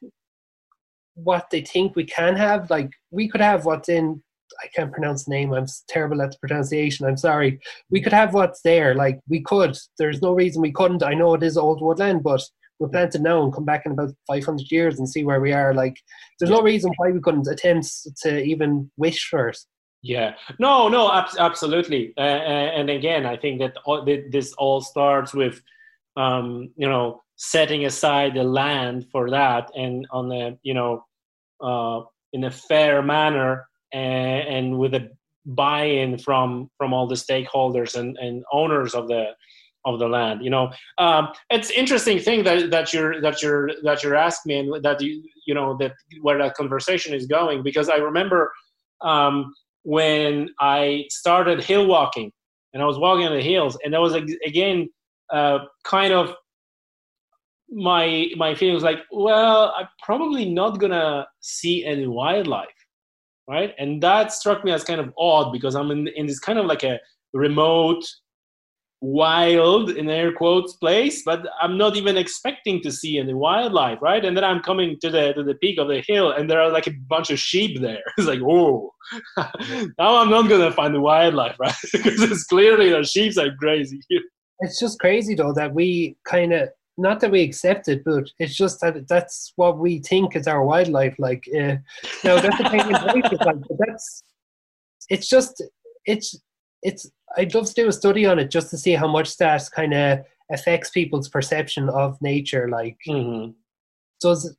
what 1.14 1.48
they 1.50 1.62
think 1.62 1.96
we 1.96 2.04
can 2.04 2.36
have. 2.36 2.70
Like 2.70 2.90
we 3.10 3.28
could 3.28 3.40
have 3.40 3.64
what's 3.64 3.88
in 3.88 4.22
I 4.62 4.68
can't 4.74 4.92
pronounce 4.92 5.24
the 5.24 5.30
name. 5.30 5.52
I'm 5.52 5.66
terrible 5.88 6.22
at 6.22 6.32
the 6.32 6.38
pronunciation. 6.38 7.06
I'm 7.06 7.16
sorry. 7.16 7.60
We 7.90 8.00
could 8.00 8.12
have 8.12 8.34
what's 8.34 8.62
there. 8.62 8.94
Like 8.94 9.20
we 9.28 9.42
could. 9.42 9.76
There's 9.98 10.22
no 10.22 10.32
reason 10.32 10.62
we 10.62 10.72
couldn't. 10.72 11.02
I 11.02 11.14
know 11.14 11.34
it 11.34 11.42
is 11.42 11.56
old 11.56 11.82
woodland, 11.82 12.22
but 12.22 12.42
we'll 12.78 12.90
plant 12.90 13.14
it 13.14 13.22
now 13.22 13.42
and 13.42 13.52
come 13.52 13.64
back 13.64 13.86
in 13.86 13.92
about 13.92 14.12
500 14.26 14.70
years 14.70 14.98
and 14.98 15.08
see 15.08 15.24
where 15.24 15.40
we 15.40 15.52
are. 15.52 15.74
Like 15.74 15.96
there's 16.38 16.50
no 16.50 16.62
reason 16.62 16.92
why 16.96 17.10
we 17.10 17.20
couldn't 17.20 17.48
attempt 17.48 17.88
to 18.22 18.42
even 18.42 18.90
wish 18.96 19.28
for 19.28 19.48
it. 19.48 19.58
Yeah. 20.02 20.34
No. 20.58 20.88
No. 20.88 21.12
Ab- 21.12 21.36
absolutely. 21.38 22.14
Uh, 22.16 22.20
and 22.20 22.90
again, 22.90 23.26
I 23.26 23.36
think 23.36 23.60
that 23.60 23.76
all, 23.84 24.04
this 24.04 24.52
all 24.54 24.80
starts 24.80 25.34
with, 25.34 25.60
um, 26.16 26.70
you 26.76 26.88
know, 26.88 27.22
setting 27.36 27.84
aside 27.84 28.34
the 28.34 28.44
land 28.44 29.06
for 29.12 29.30
that, 29.30 29.70
and 29.76 30.06
on 30.10 30.32
a 30.32 30.56
you 30.62 30.74
know, 30.74 31.04
uh, 31.60 32.00
in 32.32 32.44
a 32.44 32.50
fair 32.50 33.02
manner 33.02 33.66
and, 33.92 34.48
and 34.48 34.78
with 34.78 34.94
a 34.94 35.10
buy-in 35.46 36.18
from 36.18 36.68
from 36.76 36.92
all 36.92 37.06
the 37.06 37.14
stakeholders 37.14 37.96
and, 37.96 38.16
and 38.18 38.44
owners 38.52 38.94
of 38.94 39.08
the 39.08 39.26
of 39.84 40.00
the 40.00 40.08
land 40.08 40.42
you 40.42 40.50
know? 40.50 40.70
Um, 40.98 41.28
it's 41.48 41.70
interesting 41.70 42.18
thing 42.18 42.42
that, 42.44 42.70
that 42.70 42.92
you're 42.92 43.20
that 43.20 43.40
you're 43.42 43.70
that 43.84 44.02
you're 44.02 44.16
asking 44.16 44.48
me 44.48 44.58
and 44.58 44.84
that 44.84 45.00
you 45.00 45.22
you 45.46 45.54
know 45.54 45.76
that 45.78 45.92
where 46.22 46.38
that 46.38 46.54
conversation 46.54 47.14
is 47.14 47.26
going 47.26 47.62
because 47.62 47.88
i 47.88 47.96
remember 47.96 48.52
um, 49.02 49.54
when 49.84 50.50
i 50.60 51.04
started 51.08 51.62
hill 51.62 51.86
walking 51.86 52.32
and 52.74 52.82
i 52.82 52.86
was 52.86 52.98
walking 52.98 53.26
on 53.26 53.32
the 53.32 53.42
hills 53.42 53.78
and 53.84 53.94
that 53.94 54.00
was 54.00 54.14
again 54.44 54.88
uh, 55.32 55.58
kind 55.84 56.12
of 56.12 56.34
my 57.70 58.26
my 58.36 58.54
feeling 58.54 58.74
was 58.74 58.84
like 58.84 59.00
well 59.10 59.74
i'm 59.76 59.88
probably 60.02 60.44
not 60.48 60.78
gonna 60.78 61.26
see 61.40 61.84
any 61.84 62.06
wildlife 62.06 62.68
right? 63.48 63.74
And 63.78 64.02
that 64.02 64.32
struck 64.32 64.64
me 64.64 64.72
as 64.72 64.84
kind 64.84 65.00
of 65.00 65.12
odd 65.18 65.52
because 65.52 65.74
I'm 65.74 65.90
in, 65.90 66.08
in 66.08 66.26
this 66.26 66.38
kind 66.38 66.58
of 66.58 66.66
like 66.66 66.84
a 66.84 66.98
remote, 67.32 68.04
wild, 69.00 69.90
in 69.90 70.08
air 70.08 70.32
quotes, 70.32 70.74
place, 70.74 71.22
but 71.24 71.46
I'm 71.60 71.76
not 71.76 71.96
even 71.96 72.16
expecting 72.16 72.82
to 72.82 72.90
see 72.90 73.18
any 73.18 73.34
wildlife, 73.34 74.00
right? 74.00 74.24
And 74.24 74.36
then 74.36 74.44
I'm 74.44 74.60
coming 74.60 74.98
to 75.00 75.10
the 75.10 75.32
to 75.34 75.42
the 75.42 75.54
peak 75.54 75.78
of 75.78 75.88
the 75.88 76.02
hill, 76.06 76.32
and 76.32 76.50
there 76.50 76.60
are 76.60 76.70
like 76.70 76.86
a 76.86 76.94
bunch 77.08 77.30
of 77.30 77.38
sheep 77.38 77.80
there. 77.80 78.02
It's 78.18 78.26
like, 78.26 78.40
oh, 78.42 78.90
now 79.98 80.16
I'm 80.16 80.30
not 80.30 80.48
gonna 80.48 80.72
find 80.72 80.94
the 80.94 81.00
wildlife, 81.00 81.56
right? 81.60 81.74
because 81.92 82.22
it's 82.22 82.44
clearly 82.44 82.90
the 82.90 83.04
sheep 83.04 83.36
are 83.38 83.54
crazy. 83.56 84.00
It's 84.60 84.80
just 84.80 84.98
crazy 84.98 85.34
though 85.34 85.52
that 85.52 85.74
we 85.74 86.16
kind 86.26 86.52
of 86.52 86.70
not 86.98 87.20
that 87.20 87.30
we 87.30 87.42
accept 87.42 87.88
it, 87.88 88.02
but 88.04 88.30
it's 88.38 88.54
just 88.54 88.80
that 88.80 89.08
that's 89.08 89.52
what 89.56 89.78
we 89.78 89.98
think 89.98 90.34
is 90.34 90.46
our 90.46 90.64
wildlife. 90.64 91.14
Like, 91.18 91.44
uh, 91.54 91.76
now 92.24 92.40
that's 92.40 92.58
the 92.58 92.68
thing 92.70 92.80
in 92.80 92.92
like, 92.92 93.62
that's 93.78 94.22
it's 95.08 95.28
just 95.28 95.62
it's 96.04 96.38
it's. 96.82 97.10
I'd 97.36 97.54
love 97.54 97.66
to 97.66 97.74
do 97.74 97.88
a 97.88 97.92
study 97.92 98.24
on 98.24 98.38
it 98.38 98.50
just 98.50 98.70
to 98.70 98.78
see 98.78 98.92
how 98.92 99.08
much 99.08 99.36
that 99.38 99.68
kind 99.74 99.92
of 99.92 100.20
affects 100.50 100.90
people's 100.90 101.28
perception 101.28 101.88
of 101.90 102.16
nature. 102.22 102.68
Like, 102.68 102.96
mm-hmm. 103.06 103.50
does 104.20 104.56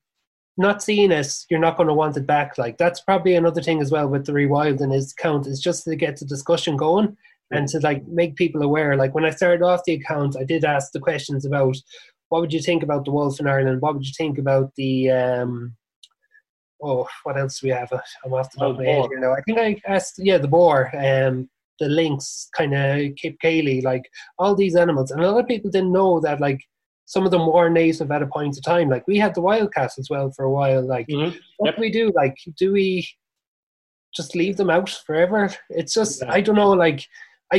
not 0.58 0.84
seeing 0.84 1.12
it, 1.12 1.34
you're 1.50 1.60
not 1.60 1.78
going 1.78 1.88
to 1.88 1.94
want 1.94 2.18
it 2.18 2.28
back. 2.28 2.58
Like, 2.58 2.78
that's 2.78 3.00
probably 3.00 3.36
another 3.36 3.62
thing 3.62 3.82
as 3.82 3.92
well 3.92 4.08
with 4.08 4.26
the 4.26 4.34
rewilding 4.34 4.94
is 4.94 5.14
count 5.14 5.48
is 5.48 5.60
just 5.60 5.86
to 5.86 5.96
get 5.96 6.18
the 6.18 6.26
discussion 6.26 6.76
going 6.76 7.16
and 7.52 7.68
to 7.70 7.80
like 7.80 8.06
make 8.08 8.36
people 8.36 8.62
aware. 8.62 8.96
Like 8.96 9.16
when 9.16 9.26
I 9.26 9.30
started 9.30 9.64
off 9.64 9.84
the 9.86 9.94
account, 9.94 10.36
I 10.38 10.44
did 10.44 10.66
ask 10.66 10.92
the 10.92 11.00
questions 11.00 11.46
about 11.46 11.78
what 12.30 12.42
would 12.42 12.54
you 12.54 12.62
think 12.62 12.84
about 12.84 13.06
the 13.06 13.12
wolf 13.12 13.40
in 13.40 13.48
Ireland? 13.48 13.82
What 13.82 13.96
would 13.96 14.06
you 14.06 14.14
think 14.18 14.38
about 14.38 14.72
the 14.76 15.10
um, 15.12 15.76
oh, 16.84 17.08
what 17.24 17.38
else 17.38 17.60
do 17.60 17.68
we 17.68 17.74
have? 17.74 17.92
I'm 18.26 18.34
off 18.34 18.52
the 18.52 18.60
top 18.60 18.72
of 18.72 18.78
my 18.78 18.86
head 18.86 19.08
here 19.10 19.20
now. 19.20 19.34
I 19.34 19.42
think 19.42 19.60
I 19.60 19.82
asked, 19.88 20.16
yeah, 20.18 20.38
the 20.38 20.48
boar, 20.48 20.92
um, 20.96 21.50
the 21.80 21.88
lynx, 21.88 22.50
kind 22.56 22.74
of 22.74 22.98
capercaillie, 23.16 23.84
like 23.84 24.04
all 24.38 24.56
these 24.56 24.76
animals. 24.76 25.12
And 25.12 25.22
a 25.24 25.32
lot 25.32 25.40
of 25.40 25.48
people 25.48 25.72
didn't 25.72 25.92
know 25.92 26.20
that, 26.22 26.42
like, 26.42 26.60
some 27.06 27.26
of 27.26 27.32
them 27.32 27.48
were 27.48 27.70
native 27.70 28.12
at 28.12 28.22
a 28.22 28.28
point 28.28 28.58
of 28.58 28.64
time. 28.64 28.90
Like, 28.90 29.08
we 29.08 29.18
had 29.18 29.34
the 29.34 29.42
wildcat 29.42 29.92
as 29.98 30.10
well 30.10 30.32
for 30.36 30.46
a 30.46 30.52
while. 30.52 30.86
Like, 30.86 31.08
mm-hmm. 31.08 31.38
what 31.58 31.68
yep. 31.68 31.76
do 31.76 31.82
we 31.82 31.92
do? 31.92 32.12
Like, 32.16 32.36
do 32.58 32.74
we 32.74 33.08
just 34.16 34.36
leave 34.36 34.58
them 34.58 34.70
out 34.70 34.90
forever? 35.06 35.50
It's 35.70 35.94
just, 35.94 36.22
yeah. 36.22 36.32
I 36.32 36.42
don't 36.42 36.56
know, 36.56 36.72
like, 36.72 37.04
I 37.54 37.58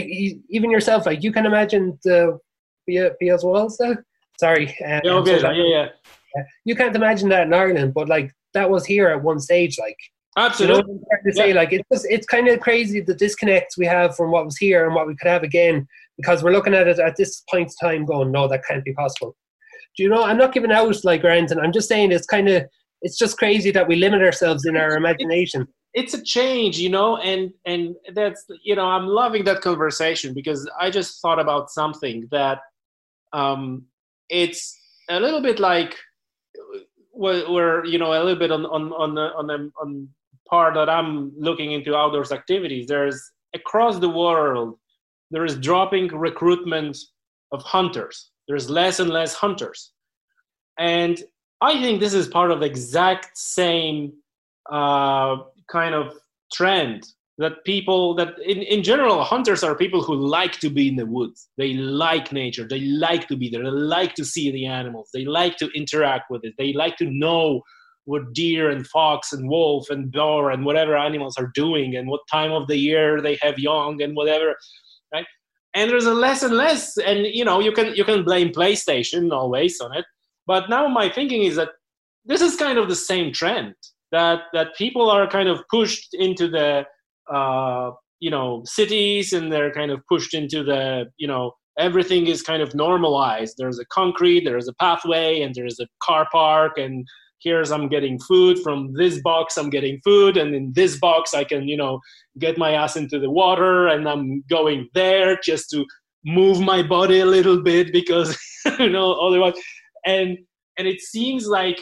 even 0.51 0.71
yourself, 0.71 1.07
like, 1.07 1.23
you 1.23 1.33
can 1.33 1.47
imagine 1.47 1.99
the 2.05 2.39
Beals 2.87 3.45
Walls 3.45 3.79
there 3.79 4.05
Sorry. 4.39 4.69
Um, 4.85 5.01
yeah, 5.05 5.13
okay. 5.13 5.41
so 5.41 5.51
yeah, 5.51 5.89
yeah. 6.35 6.43
You 6.65 6.77
can't 6.77 6.95
imagine 6.95 7.29
that 7.31 7.47
in 7.47 7.55
Ireland, 7.55 7.95
but 7.95 8.09
like 8.09 8.33
that 8.55 8.71
was 8.71 8.87
here 8.87 9.09
at 9.09 9.23
one 9.23 9.41
stage, 9.41 9.79
like. 9.79 9.97
Absolutely. 10.37 10.93
You 10.93 11.01
know 11.01 11.31
to 11.31 11.33
say? 11.33 11.49
Yeah. 11.49 11.55
Like 11.55 11.73
it's 11.73 11.89
just, 11.93 12.07
it's 12.09 12.27
kind 12.27 12.47
of 12.47 12.61
crazy 12.61 13.01
the 13.01 13.15
disconnects 13.15 13.77
we 13.77 13.87
have 13.87 14.15
from 14.15 14.31
what 14.31 14.45
was 14.45 14.57
here 14.57 14.87
and 14.87 14.95
what 14.95 15.09
we 15.09 15.17
could 15.17 15.29
have 15.29 15.43
again 15.43 15.89
because 16.17 16.43
we're 16.43 16.53
looking 16.53 16.75
at 16.75 16.87
it 16.87 16.99
at 16.99 17.17
this 17.17 17.43
point 17.51 17.73
in 17.83 17.89
time 17.89 18.05
going, 18.05 18.31
no, 18.31 18.47
that 18.49 18.65
can't 18.69 18.85
be 18.85 18.93
possible. 18.93 19.35
Do 19.97 20.03
you 20.03 20.09
know? 20.09 20.23
I'm 20.23 20.37
not 20.37 20.53
giving 20.53 20.71
out 20.71 21.05
like 21.05 21.25
anything. 21.25 21.59
I'm 21.59 21.73
just 21.73 21.89
saying 21.89 22.13
it's 22.13 22.27
kind 22.27 22.49
of 22.49 22.65
it's 23.03 23.19
just 23.19 23.39
crazy 23.39 23.71
that 23.71 23.89
we 23.89 23.97
limit 23.97 24.23
ourselves 24.23 24.67
in 24.67 24.77
our 24.77 24.97
imagination. 24.97 25.67
It's 25.95 26.15
a 26.15 26.23
change, 26.23 26.79
you 26.79 26.91
know, 26.91 27.17
and 27.17 27.51
and 27.65 27.97
that's 28.15 28.45
you 28.63 28.77
know 28.77 28.85
I'm 28.85 29.07
loving 29.07 29.45
that 29.45 29.61
conversation 29.61 30.35
because 30.35 30.69
I 30.79 30.91
just 30.91 31.21
thought 31.21 31.41
about 31.41 31.71
something 31.71 32.29
that 32.31 32.61
um, 33.33 33.87
it's 34.29 34.79
a 35.09 35.21
little 35.21 35.41
bit 35.41 35.59
like 35.59 35.95
we're 37.15 37.85
you 37.85 37.99
know 37.99 38.13
a 38.13 38.23
little 38.23 38.39
bit 38.39 38.53
on 38.53 38.65
on 38.67 38.93
on 38.93 39.15
the, 39.15 39.33
on 39.35 39.47
the 39.47 39.71
on 39.81 40.09
part 40.49 40.75
that 40.75 40.89
I'm 40.89 41.33
looking 41.37 41.73
into 41.73 41.97
outdoors 41.97 42.33
activities. 42.33 42.87
There's 42.87 43.21
across 43.55 43.99
the 43.99 44.09
world 44.09 44.79
there 45.31 45.45
is 45.45 45.57
dropping 45.59 46.09
recruitment 46.09 46.97
of 47.53 47.63
hunters. 47.63 48.31
There's 48.47 48.71
less 48.71 48.99
and 49.01 49.11
less 49.11 49.35
hunters, 49.35 49.93
and 50.79 51.23
I 51.61 51.81
think 51.81 52.01
this 52.01 52.15
is 52.15 52.29
part 52.29 52.51
of 52.51 52.61
the 52.61 52.67
exact 52.67 53.37
same 53.37 54.13
uh, 54.71 55.37
kind 55.71 55.95
of 55.95 56.15
trend 56.53 57.05
that 57.39 57.65
people 57.65 58.15
that 58.17 58.39
in, 58.45 58.63
in 58.63 58.83
general 58.83 59.23
hunters 59.23 59.63
are 59.63 59.75
people 59.77 60.03
who 60.03 60.15
like 60.15 60.59
to 60.59 60.69
be 60.69 60.89
in 60.89 60.97
the 60.97 61.07
woods. 61.07 61.49
They 61.57 61.73
like 61.75 62.33
nature. 62.33 62.67
They 62.69 62.81
like 62.81 63.29
to 63.29 63.37
be 63.37 63.49
there. 63.49 63.63
They 63.63 63.71
like 63.71 64.15
to 64.15 64.25
see 64.25 64.51
the 64.51 64.67
animals. 64.67 65.11
They 65.15 65.25
like 65.25 65.57
to 65.59 65.71
interact 65.75 66.31
with 66.31 66.45
it. 66.45 66.55
They 66.59 66.73
like 66.73 66.97
to 66.97 67.09
know 67.09 67.63
what 68.07 68.33
deer 68.33 68.71
and 68.71 68.87
fox 68.89 69.33
and 69.33 69.49
wolf 69.49 69.89
and 69.91 70.11
bear 70.11 70.51
and 70.51 70.65
whatever 70.65 70.97
animals 70.97 71.37
are 71.39 71.53
doing 71.55 71.95
and 71.95 72.09
what 72.09 72.21
time 72.31 72.51
of 72.51 72.67
the 72.67 72.77
year 72.77 73.21
they 73.21 73.39
have 73.41 73.59
young 73.59 74.03
and 74.03 74.17
whatever 74.17 74.57
right? 75.13 75.27
And 75.75 75.91
there's 75.91 76.07
a 76.07 76.15
less 76.15 76.43
and 76.43 76.55
less 76.55 76.97
and 76.97 77.27
you 77.27 77.45
know 77.45 77.61
you 77.61 77.71
can 77.71 77.95
you 77.95 78.05
can 78.05 78.25
blame 78.25 78.49
playstation 78.49 79.31
always 79.31 79.81
on 79.81 79.97
it. 79.97 80.07
But 80.47 80.69
now 80.69 80.89
my 80.89 81.09
thinking 81.09 81.45
is 81.45 81.57
that 81.57 81.71
this 82.25 82.41
is 82.41 82.57
kind 82.57 82.79
of 82.79 82.89
the 82.89 82.97
same 82.97 83.33
trend 83.33 83.75
that 84.11 84.41
that 84.55 84.75
people 84.77 85.09
are 85.09 85.29
kind 85.29 85.49
of 85.49 85.61
pushed 85.71 86.15
into 86.15 86.49
the 86.49 86.85
uh, 87.33 87.91
you 88.21 88.31
know 88.31 88.63
cities 88.65 89.33
and 89.33 89.53
they're 89.53 89.73
kind 89.73 89.91
of 89.91 90.01
pushed 90.09 90.35
into 90.35 90.63
the 90.63 91.07
you 91.17 91.27
know 91.27 91.53
everything 91.79 92.27
is 92.27 92.43
kind 92.43 92.63
of 92.63 92.75
normalized. 92.75 93.55
There's 93.57 93.79
a 93.79 93.87
concrete 93.87 94.45
there's 94.45 94.69
a 94.69 94.75
pathway 94.75 95.43
and 95.43 95.55
there's 95.55 95.79
a 95.81 95.87
car 96.03 96.27
park 96.33 96.79
and 96.79 97.07
here's 97.41 97.71
i'm 97.71 97.89
getting 97.89 98.19
food. 98.19 98.59
From 98.65 98.93
this 98.95 99.21
box 99.23 99.57
i'm 99.57 99.71
getting 99.71 100.01
food 100.05 100.37
and 100.37 100.55
in 100.55 100.73
this 100.75 100.99
box 100.99 101.35
i 101.35 101.45
can 101.45 101.69
you 101.69 101.77
know 101.77 102.01
get 102.39 102.59
my 102.59 102.73
ass 102.73 102.97
into 102.97 103.21
the 103.21 103.31
water 103.31 103.87
and 103.87 104.09
i'm 104.09 104.43
going 104.51 104.89
there 104.95 105.39
just 105.45 105.71
to 105.71 105.85
move 106.25 106.61
my 106.61 106.83
body 106.83 107.21
a 107.21 107.27
little 107.27 107.63
bit 107.63 107.93
because 107.93 108.37
you 108.79 108.91
know 108.91 109.13
otherwise. 109.15 109.55
And 110.05 110.39
and 110.79 110.87
it 110.87 111.01
seems 111.01 111.47
like 111.47 111.79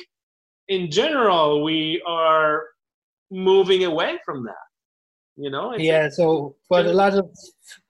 in 0.68 0.90
general 0.90 1.62
we 1.62 2.02
are 2.06 2.62
moving 3.30 3.84
away 3.84 4.18
from 4.24 4.44
that 4.44 4.65
you 5.36 5.50
know 5.50 5.72
it's 5.72 5.82
yeah 5.82 6.08
so 6.08 6.56
what 6.68 6.86
a 6.86 6.92
lot 6.92 7.14
of 7.14 7.28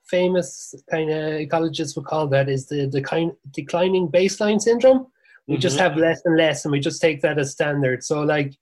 famous 0.06 0.74
kind 0.90 1.10
of 1.10 1.18
ecologists 1.40 1.96
would 1.96 2.04
call 2.04 2.26
that 2.28 2.48
is 2.48 2.66
the, 2.66 2.86
the 2.86 3.02
kind 3.02 3.32
declining 3.50 4.08
baseline 4.08 4.60
syndrome. 4.60 5.06
We 5.48 5.54
mm-hmm. 5.54 5.60
just 5.60 5.78
have 5.78 5.96
less 5.96 6.22
and 6.24 6.36
less 6.36 6.64
and 6.64 6.72
we 6.72 6.80
just 6.80 7.00
take 7.00 7.22
that 7.22 7.38
as 7.38 7.52
standard. 7.52 8.02
So 8.04 8.22
like 8.22 8.54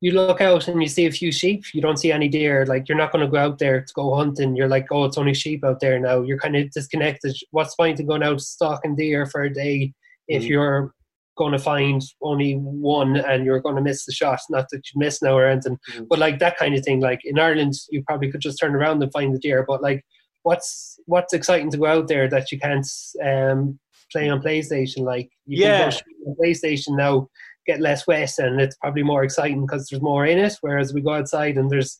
you 0.00 0.12
look 0.12 0.40
out 0.40 0.66
and 0.68 0.82
you 0.82 0.88
see 0.88 1.06
a 1.06 1.12
few 1.12 1.30
sheep 1.30 1.64
you 1.72 1.80
don't 1.80 1.98
see 1.98 2.12
any 2.12 2.28
deer. 2.28 2.66
Like 2.66 2.88
you're 2.88 2.98
not 2.98 3.12
going 3.12 3.24
to 3.24 3.30
go 3.30 3.38
out 3.38 3.58
there 3.58 3.82
to 3.82 3.92
go 3.94 4.14
hunting. 4.14 4.56
You're 4.56 4.68
like 4.68 4.86
oh 4.90 5.04
it's 5.04 5.18
only 5.18 5.34
sheep 5.34 5.64
out 5.64 5.80
there 5.80 5.98
now. 5.98 6.22
You're 6.22 6.38
kind 6.38 6.56
of 6.56 6.70
disconnected. 6.70 7.36
What's 7.50 7.76
the 7.76 7.82
point 7.82 8.00
in 8.00 8.06
going 8.06 8.22
out 8.22 8.40
stalking 8.40 8.96
deer 8.96 9.26
for 9.26 9.42
a 9.42 9.52
day 9.52 9.92
if 10.28 10.42
mm-hmm. 10.42 10.52
you're 10.52 10.94
going 11.36 11.52
to 11.52 11.58
find 11.58 12.02
only 12.22 12.54
one 12.54 13.16
and 13.16 13.44
you're 13.44 13.60
going 13.60 13.76
to 13.76 13.82
miss 13.82 14.04
the 14.04 14.12
shot. 14.12 14.40
Not 14.50 14.66
that 14.70 14.82
you 14.92 14.98
miss 14.98 15.22
now 15.22 15.36
or 15.36 15.46
anything, 15.46 15.78
mm. 15.90 16.06
but 16.08 16.18
like 16.18 16.38
that 16.38 16.58
kind 16.58 16.74
of 16.74 16.84
thing. 16.84 17.00
Like 17.00 17.20
in 17.24 17.38
Ireland, 17.38 17.74
you 17.90 18.02
probably 18.06 18.30
could 18.30 18.40
just 18.40 18.58
turn 18.58 18.74
around 18.74 19.02
and 19.02 19.12
find 19.12 19.34
the 19.34 19.38
deer. 19.38 19.64
But 19.66 19.82
like, 19.82 20.04
what's 20.42 20.98
what's 21.06 21.32
exciting 21.32 21.70
to 21.70 21.78
go 21.78 21.86
out 21.86 22.08
there 22.08 22.28
that 22.28 22.52
you 22.52 22.58
can't 22.58 22.86
um, 23.24 23.78
play 24.10 24.28
on 24.28 24.42
PlayStation? 24.42 25.04
Like 25.04 25.30
you 25.46 25.64
yeah. 25.64 25.90
can 25.90 26.00
go 26.24 26.30
on 26.30 26.36
PlayStation 26.42 26.96
now, 26.96 27.28
get 27.66 27.80
less 27.80 28.06
wet, 28.06 28.32
and 28.38 28.60
it's 28.60 28.76
probably 28.76 29.02
more 29.02 29.24
exciting 29.24 29.62
because 29.62 29.88
there's 29.88 30.02
more 30.02 30.26
in 30.26 30.38
it. 30.38 30.54
Whereas 30.60 30.92
we 30.92 31.00
go 31.00 31.14
outside 31.14 31.56
and 31.56 31.70
there's 31.70 31.98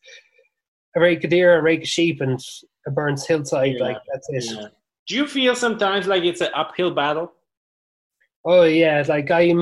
a 0.94 1.00
rake 1.00 1.24
of 1.24 1.30
deer, 1.30 1.58
a 1.58 1.62
rake 1.62 1.82
of 1.82 1.88
sheep, 1.88 2.20
and 2.20 2.38
a 2.86 2.90
burnt 2.90 3.20
hillside. 3.26 3.76
Yeah. 3.78 3.84
Like 3.84 3.98
that's 4.12 4.28
it. 4.30 4.56
Yeah. 4.56 4.68
Do 5.08 5.16
you 5.16 5.26
feel 5.26 5.54
sometimes 5.54 6.06
like 6.06 6.22
it's 6.22 6.40
an 6.40 6.50
uphill 6.54 6.92
battle? 6.92 7.32
Oh 8.44 8.64
yeah, 8.64 9.02
like 9.08 9.30
I 9.30 9.52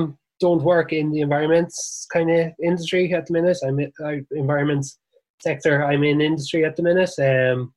don't 0.40 0.62
work 0.62 0.92
in 0.92 1.10
the 1.10 1.20
environments 1.20 2.06
kind 2.12 2.30
of 2.30 2.52
industry 2.62 3.12
at 3.12 3.26
the 3.26 3.32
minute. 3.32 3.58
I'm 3.64 3.78
in 3.78 3.92
uh, 4.02 4.16
environments 4.32 4.98
sector. 5.40 5.84
I'm 5.84 6.02
in 6.02 6.20
industry 6.20 6.64
at 6.64 6.76
the 6.76 6.82
minute. 6.82 7.10
Um, 7.18 7.74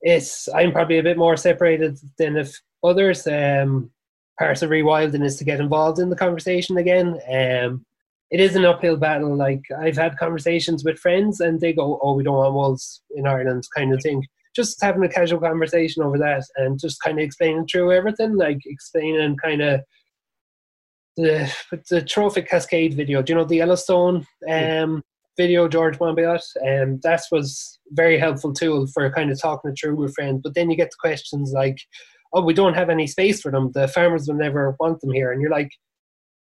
it's 0.00 0.48
I'm 0.54 0.72
probably 0.72 0.98
a 0.98 1.02
bit 1.02 1.18
more 1.18 1.36
separated 1.36 1.98
than 2.18 2.36
if 2.36 2.58
others. 2.82 3.26
Um, 3.26 3.90
part 4.38 4.62
of 4.62 4.70
rewilding 4.70 5.24
is 5.24 5.36
to 5.36 5.44
get 5.44 5.60
involved 5.60 5.98
in 5.98 6.10
the 6.10 6.16
conversation 6.16 6.78
again. 6.78 7.20
Um, 7.30 7.84
it 8.30 8.40
is 8.40 8.56
an 8.56 8.64
uphill 8.64 8.96
battle. 8.96 9.36
Like 9.36 9.62
I've 9.78 9.96
had 9.96 10.16
conversations 10.16 10.84
with 10.84 10.98
friends, 10.98 11.40
and 11.40 11.60
they 11.60 11.74
go, 11.74 12.00
"Oh, 12.02 12.14
we 12.14 12.24
don't 12.24 12.36
want 12.36 12.54
wolves 12.54 13.02
in 13.14 13.26
Ireland," 13.26 13.64
kind 13.76 13.92
of 13.92 14.00
thing. 14.02 14.24
Just 14.56 14.82
having 14.82 15.02
a 15.04 15.08
casual 15.08 15.40
conversation 15.40 16.02
over 16.02 16.18
that, 16.18 16.44
and 16.56 16.80
just 16.80 17.02
kind 17.02 17.18
of 17.18 17.24
explaining 17.24 17.66
through 17.66 17.92
everything, 17.92 18.36
like 18.36 18.58
explaining 18.64 19.36
kind 19.36 19.60
of 19.60 19.82
the 21.16 21.52
the 21.90 22.02
trophic 22.02 22.48
cascade 22.48 22.94
video. 22.94 23.22
Do 23.22 23.32
you 23.32 23.38
know 23.38 23.44
the 23.44 23.56
Yellowstone 23.56 24.26
um, 24.48 25.02
video, 25.36 25.68
George 25.68 25.98
Monbiot? 25.98 26.42
And 26.62 26.94
um, 26.94 27.00
that 27.02 27.22
was 27.30 27.78
very 27.90 28.18
helpful 28.18 28.52
tool 28.52 28.86
for 28.86 29.10
kind 29.10 29.30
of 29.30 29.40
talking 29.40 29.70
it 29.70 29.78
through 29.80 29.96
with 29.96 30.14
friends. 30.14 30.40
But 30.42 30.54
then 30.54 30.70
you 30.70 30.76
get 30.76 30.90
the 30.90 30.96
questions 31.00 31.52
like, 31.52 31.78
"Oh, 32.32 32.42
we 32.42 32.54
don't 32.54 32.74
have 32.74 32.90
any 32.90 33.06
space 33.06 33.40
for 33.40 33.50
them. 33.50 33.70
The 33.72 33.88
farmers 33.88 34.26
will 34.26 34.36
never 34.36 34.76
want 34.80 35.00
them 35.00 35.12
here," 35.12 35.32
and 35.32 35.40
you're 35.40 35.50
like. 35.50 35.70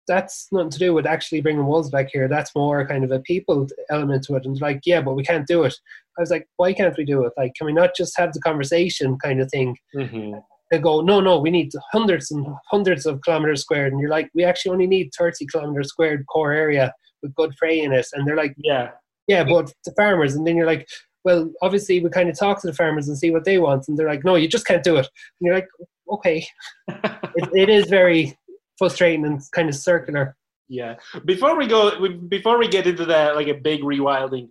That's 0.08 0.48
nothing 0.52 0.72
to 0.72 0.80
do 0.80 0.96
with 0.96 1.06
actually 1.06 1.42
bringing 1.42 1.66
wolves 1.66 1.92
back 1.92 2.10
here. 2.12 2.28
That's 2.28 2.56
more 2.56 2.86
kind 2.88 3.04
of 3.04 3.12
a 3.12 3.20
people 3.20 3.68
element 3.92 4.24
to 4.26 4.36
it. 4.36 4.46
And 4.46 4.60
like, 4.60 4.82
yeah, 4.84 5.00
but 5.00 5.14
we 5.14 5.24
can't 5.24 5.46
do 5.46 5.64
it. 5.64 5.76
I 6.18 6.22
was 6.22 6.32
like, 6.32 6.48
why 6.58 6.74
can't 6.74 6.98
we 6.98 7.06
do 7.06 7.24
it? 7.24 7.34
Like, 7.38 7.54
can 7.54 7.68
we 7.68 7.72
not 7.72 7.96
just 7.96 8.18
have 8.18 8.34
the 8.34 8.42
conversation 8.42 9.18
kind 9.24 9.40
of 9.40 9.50
thing? 9.52 9.78
Mm-hmm 9.96 10.40
they 10.72 10.80
go, 10.80 11.02
no, 11.02 11.20
no, 11.20 11.38
we 11.38 11.52
need 11.52 11.72
hundreds 11.92 12.32
and 12.32 12.48
hundreds 12.70 13.06
of 13.06 13.22
kilometers 13.22 13.62
squared. 13.62 13.92
And 13.92 14.02
you're 14.02 14.10
like, 14.10 14.30
we 14.34 14.46
actually 14.46 14.72
only 14.72 14.88
need 14.88 15.12
30 15.18 15.46
kilometers 15.48 15.90
squared 15.90 16.26
core 16.28 16.54
area 16.54 16.94
with 17.22 17.36
good 17.36 17.54
prey 17.58 17.82
in 17.82 17.92
it. 17.92 18.08
And 18.14 18.26
they're 18.26 18.38
like, 18.38 18.56
yeah, 18.58 18.92
yeah, 19.28 19.44
but 19.44 19.74
the 19.86 19.94
farmers. 19.98 20.34
And 20.34 20.48
then 20.48 20.56
you're 20.56 20.66
like, 20.66 20.88
well, 21.26 21.52
obviously 21.62 22.00
we 22.00 22.10
kind 22.10 22.30
of 22.30 22.40
talk 22.40 22.62
to 22.62 22.68
the 22.68 22.74
farmers 22.74 23.10
and 23.10 23.18
see 23.18 23.32
what 23.32 23.44
they 23.44 23.60
want. 23.60 23.88
And 23.88 23.98
they're 23.98 24.08
like, 24.08 24.24
no, 24.24 24.36
you 24.36 24.48
just 24.48 24.66
can't 24.66 24.84
do 24.84 24.96
it. 24.96 25.06
And 25.06 25.46
you're 25.46 25.56
like, 25.56 25.68
okay. 26.10 26.48
it, 26.88 27.50
it 27.54 27.70
is 27.70 27.88
very 27.88 28.38
frustrating 28.78 29.26
and 29.26 29.42
kind 29.52 29.68
of 29.68 29.76
circular. 29.76 30.38
Yeah. 30.70 30.96
Before 31.26 31.58
we 31.58 31.68
go, 31.68 32.08
before 32.30 32.58
we 32.58 32.70
get 32.70 32.88
into 32.88 33.06
that, 33.06 33.36
like 33.36 33.50
a 33.50 33.54
big 33.54 33.82
rewilding, 33.82 34.48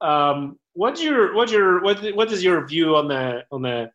um, 0.00 0.58
what's 0.72 1.00
your, 1.00 1.32
what's 1.36 1.52
your, 1.52 1.80
what, 1.80 2.04
what 2.16 2.32
is 2.32 2.42
your 2.42 2.66
view 2.66 2.96
on 2.96 3.06
the, 3.06 3.44
on 3.52 3.62
the, 3.62 3.90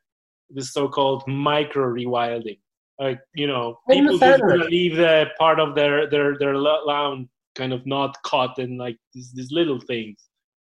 the 0.49 0.63
so-called 0.63 1.23
micro 1.27 1.85
rewilding. 1.85 2.59
Like 2.99 3.19
you 3.35 3.47
know, 3.47 3.77
people 3.89 4.17
just 4.17 4.43
leave 4.69 4.95
the 4.95 5.27
part 5.37 5.59
of 5.59 5.75
their 5.75 6.09
their 6.09 6.37
their 6.37 6.55
lawn 6.57 7.29
kind 7.55 7.73
of 7.73 7.85
not 7.85 8.21
caught 8.23 8.59
in 8.59 8.77
like 8.77 8.97
these, 9.13 9.31
these 9.33 9.51
little 9.51 9.79
things. 9.79 10.17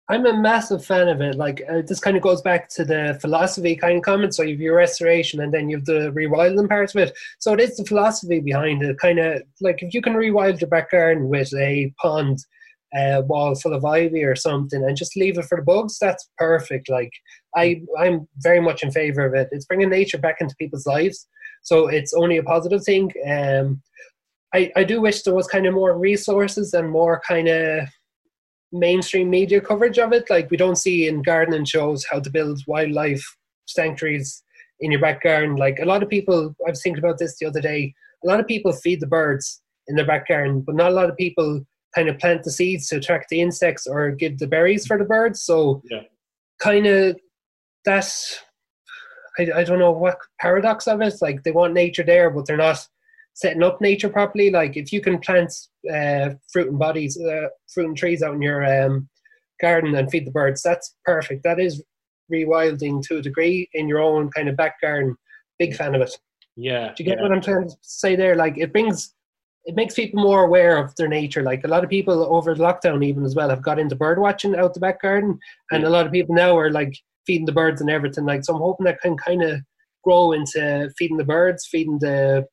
I'm 0.07 0.25
a 0.27 0.37
massive 0.39 0.85
fan 0.85 1.07
of 1.07 1.19
it. 1.21 1.35
Like 1.35 1.63
uh, 1.69 1.81
this 1.87 1.99
kind 1.99 2.15
of 2.15 2.21
goes 2.21 2.41
back 2.41 2.69
to 2.69 2.85
the 2.85 3.17
philosophy 3.21 3.75
kind 3.75 3.97
of 3.97 4.03
comment. 4.03 4.35
So 4.35 4.43
you 4.43 4.53
have 4.53 4.61
your 4.61 4.75
restoration, 4.75 5.41
and 5.41 5.53
then 5.53 5.69
you 5.69 5.77
have 5.77 5.85
the 5.85 6.11
rewilding 6.11 6.69
part 6.69 6.93
of 6.93 7.01
it. 7.01 7.17
So 7.39 7.53
it 7.53 7.59
is 7.59 7.77
the 7.77 7.85
philosophy 7.85 8.39
behind 8.39 8.83
it. 8.83 8.99
Kind 8.99 9.19
of 9.19 9.41
like 9.61 9.81
if 9.81 9.93
you 9.93 10.01
can 10.01 10.13
rewild 10.13 10.61
your 10.61 10.69
back 10.69 10.91
garden 10.91 11.29
with 11.29 11.53
a 11.55 11.91
pond 12.01 12.39
uh, 12.95 13.23
wall 13.25 13.55
full 13.55 13.73
of 13.73 13.83
ivy 13.83 14.23
or 14.23 14.35
something 14.35 14.83
and 14.83 14.95
just 14.95 15.17
leave 15.17 15.37
it 15.37 15.45
for 15.45 15.57
the 15.57 15.63
bugs, 15.63 15.97
that's 15.99 16.29
perfect. 16.37 16.89
Like 16.89 17.11
I, 17.55 17.81
I'm 17.97 18.27
very 18.39 18.59
much 18.59 18.83
in 18.83 18.91
favor 18.91 19.25
of 19.25 19.33
it. 19.33 19.49
It's 19.51 19.65
bringing 19.65 19.89
nature 19.89 20.17
back 20.17 20.37
into 20.41 20.55
people's 20.55 20.85
lives, 20.85 21.27
so 21.63 21.87
it's 21.87 22.13
only 22.13 22.37
a 22.37 22.43
positive 22.43 22.83
thing. 22.83 23.11
Um, 23.27 23.81
I, 24.53 24.71
I 24.75 24.83
do 24.83 25.01
wish 25.01 25.23
there 25.23 25.33
was 25.33 25.47
kind 25.47 25.65
of 25.65 25.73
more 25.73 25.97
resources 25.97 26.73
and 26.73 26.89
more 26.89 27.21
kind 27.27 27.47
of 27.47 27.87
mainstream 28.71 29.29
media 29.29 29.59
coverage 29.61 29.99
of 29.99 30.13
it. 30.13 30.29
Like 30.29 30.49
we 30.49 30.57
don't 30.57 30.77
see 30.77 31.07
in 31.07 31.21
gardening 31.21 31.65
shows 31.65 32.05
how 32.09 32.19
to 32.19 32.29
build 32.29 32.61
wildlife 32.67 33.23
sanctuaries 33.65 34.43
in 34.79 34.91
your 34.91 35.01
back 35.01 35.23
garden. 35.23 35.55
Like 35.55 35.79
a 35.81 35.85
lot 35.85 36.03
of 36.03 36.09
people, 36.09 36.55
I 36.65 36.69
was 36.69 36.81
thinking 36.81 37.03
about 37.03 37.17
this 37.17 37.37
the 37.39 37.47
other 37.47 37.61
day. 37.61 37.93
A 38.23 38.27
lot 38.27 38.39
of 38.39 38.47
people 38.47 38.71
feed 38.71 39.01
the 39.01 39.07
birds 39.07 39.61
in 39.87 39.95
their 39.95 40.05
back 40.05 40.27
garden, 40.27 40.61
but 40.61 40.75
not 40.75 40.91
a 40.91 40.95
lot 40.95 41.09
of 41.09 41.17
people 41.17 41.61
kind 41.93 42.09
of 42.09 42.17
plant 42.19 42.43
the 42.43 42.51
seeds 42.51 42.87
to 42.87 42.97
attract 42.97 43.29
the 43.29 43.41
insects 43.41 43.87
or 43.87 44.11
give 44.11 44.39
the 44.39 44.47
berries 44.47 44.85
for 44.85 44.97
the 44.97 45.05
birds. 45.05 45.41
So, 45.43 45.81
yeah. 45.89 46.01
kind 46.59 46.85
of 46.85 47.19
that's 47.85 48.39
I, 49.37 49.47
I 49.55 49.63
don't 49.63 49.79
know 49.79 49.91
what 49.91 50.17
paradox 50.39 50.87
of 50.87 51.01
it. 51.01 51.15
Like 51.21 51.43
they 51.43 51.51
want 51.51 51.73
nature 51.73 52.03
there, 52.03 52.29
but 52.29 52.45
they're 52.45 52.57
not 52.57 52.85
setting 53.33 53.63
up 53.63 53.81
nature 53.81 54.09
properly. 54.09 54.49
Like 54.49 54.77
if 54.77 54.91
you 54.91 55.01
can 55.01 55.19
plant 55.19 55.53
uh, 55.93 56.31
fruit 56.51 56.69
and 56.69 56.79
bodies, 56.79 57.19
uh, 57.19 57.47
fruit 57.73 57.87
and 57.87 57.97
trees 57.97 58.23
out 58.23 58.33
in 58.33 58.41
your 58.41 58.65
um, 58.65 59.09
garden 59.61 59.95
and 59.95 60.09
feed 60.09 60.25
the 60.25 60.31
birds, 60.31 60.61
that's 60.61 60.95
perfect. 61.05 61.43
That 61.43 61.59
is 61.59 61.83
rewilding 62.31 63.05
to 63.07 63.17
a 63.17 63.21
degree 63.21 63.69
in 63.73 63.87
your 63.87 63.99
own 63.99 64.29
kind 64.31 64.49
of 64.49 64.57
back 64.57 64.81
garden. 64.81 65.15
Big 65.59 65.75
fan 65.75 65.95
of 65.95 66.01
it. 66.01 66.17
Yeah. 66.55 66.93
Do 66.95 67.03
you 67.03 67.09
get 67.09 67.17
yeah. 67.17 67.23
what 67.23 67.31
I'm 67.31 67.41
trying 67.41 67.67
to 67.67 67.75
say 67.81 68.15
there? 68.15 68.35
Like 68.35 68.57
it 68.57 68.71
brings 68.71 69.13
it 69.65 69.75
makes 69.75 69.95
people 69.95 70.21
more 70.21 70.43
aware 70.43 70.77
of 70.77 70.95
their 70.95 71.07
nature. 71.07 71.41
Like 71.41 71.63
a 71.63 71.67
lot 71.67 71.83
of 71.83 71.89
people 71.89 72.23
over 72.33 72.55
lockdown, 72.55 73.03
even 73.03 73.25
as 73.25 73.35
well, 73.35 73.49
have 73.49 73.63
got 73.63 73.79
into 73.79 73.95
bird 73.95 74.19
watching 74.19 74.55
out 74.55 74.73
the 74.73 74.79
back 74.79 75.01
garden, 75.01 75.39
and 75.71 75.83
a 75.83 75.89
lot 75.89 76.05
of 76.05 76.11
people 76.11 76.35
now 76.35 76.55
are 76.57 76.69
like 76.69 76.95
feeding 77.25 77.45
the 77.45 77.51
birds 77.51 77.81
and 77.81 77.89
everything. 77.89 78.25
Like 78.25 78.43
so, 78.43 78.55
I'm 78.55 78.61
hoping 78.61 78.85
that 78.85 79.01
can 79.01 79.17
kind 79.17 79.43
of 79.43 79.61
grow 80.03 80.31
into 80.31 80.89
feeding 80.97 81.17
the 81.17 81.23
birds, 81.23 81.65
feeding 81.65 81.99
the 81.99 82.45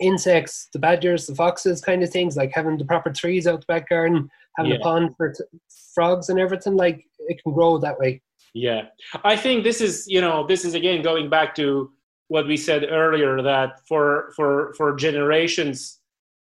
insects, 0.00 0.68
the 0.72 0.78
badgers, 0.78 1.26
the 1.26 1.34
foxes, 1.34 1.80
kind 1.80 2.02
of 2.02 2.10
things. 2.10 2.36
Like 2.36 2.52
having 2.54 2.78
the 2.78 2.84
proper 2.84 3.10
trees 3.10 3.46
out 3.46 3.60
the 3.60 3.66
back 3.66 3.88
garden, 3.88 4.28
having 4.56 4.72
yeah. 4.72 4.78
a 4.78 4.82
pond 4.82 5.14
for 5.16 5.32
t- 5.32 5.44
frogs 5.94 6.28
and 6.28 6.38
everything. 6.38 6.76
Like 6.76 7.04
it 7.18 7.42
can 7.42 7.52
grow 7.52 7.78
that 7.78 7.98
way. 7.98 8.22
Yeah, 8.54 8.86
I 9.24 9.36
think 9.36 9.64
this 9.64 9.80
is 9.80 10.06
you 10.08 10.20
know 10.20 10.46
this 10.46 10.64
is 10.64 10.74
again 10.74 11.02
going 11.02 11.28
back 11.30 11.54
to 11.56 11.90
what 12.28 12.46
we 12.46 12.56
said 12.56 12.86
earlier 12.90 13.42
that 13.42 13.80
for 13.88 14.32
for 14.36 14.74
for 14.76 14.94
generations 14.96 15.98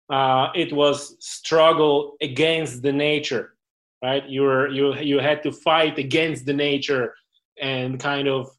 uh, 0.09 0.49
it 0.53 0.73
was 0.73 1.15
struggle 1.19 2.17
against 2.21 2.81
the 2.81 2.91
nature, 2.91 3.55
right? 4.03 4.27
You 4.27 4.41
were 4.43 4.69
you 4.69 4.95
you 4.95 5.19
had 5.19 5.41
to 5.43 5.51
fight 5.51 5.97
against 5.97 6.45
the 6.45 6.53
nature 6.53 7.15
and 7.61 7.99
kind 7.99 8.27
of 8.27 8.49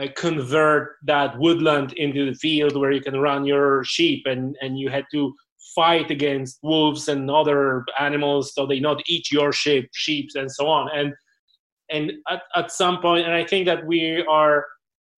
uh, 0.00 0.06
convert 0.16 0.96
that 1.04 1.38
woodland 1.38 1.92
into 1.94 2.26
the 2.26 2.34
field 2.34 2.76
where 2.76 2.92
you 2.92 3.00
can 3.00 3.18
run 3.18 3.44
your 3.44 3.84
sheep, 3.84 4.24
and 4.26 4.56
and 4.60 4.78
you 4.78 4.90
had 4.90 5.04
to 5.12 5.32
fight 5.74 6.10
against 6.10 6.58
wolves 6.62 7.08
and 7.08 7.30
other 7.30 7.84
animals 7.98 8.54
so 8.54 8.66
they 8.66 8.80
not 8.80 9.02
eat 9.06 9.30
your 9.30 9.52
sheep 9.52 9.90
sheep 9.92 10.28
and 10.34 10.50
so 10.50 10.66
on. 10.66 10.88
And 10.96 11.12
and 11.90 12.12
at, 12.28 12.42
at 12.54 12.70
some 12.70 13.00
point 13.00 13.26
and 13.26 13.34
i 13.34 13.44
think 13.44 13.66
that 13.66 13.84
we 13.86 14.24
are 14.28 14.64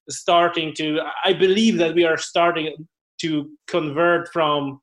starting 0.09 0.73
to 0.75 1.01
i 1.25 1.33
believe 1.33 1.79
that 1.79 1.95
we 1.95 2.05
are 2.05 2.17
starting 2.17 2.75
to 3.21 3.51
convert 3.67 4.29
from 4.33 4.81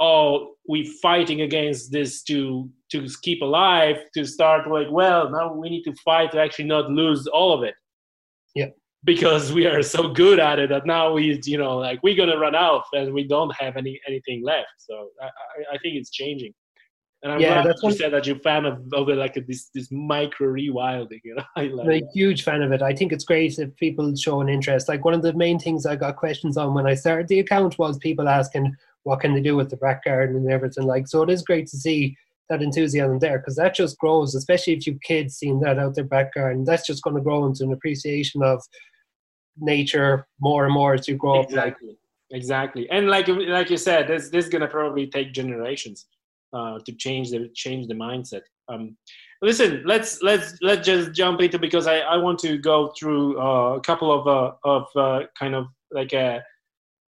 oh 0.00 0.54
we 0.68 0.86
fighting 1.02 1.42
against 1.42 1.92
this 1.92 2.22
to 2.22 2.68
to 2.94 3.06
keep 3.22 3.40
alive 3.42 3.96
to 4.14 4.24
start 4.24 4.68
like 4.70 4.90
well 4.90 5.30
now 5.30 5.52
we 5.52 5.68
need 5.68 5.82
to 5.82 5.94
fight 6.04 6.30
to 6.32 6.40
actually 6.40 6.64
not 6.64 6.90
lose 6.90 7.26
all 7.26 7.52
of 7.52 7.62
it 7.62 7.74
yeah 8.54 8.70
because 9.04 9.52
we 9.52 9.66
are 9.66 9.82
so 9.82 10.08
good 10.08 10.38
at 10.38 10.58
it 10.58 10.68
that 10.70 10.86
now 10.86 11.12
we 11.12 11.40
you 11.44 11.58
know 11.58 11.76
like 11.76 11.98
we're 12.02 12.16
gonna 12.16 12.38
run 12.38 12.54
out 12.54 12.84
and 12.92 13.12
we 13.12 13.24
don't 13.34 13.54
have 13.62 13.76
any 13.76 14.00
anything 14.08 14.42
left 14.44 14.74
so 14.78 14.94
i 15.20 15.26
i, 15.26 15.74
I 15.74 15.78
think 15.78 15.96
it's 15.96 16.10
changing 16.10 16.54
and 17.24 17.32
I'm 17.32 17.40
Yeah, 17.40 17.54
glad 17.54 17.70
that's 17.70 17.82
you 17.82 17.92
said 17.92 18.12
that 18.12 18.26
you're 18.26 18.36
a 18.36 18.40
fan 18.40 18.66
of, 18.66 18.86
of 18.92 19.08
it, 19.08 19.16
like 19.16 19.34
this 19.48 19.70
this 19.74 19.90
micro 19.90 20.46
rewilding. 20.46 21.20
You 21.24 21.36
know, 21.36 21.44
I 21.56 21.62
love 21.62 21.86
I'm 21.86 21.92
a 21.92 22.02
huge 22.12 22.44
fan 22.44 22.62
of 22.62 22.70
it. 22.70 22.82
I 22.82 22.94
think 22.94 23.12
it's 23.12 23.24
great 23.24 23.58
if 23.58 23.74
people 23.76 24.14
show 24.14 24.42
an 24.42 24.50
interest. 24.50 24.88
Like 24.88 25.06
one 25.06 25.14
of 25.14 25.22
the 25.22 25.32
main 25.32 25.58
things 25.58 25.86
I 25.86 25.96
got 25.96 26.16
questions 26.16 26.58
on 26.58 26.74
when 26.74 26.86
I 26.86 26.94
started 26.94 27.28
the 27.28 27.40
account 27.40 27.78
was 27.78 27.96
people 27.96 28.28
asking 28.28 28.76
what 29.04 29.20
can 29.20 29.32
they 29.34 29.40
do 29.40 29.56
with 29.56 29.70
the 29.70 29.78
back 29.78 30.04
garden 30.04 30.36
and 30.36 30.50
everything. 30.50 30.84
Like 30.84 31.08
so, 31.08 31.22
it 31.22 31.30
is 31.30 31.42
great 31.42 31.66
to 31.68 31.78
see 31.78 32.14
that 32.50 32.62
enthusiasm 32.62 33.18
there 33.18 33.38
because 33.38 33.56
that 33.56 33.74
just 33.74 33.98
grows, 33.98 34.34
especially 34.34 34.74
if 34.74 34.86
you 34.86 34.98
kids 35.02 35.36
seeing 35.36 35.60
that 35.60 35.78
out 35.78 35.94
their 35.94 36.04
back 36.04 36.34
garden. 36.34 36.64
That's 36.64 36.86
just 36.86 37.02
going 37.02 37.16
to 37.16 37.22
grow 37.22 37.46
into 37.46 37.64
an 37.64 37.72
appreciation 37.72 38.42
of 38.42 38.62
nature 39.58 40.26
more 40.40 40.64
and 40.64 40.74
more 40.74 40.94
as 40.94 41.08
you 41.08 41.16
grow 41.16 41.40
up. 41.40 41.46
Exactly, 41.46 41.96
exactly. 42.30 42.90
And 42.90 43.08
like 43.08 43.28
like 43.28 43.70
you 43.70 43.76
said, 43.76 44.08
this 44.08 44.30
this 44.30 44.46
is 44.46 44.50
gonna 44.50 44.68
probably 44.68 45.06
take 45.06 45.32
generations 45.32 46.06
uh, 46.52 46.78
to 46.84 46.92
change 46.92 47.30
the 47.30 47.48
change 47.54 47.86
the 47.88 47.94
mindset. 47.94 48.42
Um, 48.68 48.96
listen, 49.42 49.82
let's 49.84 50.22
let's 50.22 50.56
let's 50.62 50.86
just 50.86 51.12
jump 51.12 51.40
into 51.40 51.58
because 51.58 51.86
I, 51.86 51.98
I 51.98 52.16
want 52.16 52.38
to 52.40 52.58
go 52.58 52.92
through 52.98 53.40
uh, 53.40 53.76
a 53.76 53.80
couple 53.80 54.12
of 54.12 54.26
uh, 54.26 54.52
of 54.64 54.86
uh, 54.96 55.26
kind 55.38 55.54
of 55.54 55.66
like 55.92 56.12
a 56.12 56.42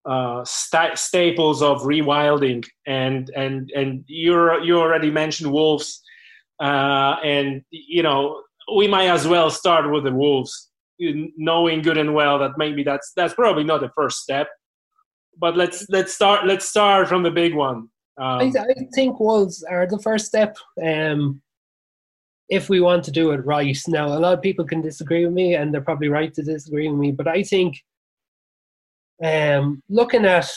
uh, 0.06 0.44
sta- 0.46 0.96
staples 0.96 1.62
of 1.62 1.82
rewilding, 1.82 2.66
and 2.86 3.30
and 3.36 3.72
and 3.76 4.04
you 4.08 4.62
you 4.64 4.80
already 4.80 5.10
mentioned 5.10 5.52
wolves, 5.52 6.02
uh, 6.60 7.16
and 7.24 7.64
you 7.72 8.04
know 8.04 8.42
we 8.76 8.88
might 8.88 9.08
as 9.08 9.28
well 9.28 9.50
start 9.50 9.90
with 9.92 10.04
the 10.04 10.12
wolves, 10.12 10.70
knowing 11.00 11.82
good 11.82 11.98
and 11.98 12.14
well 12.14 12.40
that 12.40 12.52
maybe 12.58 12.84
that's 12.84 13.12
that's 13.16 13.34
probably 13.34 13.64
not 13.64 13.82
the 13.82 13.92
first 13.96 14.20
step, 14.20 14.48
but 15.38 15.58
let's 15.58 15.86
let's 15.90 16.14
start 16.14 16.46
let's 16.46 16.68
start 16.68 17.08
from 17.08 17.24
the 17.24 17.32
big 17.32 17.56
one. 17.56 17.90
Um, 18.18 18.40
I, 18.40 18.52
I 18.58 18.88
think 18.94 19.20
wolves 19.20 19.64
are 19.64 19.86
the 19.88 20.00
first 20.00 20.26
step. 20.26 20.58
Um, 20.82 21.42
if 22.50 22.70
we 22.70 22.80
want 22.80 23.04
to 23.04 23.12
do 23.12 23.32
it 23.32 23.46
right. 23.46 23.78
Now, 23.88 24.08
a 24.08 24.20
lot 24.20 24.34
of 24.34 24.42
people 24.42 24.66
can 24.66 24.82
disagree 24.82 25.26
with 25.26 25.34
me, 25.34 25.56
and 25.56 25.74
they're 25.74 25.82
probably 25.82 26.10
right 26.10 26.34
to 26.34 26.44
disagree 26.44 26.88
with 26.88 27.00
me. 27.00 27.12
But 27.12 27.28
I 27.28 27.44
think, 27.44 27.84
um, 29.24 29.82
looking 29.90 30.26
at 30.26 30.50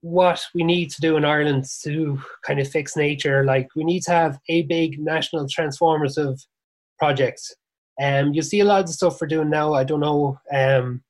what 0.00 0.44
we 0.54 0.62
need 0.62 0.90
to 0.90 1.00
do 1.00 1.16
in 1.16 1.24
Ireland 1.24 1.64
to 1.82 2.20
kind 2.46 2.60
of 2.60 2.68
fix 2.68 2.96
nature, 2.96 3.44
like 3.44 3.68
we 3.74 3.84
need 3.84 4.02
to 4.04 4.12
have 4.12 4.38
a 4.48 4.62
big 4.62 4.98
national 5.00 5.46
transformative 5.46 6.38
project. 6.98 7.40
Um, 8.00 8.32
you 8.32 8.42
see 8.42 8.60
a 8.60 8.64
lot 8.64 8.80
of 8.80 8.86
the 8.86 8.92
stuff 8.92 9.20
we're 9.20 9.26
doing 9.26 9.50
now. 9.50 9.74
I 9.74 9.84
don't 9.84 10.00
know 10.00 10.38
um, 10.52 11.02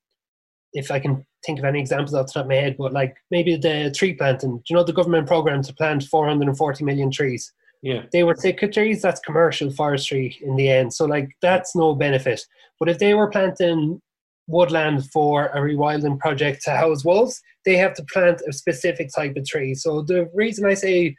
if 0.73 0.91
I 0.91 0.99
can 0.99 1.27
think 1.45 1.59
of 1.59 1.65
any 1.65 1.81
examples 1.81 2.15
off 2.15 2.27
the 2.27 2.33
top 2.33 2.45
of 2.45 2.49
my 2.49 2.57
head, 2.57 2.77
but 2.79 2.93
like 2.93 3.17
maybe 3.31 3.57
the 3.57 3.93
tree 3.95 4.15
planting. 4.15 4.57
Do 4.57 4.63
you 4.71 4.77
know 4.77 4.85
the 4.85 4.93
government 4.93 5.27
program 5.27 5.63
to 5.63 5.75
plant 5.75 6.05
440 6.05 6.85
million 6.85 7.11
trees? 7.11 7.53
yeah, 7.83 8.03
They 8.13 8.25
were 8.25 8.35
Sitka 8.35 8.69
trees, 8.69 9.03
that's 9.03 9.21
commercial 9.21 9.71
forestry 9.71 10.37
in 10.43 10.57
the 10.57 10.69
end. 10.69 10.93
So 10.93 11.05
like 11.05 11.29
that's 11.43 11.77
no 11.77 11.95
benefit. 11.95 12.41
But 12.79 12.89
if 12.89 12.99
they 12.99 13.15
were 13.15 13.29
planting 13.29 14.01
woodland 14.47 15.11
for 15.11 15.47
a 15.47 15.59
rewilding 15.59 16.19
project 16.19 16.63
to 16.65 16.71
house 16.71 17.05
wolves, 17.05 17.41
they 17.65 17.77
have 17.77 17.95
to 17.95 18.05
plant 18.13 18.43
a 18.49 18.53
specific 18.53 19.11
type 19.15 19.37
of 19.37 19.47
tree. 19.47 19.75
So 19.75 20.03
the 20.03 20.31
reason 20.35 20.67
I 20.67 20.75
say 20.75 21.17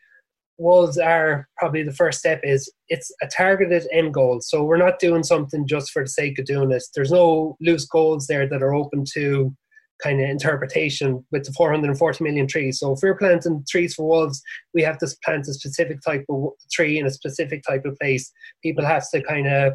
wolves 0.58 0.98
are 0.98 1.48
probably 1.58 1.84
the 1.84 1.94
first 1.94 2.20
step 2.20 2.40
is 2.44 2.72
it's 2.90 3.12
a 3.22 3.28
targeted 3.28 3.88
end 3.92 4.14
goal. 4.14 4.40
So 4.42 4.64
we're 4.64 4.78
not 4.78 5.00
doing 5.00 5.24
something 5.24 5.68
just 5.68 5.92
for 5.92 6.04
the 6.04 6.10
sake 6.10 6.40
of 6.40 6.46
doing 6.46 6.70
this. 6.70 6.90
There's 6.96 7.12
no 7.12 7.58
loose 7.62 7.86
goals 7.86 8.28
there 8.28 8.48
that 8.48 8.64
are 8.64 8.74
open 8.74 9.04
to 9.14 9.56
kind 10.02 10.22
of 10.22 10.30
interpretation 10.30 11.26
with 11.32 11.44
the 11.44 11.52
440 11.54 12.24
million 12.24 12.48
trees. 12.48 12.80
So 12.80 12.94
if 12.94 13.00
we're 13.02 13.18
planting 13.18 13.66
trees 13.68 13.96
for 13.96 14.08
wolves, 14.08 14.42
we 14.74 14.84
have 14.84 14.98
to 15.00 15.08
plant 15.24 15.48
a 15.48 15.54
specific 15.54 16.02
type 16.02 16.26
of 16.30 16.52
tree 16.72 17.00
in 17.00 17.06
a 17.06 17.12
specific 17.12 17.64
type 17.68 17.86
of 17.86 17.98
place. 18.00 18.32
People 18.64 18.86
have 18.86 19.10
to 19.12 19.22
kind 19.24 19.48
of 19.48 19.74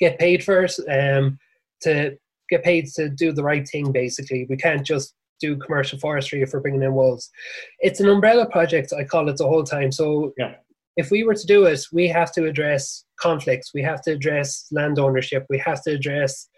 get 0.00 0.18
paid 0.18 0.44
for 0.44 0.64
it, 0.64 0.74
um, 0.90 1.38
to 1.82 2.16
get 2.50 2.62
paid 2.64 2.86
to 2.96 3.08
do 3.08 3.32
the 3.32 3.42
right 3.44 3.66
thing. 3.68 3.92
Basically, 3.92 4.46
we 4.48 4.56
can't 4.56 4.84
just 4.86 5.14
do 5.40 5.56
commercial 5.56 5.98
forestry 5.98 6.42
if 6.42 6.52
we're 6.52 6.60
bringing 6.60 6.82
in 6.82 6.94
wolves. 6.94 7.30
It's 7.80 8.00
an 8.00 8.08
umbrella 8.08 8.46
project. 8.50 8.92
I 8.92 9.04
call 9.04 9.28
it 9.28 9.36
the 9.36 9.46
whole 9.46 9.64
time. 9.64 9.92
So 9.92 10.32
Yeah. 10.36 10.54
if 10.96 11.10
we 11.10 11.22
were 11.22 11.34
to 11.34 11.46
do 11.46 11.64
it, 11.66 11.80
we 11.92 12.08
have 12.08 12.32
to 12.32 12.46
address 12.46 13.04
conflicts. 13.20 13.72
We 13.72 13.82
have 13.82 14.02
to 14.02 14.12
address 14.12 14.66
land 14.72 14.98
ownership. 14.98 15.46
We 15.48 15.58
have 15.58 15.82
to 15.84 15.92
address 15.92 16.48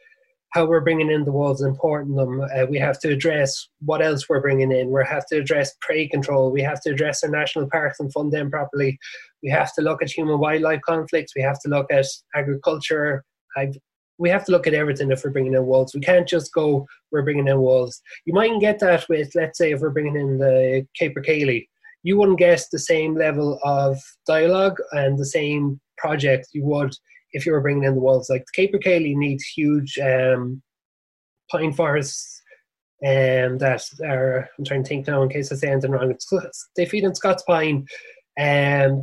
how 0.53 0.65
we're 0.67 0.81
bringing 0.81 1.11
in 1.11 1.25
the 1.25 1.31
wolves 1.31 1.61
and 1.61 1.75
importing 1.75 2.15
them. 2.17 2.41
Uh, 2.41 2.67
we 2.69 2.79
have 2.79 2.99
to 3.01 3.09
address 3.11 3.69
what 3.85 4.03
else 4.03 4.29
we're 4.29 4.41
bringing 4.41 4.73
in. 4.73 4.91
We 4.91 5.05
have 5.09 5.27
to 5.27 5.37
address 5.39 5.77
prey 5.81 6.09
control. 6.09 6.51
We 6.51 6.63
have 6.63 6.81
to 6.83 6.91
address 6.91 7.23
our 7.23 7.31
national 7.31 7.69
parks 7.71 8.01
and 8.01 8.13
fund 8.13 8.33
them 8.33 8.51
properly. 8.51 8.99
We 9.43 9.51
have 9.51 9.73
to 9.75 9.83
look 9.83 10.03
at 10.03 10.11
human 10.11 10.41
wildlife 10.41 10.81
conflicts. 10.85 11.35
We 11.37 11.43
have 11.43 11.61
to 11.61 11.69
look 11.69 11.87
at 11.93 12.07
agriculture. 12.35 13.25
I've, 13.57 13.77
we 14.21 14.29
have 14.29 14.45
to 14.45 14.53
look 14.53 14.67
at 14.67 14.75
everything 14.75 15.11
if 15.11 15.25
we're 15.25 15.31
bringing 15.31 15.55
in 15.55 15.67
wolves. 15.67 15.95
We 15.95 16.01
can't 16.03 16.29
just 16.29 16.53
go, 16.53 16.87
we're 17.11 17.23
bringing 17.23 17.49
in 17.49 17.59
wolves. 17.59 18.01
You 18.27 18.35
mightn't 18.35 18.61
get 18.61 18.79
that 18.81 19.09
with, 19.09 19.35
let's 19.35 19.57
say, 19.57 19.73
if 19.73 19.81
we're 19.81 19.91
bringing 19.91 20.17
in 20.17 20.39
the 20.39 20.87
capercaillie. 21.01 21.67
You 22.03 22.19
wouldn't 22.19 22.39
get 22.39 22.63
the 22.71 22.79
same 22.79 23.17
level 23.17 23.59
of 23.65 23.99
dialogue 24.27 24.77
and 24.93 25.19
the 25.19 25.25
same 25.25 25.81
project 25.97 26.49
you 26.53 26.65
would 26.65 26.95
if 27.33 27.47
you 27.47 27.53
were 27.53 27.63
bringing 27.63 27.85
in 27.85 27.95
the 27.95 28.01
wolves. 28.01 28.29
Like 28.29 28.45
capercaillie 28.57 29.17
needs 29.17 29.45
huge 29.45 29.99
um, 29.99 30.63
pine 31.51 31.73
forests 31.73 32.43
um, 33.03 33.57
that 33.59 33.83
are, 34.05 34.51
I'm 34.59 34.65
trying 34.67 34.83
to 34.83 34.89
think 34.89 35.07
now 35.07 35.23
in 35.23 35.31
case 35.31 35.51
I 35.51 35.57
say 35.57 35.71
anything 35.71 35.93
wrong. 35.93 36.11
It's, 36.11 36.31
they 36.77 36.85
feed 36.85 37.07
on 37.07 37.15
Scots 37.15 37.43
pine 37.45 37.87
and 38.37 39.03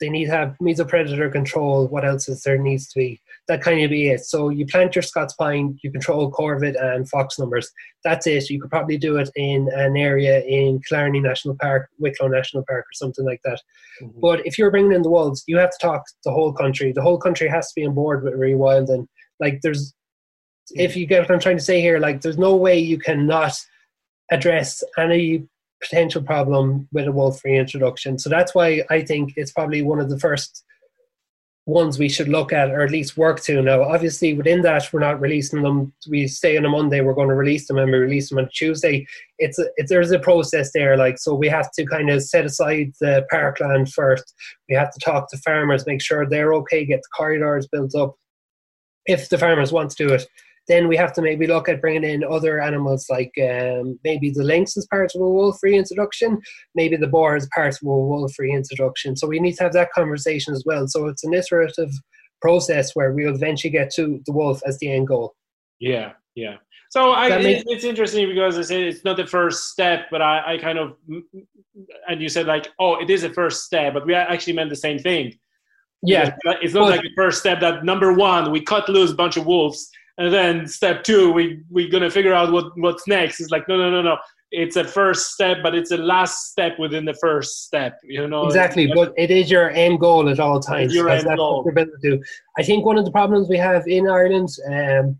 they 0.00 0.08
need 0.08 0.26
to 0.26 0.30
have 0.30 0.56
mesopredator 0.60 1.30
control. 1.32 1.86
What 1.88 2.04
else 2.04 2.28
is 2.28 2.42
there 2.42 2.58
needs 2.58 2.88
to 2.88 2.98
be? 2.98 3.20
That 3.48 3.62
kind 3.62 3.82
of 3.82 3.90
be 3.90 4.08
it. 4.08 4.24
So 4.24 4.48
you 4.48 4.66
plant 4.66 4.94
your 4.94 5.02
Scots 5.02 5.34
pine, 5.34 5.78
you 5.82 5.90
control 5.90 6.30
corvid 6.30 6.74
and 6.80 7.08
fox 7.08 7.38
numbers. 7.38 7.70
That's 8.04 8.26
it. 8.26 8.50
You 8.50 8.60
could 8.60 8.70
probably 8.70 8.98
do 8.98 9.16
it 9.16 9.30
in 9.36 9.68
an 9.72 9.96
area 9.96 10.40
in 10.42 10.80
Killarney 10.88 11.20
National 11.20 11.56
Park, 11.60 11.88
Wicklow 11.98 12.28
National 12.28 12.64
Park, 12.68 12.84
or 12.84 12.92
something 12.94 13.24
like 13.24 13.40
that. 13.44 13.60
Mhm. 14.02 14.20
But 14.20 14.46
if 14.46 14.58
you're 14.58 14.70
bringing 14.70 14.92
in 14.92 15.02
the 15.02 15.10
wolves, 15.10 15.44
you 15.46 15.56
have 15.58 15.70
to 15.70 15.78
talk 15.80 16.02
the 16.24 16.32
whole 16.32 16.52
country. 16.52 16.92
The 16.92 17.02
whole 17.02 17.18
country 17.18 17.48
has 17.48 17.68
to 17.68 17.80
be 17.80 17.86
on 17.86 17.94
board 17.94 18.22
with 18.22 18.34
rewilding. 18.34 19.06
Like 19.40 19.60
there's, 19.62 19.94
if 20.74 20.96
you 20.96 21.06
get 21.06 21.20
what 21.22 21.30
I'm 21.30 21.40
trying 21.40 21.58
to 21.58 21.62
say 21.62 21.80
here, 21.80 21.98
like 21.98 22.20
there's 22.20 22.38
no 22.38 22.56
way 22.56 22.78
you 22.78 22.98
cannot 22.98 23.54
address 24.32 24.82
any 24.98 25.46
potential 25.88 26.22
problem 26.22 26.88
with 26.92 27.06
a 27.06 27.12
wolf 27.12 27.44
reintroduction. 27.44 28.18
So 28.18 28.28
that's 28.28 28.54
why 28.54 28.82
I 28.90 29.02
think 29.02 29.34
it's 29.36 29.52
probably 29.52 29.82
one 29.82 30.00
of 30.00 30.10
the 30.10 30.18
first 30.18 30.64
ones 31.66 31.98
we 31.98 32.08
should 32.08 32.28
look 32.28 32.52
at 32.52 32.70
or 32.70 32.82
at 32.82 32.92
least 32.92 33.16
work 33.16 33.40
to 33.40 33.60
now. 33.60 33.82
Obviously, 33.82 34.32
within 34.34 34.62
that, 34.62 34.88
we're 34.92 35.00
not 35.00 35.20
releasing 35.20 35.62
them. 35.62 35.92
We 36.08 36.28
stay 36.28 36.56
on 36.56 36.64
a 36.64 36.68
Monday, 36.68 37.00
we're 37.00 37.12
going 37.12 37.28
to 37.28 37.34
release 37.34 37.66
them, 37.66 37.78
and 37.78 37.90
we 37.90 37.98
release 37.98 38.28
them 38.28 38.38
on 38.38 38.48
Tuesday. 38.54 39.04
It's, 39.38 39.58
a, 39.58 39.66
it's 39.76 39.90
there's 39.90 40.12
a 40.12 40.20
process 40.20 40.70
there, 40.72 40.96
like 40.96 41.18
so 41.18 41.34
we 41.34 41.48
have 41.48 41.72
to 41.72 41.84
kind 41.84 42.08
of 42.08 42.22
set 42.22 42.46
aside 42.46 42.92
the 43.00 43.26
parkland 43.30 43.92
first. 43.92 44.32
We 44.68 44.76
have 44.76 44.92
to 44.92 45.00
talk 45.00 45.28
to 45.30 45.38
farmers, 45.38 45.86
make 45.86 46.00
sure 46.00 46.24
they're 46.24 46.54
okay, 46.54 46.84
get 46.84 47.00
the 47.00 47.08
corridors 47.16 47.66
built 47.66 47.94
up. 47.96 48.14
If 49.06 49.28
the 49.28 49.38
farmers 49.38 49.72
want 49.72 49.90
to 49.90 50.06
do 50.06 50.14
it, 50.14 50.24
then 50.68 50.88
we 50.88 50.96
have 50.96 51.12
to 51.14 51.22
maybe 51.22 51.46
look 51.46 51.68
at 51.68 51.80
bringing 51.80 52.04
in 52.04 52.24
other 52.24 52.60
animals 52.60 53.06
like 53.08 53.32
um, 53.40 53.98
maybe 54.04 54.30
the 54.30 54.42
lynx 54.42 54.76
as 54.76 54.86
part 54.86 55.12
of 55.14 55.20
a 55.20 55.24
wolf 55.30 55.58
reintroduction, 55.62 56.40
maybe 56.74 56.96
the 56.96 57.06
boar 57.06 57.36
as 57.36 57.48
part 57.54 57.74
of 57.74 57.78
a 57.82 57.86
wolf 57.86 58.32
reintroduction. 58.38 59.16
So 59.16 59.26
we 59.26 59.40
need 59.40 59.56
to 59.56 59.64
have 59.64 59.72
that 59.74 59.92
conversation 59.92 60.54
as 60.54 60.64
well. 60.66 60.88
So 60.88 61.06
it's 61.06 61.24
an 61.24 61.34
iterative 61.34 61.90
process 62.40 62.94
where 62.94 63.12
we'll 63.12 63.34
eventually 63.34 63.70
get 63.70 63.90
to 63.94 64.20
the 64.26 64.32
wolf 64.32 64.60
as 64.66 64.78
the 64.78 64.92
end 64.92 65.06
goal. 65.08 65.34
Yeah, 65.78 66.12
yeah. 66.34 66.56
So 66.90 67.10
I, 67.10 67.28
it, 67.38 67.64
it's 67.66 67.84
interesting 67.84 68.28
because 68.28 68.58
I 68.58 68.62
said 68.62 68.80
it's 68.80 69.04
not 69.04 69.16
the 69.16 69.26
first 69.26 69.70
step, 69.70 70.06
but 70.10 70.22
I, 70.22 70.54
I 70.54 70.58
kind 70.58 70.78
of, 70.78 70.96
and 72.08 72.22
you 72.22 72.28
said 72.28 72.46
like, 72.46 72.68
oh, 72.78 72.96
it 72.96 73.10
is 73.10 73.24
a 73.24 73.30
first 73.30 73.64
step, 73.64 73.92
but 73.94 74.06
we 74.06 74.14
actually 74.14 74.52
meant 74.54 74.70
the 74.70 74.76
same 74.76 74.98
thing. 74.98 75.34
Yeah, 76.02 76.26
Because 76.42 76.58
it's 76.62 76.74
not 76.74 76.82
Well- 76.82 76.90
like 76.90 77.02
the 77.02 77.10
first 77.16 77.40
step 77.40 77.60
that 77.60 77.84
number 77.84 78.12
one 78.12 78.50
we 78.50 78.60
cut 78.60 78.88
loose 78.88 79.10
a 79.10 79.14
bunch 79.14 79.36
of 79.36 79.46
wolves, 79.46 79.90
and 80.18 80.32
then 80.32 80.66
step 80.66 81.04
two 81.04 81.30
we 81.30 81.62
we're 81.70 81.90
gonna 81.90 82.10
figure 82.10 82.32
out 82.32 82.52
what 82.52 82.76
what's 82.78 83.06
next. 83.06 83.40
It's 83.40 83.50
like 83.50 83.68
no, 83.68 83.76
no, 83.76 83.90
no, 83.90 84.02
no. 84.02 84.16
it's 84.50 84.76
a 84.76 84.84
first 84.84 85.32
step, 85.32 85.58
but 85.62 85.74
it's 85.74 85.90
a 85.90 85.96
last 85.96 86.50
step 86.50 86.78
within 86.78 87.04
the 87.04 87.14
first 87.14 87.64
step. 87.64 87.98
You 88.02 88.26
know 88.26 88.46
exactly. 88.46 88.90
But 88.94 89.12
it 89.16 89.30
is 89.30 89.50
your 89.50 89.70
end 89.70 90.00
goal 90.00 90.28
at 90.28 90.40
all 90.40 90.60
times. 90.60 90.94
Your 90.94 91.08
end 91.08 91.26
goal. 91.36 91.70
I 92.58 92.62
think 92.62 92.84
one 92.84 92.98
of 92.98 93.04
the 93.04 93.10
problems 93.10 93.48
we 93.48 93.58
have 93.58 93.86
in 93.86 94.08
Ireland 94.08 94.48
um, 94.70 95.18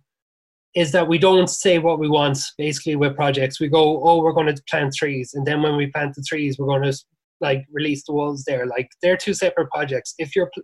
is 0.75 0.93
that 0.93 1.09
we 1.09 1.19
don't 1.19 1.49
say 1.49 1.79
what 1.79 1.99
we 1.99 2.09
want. 2.09 2.39
Basically, 2.57 2.97
with 2.97 3.17
projects, 3.17 3.61
we 3.61 3.69
go, 3.69 4.03
"Oh, 4.03 4.23
we're 4.23 4.33
going 4.33 4.55
to 4.55 4.63
plant 4.69 4.95
trees," 4.95 5.35
and 5.35 5.47
then 5.47 5.63
when 5.63 5.77
we 5.77 5.89
plant 5.89 6.15
the 6.15 6.25
trees, 6.27 6.59
we're 6.59 6.67
going 6.67 6.91
to 6.91 6.97
like 7.41 7.67
release 7.71 8.05
the 8.07 8.13
walls 8.13 8.45
there. 8.47 8.67
Like 8.67 8.89
they're 9.03 9.17
two 9.17 9.35
separate 9.35 9.71
projects. 9.71 10.15
If 10.19 10.35
you're 10.35 10.51
pl- 10.55 10.63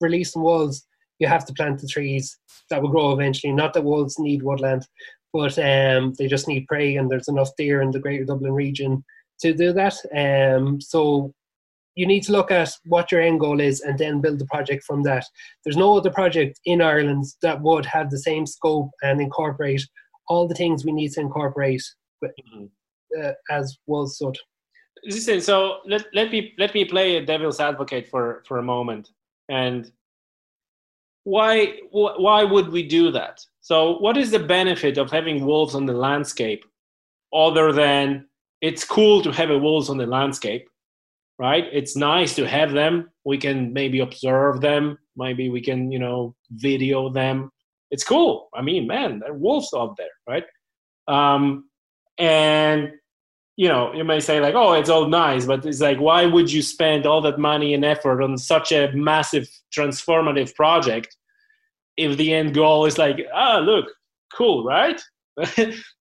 releasing 0.00 0.42
walls, 0.42 0.86
you 1.18 1.26
have 1.28 1.44
to 1.46 1.52
plant 1.52 1.80
the 1.80 1.86
trees 1.86 2.38
that 2.70 2.82
will 2.82 2.90
grow 2.90 3.12
eventually. 3.12 3.52
Not 3.52 3.74
that 3.74 3.84
wolves 3.84 4.18
need 4.18 4.42
woodland, 4.42 4.86
but 5.32 5.58
um, 5.58 6.12
they 6.18 6.26
just 6.26 6.48
need 6.48 6.66
prey, 6.66 6.96
and 6.96 7.10
there's 7.10 7.28
enough 7.28 7.50
deer 7.56 7.82
in 7.82 7.90
the 7.90 8.00
Greater 8.00 8.24
Dublin 8.24 8.52
region 8.52 9.04
to 9.40 9.52
do 9.52 9.72
that. 9.72 9.96
Um, 10.16 10.80
so 10.80 11.32
you 11.94 12.06
need 12.06 12.22
to 12.24 12.32
look 12.32 12.50
at 12.50 12.70
what 12.84 13.12
your 13.12 13.20
end 13.20 13.40
goal 13.40 13.60
is 13.60 13.80
and 13.80 13.98
then 13.98 14.20
build 14.20 14.38
the 14.38 14.46
project 14.46 14.84
from 14.84 15.02
that. 15.02 15.24
There's 15.64 15.76
no 15.76 15.96
other 15.96 16.10
project 16.10 16.58
in 16.64 16.80
Ireland 16.80 17.24
that 17.42 17.60
would 17.60 17.86
have 17.86 18.10
the 18.10 18.18
same 18.18 18.46
scope 18.46 18.90
and 19.02 19.20
incorporate 19.20 19.86
all 20.28 20.48
the 20.48 20.54
things 20.54 20.84
we 20.84 20.92
need 20.92 21.12
to 21.12 21.20
incorporate 21.20 21.82
mm-hmm. 22.24 22.64
uh, 23.20 23.32
as 23.50 23.76
was 23.86 24.18
so. 24.18 24.32
Listen, 25.04 25.40
so 25.40 25.78
let, 25.86 26.06
let 26.14 26.30
me 26.30 26.54
let 26.58 26.72
me 26.74 26.84
play 26.84 27.16
a 27.16 27.26
devil's 27.26 27.60
advocate 27.60 28.08
for 28.08 28.42
for 28.46 28.58
a 28.58 28.62
moment, 28.62 29.10
and 29.48 29.90
why 31.24 31.78
why 31.90 32.44
would 32.44 32.68
we 32.68 32.82
do 32.86 33.10
that? 33.12 33.40
So, 33.60 33.98
what 33.98 34.16
is 34.16 34.30
the 34.30 34.38
benefit 34.38 34.98
of 34.98 35.10
having 35.10 35.44
wolves 35.44 35.74
on 35.74 35.86
the 35.86 35.92
landscape, 35.92 36.64
other 37.32 37.72
than 37.72 38.26
it's 38.60 38.84
cool 38.84 39.22
to 39.22 39.32
have 39.32 39.50
a 39.50 39.58
wolves 39.58 39.88
on 39.88 39.98
the 39.98 40.06
landscape? 40.06 40.66
right? 41.42 41.66
It's 41.72 41.96
nice 41.96 42.36
to 42.36 42.46
have 42.46 42.70
them. 42.70 43.10
We 43.24 43.36
can 43.36 43.72
maybe 43.72 43.98
observe 43.98 44.60
them. 44.60 44.96
Maybe 45.16 45.48
we 45.48 45.60
can, 45.60 45.90
you 45.90 45.98
know, 45.98 46.36
video 46.50 47.10
them. 47.10 47.50
It's 47.90 48.04
cool. 48.04 48.48
I 48.54 48.62
mean, 48.62 48.86
man, 48.86 49.18
there 49.18 49.32
are 49.32 49.36
wolves 49.36 49.70
out 49.76 49.96
there, 49.96 50.14
right? 50.28 50.44
Um, 51.08 51.68
and 52.16 52.92
you 53.56 53.68
know, 53.68 53.92
you 53.92 54.04
may 54.04 54.20
say 54.20 54.40
like, 54.40 54.54
"Oh, 54.54 54.72
it's 54.72 54.90
all 54.90 55.08
nice," 55.08 55.44
but 55.44 55.64
it's 55.66 55.80
like, 55.80 55.98
why 55.98 56.26
would 56.26 56.50
you 56.52 56.62
spend 56.62 57.06
all 57.06 57.20
that 57.22 57.38
money 57.38 57.74
and 57.74 57.84
effort 57.84 58.22
on 58.22 58.38
such 58.38 58.72
a 58.72 58.90
massive 58.92 59.48
transformative 59.76 60.54
project 60.54 61.16
if 61.96 62.16
the 62.16 62.32
end 62.32 62.54
goal 62.54 62.86
is 62.86 62.98
like, 62.98 63.18
"Ah, 63.34 63.58
oh, 63.58 63.60
look, 63.60 63.86
cool, 64.34 64.64
right?" 64.64 65.00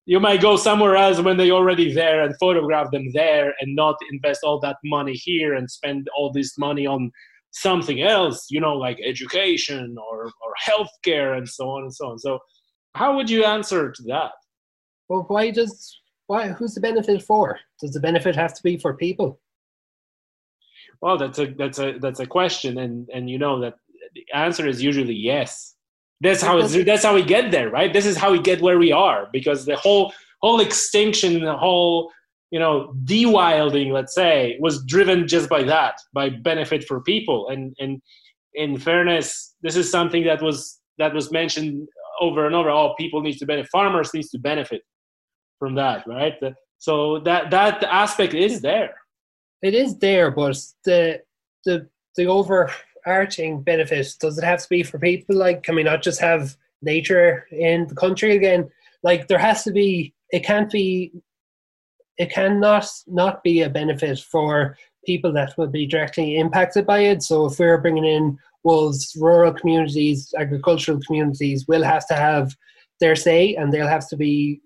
you 0.06 0.20
might 0.20 0.42
go 0.42 0.58
somewhere 0.58 0.96
else 0.96 1.20
when 1.22 1.38
they're 1.38 1.52
already 1.52 1.94
there 1.94 2.24
and 2.24 2.36
photograph 2.38 2.92
them 2.92 3.08
there 3.14 3.54
and 3.60 3.76
not 3.76 3.96
invest 4.12 4.42
all 4.44 4.60
that 4.60 4.76
money 4.84 5.14
here 5.14 5.54
and 5.54 5.72
spend 5.72 6.08
all 6.16 6.32
this 6.34 6.58
money 6.58 6.86
on 6.86 7.10
something 7.52 8.02
else 8.02 8.48
you 8.50 8.60
know 8.60 8.74
like 8.74 8.98
education 9.06 9.96
or, 10.10 10.26
or 10.26 10.54
healthcare 10.66 11.38
and 11.38 11.48
so 11.48 11.70
on 11.70 11.84
and 11.84 11.94
so 11.94 12.12
on 12.12 12.20
so 12.20 12.40
how 12.96 13.16
would 13.16 13.30
you 13.30 13.44
answer 13.44 13.92
to 13.92 14.04
that 14.04 14.32
well 15.10 15.26
why 15.28 15.52
does 15.52 16.01
why 16.32 16.48
who's 16.50 16.74
the 16.76 16.82
benefit 16.82 17.22
for 17.22 17.60
does 17.80 17.92
the 17.92 18.00
benefit 18.00 18.36
have 18.36 18.54
to 18.54 18.64
be 18.64 18.78
for 18.78 18.94
people 19.06 19.40
well 21.02 21.18
that's 21.18 21.40
a 21.40 21.48
that's 21.62 21.80
a 21.80 21.98
that's 22.04 22.22
a 22.22 22.26
question 22.38 22.78
and 22.84 23.10
and 23.14 23.30
you 23.30 23.38
know 23.38 23.60
that 23.60 23.76
the 24.16 24.24
answer 24.34 24.66
is 24.68 24.82
usually 24.82 25.14
yes 25.32 25.76
that's 26.22 26.42
how 26.42 26.60
it's, 26.60 26.74
that's 26.86 27.04
how 27.04 27.16
we 27.16 27.24
get 27.24 27.52
there, 27.52 27.70
right? 27.70 27.92
This 27.92 28.06
is 28.06 28.16
how 28.16 28.32
we 28.32 28.40
get 28.40 28.62
where 28.62 28.78
we 28.78 28.92
are 28.92 29.28
because 29.34 29.66
the 29.66 29.76
whole 29.76 30.14
whole 30.42 30.60
extinction, 30.60 31.44
the 31.44 31.58
whole 31.58 32.12
you 32.52 32.60
know 32.60 32.94
dewilding, 33.06 33.92
let's 33.92 34.14
say, 34.14 34.58
was 34.60 34.84
driven 34.86 35.28
just 35.28 35.50
by 35.50 35.64
that, 35.64 35.96
by 36.14 36.30
benefit 36.30 36.84
for 36.84 37.02
people. 37.02 37.50
And 37.50 37.76
and 37.80 38.02
in 38.54 38.78
fairness, 38.78 39.56
this 39.64 39.76
is 39.76 39.90
something 39.90 40.24
that 40.26 40.44
was 40.44 40.80
that 41.00 41.14
was 41.14 41.32
mentioned 41.32 41.88
over 42.20 42.46
and 42.46 42.56
over. 42.56 42.70
Oh, 42.70 42.94
people 43.00 43.22
need 43.22 43.40
to 43.40 43.48
benefit. 43.48 43.72
Farmers 43.72 44.14
needs 44.14 44.30
to 44.30 44.38
benefit 44.38 44.84
from 45.62 45.76
that, 45.76 46.08
right? 46.08 46.34
So 46.80 47.20
that 47.20 47.52
that 47.52 47.84
aspect 47.84 48.34
is 48.34 48.62
there. 48.62 48.96
It 49.62 49.76
is 49.76 50.00
there, 50.00 50.32
but 50.32 50.58
the 50.84 51.22
the 51.66 51.88
the 52.16 52.26
over 52.26 52.72
arching 53.06 53.62
benefit 53.62 54.08
does 54.20 54.40
it 54.40 54.44
have 54.44 54.62
to 54.64 54.70
be 54.70 54.82
for 54.84 54.98
people 54.98 55.36
like 55.36 55.64
can 55.64 55.76
we 55.76 55.84
not 55.84 56.02
just 56.02 56.20
have 56.20 56.56
nature 56.82 57.48
in 57.52 57.88
the 57.88 57.96
country 57.96 58.36
again 58.36 58.70
like 59.02 59.28
there 59.28 59.40
has 59.40 59.64
to 59.64 59.72
be 59.72 60.14
it 60.30 60.44
can't 60.44 60.72
be 60.72 61.12
it 62.18 62.30
cannot 62.32 62.88
not 63.08 63.42
be 63.42 63.64
a 63.64 63.70
benefit 63.70 64.20
for 64.20 64.78
people 65.04 65.34
that 65.34 65.58
will 65.58 65.72
be 65.80 65.88
directly 65.88 66.38
impacted 66.38 66.86
by 66.86 67.00
it 67.00 67.24
so 67.24 67.46
if 67.46 67.58
we're 67.58 67.82
bringing 67.82 68.06
in 68.06 68.38
wolves 68.64 69.18
rural 69.20 69.52
communities 69.52 70.32
agricultural 70.38 71.00
communities 71.08 71.68
will 71.68 71.84
have 71.84 72.08
to 72.08 72.14
have 72.14 72.56
their 73.00 73.16
say 73.16 73.56
and 73.56 73.74
they'll 73.74 73.96
have 73.98 74.08
to 74.08 74.16
be 74.16 74.62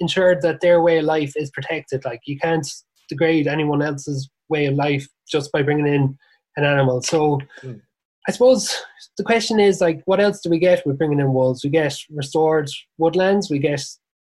ensured 0.00 0.42
that 0.42 0.60
their 0.60 0.80
way 0.80 0.98
of 0.98 1.04
life 1.04 1.32
is 1.36 1.50
protected 1.50 2.04
like 2.04 2.20
you 2.24 2.38
can't 2.38 2.66
degrade 3.08 3.46
anyone 3.46 3.82
else's 3.82 4.28
way 4.48 4.66
of 4.66 4.74
life 4.74 5.06
just 5.30 5.50
by 5.52 5.62
bringing 5.62 5.86
in 5.86 6.16
an 6.56 6.64
animal. 6.64 7.02
So 7.02 7.38
mm. 7.62 7.80
I 8.28 8.32
suppose 8.32 8.74
the 9.16 9.24
question 9.24 9.60
is 9.60 9.80
like, 9.80 10.02
what 10.04 10.20
else 10.20 10.40
do 10.40 10.50
we 10.50 10.58
get 10.58 10.86
with 10.86 10.98
bringing 10.98 11.20
in 11.20 11.32
wolves? 11.32 11.64
We 11.64 11.70
get 11.70 11.96
restored 12.10 12.68
woodlands. 12.98 13.50
We 13.50 13.58
get 13.58 13.82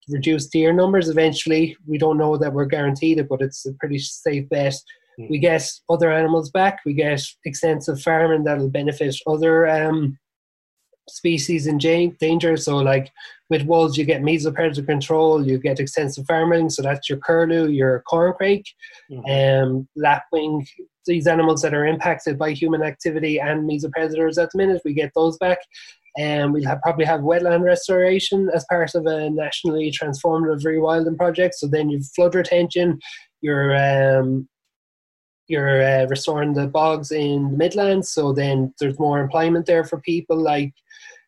reduced 0.10 0.52
deer 0.52 0.74
numbers. 0.74 1.10
Eventually, 1.10 1.76
we 1.86 1.98
don't 1.98 2.18
know 2.18 2.38
that 2.38 2.54
we're 2.54 2.66
guaranteed 2.66 3.20
it, 3.20 3.30
but 3.30 3.42
it's 3.42 3.66
a 3.66 3.74
pretty 3.74 4.00
safe 4.00 4.48
bet. 4.50 4.76
Mm. 5.20 5.30
We 5.30 5.40
get 5.40 5.70
other 5.90 6.12
animals 6.12 6.50
back. 6.50 6.80
We 6.86 6.94
get 6.94 7.22
extensive 7.46 8.02
farming 8.02 8.44
that'll 8.44 8.70
benefit 8.70 9.16
other 9.28 9.68
um, 9.68 10.18
species 11.10 11.68
in 11.68 11.78
danger. 11.78 12.58
So, 12.58 12.78
like 12.78 13.12
with 13.49 13.64
wolves, 13.64 13.97
you 13.97 14.05
get 14.05 14.22
mesopredator 14.22 14.86
control, 14.86 15.45
you 15.45 15.58
get 15.58 15.80
extensive 15.80 16.26
farming. 16.26 16.70
So 16.70 16.82
that's 16.82 17.10
your 17.10 17.18
curlew, 17.20 17.68
your 17.68 18.03
corncrake, 18.12 18.66
mm-hmm. 19.10 19.68
um, 19.70 19.88
lapwing. 19.95 20.68
These 21.05 21.28
animals 21.28 21.62
that 21.62 21.74
are 21.74 21.86
impacted 21.86 22.38
by 22.38 22.51
human 22.51 22.84
activity 22.84 23.39
and 23.39 23.70
mesopredators 23.70 24.41
at 24.41 24.51
the 24.51 24.58
minute, 24.58 24.82
we 24.84 24.93
get 24.93 25.12
those 25.16 25.38
back. 25.38 25.60
And 26.18 26.45
um, 26.45 26.53
we'll 26.53 26.68
have, 26.68 26.82
probably 26.82 27.05
have 27.05 27.22
wetland 27.22 27.64
restoration 27.64 28.49
as 28.53 28.66
part 28.70 28.95
of 28.95 29.05
a 29.05 29.30
nationally 29.30 29.91
transformative 29.91 30.66
rewilding 30.66 31.16
project. 31.16 31.55
So 31.55 31.68
then 31.68 31.89
you've 31.89 32.08
flood 32.16 32.34
retention, 32.34 32.99
you're 33.41 33.76
um, 33.78 34.49
you're 35.47 35.82
uh, 35.82 36.08
restoring 36.08 36.53
the 36.53 36.68
bogs 36.68 37.12
in 37.12 37.51
the 37.51 37.58
Midlands. 37.58 38.10
So 38.10 38.34
then 38.34 38.74
there's 38.80 38.99
more 38.99 39.20
employment 39.22 39.66
there 39.66 39.84
for 39.84 40.01
people. 40.01 40.38
Like 40.38 40.74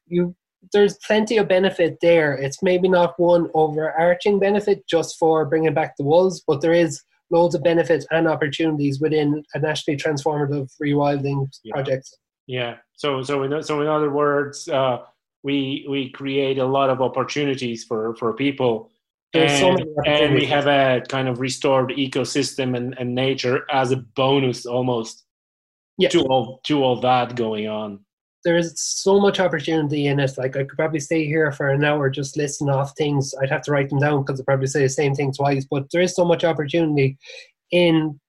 you 0.09 0.35
there's 0.73 0.97
plenty 1.05 1.37
of 1.37 1.47
benefit 1.47 1.97
there. 2.01 2.33
It's 2.33 2.61
maybe 2.61 2.89
not 2.89 3.19
one 3.19 3.49
overarching 3.53 4.39
benefit 4.39 4.85
just 4.87 5.17
for 5.17 5.45
bringing 5.45 5.73
back 5.73 5.95
the 5.97 6.03
wolves, 6.03 6.43
but 6.45 6.61
there 6.61 6.73
is 6.73 7.01
loads 7.31 7.55
of 7.55 7.63
benefits 7.63 8.05
and 8.11 8.27
opportunities 8.27 8.99
within 8.99 9.43
a 9.53 9.59
nationally 9.59 9.97
transformative 9.97 10.69
rewilding 10.81 11.47
yeah. 11.63 11.73
project. 11.73 12.09
Yeah. 12.47 12.77
So 12.93 13.21
so 13.23 13.43
in 13.43 13.63
so 13.63 13.81
in 13.81 13.87
other 13.87 14.11
words, 14.11 14.67
uh, 14.67 14.99
we 15.43 15.85
we 15.89 16.09
create 16.09 16.57
a 16.57 16.65
lot 16.65 16.89
of 16.89 17.01
opportunities 17.01 17.83
for 17.83 18.15
for 18.15 18.33
people. 18.33 18.91
And, 19.33 19.51
so 19.51 19.77
and 20.07 20.33
we 20.33 20.45
have 20.45 20.65
a 20.65 21.03
kind 21.07 21.27
of 21.27 21.39
restored 21.39 21.91
ecosystem 21.91 22.75
and, 22.75 22.97
and 22.97 23.13
nature 23.13 23.63
as 23.71 23.91
a 23.91 23.97
bonus 23.97 24.65
almost 24.65 25.23
yeah. 25.99 26.09
to 26.09 26.21
all 26.21 26.61
to 26.63 26.83
all 26.83 26.99
that 27.01 27.35
going 27.35 27.67
on 27.67 27.99
there 28.49 28.57
is 28.57 28.73
so 28.77 29.19
much 29.19 29.39
opportunity 29.39 30.07
in 30.07 30.19
it. 30.19 30.35
Like 30.35 30.57
I 30.57 30.63
could 30.63 30.75
probably 30.75 30.99
stay 30.99 31.23
here 31.23 31.51
for 31.51 31.69
an 31.69 31.83
hour 31.83 32.09
just 32.09 32.35
listening 32.35 32.73
off 32.73 32.95
things. 32.97 33.35
I'd 33.39 33.51
have 33.51 33.61
to 33.61 33.71
write 33.71 33.89
them 33.89 33.99
down 33.99 34.23
because 34.23 34.41
I 34.41 34.43
probably 34.43 34.65
say 34.65 34.81
the 34.81 34.89
same 34.89 35.13
thing 35.13 35.31
twice. 35.31 35.67
But 35.69 35.85
there 35.91 36.01
is 36.01 36.15
so 36.15 36.25
much 36.25 36.43
opportunity 36.43 37.15
in 37.69 38.19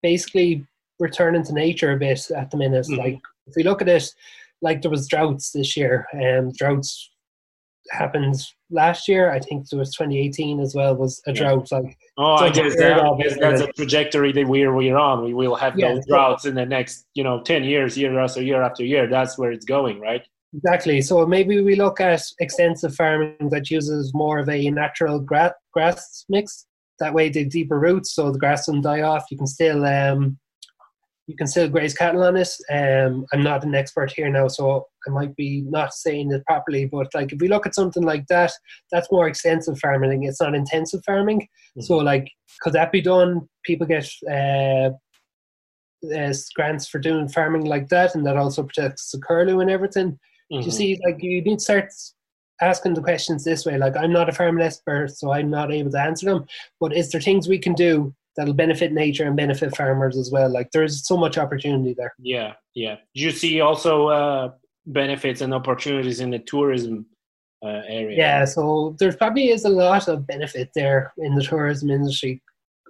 basically 0.00 0.64
returning 1.00 1.42
to 1.42 1.52
nature 1.52 1.90
a 1.90 1.96
bit 1.96 2.30
at 2.30 2.52
the 2.52 2.56
minute. 2.56 2.86
Mm-hmm. 2.86 3.00
Like 3.00 3.20
if 3.48 3.56
we 3.56 3.64
look 3.64 3.82
at 3.82 3.88
it, 3.88 4.08
like 4.62 4.80
there 4.80 4.92
was 4.92 5.08
droughts 5.08 5.50
this 5.50 5.76
year, 5.76 6.06
and 6.12 6.46
um, 6.46 6.52
droughts 6.56 7.10
happened 7.90 8.36
last 8.70 9.08
year. 9.08 9.30
I 9.30 9.38
think 9.38 9.66
it 9.70 9.76
was 9.76 9.94
2018 9.94 10.60
as 10.60 10.74
well. 10.74 10.94
Was 10.96 11.20
a 11.26 11.32
yeah. 11.32 11.40
drought 11.40 11.72
like. 11.72 11.96
Oh, 12.16 12.34
I 12.34 12.50
guess, 12.50 12.76
that, 12.76 13.00
I 13.00 13.16
guess 13.16 13.38
that's 13.38 13.60
a 13.60 13.72
trajectory 13.72 14.32
that 14.32 14.46
we're 14.46 14.74
we're 14.74 14.96
on. 14.96 15.24
We 15.24 15.34
will 15.34 15.54
have 15.56 15.78
yeah, 15.78 15.94
those 15.94 16.06
droughts 16.06 16.44
in 16.44 16.54
the 16.54 16.66
next, 16.66 17.06
you 17.14 17.24
know, 17.24 17.42
10 17.42 17.64
years, 17.64 17.96
year 17.96 18.18
after 18.18 18.42
year 18.42 18.62
after 18.62 18.84
year. 18.84 19.06
That's 19.06 19.38
where 19.38 19.52
it's 19.52 19.64
going, 19.64 20.00
right? 20.00 20.22
Exactly. 20.54 21.02
So 21.02 21.26
maybe 21.26 21.60
we 21.60 21.76
look 21.76 22.00
at 22.00 22.22
extensive 22.40 22.94
farming 22.94 23.50
that 23.50 23.70
uses 23.70 24.12
more 24.14 24.38
of 24.38 24.48
a 24.48 24.70
natural 24.70 25.20
grass 25.20 25.52
grass 25.72 26.24
mix. 26.28 26.66
That 27.00 27.14
way, 27.14 27.28
the 27.28 27.44
deeper 27.44 27.78
roots, 27.78 28.12
so 28.12 28.32
the 28.32 28.38
grass 28.38 28.66
doesn't 28.66 28.82
die 28.82 29.02
off. 29.02 29.26
You 29.30 29.36
can 29.36 29.46
still 29.46 29.84
um, 29.84 30.38
you 31.28 31.36
can 31.36 31.46
still 31.46 31.68
graze 31.68 31.94
cattle 31.94 32.24
on 32.24 32.36
it. 32.36 32.48
Um, 32.70 33.26
I'm 33.32 33.42
not 33.42 33.62
an 33.62 33.74
expert 33.74 34.10
here 34.10 34.30
now, 34.30 34.48
so 34.48 34.86
I 35.08 35.10
might 35.10 35.34
be 35.36 35.64
not 35.68 35.94
saying 35.94 36.32
it 36.32 36.44
properly. 36.46 36.84
But 36.84 37.08
like, 37.14 37.32
if 37.32 37.40
we 37.40 37.48
look 37.48 37.66
at 37.66 37.74
something 37.74 38.02
like 38.02 38.26
that, 38.28 38.52
that's 38.92 39.10
more 39.10 39.28
extensive 39.28 39.78
farming. 39.78 40.24
It's 40.24 40.40
not 40.40 40.54
intensive 40.54 41.00
farming. 41.04 41.40
Mm-hmm. 41.40 41.82
So 41.82 41.96
like, 41.96 42.30
could 42.60 42.74
that 42.74 42.92
be 42.92 43.00
done? 43.00 43.48
People 43.64 43.86
get 43.86 44.08
uh, 44.30 44.90
uh, 46.14 46.34
grants 46.54 46.88
for 46.88 46.98
doing 46.98 47.28
farming 47.28 47.64
like 47.64 47.88
that, 47.88 48.14
and 48.14 48.26
that 48.26 48.36
also 48.36 48.62
protects 48.62 49.10
the 49.10 49.18
curlew 49.18 49.60
and 49.60 49.70
everything. 49.70 50.18
Mm-hmm. 50.52 50.62
You 50.62 50.70
see, 50.70 51.00
like, 51.04 51.16
you 51.20 51.42
need 51.42 51.58
to 51.58 51.64
start 51.64 51.90
asking 52.60 52.94
the 52.94 53.02
questions 53.02 53.44
this 53.44 53.64
way. 53.64 53.78
Like, 53.78 53.96
I'm 53.96 54.12
not 54.12 54.28
a 54.28 54.32
farming 54.32 54.64
expert, 54.64 55.10
so 55.10 55.32
I'm 55.32 55.50
not 55.50 55.72
able 55.72 55.90
to 55.92 56.00
answer 56.00 56.26
them. 56.26 56.46
But 56.80 56.96
is 56.96 57.10
there 57.10 57.20
things 57.20 57.48
we 57.48 57.58
can 57.58 57.74
do 57.74 58.14
that'll 58.38 58.54
benefit 58.54 58.92
nature 58.92 59.24
and 59.24 59.36
benefit 59.36 59.76
farmers 59.76 60.16
as 60.16 60.30
well. 60.30 60.48
Like 60.50 60.70
there's 60.70 61.06
so 61.06 61.16
much 61.16 61.36
opportunity 61.36 61.92
there. 61.98 62.14
Yeah, 62.20 62.52
yeah. 62.74 62.96
You 63.12 63.32
see 63.32 63.60
also 63.60 64.06
uh, 64.06 64.52
benefits 64.88 65.40
and 65.40 65.54
opportunities 65.54 66.20
in 66.20 66.30
the 66.30 66.38
tourism 66.40 67.06
uh, 67.64 67.82
area. 67.88 68.16
Yeah, 68.16 68.44
so 68.44 68.96
there 68.98 69.12
probably 69.12 69.50
is 69.50 69.64
a 69.64 69.68
lot 69.68 70.08
of 70.08 70.26
benefit 70.26 70.70
there 70.74 71.12
in 71.18 71.34
the 71.34 71.42
tourism 71.42 71.90
industry. 71.90 72.42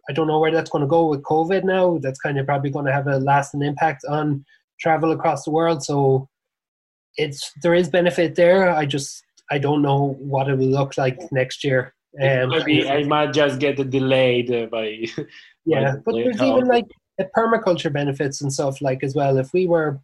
I 0.09 0.13
don't 0.13 0.27
know 0.27 0.39
where 0.39 0.51
that's 0.51 0.71
going 0.71 0.83
to 0.83 0.89
go 0.89 1.07
with 1.07 1.23
COVID 1.23 1.65
now. 1.65 1.99
That's 1.99 2.21
kind 2.21 2.39
of 2.39 2.47
probably 2.47 2.71
going 2.71 2.87
to 2.87 2.93
have 2.93 3.07
a 3.07 3.19
lasting 3.19 3.63
impact 3.63 4.05
on 4.09 4.45
travel 4.81 5.13
across 5.13 5.45
the 5.45 5.51
world. 5.51 5.83
So 5.83 6.29
it's 7.17 7.53
there 7.63 7.75
is 7.75 7.89
benefit 7.89 8.35
there. 8.35 8.71
I 8.71 8.87
just 8.87 9.23
I 9.51 9.59
don't 9.59 9.83
know 9.83 10.17
what 10.19 10.49
it 10.49 10.57
will 10.57 10.67
look 10.67 10.97
like 10.97 11.19
next 11.33 11.65
year. 11.65 11.95
Um, 12.21 12.51
Maybe 12.51 12.89
I 12.89 13.05
might 13.05 13.33
just 13.33 13.59
get 13.59 13.91
delayed 13.91 14.51
uh, 14.51 14.67
by. 14.67 15.05
yeah, 15.67 15.97
by 15.97 16.03
but 16.05 16.15
there's 16.15 16.41
even 16.41 16.67
like 16.67 16.87
the 17.19 17.29
permaculture 17.37 17.93
benefits 17.93 18.41
and 18.41 18.53
stuff 18.53 18.81
like 18.81 19.03
as 19.03 19.15
well. 19.15 19.37
If 19.37 19.53
we 19.53 19.67
were 19.67 20.01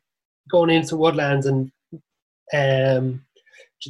going 0.50 0.70
into 0.70 0.96
woodlands 0.96 1.46
and 1.46 1.70
um, 2.52 3.24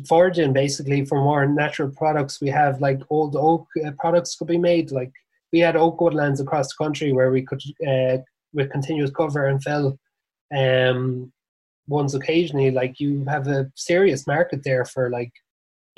foraging 0.08 0.52
basically 0.52 1.04
for 1.04 1.22
more 1.22 1.46
natural 1.46 1.90
products, 1.90 2.40
we 2.40 2.48
have 2.48 2.80
like 2.80 3.00
old 3.10 3.36
oak 3.36 3.66
uh, 3.84 3.90
products 3.98 4.36
could 4.36 4.48
be 4.48 4.58
made. 4.58 4.90
Like 4.90 5.12
we 5.52 5.60
had 5.60 5.76
oak 5.76 6.00
woodlands 6.00 6.40
across 6.40 6.68
the 6.68 6.84
country 6.84 7.12
where 7.12 7.30
we 7.30 7.42
could, 7.42 7.62
uh, 7.86 8.18
with 8.52 8.70
continuous 8.70 9.10
cover 9.10 9.46
and 9.46 9.62
fell 9.62 9.98
um, 10.56 11.32
ones 11.86 12.14
occasionally. 12.14 12.70
Like 12.70 13.00
you 13.00 13.24
have 13.28 13.46
a 13.48 13.70
serious 13.74 14.26
market 14.26 14.62
there 14.64 14.84
for 14.84 15.10
like 15.10 15.32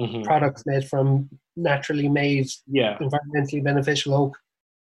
mm-hmm. 0.00 0.22
products 0.22 0.64
made 0.66 0.88
from 0.88 1.28
naturally 1.56 2.08
made, 2.08 2.48
yeah, 2.66 2.98
environmentally 2.98 3.62
beneficial 3.62 4.14
oak. 4.14 4.36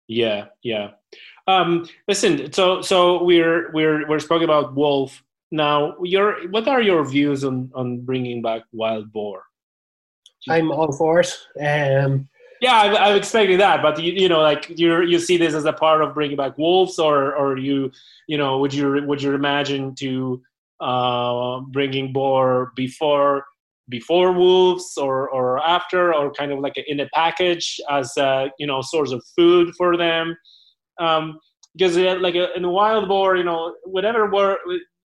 Yeah, 0.08 0.46
yeah. 0.62 0.92
Um, 1.48 1.88
listen, 2.08 2.52
so 2.52 2.82
so 2.82 3.24
we're 3.24 3.72
we're 3.72 4.08
we're 4.08 4.20
speaking 4.20 4.44
about 4.44 4.76
wolf 4.76 5.24
now. 5.52 5.96
Your 6.04 6.50
what 6.50 6.68
are 6.68 6.82
your 6.82 7.06
views 7.06 7.44
on 7.44 7.72
on 7.74 8.02
bringing 8.02 8.42
back 8.42 8.64
wild 8.72 9.12
boar? 9.12 9.44
I'm 10.50 10.72
all 10.72 10.92
for 10.92 11.22
it. 11.22 11.34
Um, 11.60 12.28
yeah, 12.62 12.82
I'm, 12.82 12.96
I'm 12.96 13.16
expecting 13.18 13.58
that, 13.58 13.82
but 13.82 14.00
you, 14.00 14.14
you 14.14 14.30
know, 14.30 14.42
like 14.42 14.72
you 14.78 15.02
you 15.02 15.20
see 15.20 15.38
this 15.38 15.54
as 15.54 15.66
a 15.66 15.74
part 15.74 16.02
of 16.02 16.14
bringing 16.14 16.38
back 16.38 16.58
wolves, 16.58 17.00
or 17.00 17.36
or 17.36 17.58
you 17.58 17.92
you 18.28 18.38
know, 18.38 18.60
would 18.60 18.74
you 18.74 19.04
would 19.06 19.22
you 19.22 19.34
imagine 19.34 19.96
to 19.96 20.42
uh, 20.80 21.60
bringing 21.72 22.12
boar 22.14 22.72
before 22.76 23.46
before 23.90 24.32
wolves 24.32 24.98
or 24.98 25.30
or 25.30 25.60
after 25.60 26.14
or 26.14 26.32
kind 26.32 26.52
of 26.52 26.60
like 26.60 26.76
a, 26.78 26.92
in 26.92 27.00
a 27.00 27.10
package 27.14 27.80
as 27.90 28.16
a, 28.18 28.52
you 28.58 28.66
know 28.66 28.82
source 28.82 29.12
of 29.12 29.24
food 29.36 29.74
for 29.78 29.96
them 29.96 30.36
um, 31.00 31.40
because 31.76 31.98
uh, 31.98 32.18
like 32.20 32.36
a, 32.36 32.54
in 32.56 32.66
a 32.66 32.70
wild 32.70 33.08
boar 33.08 33.36
you 33.36 33.44
know 33.44 33.76
whatever 33.84 34.28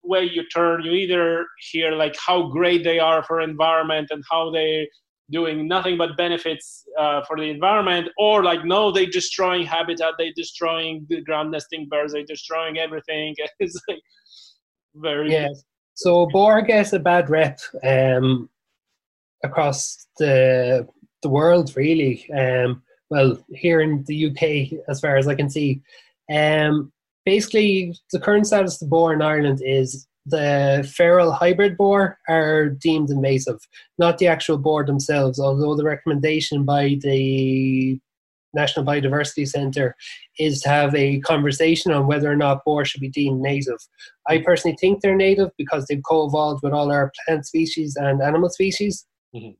way 0.03 0.23
you 0.23 0.43
turn 0.49 0.83
you 0.83 0.91
either 0.91 1.45
hear 1.71 1.91
like 1.91 2.15
how 2.17 2.47
great 2.47 2.83
they 2.83 2.99
are 2.99 3.23
for 3.23 3.41
environment 3.41 4.07
and 4.11 4.23
how 4.29 4.49
they 4.51 4.87
doing 5.29 5.67
nothing 5.67 5.97
but 5.97 6.15
benefits 6.15 6.85
uh, 6.97 7.21
for 7.25 7.35
the 7.35 7.43
environment 7.43 8.07
or 8.17 8.43
like 8.43 8.63
no 8.63 8.91
they 8.91 9.05
destroying 9.05 9.65
habitat 9.65 10.13
they 10.17 10.31
destroying 10.35 11.05
the 11.09 11.21
ground 11.21 11.51
nesting 11.51 11.87
birds 11.89 12.13
they 12.13 12.23
destroying 12.23 12.77
everything. 12.77 13.35
It's 13.59 13.79
like 13.87 13.99
very 14.95 15.31
yeah. 15.31 15.49
so 15.95 16.27
boar 16.27 16.61
gets 16.61 16.93
a 16.93 16.99
bad 16.99 17.29
rep 17.29 17.59
um 17.83 18.49
across 19.43 20.07
the 20.17 20.87
the 21.23 21.29
world 21.29 21.75
really. 21.75 22.29
Um, 22.31 22.83
well, 23.09 23.37
here 23.49 23.81
in 23.81 24.03
the 24.07 24.27
UK, 24.27 24.79
as 24.89 24.99
far 24.99 25.15
as 25.17 25.27
I 25.27 25.35
can 25.35 25.49
see, 25.49 25.81
um, 26.29 26.91
basically 27.27 27.93
the 28.13 28.21
current 28.21 28.47
status 28.47 28.75
of 28.75 28.79
the 28.79 28.85
boar 28.85 29.13
in 29.13 29.21
Ireland 29.21 29.59
is 29.61 30.07
the 30.25 30.89
feral 30.95 31.33
hybrid 31.33 31.75
boar 31.75 32.17
are 32.29 32.69
deemed 32.69 33.09
invasive, 33.09 33.59
not 33.97 34.17
the 34.17 34.27
actual 34.27 34.57
boar 34.57 34.85
themselves. 34.85 35.37
Although 35.37 35.75
the 35.75 35.83
recommendation 35.83 36.63
by 36.63 36.97
the 37.01 37.99
National 38.53 38.85
Biodiversity 38.85 39.45
Centre 39.45 39.93
is 40.39 40.61
to 40.61 40.69
have 40.69 40.95
a 40.95 41.19
conversation 41.19 41.91
on 41.91 42.07
whether 42.07 42.31
or 42.31 42.37
not 42.37 42.63
boar 42.63 42.85
should 42.85 43.01
be 43.01 43.09
deemed 43.09 43.41
native. 43.41 43.81
I 44.29 44.37
personally 44.37 44.77
think 44.79 45.01
they're 45.01 45.13
native 45.27 45.49
because 45.57 45.85
they've 45.85 46.07
co-evolved 46.09 46.63
with 46.63 46.71
all 46.71 46.93
our 46.93 47.11
plant 47.25 47.45
species 47.45 47.97
and 47.97 48.21
animal 48.21 48.49
species. 48.49 49.05
Mm-hmm. 49.35 49.51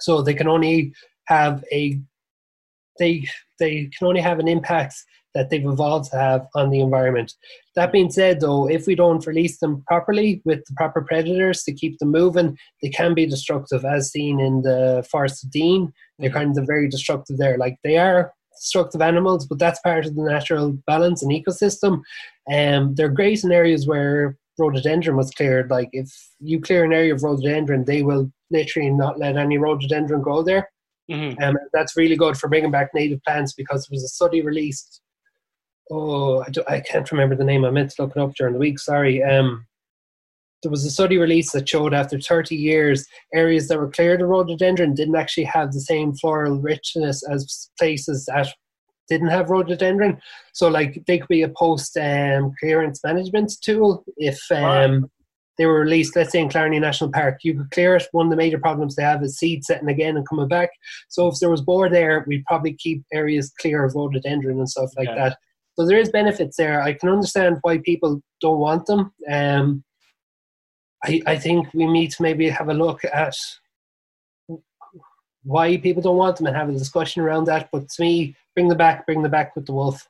So 0.00 0.22
they 0.22 0.32
can 0.32 0.48
only 0.48 0.94
have 1.26 1.62
a 1.70 2.00
they 2.98 3.26
they 3.58 3.90
can 3.96 4.06
only 4.06 4.22
have 4.22 4.38
an 4.38 4.48
impact 4.48 4.94
that 5.34 5.50
they've 5.50 5.64
evolved 5.64 6.10
to 6.10 6.16
have 6.16 6.46
on 6.54 6.70
the 6.70 6.80
environment. 6.80 7.32
That 7.74 7.92
being 7.92 8.10
said, 8.10 8.40
though, 8.40 8.68
if 8.68 8.86
we 8.86 8.94
don't 8.94 9.26
release 9.26 9.58
them 9.58 9.82
properly 9.86 10.42
with 10.44 10.64
the 10.66 10.74
proper 10.74 11.02
predators 11.02 11.62
to 11.64 11.72
keep 11.72 11.98
them 11.98 12.10
moving, 12.10 12.58
they 12.82 12.90
can 12.90 13.14
be 13.14 13.26
destructive, 13.26 13.84
as 13.84 14.10
seen 14.10 14.40
in 14.40 14.62
the 14.62 15.06
Forest 15.10 15.44
of 15.44 15.50
Dean. 15.50 15.92
They're 16.18 16.28
mm-hmm. 16.28 16.38
kind 16.38 16.58
of 16.58 16.66
very 16.66 16.88
destructive 16.88 17.38
there. 17.38 17.56
Like 17.56 17.76
they 17.82 17.96
are 17.96 18.32
destructive 18.60 19.02
animals, 19.02 19.46
but 19.46 19.58
that's 19.58 19.80
part 19.80 20.06
of 20.06 20.14
the 20.14 20.22
natural 20.22 20.78
balance 20.86 21.22
and 21.22 21.32
ecosystem. 21.32 22.02
And 22.48 22.84
um, 22.84 22.94
they're 22.94 23.08
great 23.08 23.42
in 23.42 23.52
areas 23.52 23.86
where 23.86 24.36
rhododendron 24.58 25.16
was 25.16 25.30
cleared. 25.30 25.70
Like 25.70 25.88
if 25.92 26.10
you 26.40 26.60
clear 26.60 26.84
an 26.84 26.92
area 26.92 27.14
of 27.14 27.22
rhododendron, 27.22 27.84
they 27.84 28.02
will 28.02 28.30
literally 28.50 28.90
not 28.90 29.18
let 29.18 29.36
any 29.36 29.58
rhododendron 29.58 30.22
grow 30.22 30.42
there. 30.42 30.68
Mm-hmm. 31.10 31.42
Um, 31.42 31.56
that's 31.72 31.96
really 31.96 32.16
good 32.16 32.36
for 32.36 32.48
bringing 32.48 32.70
back 32.70 32.90
native 32.94 33.22
plants 33.24 33.52
because 33.52 33.84
it 33.84 33.90
was 33.90 34.04
a 34.04 34.08
study 34.08 34.42
released. 34.42 35.01
Oh, 35.90 36.42
I, 36.42 36.74
I 36.74 36.80
can't 36.80 37.10
remember 37.10 37.36
the 37.36 37.44
name. 37.44 37.64
I 37.64 37.70
meant 37.70 37.90
to 37.90 38.02
look 38.02 38.16
it 38.16 38.20
up 38.20 38.34
during 38.34 38.54
the 38.54 38.60
week. 38.60 38.78
Sorry. 38.78 39.22
Um, 39.22 39.66
there 40.62 40.70
was 40.70 40.84
a 40.84 40.90
study 40.90 41.18
released 41.18 41.52
that 41.52 41.68
showed 41.68 41.92
after 41.92 42.20
30 42.20 42.54
years, 42.54 43.04
areas 43.34 43.68
that 43.68 43.78
were 43.78 43.90
cleared 43.90 44.22
of 44.22 44.28
rhododendron 44.28 44.94
didn't 44.94 45.16
actually 45.16 45.44
have 45.44 45.72
the 45.72 45.80
same 45.80 46.14
floral 46.14 46.60
richness 46.60 47.22
as 47.28 47.68
places 47.78 48.26
that 48.26 48.48
didn't 49.08 49.28
have 49.28 49.50
rhododendron. 49.50 50.20
So 50.52 50.68
like 50.68 51.02
they 51.06 51.18
could 51.18 51.28
be 51.28 51.42
a 51.42 51.48
post 51.48 51.96
um, 51.96 52.52
clearance 52.60 53.00
management 53.04 53.52
tool 53.62 54.04
if 54.16 54.40
um, 54.52 55.10
they 55.58 55.66
were 55.66 55.80
released, 55.80 56.16
let's 56.16 56.32
say 56.32 56.40
in 56.40 56.48
Killarney 56.48 56.78
National 56.78 57.10
Park, 57.10 57.40
you 57.42 57.54
could 57.54 57.70
clear 57.72 57.96
it. 57.96 58.06
One 58.12 58.26
of 58.26 58.30
the 58.30 58.36
major 58.36 58.58
problems 58.58 58.94
they 58.94 59.02
have 59.02 59.22
is 59.22 59.38
seed 59.38 59.64
setting 59.64 59.88
again 59.88 60.16
and 60.16 60.26
coming 60.26 60.48
back. 60.48 60.70
So 61.08 61.26
if 61.28 61.38
there 61.40 61.50
was 61.50 61.66
more 61.66 61.88
there, 61.90 62.24
we'd 62.26 62.44
probably 62.46 62.74
keep 62.74 63.02
areas 63.12 63.52
clear 63.60 63.84
of 63.84 63.94
rhododendron 63.94 64.58
and 64.58 64.68
stuff 64.68 64.90
like 64.96 65.08
yeah. 65.08 65.14
that. 65.16 65.38
So 65.74 65.86
there 65.86 65.98
is 65.98 66.10
benefits 66.10 66.56
there. 66.56 66.82
I 66.82 66.92
can 66.92 67.08
understand 67.08 67.58
why 67.62 67.78
people 67.78 68.20
don't 68.40 68.58
want 68.58 68.86
them. 68.86 69.12
Um, 69.30 69.84
I, 71.04 71.22
I 71.26 71.36
think 71.38 71.72
we 71.74 71.86
need 71.86 72.10
to 72.12 72.22
maybe 72.22 72.48
have 72.48 72.68
a 72.68 72.74
look 72.74 73.04
at 73.04 73.34
why 75.44 75.76
people 75.76 76.02
don't 76.02 76.16
want 76.16 76.36
them 76.36 76.46
and 76.46 76.56
have 76.56 76.68
a 76.68 76.72
discussion 76.72 77.22
around 77.22 77.46
that. 77.46 77.70
But 77.72 77.88
to 77.88 78.02
me, 78.02 78.36
bring 78.54 78.68
them 78.68 78.78
back, 78.78 79.06
bring 79.06 79.22
them 79.22 79.30
back 79.30 79.56
with 79.56 79.66
the 79.66 79.72
wolf. 79.72 80.08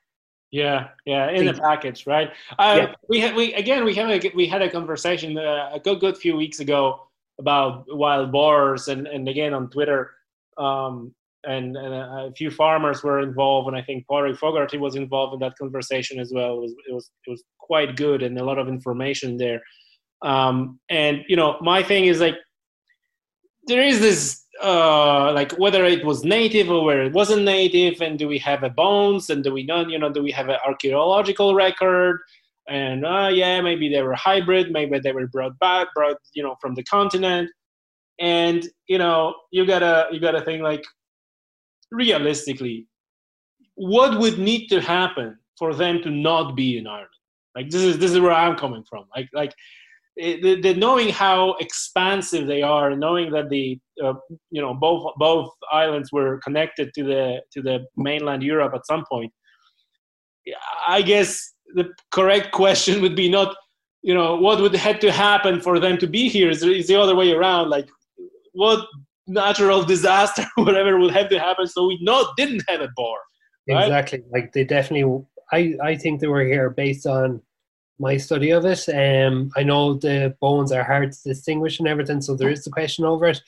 Yeah, 0.50 0.88
yeah, 1.06 1.30
in 1.30 1.46
the 1.46 1.54
package, 1.54 2.06
right? 2.06 2.30
Uh, 2.58 2.74
yeah. 2.76 2.94
We 3.08 3.20
had 3.20 3.34
we 3.34 3.54
again 3.54 3.86
we 3.86 3.94
had 3.94 4.10
a 4.10 4.32
we 4.34 4.46
had 4.46 4.60
a 4.60 4.68
conversation 4.68 5.38
uh, 5.38 5.70
a 5.72 5.80
good 5.80 5.98
good 5.98 6.18
few 6.18 6.36
weeks 6.36 6.60
ago 6.60 7.06
about 7.38 7.86
wild 7.88 8.30
boars, 8.30 8.88
and 8.88 9.06
and 9.06 9.26
again 9.30 9.54
on 9.54 9.70
Twitter, 9.70 10.10
um, 10.58 11.14
and, 11.44 11.76
and 11.76 11.94
a, 11.94 12.32
few 12.36 12.50
farmers 12.50 13.02
were 13.02 13.20
involved, 13.20 13.68
and 13.68 13.76
I 13.76 13.82
think 13.82 14.06
Padraic 14.06 14.38
Fogarty 14.38 14.78
was 14.78 14.96
involved 14.96 15.34
in 15.34 15.40
that 15.40 15.58
conversation 15.58 16.18
as 16.18 16.32
well. 16.32 16.54
It 16.54 16.60
was 16.60 16.74
it 16.88 16.94
was 16.94 17.10
it 17.26 17.30
was 17.30 17.42
quite 17.58 17.96
good 17.96 18.22
and 18.22 18.38
a 18.38 18.44
lot 18.44 18.58
of 18.58 18.68
information 18.68 19.36
there. 19.36 19.60
Um, 20.22 20.78
and 20.88 21.24
you 21.28 21.36
know, 21.36 21.58
my 21.60 21.82
thing 21.82 22.06
is 22.06 22.20
like 22.20 22.36
there 23.66 23.82
is 23.82 24.00
this 24.00 24.44
uh, 24.62 25.32
like 25.32 25.52
whether 25.52 25.84
it 25.84 26.04
was 26.04 26.24
native 26.24 26.70
or 26.70 26.84
where 26.84 27.02
it 27.02 27.12
wasn't 27.12 27.44
native, 27.44 28.00
and 28.00 28.18
do 28.18 28.28
we 28.28 28.38
have 28.38 28.62
a 28.62 28.70
bones, 28.70 29.30
and 29.30 29.42
do 29.42 29.52
we 29.52 29.64
not? 29.64 29.90
you 29.90 29.98
know, 29.98 30.12
do 30.12 30.22
we 30.22 30.30
have 30.30 30.48
an 30.48 30.58
archaeological 30.66 31.54
record? 31.54 32.20
And 32.68 33.04
uh, 33.04 33.30
yeah, 33.32 33.60
maybe 33.60 33.88
they 33.88 34.02
were 34.02 34.14
hybrid, 34.14 34.70
maybe 34.70 34.98
they 35.00 35.12
were 35.12 35.26
brought 35.26 35.58
back, 35.58 35.88
brought 35.94 36.16
you 36.34 36.42
know 36.42 36.56
from 36.60 36.74
the 36.74 36.84
continent, 36.84 37.50
and 38.20 38.66
you 38.86 38.98
know 38.98 39.34
you 39.50 39.66
gotta 39.66 40.06
you 40.12 40.20
gotta 40.20 40.42
think 40.42 40.62
like 40.62 40.84
realistically, 41.92 42.86
what 43.74 44.18
would 44.18 44.38
need 44.38 44.68
to 44.68 44.80
happen 44.80 45.38
for 45.58 45.74
them 45.74 46.02
to 46.02 46.10
not 46.10 46.56
be 46.56 46.78
in 46.78 46.86
Ireland? 46.86 47.08
Like 47.54 47.70
this 47.70 47.82
is 47.82 47.98
this 47.98 48.10
is 48.10 48.18
where 48.18 48.32
I'm 48.32 48.56
coming 48.56 48.84
from. 48.88 49.04
Like 49.14 49.28
like 49.34 49.52
the, 50.16 50.60
the, 50.60 50.74
knowing 50.74 51.08
how 51.08 51.54
expansive 51.54 52.46
they 52.46 52.60
are, 52.60 52.94
knowing 52.94 53.32
that 53.32 53.48
the 53.48 53.78
uh, 54.02 54.14
you 54.50 54.60
know 54.60 54.74
both 54.74 55.12
both 55.16 55.50
islands 55.70 56.10
were 56.12 56.38
connected 56.38 56.92
to 56.94 57.04
the 57.04 57.42
to 57.52 57.62
the 57.62 57.86
mainland 57.96 58.42
Europe 58.42 58.72
at 58.74 58.86
some 58.86 59.04
point. 59.10 59.32
I 60.88 61.02
guess 61.02 61.52
the 61.74 61.90
correct 62.10 62.52
question 62.52 63.00
would 63.02 63.14
be 63.14 63.30
not 63.30 63.54
you 64.02 64.14
know 64.14 64.36
what 64.36 64.60
would 64.60 64.74
have 64.74 64.98
to 65.00 65.12
happen 65.12 65.60
for 65.60 65.78
them 65.78 65.96
to 65.98 66.06
be 66.06 66.28
here 66.28 66.50
is 66.50 66.60
the 66.60 67.00
other 67.00 67.14
way 67.14 67.32
around 67.32 67.70
like 67.70 67.88
what 68.52 68.86
natural 69.26 69.84
disaster 69.84 70.44
whatever 70.56 70.98
would 70.98 71.12
have 71.12 71.28
to 71.28 71.38
happen 71.38 71.66
so 71.66 71.86
we 71.86 71.98
not 72.02 72.36
didn't 72.36 72.62
have 72.68 72.80
a 72.80 72.88
bar 72.96 73.16
right? 73.68 73.84
exactly 73.84 74.22
like 74.32 74.52
they 74.52 74.64
definitely 74.64 75.24
i 75.52 75.74
i 75.82 75.96
think 75.96 76.20
they 76.20 76.26
were 76.26 76.44
here 76.44 76.70
based 76.70 77.06
on 77.06 77.40
my 77.98 78.16
study 78.16 78.50
of 78.50 78.64
it 78.64 78.88
um 78.88 79.50
i 79.56 79.62
know 79.62 79.94
the 79.94 80.34
bones 80.40 80.72
are 80.72 80.82
hard 80.82 81.12
to 81.12 81.18
distinguish 81.24 81.78
and 81.78 81.88
everything 81.88 82.20
so 82.20 82.34
there 82.34 82.50
is 82.50 82.64
the 82.64 82.70
question 82.70 83.04
over 83.04 83.26
it 83.26 83.40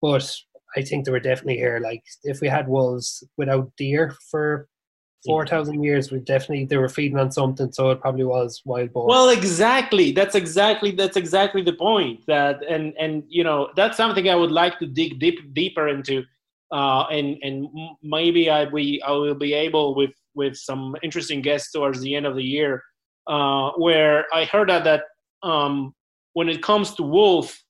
but 0.00 0.36
i 0.76 0.82
think 0.82 1.04
they 1.04 1.12
were 1.12 1.20
definitely 1.20 1.56
here 1.56 1.78
like 1.80 2.02
if 2.24 2.40
we 2.40 2.48
had 2.48 2.66
wolves 2.66 3.22
without 3.36 3.70
deer 3.76 4.16
for 4.30 4.68
four 5.24 5.46
thousand 5.46 5.82
years, 5.82 6.10
we 6.10 6.18
definitely 6.20 6.64
they 6.64 6.76
were 6.76 6.88
feeding 6.88 7.18
on 7.18 7.30
something, 7.30 7.72
so 7.72 7.90
it 7.90 8.00
probably 8.00 8.24
was 8.24 8.62
wild 8.64 8.92
boar. 8.92 9.06
Well, 9.08 9.28
exactly. 9.30 10.12
That's 10.12 10.34
exactly 10.34 10.90
that's 10.90 11.16
exactly 11.16 11.62
the 11.62 11.72
point. 11.72 12.24
That 12.26 12.62
and 12.68 12.94
and 12.98 13.24
you 13.28 13.44
know 13.44 13.70
that's 13.76 13.96
something 13.96 14.28
I 14.28 14.34
would 14.34 14.50
like 14.50 14.78
to 14.80 14.86
dig 14.86 15.18
deep 15.18 15.54
deeper 15.54 15.88
into, 15.88 16.24
uh, 16.72 17.04
and 17.10 17.36
and 17.42 17.68
maybe 18.02 18.50
I 18.50 18.64
we 18.64 19.00
I 19.02 19.12
will 19.12 19.34
be 19.34 19.54
able 19.54 19.94
with 19.94 20.12
with 20.34 20.56
some 20.56 20.96
interesting 21.02 21.42
guests 21.42 21.72
towards 21.72 22.00
the 22.00 22.14
end 22.14 22.26
of 22.26 22.36
the 22.36 22.44
year, 22.44 22.82
uh, 23.26 23.70
where 23.76 24.26
I 24.32 24.44
heard 24.44 24.68
that 24.70 24.84
that 24.84 25.04
um, 25.42 25.94
when 26.32 26.48
it 26.48 26.62
comes 26.62 26.94
to 26.94 27.02
wolf, 27.02 27.62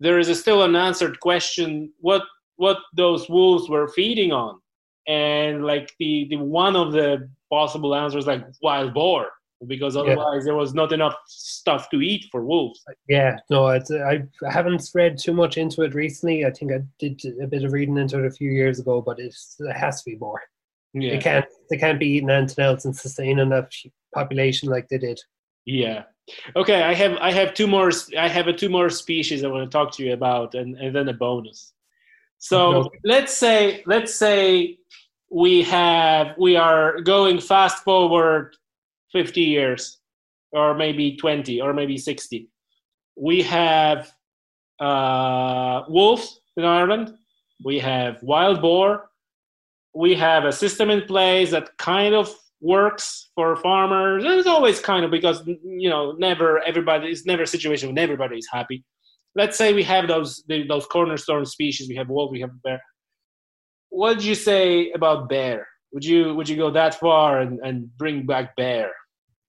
there 0.00 0.18
is 0.18 0.40
still 0.40 0.62
unanswered 0.62 1.20
question: 1.20 1.92
what 1.98 2.22
what 2.56 2.78
those 2.96 3.28
wolves 3.28 3.68
were 3.68 3.88
feeding 3.88 4.32
on 4.32 4.61
and 5.06 5.64
like 5.64 5.92
the, 5.98 6.26
the 6.30 6.36
one 6.36 6.76
of 6.76 6.92
the 6.92 7.28
possible 7.50 7.94
answers 7.94 8.26
like 8.26 8.44
wild 8.62 8.94
boar 8.94 9.28
because 9.66 9.96
otherwise 9.96 10.40
yeah. 10.40 10.44
there 10.44 10.54
was 10.54 10.74
not 10.74 10.92
enough 10.92 11.14
stuff 11.26 11.88
to 11.90 12.00
eat 12.00 12.26
for 12.30 12.44
wolves. 12.44 12.82
Yeah, 13.08 13.36
no, 13.50 13.68
it's, 13.68 13.90
I 13.90 14.24
haven't 14.48 14.90
read 14.94 15.18
too 15.18 15.32
much 15.32 15.56
into 15.56 15.82
it 15.82 15.94
recently. 15.94 16.44
I 16.44 16.50
think 16.50 16.72
I 16.72 16.80
did 16.98 17.20
a 17.40 17.46
bit 17.46 17.64
of 17.64 17.72
reading 17.72 17.96
into 17.96 18.18
it 18.18 18.26
a 18.26 18.30
few 18.30 18.50
years 18.50 18.80
ago, 18.80 19.00
but 19.00 19.18
it 19.20 19.34
has 19.74 20.02
to 20.02 20.10
be 20.10 20.16
more. 20.16 20.42
Yeah. 20.94 21.12
They 21.12 21.18
can't 21.18 21.46
they 21.70 21.78
can't 21.78 21.98
be 21.98 22.06
eating 22.08 22.28
anything 22.28 22.64
else 22.64 22.84
and 22.84 22.94
sustaining 22.94 23.38
enough 23.38 23.68
population 24.14 24.68
like 24.68 24.88
they 24.88 24.98
did. 24.98 25.20
Yeah. 25.64 26.04
Okay, 26.54 26.82
I 26.82 26.92
have 26.92 27.16
I 27.18 27.32
have 27.32 27.54
two 27.54 27.66
more 27.66 27.90
I 28.18 28.28
have 28.28 28.46
a 28.46 28.52
two 28.52 28.68
more 28.68 28.90
species 28.90 29.42
I 29.42 29.48
want 29.48 29.64
to 29.64 29.74
talk 29.74 29.92
to 29.92 30.04
you 30.04 30.12
about 30.12 30.54
and, 30.54 30.76
and 30.76 30.94
then 30.94 31.08
a 31.08 31.14
bonus. 31.14 31.72
So 32.42 32.90
let's 33.04 33.32
say 33.32 33.84
let's 33.86 34.12
say 34.12 34.78
we 35.30 35.62
have 35.62 36.34
we 36.36 36.56
are 36.56 37.00
going 37.00 37.40
fast 37.40 37.84
forward 37.84 38.56
50 39.12 39.40
years 39.40 39.98
or 40.50 40.74
maybe 40.74 41.16
20 41.16 41.60
or 41.60 41.72
maybe 41.72 41.96
60 41.96 42.48
we 43.16 43.42
have 43.42 44.12
uh, 44.80 45.82
wolves 45.88 46.40
in 46.56 46.64
ireland. 46.64 47.14
We 47.64 47.78
have 47.78 48.20
wild 48.24 48.60
boar. 48.60 49.08
We 49.94 50.16
have 50.16 50.44
a 50.44 50.50
system 50.52 50.90
in 50.90 51.02
place 51.02 51.52
that 51.52 51.76
kind 51.78 52.12
of 52.12 52.28
works 52.60 53.30
for 53.36 53.54
farmers. 53.54 54.24
It's 54.26 54.48
always 54.48 54.80
kind 54.80 55.04
of 55.04 55.12
because 55.12 55.46
you 55.46 55.88
know 55.88 56.12
never 56.18 56.60
everybody 56.64 57.08
it's 57.12 57.24
never 57.24 57.44
a 57.44 57.46
situation 57.46 57.88
when 57.88 57.98
everybody 57.98 58.36
is 58.38 58.48
happy 58.50 58.84
let's 59.34 59.56
say 59.56 59.72
we 59.72 59.82
have 59.82 60.08
those 60.08 60.44
those 60.68 60.86
cornerstone 60.86 61.46
species 61.46 61.88
we 61.88 61.96
have 61.96 62.08
wolf 62.08 62.30
we 62.30 62.40
have 62.40 62.50
bear 62.62 62.80
what 63.92 64.14
did 64.14 64.24
you 64.24 64.34
say 64.34 64.90
about 64.92 65.28
bear? 65.28 65.68
Would 65.92 66.04
you 66.04 66.34
would 66.34 66.48
you 66.48 66.56
go 66.56 66.70
that 66.70 66.94
far 66.98 67.40
and, 67.40 67.60
and 67.62 67.94
bring 67.98 68.24
back 68.24 68.56
bear? 68.56 68.90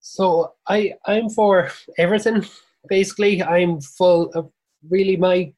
So 0.02 0.54
I 0.68 0.94
I'm 1.08 1.30
for 1.30 1.72
everything. 1.98 2.46
Basically, 2.90 3.42
I'm 3.42 3.80
full 3.80 4.30
of 4.36 4.52
really 4.90 5.16
my 5.16 5.54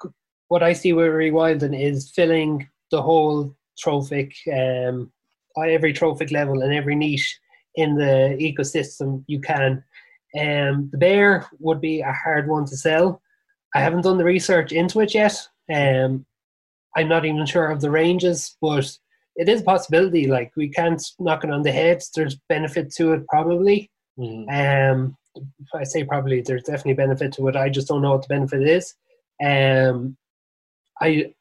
what 0.50 0.62
I 0.62 0.74
see 0.74 0.94
with 0.94 1.08
rewilding 1.08 1.76
is 1.78 2.12
filling 2.12 2.70
the 2.92 3.02
whole 3.02 3.56
trophic 3.80 4.36
um 4.54 5.12
every 5.58 5.92
trophic 5.92 6.32
level 6.32 6.62
and 6.62 6.72
every 6.72 6.96
niche 6.96 7.40
in 7.76 7.96
the 7.96 8.38
ecosystem 8.40 9.24
you 9.26 9.42
can. 9.42 9.84
Um, 10.40 10.90
the 10.92 10.98
bear 11.00 11.48
would 11.60 11.82
be 11.82 12.02
a 12.02 12.12
hard 12.12 12.48
one 12.48 12.66
to 12.66 12.78
sell. 12.78 13.20
I 13.76 13.82
haven't 13.82 14.02
done 14.02 14.18
the 14.18 14.24
research 14.24 14.72
into 14.72 15.02
it 15.02 15.14
yet. 15.14 15.36
Um, 15.72 16.26
I'm 16.96 17.10
not 17.10 17.26
even 17.26 17.46
sure 17.46 17.70
of 17.70 17.82
the 17.82 17.92
ranges, 17.92 18.56
but 18.62 18.90
it 19.36 19.50
is 19.50 19.62
a 19.62 19.66
possibility. 19.66 20.28
Like 20.28 20.54
we 20.56 20.70
can't 20.70 21.04
knock 21.20 21.44
it 21.44 21.52
on 21.52 21.62
the 21.62 21.74
head. 21.74 22.02
There's 22.16 22.38
benefit 22.48 22.94
to 22.96 23.12
it 23.14 23.28
probably. 23.28 23.92
Mm-hmm. 24.18 24.50
Um, 24.96 25.18
I 25.76 25.84
say 25.84 26.06
probably 26.06 26.40
there's 26.40 26.64
definitely 26.64 26.94
benefit 26.94 27.34
to 27.34 27.50
it. 27.50 27.58
I 27.58 27.68
just 27.70 27.90
don't 27.90 28.02
know 28.02 28.12
what 28.12 28.22
the 28.22 28.34
benefit 28.34 28.64
is. 28.64 28.96
Um, 29.44 30.16
I, 31.02 31.34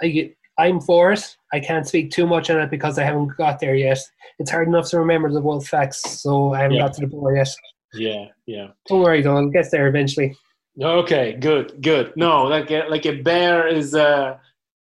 I, 0.00 0.32
I'm 0.56 0.80
for 0.80 1.12
it. 1.12 1.36
I 1.52 1.58
can't 1.58 1.86
speak 1.86 2.12
too 2.12 2.28
much 2.28 2.48
on 2.48 2.60
it 2.60 2.70
because 2.70 2.96
I 2.96 3.02
haven't 3.02 3.36
got 3.36 3.58
there 3.58 3.74
yet. 3.74 3.98
It's 4.38 4.52
hard 4.52 4.68
enough 4.68 4.88
to 4.90 5.00
remember 5.00 5.32
the 5.32 5.40
wolf 5.40 5.66
facts, 5.66 6.22
so 6.22 6.54
I 6.54 6.60
haven't 6.60 6.76
yeah. 6.76 6.82
got 6.82 6.94
to 6.94 7.00
the 7.00 7.06
boar 7.08 7.34
yet. 7.34 7.48
Yeah, 7.94 8.26
yeah. 8.46 8.68
Don't 8.88 9.02
worry 9.02 9.22
though, 9.22 9.36
I'll 9.36 9.48
get 9.48 9.70
there 9.72 9.88
eventually. 9.88 10.36
Okay, 10.80 11.36
good, 11.40 11.80
good. 11.82 12.12
No, 12.16 12.44
like 12.44 12.70
a, 12.70 12.86
like 12.88 13.06
a 13.06 13.22
bear 13.22 13.66
is 13.66 13.94
uh 13.94 14.36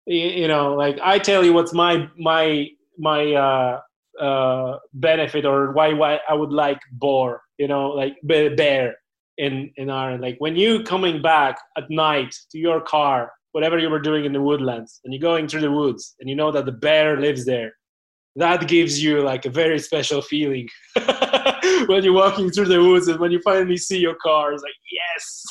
you 0.05 0.47
know 0.47 0.75
like 0.75 0.99
i 1.03 1.17
tell 1.17 1.43
you 1.43 1.53
what's 1.53 1.73
my 1.73 2.07
my 2.17 2.67
my 2.97 3.33
uh 3.33 3.81
uh 4.19 4.77
benefit 4.93 5.45
or 5.45 5.71
why 5.71 5.93
why 5.93 6.19
i 6.29 6.33
would 6.33 6.51
like 6.51 6.79
boar 6.91 7.41
you 7.57 7.67
know 7.67 7.89
like 7.89 8.15
bear 8.23 8.95
in 9.37 9.71
in 9.77 9.89
ireland 9.89 10.21
like 10.21 10.35
when 10.39 10.55
you 10.55 10.83
coming 10.83 11.21
back 11.21 11.57
at 11.77 11.89
night 11.89 12.33
to 12.51 12.57
your 12.57 12.79
car 12.81 13.31
whatever 13.51 13.79
you 13.79 13.89
were 13.89 13.99
doing 13.99 14.25
in 14.25 14.33
the 14.33 14.41
woodlands 14.41 14.99
and 15.03 15.13
you're 15.13 15.21
going 15.21 15.47
through 15.47 15.61
the 15.61 15.71
woods 15.71 16.15
and 16.19 16.29
you 16.29 16.35
know 16.35 16.51
that 16.51 16.65
the 16.65 16.71
bear 16.71 17.19
lives 17.19 17.45
there 17.45 17.73
that 18.35 18.67
gives 18.67 19.01
you 19.01 19.21
like 19.21 19.45
a 19.45 19.49
very 19.49 19.79
special 19.79 20.21
feeling 20.21 20.67
when 21.87 22.03
you're 22.03 22.13
walking 22.13 22.49
through 22.49 22.65
the 22.65 22.81
woods 22.81 23.07
and 23.07 23.19
when 23.19 23.31
you 23.31 23.39
finally 23.43 23.77
see 23.77 23.97
your 23.97 24.15
car 24.15 24.53
it's 24.53 24.63
like 24.63 24.73
yes 24.91 25.43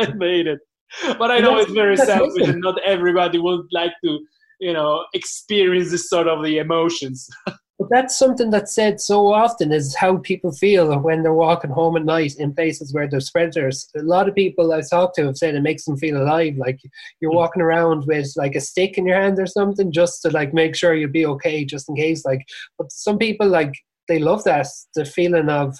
i 0.08 0.12
made 0.14 0.46
it 0.46 0.58
but 1.18 1.30
I 1.30 1.38
know 1.38 1.58
it's 1.58 1.72
very 1.72 1.96
selfish, 1.96 2.48
and 2.48 2.60
not 2.60 2.80
everybody 2.82 3.38
would 3.38 3.66
like 3.72 3.92
to, 4.04 4.20
you 4.60 4.72
know, 4.72 5.04
experience 5.14 5.90
this 5.90 6.08
sort 6.08 6.28
of 6.28 6.42
the 6.42 6.58
emotions. 6.58 7.28
but 7.78 7.88
that's 7.90 8.16
something 8.16 8.50
that's 8.50 8.72
said 8.74 9.00
so 9.00 9.32
often 9.32 9.72
is 9.72 9.96
how 9.96 10.18
people 10.18 10.52
feel 10.52 10.96
when 11.00 11.22
they're 11.22 11.34
walking 11.34 11.70
home 11.70 11.96
at 11.96 12.04
night 12.04 12.34
in 12.38 12.54
places 12.54 12.94
where 12.94 13.08
there's 13.08 13.30
predators. 13.30 13.88
A 13.96 14.02
lot 14.02 14.28
of 14.28 14.34
people 14.34 14.72
I've 14.72 14.88
talked 14.88 15.16
to 15.16 15.26
have 15.26 15.36
said 15.36 15.54
it 15.54 15.62
makes 15.62 15.84
them 15.84 15.96
feel 15.96 16.22
alive, 16.22 16.56
like 16.56 16.80
you're 17.20 17.32
mm. 17.32 17.36
walking 17.36 17.62
around 17.62 18.06
with 18.06 18.32
like 18.36 18.54
a 18.54 18.60
stick 18.60 18.96
in 18.96 19.06
your 19.06 19.20
hand 19.20 19.38
or 19.40 19.46
something, 19.46 19.90
just 19.90 20.22
to 20.22 20.30
like 20.30 20.54
make 20.54 20.76
sure 20.76 20.94
you'll 20.94 21.10
be 21.10 21.26
okay, 21.26 21.64
just 21.64 21.88
in 21.88 21.96
case. 21.96 22.24
Like, 22.24 22.46
but 22.78 22.92
some 22.92 23.18
people 23.18 23.48
like 23.48 23.74
they 24.06 24.18
love 24.18 24.44
that 24.44 24.66
the 24.94 25.04
feeling 25.04 25.48
of 25.48 25.76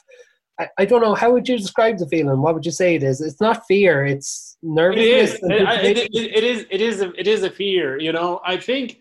I, 0.58 0.68
I 0.78 0.84
don't 0.84 1.00
know 1.00 1.14
how 1.14 1.32
would 1.32 1.48
you 1.48 1.56
describe 1.56 1.98
the 1.98 2.08
feeling. 2.08 2.40
What 2.40 2.54
would 2.54 2.66
you 2.66 2.72
say 2.72 2.94
it 2.94 3.02
is? 3.02 3.20
It's 3.20 3.40
not 3.40 3.66
fear. 3.66 4.04
It's 4.04 4.56
nervousness. 4.62 5.38
It 5.42 5.52
is. 5.52 5.94
It, 5.94 5.98
it, 5.98 6.36
it 6.36 6.44
is. 6.44 6.66
It 6.70 6.80
is. 6.80 7.02
A, 7.02 7.20
it 7.20 7.26
is 7.26 7.42
a 7.42 7.50
fear. 7.50 8.00
You 8.00 8.12
know. 8.12 8.40
I 8.44 8.56
think. 8.56 9.00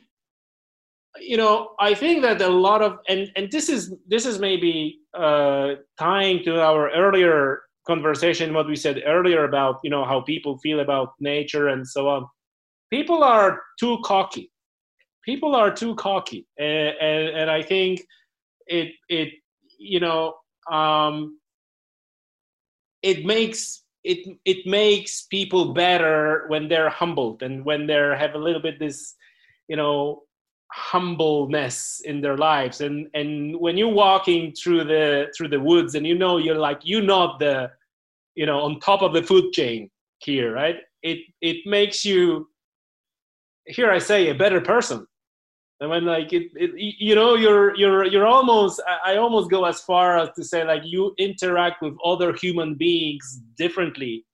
You 1.20 1.38
know. 1.38 1.76
I 1.80 1.94
think 1.94 2.22
that 2.24 2.42
a 2.42 2.48
lot 2.48 2.82
of 2.82 3.00
and 3.08 3.32
and 3.36 3.52
this 3.52 3.70
is 3.70 3.94
this 4.08 4.26
is 4.26 4.40
maybe 4.40 5.00
uh, 5.14 5.76
tying 5.98 6.44
to 6.46 6.62
our 6.62 6.90
earlier 6.92 7.64
conversation 7.86 8.54
what 8.54 8.68
we 8.68 8.76
said 8.76 9.02
earlier 9.06 9.44
about 9.44 9.80
you 9.84 9.90
know 9.90 10.06
how 10.06 10.22
people 10.22 10.58
feel 10.60 10.80
about 10.80 11.14
nature 11.20 11.68
and 11.68 11.88
so 11.88 12.08
on. 12.08 12.26
People 12.90 13.24
are 13.24 13.62
too 13.80 13.98
cocky. 14.04 14.52
People 15.26 15.56
are 15.56 15.74
too 15.74 15.96
cocky, 15.96 16.48
and 16.58 16.96
and, 17.00 17.30
and 17.38 17.52
I 17.52 17.62
think 17.62 18.02
it 18.68 18.92
it 19.10 19.30
you 19.78 20.00
know 20.00 20.34
um, 20.72 21.40
it 23.02 23.26
makes 23.26 23.84
it 24.04 24.38
it 24.46 24.66
makes 24.66 25.24
people 25.24 25.74
better 25.74 26.46
when 26.48 26.68
they're 26.68 26.90
humbled 26.90 27.44
and 27.44 27.64
when 27.66 27.88
they 27.88 27.94
have 27.94 28.36
a 28.36 28.38
little 28.38 28.62
bit 28.62 28.80
this 28.80 29.16
you 29.68 29.76
know 29.76 30.24
humbleness 30.74 32.02
in 32.06 32.20
their 32.20 32.38
lives. 32.38 32.82
And 32.82 33.08
and 33.14 33.60
when 33.60 33.78
you're 33.78 33.94
walking 33.94 34.54
through 34.54 34.86
the 34.86 35.32
through 35.38 35.50
the 35.50 35.60
woods 35.60 35.96
and 35.96 36.06
you 36.06 36.16
know 36.18 36.38
you're 36.38 36.58
like 36.58 36.80
you're 36.84 37.04
not 37.04 37.40
the 37.40 37.72
you 38.36 38.46
know 38.46 38.60
on 38.62 38.80
top 38.80 39.02
of 39.04 39.14
the 39.14 39.22
food 39.24 39.54
chain 39.54 39.90
here 40.20 40.54
right? 40.54 40.78
It 41.04 41.20
it 41.42 41.58
makes 41.66 42.04
you 42.04 42.50
here 43.66 43.92
i 43.92 44.00
say 44.00 44.30
a 44.30 44.36
better 44.36 44.62
person. 44.62 45.08
And 45.80 45.90
when 45.90 46.06
like 46.06 46.32
it, 46.32 46.52
it, 46.56 46.72
you 46.78 47.14
know, 47.14 47.36
you're 47.36 47.76
you're 47.76 48.06
you're 48.06 48.28
almost 48.28 48.82
I 49.06 49.18
almost 49.18 49.52
go 49.52 49.66
as 49.66 49.82
far 49.82 50.18
as 50.18 50.30
to 50.38 50.44
say 50.44 50.64
like 50.64 50.84
you 50.86 51.14
interact 51.18 51.82
with 51.82 51.94
other 52.06 52.34
human 52.34 52.76
beings 52.76 53.42
differently 53.58 54.26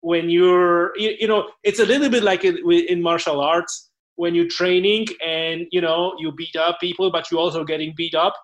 when 0.00 0.28
you're 0.30 0.96
you, 0.96 1.16
you 1.18 1.26
know 1.26 1.50
it's 1.64 1.80
a 1.80 1.86
little 1.86 2.08
bit 2.08 2.22
like 2.22 2.44
in, 2.44 2.58
in 2.88 3.02
martial 3.02 3.40
arts 3.40 3.90
when 4.16 4.34
you're 4.34 4.48
training 4.48 5.06
and 5.24 5.66
you 5.70 5.80
know 5.80 6.14
you 6.18 6.32
beat 6.32 6.56
up 6.56 6.78
people 6.80 7.10
but 7.10 7.30
you're 7.30 7.40
also 7.40 7.64
getting 7.64 7.92
beat 7.96 8.14
up 8.14 8.34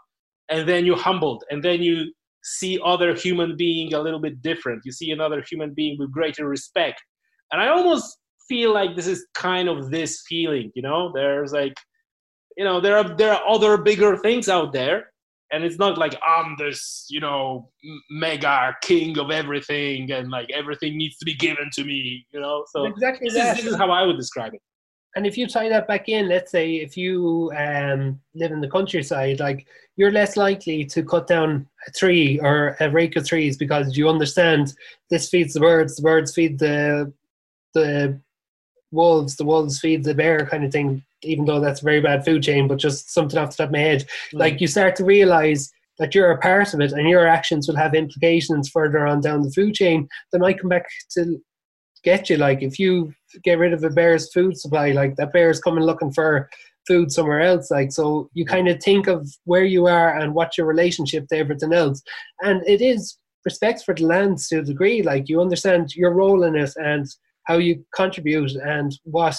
and 0.49 0.68
then 0.68 0.85
you're 0.85 0.99
humbled 0.99 1.45
and 1.51 1.62
then 1.62 1.83
you 1.83 2.11
see 2.43 2.79
other 2.85 3.14
human 3.14 3.57
being 3.57 3.93
a 3.95 4.01
little 4.01 4.21
bit 4.21 4.41
different. 4.43 4.81
You 4.85 4.93
see 4.93 5.11
another 5.11 5.45
human 5.49 5.75
being 5.75 5.99
with 5.99 6.11
greater 6.11 6.47
respect. 6.49 7.03
And 7.53 7.61
i 7.61 7.68
almost 7.68 8.18
feel 8.49 8.73
like 8.73 8.97
this 8.97 9.07
is 9.07 9.27
kind 9.35 9.68
of 9.68 9.91
this 9.91 10.23
feeling 10.29 10.73
you 10.75 10.83
know? 10.83 11.12
There's 11.14 11.53
like 11.53 11.75
you 12.57 12.64
know 12.64 12.81
there 12.81 12.97
are 12.97 13.16
there 13.16 13.33
are 13.33 13.43
other 13.49 13.77
bigger 13.79 14.16
things 14.16 14.49
out 14.49 14.73
there 14.73 15.12
and 15.53 15.64
it's 15.64 15.79
not 15.79 15.99
like 15.99 16.14
i'm 16.27 16.57
this 16.59 17.07
you 17.09 17.21
know 17.21 17.71
mega 18.11 18.77
king 18.83 19.18
of 19.18 19.31
everything 19.31 20.11
and 20.11 20.31
like 20.31 20.49
everything 20.53 20.97
needs 20.97 21.16
to 21.18 21.25
be 21.25 21.35
given 21.35 21.71
to 21.73 21.85
me 21.85 22.27
you 22.33 22.41
know? 22.41 22.64
So 22.73 22.87
exactly 22.87 23.29
this, 23.29 23.37
is, 23.37 23.64
this 23.64 23.73
is 23.73 23.77
how 23.77 23.91
i 23.91 24.03
would 24.03 24.16
describe 24.16 24.53
it 24.55 24.61
and 25.17 25.27
if 25.27 25.37
you 25.37 25.47
tie 25.47 25.69
that 25.69 25.89
back 25.89 26.09
in 26.09 26.29
let's 26.29 26.51
say 26.51 26.77
if 26.77 26.97
you 26.97 27.51
um, 27.57 28.21
live 28.35 28.53
in 28.53 28.61
the 28.61 28.71
countryside 28.71 29.41
like 29.41 29.67
you're 29.97 30.13
less 30.13 30.37
likely 30.37 30.85
to 30.85 31.03
cut 31.03 31.27
down 31.27 31.67
a 31.87 31.91
tree 31.93 32.39
or 32.41 32.77
a 32.81 32.91
rake 32.91 33.17
of 33.17 33.27
trees 33.27 33.57
because 33.57 33.97
you 33.97 34.09
understand 34.09 34.73
this 35.11 35.29
feeds 35.29 35.55
the 35.55 35.61
birds 35.61 35.97
the 35.97 36.03
birds 36.03 36.35
feed 36.35 36.59
the 36.59 37.13
the 37.75 38.19
wolves 38.93 39.37
the 39.37 39.45
wolves 39.45 39.79
feed 39.79 40.05
the 40.05 40.15
bear 40.15 40.47
kind 40.47 40.65
of 40.65 40.73
thing 40.73 41.03
even 41.23 41.45
though 41.45 41.61
that's 41.61 41.83
a 41.83 41.85
very 41.85 42.01
bad 42.01 42.25
food 42.25 42.43
chain 42.43 42.67
but 42.67 42.79
just 42.79 43.13
something 43.13 43.39
off 43.39 43.51
the 43.51 43.57
top 43.57 43.69
of 43.69 43.73
my 43.73 43.79
head 43.79 44.05
mm. 44.33 44.39
like 44.39 44.61
you 44.61 44.67
start 44.67 44.97
to 44.97 45.05
realize 45.05 45.71
that 45.99 46.15
you're 46.15 46.31
a 46.31 46.39
part 46.39 46.73
of 46.73 46.81
it 46.81 46.93
and 46.93 47.09
your 47.09 47.27
actions 47.27 47.69
will 47.69 47.77
have 47.77 47.95
implications 47.95 48.69
further 48.71 49.07
on 49.07 49.21
down 49.21 49.43
the 49.43 49.53
food 49.53 49.75
chain 49.75 50.09
that 50.33 50.41
might 50.41 50.59
come 50.59 50.71
back 50.71 50.87
to 51.11 51.39
get 52.03 52.30
you 52.30 52.36
like 52.36 52.62
if 52.62 52.78
you 52.78 53.12
get 53.44 53.59
rid 53.59 53.72
of 53.72 53.84
a 53.84 53.90
bear's 53.90 54.32
food 54.32 54.57
supply 54.57 54.92
like 54.92 55.16
that 55.16 55.32
bear 55.32 55.51
is 55.51 55.61
coming 55.61 55.84
looking 55.84 56.12
for 56.12 56.48
food 56.86 57.12
somewhere 57.12 57.40
else 57.40 57.70
like 57.70 57.92
so 57.92 58.28
you 58.32 58.44
kind 58.44 58.68
of 58.68 58.82
think 58.82 59.07
of 59.07 59.28
where 59.44 59.64
you 59.64 59.86
are 59.86 60.18
and 60.18 60.34
what 60.34 60.57
your 60.57 60.66
relationship 60.66 61.28
to 61.28 61.36
everything 61.36 61.72
else. 61.72 62.03
And 62.42 62.66
it 62.66 62.80
is 62.80 63.16
respect 63.44 63.84
for 63.84 63.94
the 63.94 64.05
land 64.05 64.38
to 64.38 64.59
a 64.59 64.62
degree 64.62 65.03
like 65.03 65.28
you 65.28 65.40
understand 65.40 65.94
your 65.94 66.12
role 66.12 66.42
in 66.42 66.57
it 66.57 66.72
and 66.76 67.07
how 67.44 67.59
you 67.59 67.84
contribute 67.94 68.53
and 68.53 68.98
what 69.05 69.36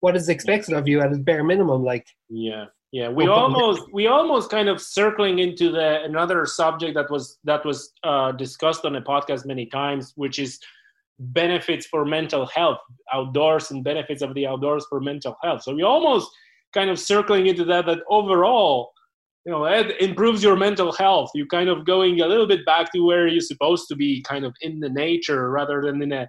what 0.00 0.16
is 0.16 0.28
expected 0.28 0.74
of 0.74 0.86
you 0.88 1.00
at 1.00 1.12
a 1.12 1.16
bare 1.18 1.44
minimum 1.44 1.84
like. 1.84 2.06
Yeah 2.28 2.66
yeah. 2.90 3.08
We 3.08 3.28
almost 3.28 3.82
we 3.92 4.06
almost 4.06 4.50
kind 4.50 4.68
of 4.68 4.80
circling 4.80 5.40
into 5.40 5.70
the 5.70 6.02
another 6.04 6.46
subject 6.46 6.94
that 6.94 7.10
was 7.10 7.38
that 7.44 7.64
was 7.64 7.92
uh, 8.02 8.32
discussed 8.32 8.84
on 8.84 8.96
a 8.96 9.02
podcast 9.02 9.44
many 9.44 9.66
times 9.66 10.12
which 10.16 10.38
is 10.38 10.58
benefits 11.18 11.86
for 11.86 12.04
mental 12.04 12.46
health 12.46 12.78
outdoors 13.12 13.70
and 13.70 13.84
benefits 13.84 14.22
of 14.22 14.34
the 14.34 14.46
outdoors 14.46 14.86
for 14.88 15.00
mental 15.00 15.36
health. 15.42 15.62
So 15.62 15.74
we 15.74 15.82
almost 15.82 16.30
kind 16.74 16.90
of 16.90 16.98
circling 16.98 17.46
into 17.46 17.64
that 17.64 17.86
that 17.86 18.00
overall 18.10 18.92
you 19.44 19.52
know 19.52 19.64
it 19.64 20.00
improves 20.00 20.42
your 20.42 20.56
mental 20.56 20.92
health. 20.92 21.30
You 21.34 21.46
kind 21.46 21.68
of 21.68 21.86
going 21.86 22.20
a 22.20 22.26
little 22.26 22.46
bit 22.46 22.66
back 22.66 22.92
to 22.92 23.04
where 23.04 23.26
you're 23.26 23.40
supposed 23.40 23.88
to 23.88 23.96
be 23.96 24.22
kind 24.22 24.44
of 24.44 24.54
in 24.60 24.80
the 24.80 24.90
nature 24.90 25.50
rather 25.50 25.82
than 25.82 26.02
in 26.02 26.12
a 26.12 26.28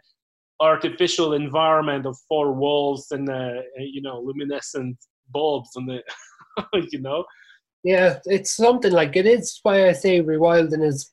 artificial 0.62 1.34
environment 1.34 2.06
of 2.06 2.18
four 2.28 2.54
walls 2.54 3.08
and 3.12 3.30
uh, 3.30 3.62
you 3.78 4.02
know 4.02 4.22
luminescent 4.22 4.98
bulbs 5.30 5.70
and 5.76 5.88
the 5.90 6.02
you 6.92 7.00
know? 7.00 7.24
Yeah 7.84 8.20
it's 8.26 8.56
something 8.56 8.92
like 8.92 9.16
it 9.16 9.26
is. 9.26 9.60
Why 9.64 9.90
i 9.90 9.94
say 9.94 10.22
rewilding 10.22 10.86
is 10.86 11.12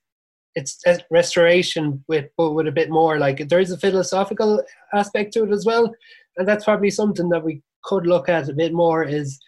it's 0.56 0.82
restoration 1.10 2.02
with 2.08 2.24
but 2.36 2.52
with 2.52 2.66
a 2.66 2.72
bit 2.72 2.88
more 2.88 3.18
like 3.18 3.46
there 3.48 3.60
is 3.60 3.70
a 3.70 3.78
philosophical 3.78 4.62
aspect 4.94 5.34
to 5.34 5.44
it 5.44 5.52
as 5.52 5.66
well. 5.66 5.94
And 6.38 6.48
that's 6.48 6.64
probably 6.64 6.90
something 6.90 7.28
that 7.28 7.44
we 7.44 7.62
could 7.84 8.06
look 8.06 8.28
at 8.28 8.48
a 8.48 8.54
bit 8.54 8.72
more 8.72 9.04
is 9.04 9.38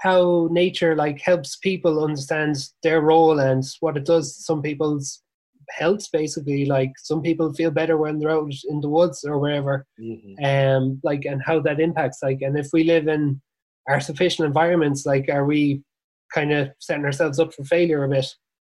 how 0.00 0.48
nature 0.50 0.94
like 0.94 1.20
helps 1.20 1.56
people 1.56 2.04
understand 2.04 2.56
their 2.82 3.00
role 3.00 3.38
and 3.38 3.64
what 3.80 3.96
it 3.96 4.04
does 4.04 4.44
some 4.44 4.60
people's 4.60 5.22
health 5.70 6.04
basically. 6.12 6.66
Like 6.66 6.92
some 6.98 7.22
people 7.22 7.54
feel 7.54 7.70
better 7.70 7.96
when 7.96 8.18
they're 8.18 8.30
out 8.30 8.52
in 8.68 8.80
the 8.80 8.88
woods 8.88 9.24
or 9.24 9.38
wherever 9.38 9.86
mm-hmm. 10.00 10.44
um 10.44 11.00
like 11.04 11.24
and 11.24 11.40
how 11.46 11.60
that 11.60 11.80
impacts 11.80 12.18
like 12.22 12.42
and 12.42 12.58
if 12.58 12.68
we 12.72 12.82
live 12.82 13.06
in 13.06 13.40
artificial 13.88 14.44
environments 14.44 15.06
like 15.06 15.28
are 15.28 15.44
we 15.44 15.80
kind 16.34 16.52
of 16.52 16.70
setting 16.80 17.04
ourselves 17.04 17.38
up 17.38 17.54
for 17.54 17.62
failure 17.62 18.02
a 18.02 18.08
bit? 18.08 18.26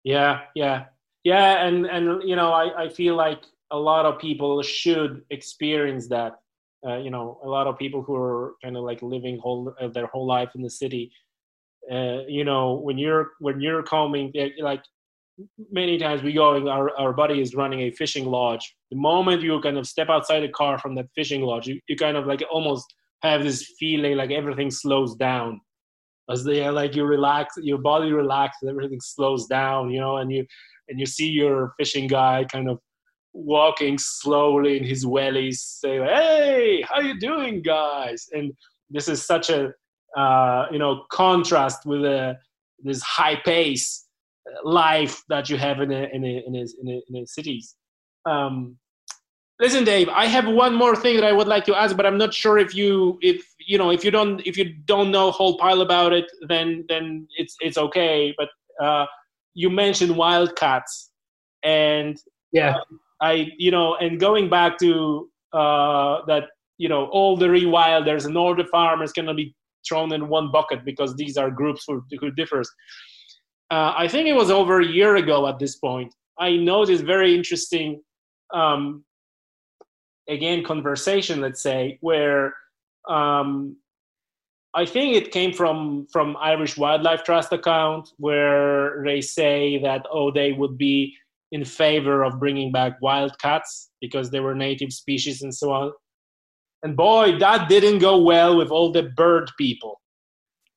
Yeah 0.05 0.43
yeah 0.55 0.85
yeah 1.23 1.65
and 1.65 1.85
and 1.85 2.27
you 2.27 2.35
know 2.35 2.51
i 2.51 2.83
i 2.83 2.89
feel 2.89 3.15
like 3.15 3.43
a 3.71 3.77
lot 3.77 4.05
of 4.05 4.19
people 4.19 4.61
should 4.61 5.23
experience 5.29 6.07
that. 6.09 6.33
Uh, 6.85 6.97
you 6.97 7.11
know 7.11 7.39
a 7.43 7.47
lot 7.47 7.67
of 7.67 7.77
people 7.77 8.01
who 8.01 8.15
are 8.15 8.55
kind 8.63 8.75
of 8.75 8.83
like 8.83 8.99
living 9.03 9.37
whole 9.37 9.71
uh, 9.79 9.87
their 9.87 10.07
whole 10.07 10.25
life 10.25 10.49
in 10.55 10.63
the 10.63 10.69
city 10.69 11.11
uh, 11.91 12.21
you 12.27 12.43
know 12.43 12.73
when 12.73 12.97
you're 12.97 13.33
when 13.39 13.61
you're 13.61 13.83
coming 13.83 14.33
like 14.59 14.83
many 15.71 15.97
times 15.97 16.21
we 16.21 16.33
go 16.33 16.67
our, 16.67 16.95
our 16.97 17.13
buddy 17.13 17.41
is 17.41 17.55
running 17.55 17.81
a 17.81 17.91
fishing 17.91 18.25
lodge. 18.25 18.75
The 18.91 18.97
moment 18.97 19.41
you 19.41 19.59
kind 19.61 19.77
of 19.77 19.87
step 19.87 20.09
outside 20.09 20.41
the 20.41 20.49
car 20.49 20.77
from 20.77 20.95
that 20.95 21.07
fishing 21.15 21.41
lodge 21.41 21.67
you, 21.67 21.79
you 21.87 21.95
kind 21.95 22.17
of 22.17 22.25
like 22.25 22.43
almost 22.51 22.93
have 23.23 23.43
this 23.43 23.73
feeling 23.79 24.17
like 24.17 24.31
everything 24.31 24.71
slows 24.71 25.15
down. 25.15 25.61
As 26.29 26.43
they 26.43 26.67
like 26.69 26.95
you 26.95 27.05
relax 27.05 27.55
your 27.57 27.79
body 27.79 28.11
relaxes 28.11 28.69
everything 28.69 29.01
slows 29.01 29.47
down 29.47 29.89
you 29.89 29.99
know 29.99 30.17
and 30.17 30.31
you 30.31 30.45
and 30.91 30.99
you 30.99 31.05
see 31.07 31.27
your 31.27 31.73
fishing 31.77 32.07
guy 32.07 32.45
kind 32.51 32.69
of 32.69 32.77
walking 33.33 33.97
slowly 33.97 34.77
in 34.77 34.83
his 34.83 35.05
wellies 35.05 35.55
say 35.55 35.97
hey 35.97 36.83
how 36.87 36.99
you 36.99 37.17
doing 37.19 37.61
guys 37.61 38.27
and 38.33 38.51
this 38.89 39.07
is 39.07 39.25
such 39.25 39.49
a 39.49 39.71
uh, 40.17 40.65
you 40.71 40.77
know 40.77 41.03
contrast 41.09 41.85
with 41.85 42.03
a, 42.03 42.37
this 42.83 43.01
high 43.01 43.37
pace 43.37 44.05
life 44.63 45.23
that 45.29 45.49
you 45.49 45.57
have 45.57 45.81
in 45.81 45.91
a, 45.91 46.07
in 46.13 46.23
a, 46.23 46.43
in 46.47 46.55
a, 46.55 46.65
in 46.81 46.87
a, 46.87 47.01
in 47.07 47.23
a 47.23 47.27
cities. 47.27 47.75
Um, 48.25 48.77
listen, 49.59 49.83
Dave, 49.83 50.09
I 50.09 50.25
have 50.25 50.47
one 50.47 50.73
more 50.73 50.95
thing 50.95 51.15
that 51.17 51.25
I 51.25 51.31
would 51.31 51.47
like 51.47 51.65
to 51.65 51.75
ask, 51.75 51.95
but 51.95 52.05
I'm 52.05 52.17
not 52.17 52.33
sure 52.33 52.57
if 52.57 52.75
you 52.75 53.17
if 53.21 53.45
you 53.59 53.77
know 53.77 53.91
if 53.91 54.03
you 54.03 54.11
don't 54.11 54.41
if 54.45 54.57
you 54.57 54.73
don't 54.85 55.11
know 55.11 55.29
a 55.29 55.31
whole 55.31 55.57
pile 55.57 55.81
about 55.81 56.13
it, 56.13 56.25
then 56.47 56.85
then 56.89 57.27
it's 57.37 57.55
it's 57.61 57.77
okay. 57.77 58.33
But 58.37 58.49
uh, 58.83 59.05
you 59.53 59.69
mentioned 59.69 60.15
wildcats, 60.15 61.11
and 61.63 62.17
yeah, 62.51 62.75
uh, 62.75 62.95
I 63.21 63.47
you 63.57 63.71
know, 63.71 63.95
and 63.95 64.19
going 64.19 64.49
back 64.49 64.77
to 64.79 65.29
uh, 65.53 66.19
that 66.27 66.45
you 66.77 66.89
know 66.89 67.05
all 67.11 67.37
the 67.37 67.47
rewilders 67.47 68.25
and 68.25 68.37
all 68.37 68.55
the 68.55 68.65
farmers 68.65 69.11
cannot 69.11 69.35
be 69.35 69.55
thrown 69.87 70.13
in 70.13 70.27
one 70.27 70.51
bucket 70.51 70.85
because 70.85 71.15
these 71.15 71.37
are 71.37 71.49
groups 71.49 71.83
who, 71.87 72.03
who 72.19 72.29
differs 72.31 72.69
uh, 73.71 73.93
I 73.95 74.09
think 74.09 74.27
it 74.27 74.33
was 74.33 74.51
over 74.51 74.81
a 74.81 74.85
year 74.85 75.15
ago 75.15 75.47
at 75.47 75.57
this 75.57 75.77
point. 75.77 76.13
I 76.37 76.57
noticed 76.57 77.05
very 77.05 77.33
interesting, 77.33 78.01
um, 78.53 79.05
again, 80.27 80.63
conversation. 80.65 81.39
Let's 81.39 81.63
say 81.63 81.97
where 82.01 82.53
um, 83.09 83.77
I 84.73 84.85
think 84.85 85.15
it 85.15 85.31
came 85.31 85.53
from 85.53 86.07
from 86.11 86.37
Irish 86.39 86.77
Wildlife 86.77 87.23
Trust 87.23 87.51
account 87.51 88.09
where 88.17 89.03
they 89.05 89.21
say 89.21 89.77
that 89.83 90.05
oh 90.11 90.31
they 90.31 90.53
would 90.53 90.77
be 90.77 91.13
in 91.51 91.65
favor 91.65 92.23
of 92.23 92.39
bringing 92.39 92.71
back 92.71 92.93
wild 93.01 93.37
cats 93.39 93.89
because 93.99 94.31
they 94.31 94.39
were 94.39 94.55
native 94.55 94.93
species 94.93 95.41
and 95.41 95.53
so 95.53 95.71
on. 95.71 95.91
And 96.83 96.95
boy, 96.95 97.37
that 97.39 97.69
didn't 97.69 97.99
go 97.99 98.21
well 98.21 98.57
with 98.57 98.71
all 98.71 98.91
the 98.91 99.03
bird 99.03 99.51
people 99.57 100.00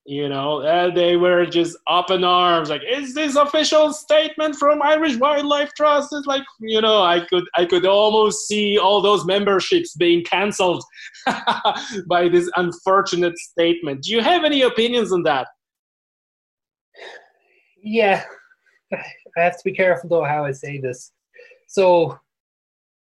you 0.05 0.29
know 0.29 0.61
uh, 0.61 0.93
they 0.93 1.17
were 1.17 1.45
just 1.47 1.75
up 1.87 2.11
in 2.11 2.23
arms 2.23 2.69
like 2.69 2.83
is 2.87 3.15
this 3.15 3.35
official 3.35 3.91
statement 3.91 4.55
from 4.55 4.81
irish 4.81 5.17
wildlife 5.17 5.73
trust? 5.73 6.09
It's 6.11 6.27
like 6.27 6.43
you 6.59 6.79
know 6.79 7.01
i 7.01 7.25
could 7.25 7.45
i 7.55 7.65
could 7.65 7.85
almost 7.85 8.47
see 8.47 8.77
all 8.77 9.01
those 9.01 9.25
memberships 9.25 9.95
being 9.95 10.23
cancelled 10.23 10.83
by 12.07 12.29
this 12.29 12.49
unfortunate 12.55 13.37
statement. 13.37 14.03
Do 14.03 14.11
you 14.11 14.21
have 14.21 14.43
any 14.43 14.61
opinions 14.61 15.11
on 15.11 15.23
that? 15.23 15.47
Yeah. 17.81 18.23
I 18.93 19.41
have 19.41 19.57
to 19.57 19.63
be 19.63 19.73
careful 19.73 20.09
though 20.09 20.23
how 20.23 20.45
i 20.45 20.51
say 20.51 20.79
this. 20.79 21.11
So 21.67 22.19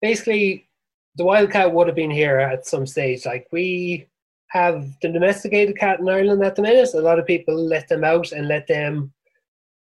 basically 0.01 0.69
the 1.15 1.23
wildcat 1.23 1.73
would 1.73 1.87
have 1.87 1.95
been 1.95 2.11
here 2.11 2.39
at 2.39 2.65
some 2.65 2.85
stage. 2.85 3.25
Like 3.25 3.47
we 3.51 4.07
have 4.49 4.87
the 5.01 5.09
domesticated 5.09 5.77
cat 5.77 5.99
in 5.99 6.09
Ireland 6.09 6.43
at 6.43 6.55
the 6.55 6.61
minute. 6.61 6.89
A 6.93 6.99
lot 6.99 7.19
of 7.19 7.25
people 7.25 7.55
let 7.55 7.87
them 7.87 8.03
out 8.03 8.31
and 8.31 8.47
let 8.47 8.67
them 8.67 9.13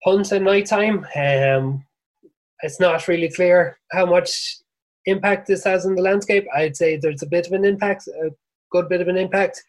hunt 0.03 0.31
at 0.31 0.41
night 0.41 0.67
time. 0.67 1.05
Um, 1.15 1.85
it's 2.61 2.79
not 2.79 3.07
really 3.07 3.29
clear 3.29 3.77
how 3.91 4.05
much 4.05 4.57
impact 5.05 5.47
this 5.47 5.63
has 5.63 5.85
on 5.85 5.95
the 5.95 6.01
landscape. 6.01 6.45
I'd 6.55 6.77
say 6.77 6.97
there's 6.97 7.23
a 7.23 7.27
bit 7.27 7.47
of 7.47 7.53
an 7.53 7.65
impact, 7.65 8.07
a 8.07 8.29
good 8.71 8.87
bit 8.87 9.01
of 9.01 9.07
an 9.07 9.17
impact. 9.17 9.63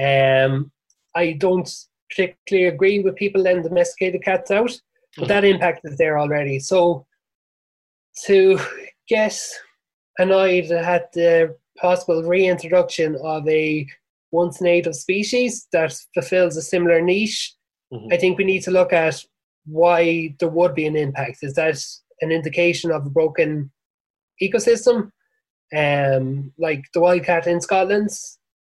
Um, 0.00 0.70
I 1.14 1.32
don't 1.32 1.70
particularly 2.08 2.68
agree 2.68 3.00
with 3.00 3.16
people 3.16 3.42
letting 3.42 3.62
domesticated 3.62 4.22
cats 4.24 4.50
out, 4.50 4.72
but 5.18 5.28
that 5.28 5.44
impact 5.44 5.82
is 5.84 5.98
there 5.98 6.18
already. 6.18 6.58
So 6.58 7.06
to 8.24 8.58
get 9.08 9.38
annoyed 10.18 10.70
at 10.70 11.12
the 11.12 11.56
possible 11.78 12.22
reintroduction 12.22 13.16
of 13.22 13.46
a 13.48 13.86
once 14.32 14.60
native 14.60 14.94
species 14.94 15.66
that 15.72 15.94
fulfills 16.14 16.56
a 16.56 16.62
similar 16.62 17.00
niche, 17.00 17.54
Mhm. 17.92 18.12
I 18.12 18.16
think 18.16 18.38
we 18.38 18.44
need 18.44 18.62
to 18.62 18.70
look 18.70 18.92
at 18.92 19.24
why 19.66 20.34
there 20.38 20.48
would 20.48 20.74
be 20.74 20.86
an 20.86 20.96
impact. 20.96 21.38
Is 21.42 21.54
that 21.54 21.76
an 22.20 22.30
indication 22.30 22.90
of 22.90 23.06
a 23.06 23.10
broken 23.10 23.70
ecosystem? 24.42 25.10
Um, 25.76 26.52
like 26.58 26.82
the 26.94 27.00
wildcat 27.00 27.46
in 27.46 27.60
Scotland, 27.60 28.10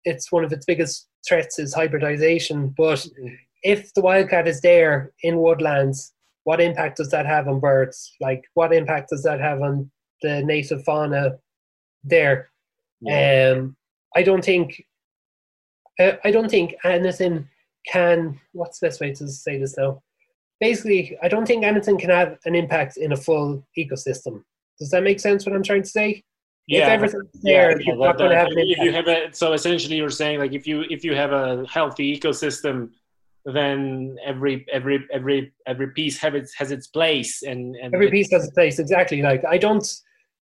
it's 0.06 0.32
one 0.32 0.44
of 0.44 0.52
its 0.52 0.66
biggest 0.66 1.08
threats 1.28 1.60
is 1.60 1.74
hybridization. 1.74 2.70
But 2.76 3.00
Mhm. 3.00 3.38
if 3.64 3.94
the 3.94 4.02
wildcat 4.02 4.48
is 4.48 4.62
there 4.62 5.14
in 5.24 5.38
woodlands, 5.40 6.14
what 6.44 6.60
impact 6.62 6.98
does 6.98 7.10
that 7.12 7.26
have 7.28 7.48
on 7.48 7.60
birds? 7.60 8.16
Like, 8.20 8.44
what 8.56 8.74
impact 8.74 9.10
does 9.10 9.24
that 9.24 9.40
have 9.40 9.62
on 9.62 9.92
the 10.24 10.44
native 10.44 10.84
fauna 10.84 11.40
there? 12.04 12.52
Yeah. 13.02 13.54
Um, 13.58 13.78
I 14.16 14.24
don't 14.24 14.44
think. 14.44 14.84
Uh, 16.02 16.18
I 16.24 16.32
don't 16.32 16.50
think 16.50 16.76
anything 16.84 17.48
can. 17.88 18.40
What's 18.54 18.80
the 18.80 18.88
best 18.88 19.02
way 19.02 19.14
to 19.14 19.28
say 19.28 19.58
this 19.58 19.78
now? 19.78 20.02
Basically, 20.60 21.18
I 21.24 21.28
don't 21.28 21.46
think 21.46 21.64
anything 21.64 21.98
can 21.98 22.10
have 22.10 22.38
an 22.46 22.56
impact 22.56 22.98
in 22.98 23.12
a 23.12 23.18
full 23.18 23.66
ecosystem. 23.78 24.44
Does 24.80 24.90
that 24.92 25.04
make 25.04 25.20
sense? 25.20 25.46
What 25.46 25.56
I'm 25.56 25.64
trying 25.64 25.84
to 25.84 25.90
say? 25.90 26.24
Yeah, 26.68 26.86
if 26.86 26.90
everything's 26.90 27.42
there, 27.42 27.72
yeah, 27.72 27.86
you're 27.86 27.98
that- 27.98 28.04
not 28.04 28.18
going 28.18 28.32
to 28.32 28.38
have 28.38 28.48
if 28.52 28.78
you 28.80 28.92
have 28.92 29.08
a 29.08 29.34
so 29.34 29.54
essentially 29.54 29.96
you're 29.98 30.10
saying 30.10 30.40
like 30.40 30.54
if 30.54 30.68
you 30.68 30.86
if 30.90 31.04
you 31.04 31.16
have 31.16 31.32
a 31.32 31.66
healthy 31.68 32.18
ecosystem 32.18 32.92
then 33.46 34.18
every 34.24 34.66
every 34.72 35.06
every 35.12 35.52
every 35.66 35.88
piece 35.92 36.20
have 36.20 36.36
its 36.36 36.54
has 36.54 36.72
its 36.72 36.88
place 36.88 37.42
and, 37.44 37.76
and 37.76 37.94
Every 37.94 38.12
piece 38.12 38.32
has 38.32 38.48
a 38.48 38.52
place, 38.52 38.80
exactly. 38.80 39.22
Like 39.22 39.44
I 39.46 39.58
don't. 39.58 39.88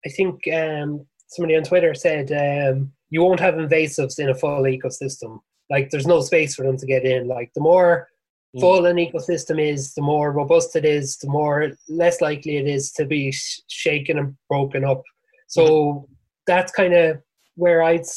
I 0.05 0.09
think 0.09 0.41
um, 0.53 1.05
somebody 1.27 1.55
on 1.57 1.63
Twitter 1.63 1.93
said 1.93 2.31
um, 2.31 2.91
you 3.09 3.21
won't 3.21 3.39
have 3.39 3.55
invasives 3.55 4.19
in 4.19 4.29
a 4.29 4.35
full 4.35 4.63
ecosystem. 4.63 5.39
Like 5.69 5.89
there's 5.89 6.07
no 6.07 6.21
space 6.21 6.55
for 6.55 6.63
them 6.63 6.77
to 6.77 6.85
get 6.85 7.05
in. 7.05 7.27
Like 7.27 7.51
the 7.55 7.61
more 7.61 8.07
Mm. 8.55 8.61
full 8.61 8.85
an 8.87 8.95
ecosystem 8.97 9.61
is, 9.61 9.93
the 9.93 10.01
more 10.01 10.31
robust 10.31 10.75
it 10.75 10.83
is, 10.83 11.17
the 11.17 11.29
more 11.29 11.71
less 11.87 12.19
likely 12.19 12.57
it 12.57 12.67
is 12.67 12.91
to 12.93 13.05
be 13.05 13.31
sh- 13.31 13.59
shaken 13.67 14.17
and 14.17 14.35
broken 14.49 14.83
up. 14.83 15.03
So 15.45 16.07
that's 16.47 16.71
kind 16.71 16.95
of 16.95 17.21
where 17.57 17.83
I'd 17.83 18.07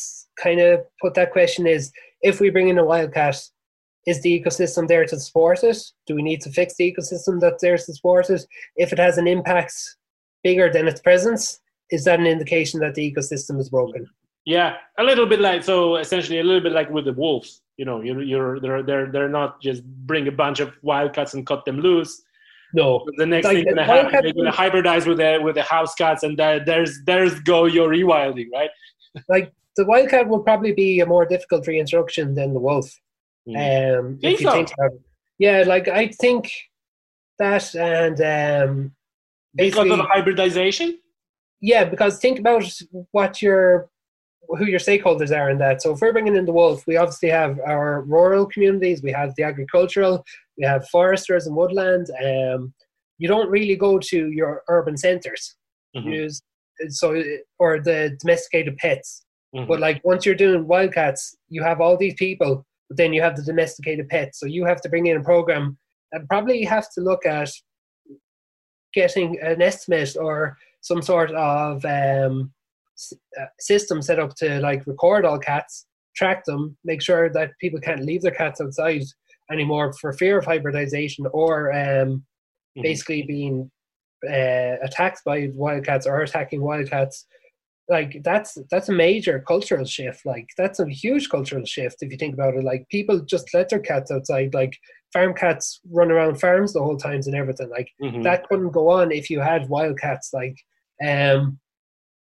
kind 0.43 0.59
of 0.61 0.81
put 1.03 1.13
that 1.17 1.33
question: 1.33 1.67
is 1.67 1.93
if 2.23 2.41
we 2.41 2.49
bring 2.49 2.71
in 2.71 2.79
a 2.79 2.85
wildcat, 2.85 3.37
is 4.07 4.23
the 4.23 4.41
ecosystem 4.41 4.89
there 4.89 5.05
to 5.05 5.21
support 5.21 5.63
it? 5.65 5.77
Do 6.07 6.15
we 6.15 6.23
need 6.23 6.41
to 6.43 6.51
fix 6.51 6.77
the 6.77 6.91
ecosystem 6.91 7.39
that's 7.39 7.61
there 7.61 7.77
to 7.77 7.93
support 7.95 8.31
it? 8.31 8.43
If 8.77 8.91
it 8.95 8.99
has 8.99 9.19
an 9.19 9.27
impact 9.27 9.75
bigger 10.43 10.73
than 10.73 10.89
its 10.89 11.03
presence, 11.03 11.61
is 11.91 12.05
that 12.05 12.21
an 12.21 12.27
indication 12.27 12.81
that 12.81 12.95
the 12.95 13.13
ecosystem 13.13 13.61
is 13.61 13.69
broken? 13.69 14.09
Yeah, 14.45 14.77
a 14.99 15.05
little 15.05 15.27
bit 15.27 15.41
like 15.41 15.63
so. 15.63 15.97
Essentially, 15.97 16.41
a 16.41 16.43
little 16.43 16.61
bit 16.61 16.73
like 16.73 16.91
with 16.91 17.05
the 17.05 17.13
wolves. 17.13 17.63
You 17.77 17.85
know, 17.85 18.01
you're 18.01 18.23
you're 18.23 18.61
they're 18.61 18.83
they're 18.83 19.11
they're 19.13 19.29
not 19.29 19.61
just 19.63 19.85
bring 19.85 20.27
a 20.29 20.33
bunch 20.33 20.61
of 20.61 20.73
wildcats 20.83 21.35
and 21.35 21.47
cut 21.47 21.65
them 21.65 21.79
loose. 21.81 22.23
No. 22.75 23.07
The 23.17 23.27
next 23.27 23.45
Like, 23.47 23.57
thing 23.57 23.65
gonna 23.67 23.85
happen, 23.85 24.21
they're 24.23 24.33
gonna 24.33 24.53
hybridize 24.53 25.07
with 25.07 25.19
the 25.19 25.39
with 25.43 25.55
the 25.55 25.63
house 25.63 25.95
cats, 25.95 26.23
and 26.23 26.39
there, 26.39 26.65
there's 26.65 26.99
there's 27.05 27.39
go 27.41 27.67
your 27.67 27.89
rewilding, 27.91 28.49
right? 28.53 28.71
Like 29.29 29.53
the 29.77 29.85
wildcat 29.85 30.29
will 30.29 30.41
probably 30.41 30.73
be 30.73 31.01
a 31.01 31.07
more 31.07 31.25
difficult 31.25 31.67
reintroduction 31.67 32.35
than 32.35 32.53
the 32.53 32.61
wolf. 32.61 32.91
Mm. 33.49 33.99
Um, 33.99 34.19
Think 34.19 34.35
if 34.35 34.41
you 34.41 34.47
so? 34.47 34.53
think 34.53 34.73
about 34.73 34.93
it. 34.93 35.01
Yeah, 35.39 35.65
like 35.67 35.89
I 35.89 36.09
think 36.09 36.51
that 37.39 37.75
and 37.75 38.21
um, 38.21 38.93
because 39.55 39.91
of 39.91 40.01
hybridization. 40.07 40.99
Yeah, 41.61 41.85
because 41.85 42.19
think 42.19 42.39
about 42.39 42.65
what 43.13 43.41
your 43.41 43.89
who 44.49 44.67
your 44.67 44.81
stakeholders 44.81 45.37
are 45.37 45.51
in 45.51 45.59
that. 45.59 45.83
So 45.83 45.93
if 45.93 46.01
we're 46.01 46.13
bringing 46.13 46.37
in 46.37 46.45
the 46.45 46.53
wolf, 46.53 46.87
we 46.87 46.97
obviously 46.97 47.31
have 47.31 47.59
our 47.67 48.03
rural 48.03 48.47
communities, 48.47 49.03
we 49.03 49.13
have 49.13 49.35
the 49.37 49.45
agricultural, 49.45 50.25
we 50.59 50.65
have 50.65 50.89
foresters 50.89 51.47
and 51.47 51.57
woodland. 51.57 52.09
Um, 52.23 52.75
you 53.19 53.29
don't 53.29 53.51
really 53.51 53.77
go 53.77 53.99
to 53.99 54.31
your 54.31 54.63
urban 54.69 54.97
centres. 54.97 55.57
Mhm. 55.97 56.13
Use 56.13 56.43
so 56.89 57.23
or 57.59 57.81
the 57.81 58.17
domesticated 58.21 58.77
pets. 58.79 59.25
Mhm. 59.55 59.69
But 59.69 59.81
like 59.81 60.01
once 60.05 60.27
you're 60.27 60.35
doing 60.35 60.67
wildcats, 60.67 61.37
you 61.49 61.63
have 61.63 61.81
all 61.81 61.97
these 61.97 62.15
people, 62.15 62.65
but 62.89 62.97
then 62.97 63.13
you 63.13 63.23
have 63.23 63.37
the 63.37 63.43
domesticated 63.43 64.09
pets. 64.09 64.41
So 64.41 64.47
you 64.47 64.65
have 64.65 64.81
to 64.83 64.89
bring 64.89 65.07
in 65.07 65.19
a 65.19 65.23
program 65.23 65.79
and 66.13 66.29
probably 66.29 66.65
have 66.65 66.91
to 66.95 67.01
look 67.01 67.25
at 67.27 67.51
getting 68.95 69.41
an 69.41 69.63
estimate 69.63 70.17
or 70.17 70.57
some 70.81 71.01
sort 71.03 71.31
of 71.33 71.85
um, 71.85 72.53
uh, 73.41 73.45
system 73.59 74.03
set 74.03 74.19
up 74.19 74.35
to 74.37 74.61
like 74.61 74.87
record 74.87 75.25
all 75.25 75.39
cats, 75.39 75.87
track 76.17 76.45
them, 76.45 76.77
make 76.85 77.03
sure 77.03 77.31
that 77.31 77.51
people 77.61 77.81
can't 77.81 78.05
leave 78.05 78.23
their 78.23 78.31
cats 78.35 78.61
outside 78.61 79.03
anymore 79.51 79.93
for 80.01 80.13
fear 80.13 80.39
of 80.39 80.45
hybridization 80.45 81.27
or 81.33 81.73
um, 81.73 82.25
Mhm. 82.77 82.83
basically 82.83 83.23
being 83.23 83.71
uh, 84.27 84.77
attacked 84.83 85.21
by 85.27 85.49
wildcats 85.55 86.07
or 86.07 86.23
attacking 86.23 86.63
wildcats. 86.63 87.27
Like 87.89 88.23
that's 88.23 88.57
that's 88.71 88.89
a 88.89 88.93
major 88.93 89.41
cultural 89.47 89.85
shift. 89.85 90.25
Like 90.25 90.47
that's 90.57 90.79
a 90.81 90.89
huge 90.89 91.29
cultural 91.29 91.65
shift 91.67 91.97
if 92.01 92.11
you 92.11 92.17
think 92.17 92.33
about 92.35 92.55
it. 92.55 92.65
Like 92.65 92.89
people 92.89 93.21
just 93.21 93.53
let 93.53 93.69
their 93.69 93.81
cats 93.81 94.11
outside. 94.11 94.55
Like 94.55 94.73
farm 95.13 95.35
cats 95.35 95.81
run 95.91 96.11
around 96.13 96.41
farms 96.41 96.73
the 96.73 96.83
whole 96.83 96.97
times 96.97 97.27
and 97.27 97.37
everything. 97.37 97.69
Like 97.69 97.89
Mhm. 98.01 98.23
that 98.23 98.49
couldn't 98.49 98.71
go 98.71 98.89
on 98.89 99.11
if 99.13 99.29
you 99.29 99.41
had 99.41 99.69
wildcats. 99.69 100.31
Like, 100.33 100.57
um, 101.05 101.59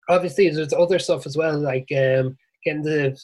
obviously 0.10 0.50
there's 0.50 0.74
other 0.74 1.00
stuff 1.00 1.26
as 1.26 1.36
well, 1.38 1.58
like 1.58 1.88
um, 1.96 2.38
getting 2.66 2.82
the 2.84 3.20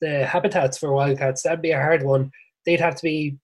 the 0.00 0.26
habitats 0.26 0.76
for 0.78 0.92
wildcats. 0.92 1.42
That'd 1.42 1.62
be 1.62 1.70
a 1.70 1.80
hard 1.80 2.02
one. 2.02 2.30
They'd 2.66 2.80
have 2.80 2.96
to 2.96 3.02
be 3.02 3.36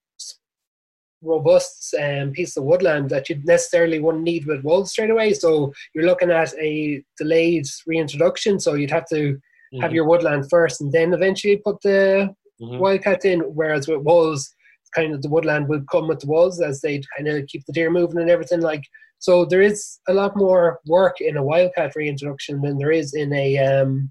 robust 1.22 1.94
um, 2.02 2.32
piece 2.32 2.56
of 2.56 2.64
woodland 2.64 3.08
that 3.10 3.28
you 3.28 3.40
necessarily 3.44 4.00
wouldn't 4.00 4.24
need 4.24 4.44
with 4.46 4.64
wolves 4.64 4.90
straight 4.90 5.10
away. 5.10 5.32
So 5.34 5.72
you're 5.94 6.04
looking 6.04 6.30
at 6.30 6.52
a 6.60 7.02
delayed 7.16 7.64
reintroduction. 7.86 8.58
So 8.58 8.74
you'd 8.74 8.90
have 8.90 9.06
to 9.10 9.38
have 9.80 9.92
Mhm. 9.92 9.94
your 9.94 10.04
woodland 10.06 10.50
first, 10.50 10.80
and 10.80 10.92
then 10.92 11.14
eventually 11.14 11.56
put 11.56 11.80
the 11.82 12.34
Mhm. 12.60 12.78
wildcats 12.78 13.24
in. 13.24 13.40
Whereas 13.40 13.88
with 13.88 14.02
wolves, 14.02 14.52
kind 14.94 15.14
of 15.14 15.22
the 15.22 15.30
woodland 15.30 15.68
would 15.68 15.88
come 15.88 16.08
with 16.08 16.20
the 16.20 16.26
wolves 16.26 16.60
as 16.60 16.80
they 16.82 17.00
kind 17.16 17.28
of 17.28 17.46
keep 17.46 17.64
the 17.64 17.72
deer 17.72 17.90
moving 17.90 18.18
and 18.18 18.28
everything. 18.28 18.60
Like 18.60 18.82
so, 19.22 19.44
there 19.44 19.62
is 19.62 20.00
a 20.08 20.14
lot 20.14 20.36
more 20.36 20.80
work 20.86 21.20
in 21.20 21.36
a 21.36 21.44
wildcat 21.44 21.94
reintroduction 21.94 22.60
than 22.60 22.76
there 22.76 22.90
is 22.90 23.14
in 23.14 23.32
a 23.32 23.56
um, 23.58 24.10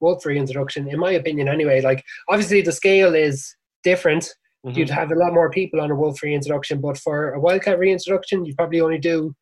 wolf 0.00 0.26
reintroduction, 0.26 0.88
in 0.88 0.98
my 0.98 1.12
opinion. 1.12 1.48
Anyway, 1.48 1.80
like 1.80 2.04
obviously 2.28 2.60
the 2.60 2.72
scale 2.72 3.14
is 3.14 3.54
different. 3.84 4.24
Mhm. 4.66 4.76
You'd 4.76 4.90
have 4.90 5.12
a 5.12 5.14
lot 5.14 5.32
more 5.32 5.48
people 5.48 5.80
on 5.80 5.92
a 5.92 5.94
wolf 5.94 6.22
reintroduction, 6.22 6.80
but 6.80 6.98
for 6.98 7.34
a 7.34 7.40
wildcat 7.40 7.78
reintroduction, 7.78 8.44
you'd 8.44 8.56
probably 8.56 8.80
only 8.80 8.98
do 8.98 9.32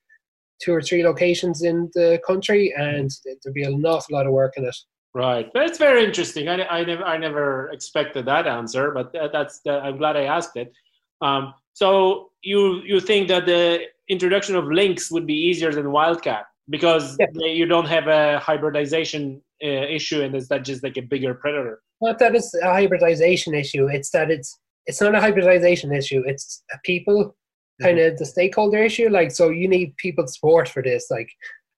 two 0.63 0.75
or 0.75 0.83
three 0.83 1.03
locations 1.03 1.63
in 1.63 1.91
the 1.95 2.21
country, 2.27 2.73
and 2.77 3.11
there'd 3.25 3.55
be 3.55 3.63
an 3.63 3.85
awful 3.87 4.15
lot 4.17 4.27
of 4.27 4.33
work 4.33 4.53
in 4.59 4.65
it. 4.67 4.77
Right, 5.15 5.51
that's 5.55 5.79
very 5.79 6.05
interesting. 6.05 6.49
I, 6.49 6.63
I 6.67 6.85
never 6.85 7.05
I 7.05 7.17
never 7.17 7.71
expected 7.71 8.27
that 8.27 8.47
answer, 8.47 8.93
but 8.93 9.13
that, 9.15 9.33
that's 9.33 9.61
that, 9.65 9.83
I'm 9.83 9.97
glad 9.97 10.17
I 10.17 10.25
asked 10.25 10.57
it. 10.57 10.73
Um, 11.21 11.55
so 11.73 12.31
you 12.43 12.83
you 12.83 13.01
think 13.01 13.29
that 13.29 13.47
the 13.47 13.87
introduction 14.11 14.57
of 14.57 14.65
lynx 14.67 15.11
would 15.11 15.27
be 15.27 15.35
easier 15.35 15.73
than 15.73 15.93
wildcat 15.93 16.45
because 16.69 17.17
Yeah. 17.19 17.27
they, 17.39 17.53
you 17.53 17.67
don't 17.67 17.87
have 17.87 18.07
a 18.09 18.39
hybridization 18.39 19.41
uh, 19.63 19.67
issue, 19.69 20.23
and 20.23 20.35
is 20.35 20.49
that 20.49 20.65
just 20.65 20.83
like 20.83 20.97
a 20.97 21.03
bigger 21.03 21.35
predator? 21.35 21.81
not 22.03 22.19
that 22.19 22.35
it's 22.35 22.55
a 22.55 22.73
hybridization 22.73 23.55
issue. 23.55 23.87
It's 23.87 24.11
that 24.13 24.31
it's 24.31 24.59
it's 24.87 25.01
not 25.03 25.15
a 25.15 25.21
hybridization 25.21 25.93
issue. 25.93 26.23
It's 26.27 26.63
a 26.73 26.79
people 26.83 27.37
kind 27.83 27.99
of 27.99 28.17
the 28.19 28.25
stakeholder 28.25 28.79
issue. 28.79 29.09
Like, 29.11 29.31
so 29.31 29.51
you 29.51 29.69
need 29.69 29.95
people 29.99 30.27
support 30.27 30.67
for 30.69 30.83
this. 30.83 31.07
Like, 31.11 31.29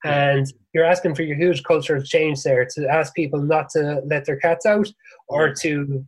and 0.04 0.46
you're 0.72 0.84
asking 0.84 1.14
for 1.16 1.22
your 1.22 1.36
huge 1.36 1.62
cultural 1.64 2.02
change 2.02 2.42
there 2.44 2.64
to 2.74 2.88
ask 2.88 3.14
people 3.14 3.40
not 3.42 3.68
to 3.70 4.00
let 4.06 4.24
their 4.24 4.36
cats 4.38 4.64
out 4.64 4.88
or 5.28 5.52
to. 5.62 6.04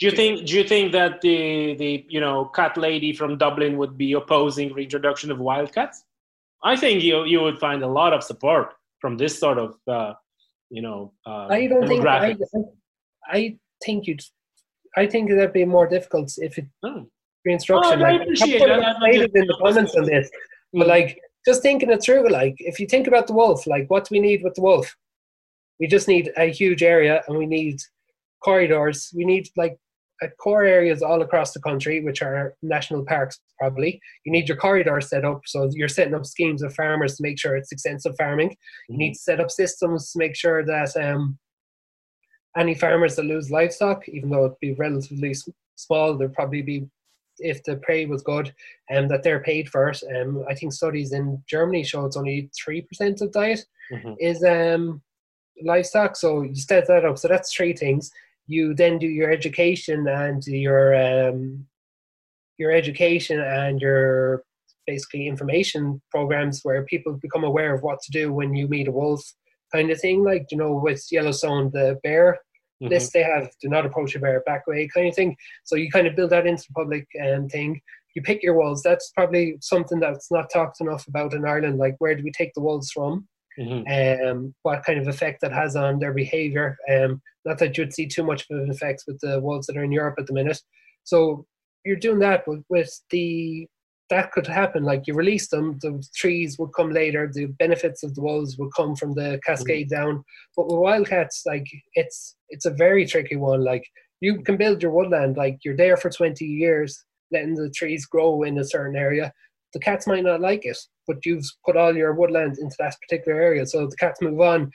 Do 0.00 0.06
you 0.06 0.12
think 0.12 0.46
do 0.46 0.54
you 0.56 0.64
think 0.64 0.92
that 0.92 1.20
the 1.20 1.74
the 1.74 2.06
you 2.08 2.20
know 2.20 2.46
cat 2.46 2.76
lady 2.78 3.12
from 3.12 3.36
Dublin 3.36 3.76
would 3.76 3.98
be 3.98 4.14
opposing 4.14 4.72
reintroduction 4.72 5.30
of 5.30 5.38
wildcats? 5.38 6.04
I 6.64 6.74
think 6.76 7.02
you 7.02 7.24
you 7.24 7.40
would 7.42 7.58
find 7.58 7.82
a 7.82 7.86
lot 7.86 8.14
of 8.14 8.22
support 8.24 8.72
from 9.00 9.18
this 9.18 9.38
sort 9.38 9.58
of 9.58 9.76
uh, 9.86 10.14
you 10.70 10.80
know 10.82 11.12
uh, 11.26 11.46
I 11.48 11.66
don't 11.66 11.86
think. 11.86 12.06
I. 12.06 12.36
I 13.26 13.56
think 13.84 14.06
you'd. 14.06 14.22
I 14.96 15.06
think 15.06 15.28
that'd 15.30 15.52
be 15.52 15.64
more 15.64 15.86
difficult 15.86 16.32
if 16.38 16.58
it 16.58 16.66
Oh. 16.82 17.06
reinstruction. 17.46 17.84
Oh, 17.84 17.92
I 17.92 17.94
like, 17.96 18.22
appreciate 18.22 18.58
that. 18.58 18.96
just- 19.12 19.36
in 19.36 19.46
the 19.46 19.58
comments 19.62 19.94
on 19.94 20.04
this, 20.04 20.30
but 20.72 20.86
Mm. 20.86 20.94
like 20.96 21.20
just 21.46 21.62
thinking 21.62 21.90
it 21.90 22.02
through, 22.02 22.28
like 22.28 22.56
if 22.58 22.80
you 22.80 22.86
think 22.86 23.06
about 23.06 23.26
the 23.26 23.34
wolf, 23.34 23.66
like 23.66 23.88
what 23.90 24.04
do 24.06 24.14
we 24.14 24.20
need 24.20 24.42
with 24.42 24.54
the 24.54 24.62
wolf? 24.62 24.96
We 25.78 25.86
just 25.86 26.08
need 26.08 26.32
a 26.36 26.46
huge 26.46 26.82
area, 26.82 27.22
and 27.28 27.36
we 27.38 27.46
need 27.46 27.76
corridors. 28.42 29.12
We 29.14 29.24
need 29.24 29.48
like 29.56 29.78
at 30.22 30.36
core 30.38 30.64
areas 30.64 31.02
all 31.02 31.22
across 31.22 31.52
the 31.52 31.60
country, 31.60 32.00
which 32.02 32.20
are 32.22 32.54
national 32.62 33.04
parks 33.04 33.40
probably. 33.58 34.00
You 34.24 34.32
need 34.32 34.48
your 34.48 34.56
corridor 34.56 35.00
set 35.00 35.24
up, 35.24 35.42
so 35.46 35.68
you're 35.72 35.88
setting 35.88 36.14
up 36.14 36.26
schemes 36.26 36.62
of 36.62 36.74
farmers 36.74 37.16
to 37.16 37.22
make 37.22 37.38
sure 37.38 37.56
it's 37.56 37.72
extensive 37.72 38.14
farming. 38.16 38.56
You 38.88 38.98
need 38.98 39.14
to 39.14 39.18
set 39.18 39.40
up 39.40 39.50
systems 39.50 40.12
to 40.12 40.18
make 40.18 40.36
sure 40.36 40.64
that 40.64 40.96
um, 40.96 41.38
any 42.56 42.74
farmers 42.74 43.16
that 43.16 43.24
lose 43.24 43.50
livestock, 43.50 44.08
even 44.08 44.30
though 44.30 44.44
it'd 44.46 44.58
be 44.60 44.74
relatively 44.74 45.34
small, 45.76 46.16
there'd 46.16 46.34
probably 46.34 46.62
be 46.62 46.86
if 47.38 47.62
the 47.64 47.76
prey 47.76 48.04
was 48.04 48.22
good 48.22 48.52
and 48.90 49.10
that 49.10 49.22
they're 49.22 49.40
paid 49.42 49.68
for 49.70 49.88
it. 49.88 50.02
Um, 50.14 50.44
I 50.48 50.54
think 50.54 50.72
studies 50.74 51.12
in 51.12 51.42
Germany 51.48 51.82
show 51.84 52.04
it's 52.04 52.16
only 52.18 52.50
three 52.62 52.82
percent 52.82 53.22
of 53.22 53.32
diet 53.32 53.64
Mhm. 53.90 54.16
is 54.20 54.44
um, 54.44 55.00
livestock. 55.62 56.16
So 56.16 56.42
you 56.42 56.54
set 56.54 56.86
that 56.88 57.04
up. 57.04 57.16
So 57.18 57.28
that's 57.28 57.52
three 57.54 57.72
things. 57.72 58.10
You 58.46 58.74
then 58.74 58.98
do 58.98 59.06
your 59.06 59.30
education 59.30 60.06
and 60.08 60.44
your 60.46 60.94
um, 60.94 61.66
your 62.58 62.72
education 62.72 63.40
and 63.40 63.80
your 63.80 64.42
basically 64.86 65.26
information 65.28 66.00
programs 66.10 66.60
where 66.62 66.84
people 66.84 67.12
become 67.22 67.44
aware 67.44 67.74
of 67.74 67.82
what 67.82 68.00
to 68.02 68.10
do 68.10 68.32
when 68.32 68.54
you 68.54 68.66
meet 68.68 68.88
a 68.88 68.92
wolf 68.92 69.22
kind 69.72 69.90
of 69.90 70.00
thing. 70.00 70.24
Like 70.24 70.46
you 70.50 70.58
know, 70.58 70.74
with 70.74 71.06
Yellowstone, 71.10 71.70
the 71.72 71.98
bear 72.02 72.38
Mhm. 72.82 72.88
list 72.92 73.12
they 73.12 73.22
have 73.22 73.50
do 73.60 73.68
not 73.68 73.84
approach 73.84 74.14
a 74.14 74.18
bear 74.18 74.40
back 74.46 74.66
way 74.66 74.88
kind 74.88 75.06
of 75.06 75.14
thing. 75.14 75.36
So 75.64 75.76
you 75.76 75.90
kind 75.90 76.06
of 76.06 76.16
build 76.16 76.30
that 76.30 76.46
into 76.46 76.64
the 76.66 76.72
public 76.72 77.06
um, 77.22 77.46
thing. 77.48 77.78
You 78.14 78.22
pick 78.22 78.42
your 78.42 78.54
wolves. 78.54 78.82
That's 78.82 79.10
probably 79.10 79.58
something 79.60 80.00
that's 80.00 80.30
not 80.32 80.48
talked 80.50 80.80
enough 80.80 81.06
about 81.06 81.34
in 81.34 81.44
Ireland. 81.44 81.76
Like 81.78 81.96
where 81.98 82.14
do 82.14 82.24
we 82.24 82.32
take 82.32 82.54
the 82.54 82.62
wolves 82.62 82.90
from? 82.90 83.28
Mhm. 83.58 84.30
um, 84.30 84.54
what 84.62 84.82
kind 84.84 84.98
of 84.98 85.08
effect 85.08 85.42
that 85.42 85.52
has 85.52 85.76
on 85.76 85.98
their 85.98 86.14
behavior. 86.14 86.78
Um, 86.88 87.20
not 87.44 87.58
that 87.58 87.76
you'd 87.76 87.92
see 87.92 88.06
too 88.06 88.24
much 88.24 88.46
of 88.50 88.58
an 88.58 88.70
effect 88.70 89.04
with 89.06 89.18
the 89.20 89.40
wolves 89.40 89.66
that 89.66 89.76
are 89.76 89.84
in 89.84 89.92
Europe 89.92 90.16
at 90.18 90.26
the 90.26 90.32
minute. 90.32 90.60
So 91.04 91.46
you're 91.84 91.96
doing 91.96 92.18
that 92.20 92.46
with, 92.46 92.62
with 92.68 92.90
the 93.10 93.66
that 94.10 94.32
could 94.32 94.46
happen. 94.46 94.82
Like 94.82 95.06
you 95.06 95.14
release 95.14 95.48
them, 95.48 95.78
the 95.80 96.04
trees 96.14 96.58
would 96.58 96.74
come 96.76 96.90
later. 96.92 97.30
The 97.32 97.46
benefits 97.46 98.02
of 98.02 98.14
the 98.14 98.20
wolves 98.20 98.58
would 98.58 98.74
come 98.76 98.96
from 98.96 99.14
the 99.14 99.40
cascade 99.46 99.88
mm-hmm. 99.88 100.04
down. 100.04 100.24
But 100.56 100.66
with 100.66 100.80
wildcats, 100.80 101.44
like 101.46 101.66
it's 101.94 102.36
it's 102.48 102.66
a 102.66 102.70
very 102.72 103.06
tricky 103.06 103.36
one. 103.36 103.64
Like 103.64 103.86
you 104.20 104.42
can 104.42 104.56
build 104.56 104.82
your 104.82 104.92
woodland, 104.92 105.36
like 105.36 105.58
you're 105.64 105.76
there 105.76 105.96
for 105.96 106.10
20 106.10 106.44
years, 106.44 107.04
letting 107.32 107.54
the 107.54 107.70
trees 107.70 108.04
grow 108.04 108.42
in 108.42 108.58
a 108.58 108.64
certain 108.64 108.96
area. 108.96 109.32
The 109.72 109.80
cats 109.80 110.06
might 110.08 110.24
not 110.24 110.40
like 110.40 110.64
it, 110.64 110.78
but 111.06 111.24
you've 111.24 111.46
put 111.64 111.76
all 111.76 111.96
your 111.96 112.12
woodland 112.12 112.58
into 112.58 112.74
that 112.80 112.96
particular 113.00 113.40
area. 113.40 113.64
So 113.64 113.86
the 113.86 113.96
cats 113.96 114.20
move 114.20 114.40
on 114.40 114.72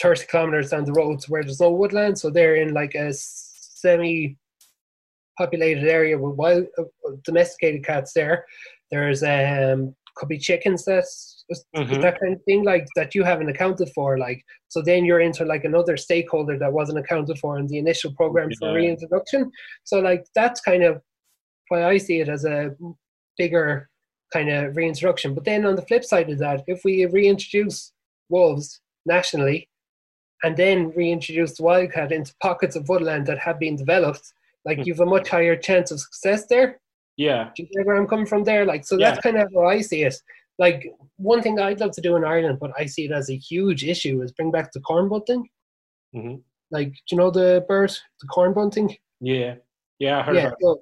30 0.00 0.26
kilometers 0.26 0.70
down 0.70 0.84
the 0.84 0.92
road 0.92 1.20
to 1.20 1.30
where 1.30 1.42
there's 1.42 1.60
no 1.60 1.70
woodland. 1.70 2.18
So 2.18 2.30
they're 2.30 2.56
in 2.56 2.74
like 2.74 2.94
a 2.94 3.12
semi 3.12 4.36
populated 5.38 5.88
area 5.88 6.16
with 6.18 6.36
wild 6.36 6.66
uh, 6.78 6.82
domesticated 7.24 7.84
cats 7.84 8.12
there. 8.14 8.44
There's 8.90 9.22
um 9.22 9.94
could 10.16 10.28
be 10.28 10.38
chickens 10.38 10.84
that's 10.84 11.32
Mhm. 11.74 12.00
that 12.00 12.18
kind 12.20 12.34
of 12.34 12.42
thing 12.44 12.64
like 12.64 12.86
that 12.96 13.14
you 13.14 13.22
haven't 13.22 13.50
accounted 13.50 13.90
for 13.94 14.16
like 14.16 14.42
so 14.68 14.80
then 14.80 15.04
you're 15.04 15.20
into 15.20 15.44
like 15.44 15.64
another 15.64 15.96
stakeholder 15.98 16.58
that 16.58 16.72
wasn't 16.72 16.98
accounted 16.98 17.38
for 17.38 17.58
in 17.58 17.66
the 17.66 17.76
initial 17.76 18.14
program 18.14 18.48
for 18.58 18.68
reintroduction 18.76 19.50
so 19.82 20.00
like 20.00 20.24
that's 20.34 20.62
kind 20.62 20.82
of 20.82 21.02
why 21.68 21.84
i 21.84 21.98
see 21.98 22.20
it 22.20 22.30
as 22.30 22.46
a 22.46 22.74
bigger 23.36 23.90
kind 24.32 24.48
of 24.48 24.74
reintroduction 24.74 25.34
but 25.34 25.44
then 25.44 25.66
on 25.66 25.76
the 25.76 25.82
flip 25.82 26.02
side 26.04 26.30
of 26.30 26.38
that 26.38 26.62
if 26.66 26.82
we 26.82 27.04
reintroduce 27.04 27.92
wolves 28.30 28.80
nationally 29.04 29.68
and 30.44 30.56
then 30.56 30.90
reintroduce 30.94 31.56
the 31.56 31.62
wildcat 31.62 32.12
into 32.12 32.32
pockets 32.40 32.76
of 32.76 32.88
woodland 32.88 33.26
that 33.26 33.38
have 33.38 33.58
been 33.58 33.76
developed 33.76 34.32
like 34.64 34.78
Hmm. 34.78 34.84
you've 34.86 35.00
a 35.00 35.06
much 35.06 35.28
higher 35.28 35.56
chance 35.56 35.90
of 35.90 35.98
success 36.00 36.46
there 36.46 36.80
Yeah. 37.16 37.50
do 37.56 37.62
you 37.62 37.68
get 37.72 37.86
where 37.86 37.96
I'm 37.96 38.06
coming 38.08 38.26
from 38.26 38.44
there? 38.44 38.64
Like, 38.64 38.84
so 38.86 38.96
that's 38.96 39.20
kind 39.20 39.36
of 39.36 39.48
how 39.54 39.64
I 39.66 39.80
see 39.82 40.02
it. 40.04 40.16
Like, 40.58 40.80
one 41.16 41.42
thing 41.42 41.58
I'd 41.58 41.80
love 41.80 41.92
to 41.92 42.00
do 42.00 42.16
in 42.16 42.24
Ireland, 42.24 42.58
but 42.60 42.72
I 42.78 42.86
see 42.86 43.04
it 43.04 43.12
as 43.12 43.28
a 43.30 43.36
huge 43.50 43.84
issue, 43.84 44.20
is 44.22 44.32
bring 44.32 44.50
back 44.50 44.72
the 44.72 44.80
corn 44.80 45.08
bunting. 45.08 45.48
Mhm. 46.14 46.42
Like, 46.70 46.90
do 46.92 47.10
you 47.12 47.18
know 47.18 47.30
the 47.30 47.64
bird, 47.68 47.90
the 48.20 48.26
corn 48.26 48.52
bunting? 48.52 48.96
Yeah. 49.20 49.54
Yeah. 50.00 50.18
I 50.18 50.22
heard 50.22 50.36
Yeah, 50.36 50.52
so 50.60 50.80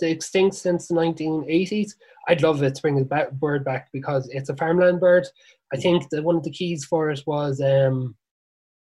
the 0.00 0.10
extinct 0.10 0.54
since 0.56 0.88
the 0.88 0.94
1980s. 0.94 1.94
I'd 2.28 2.42
love 2.42 2.62
it 2.62 2.74
to 2.74 2.82
bring 2.82 2.96
the 2.96 3.28
bird 3.32 3.62
back 3.64 3.88
because 3.92 4.28
it's 4.30 4.48
a 4.48 4.56
farmland 4.56 4.98
bird. 5.00 5.26
I 5.74 5.76
think 5.76 6.08
that 6.10 6.24
one 6.24 6.36
of 6.36 6.42
the 6.44 6.50
keys 6.50 6.84
for 6.84 7.10
it 7.10 7.22
was 7.26 7.60
um, 7.60 8.16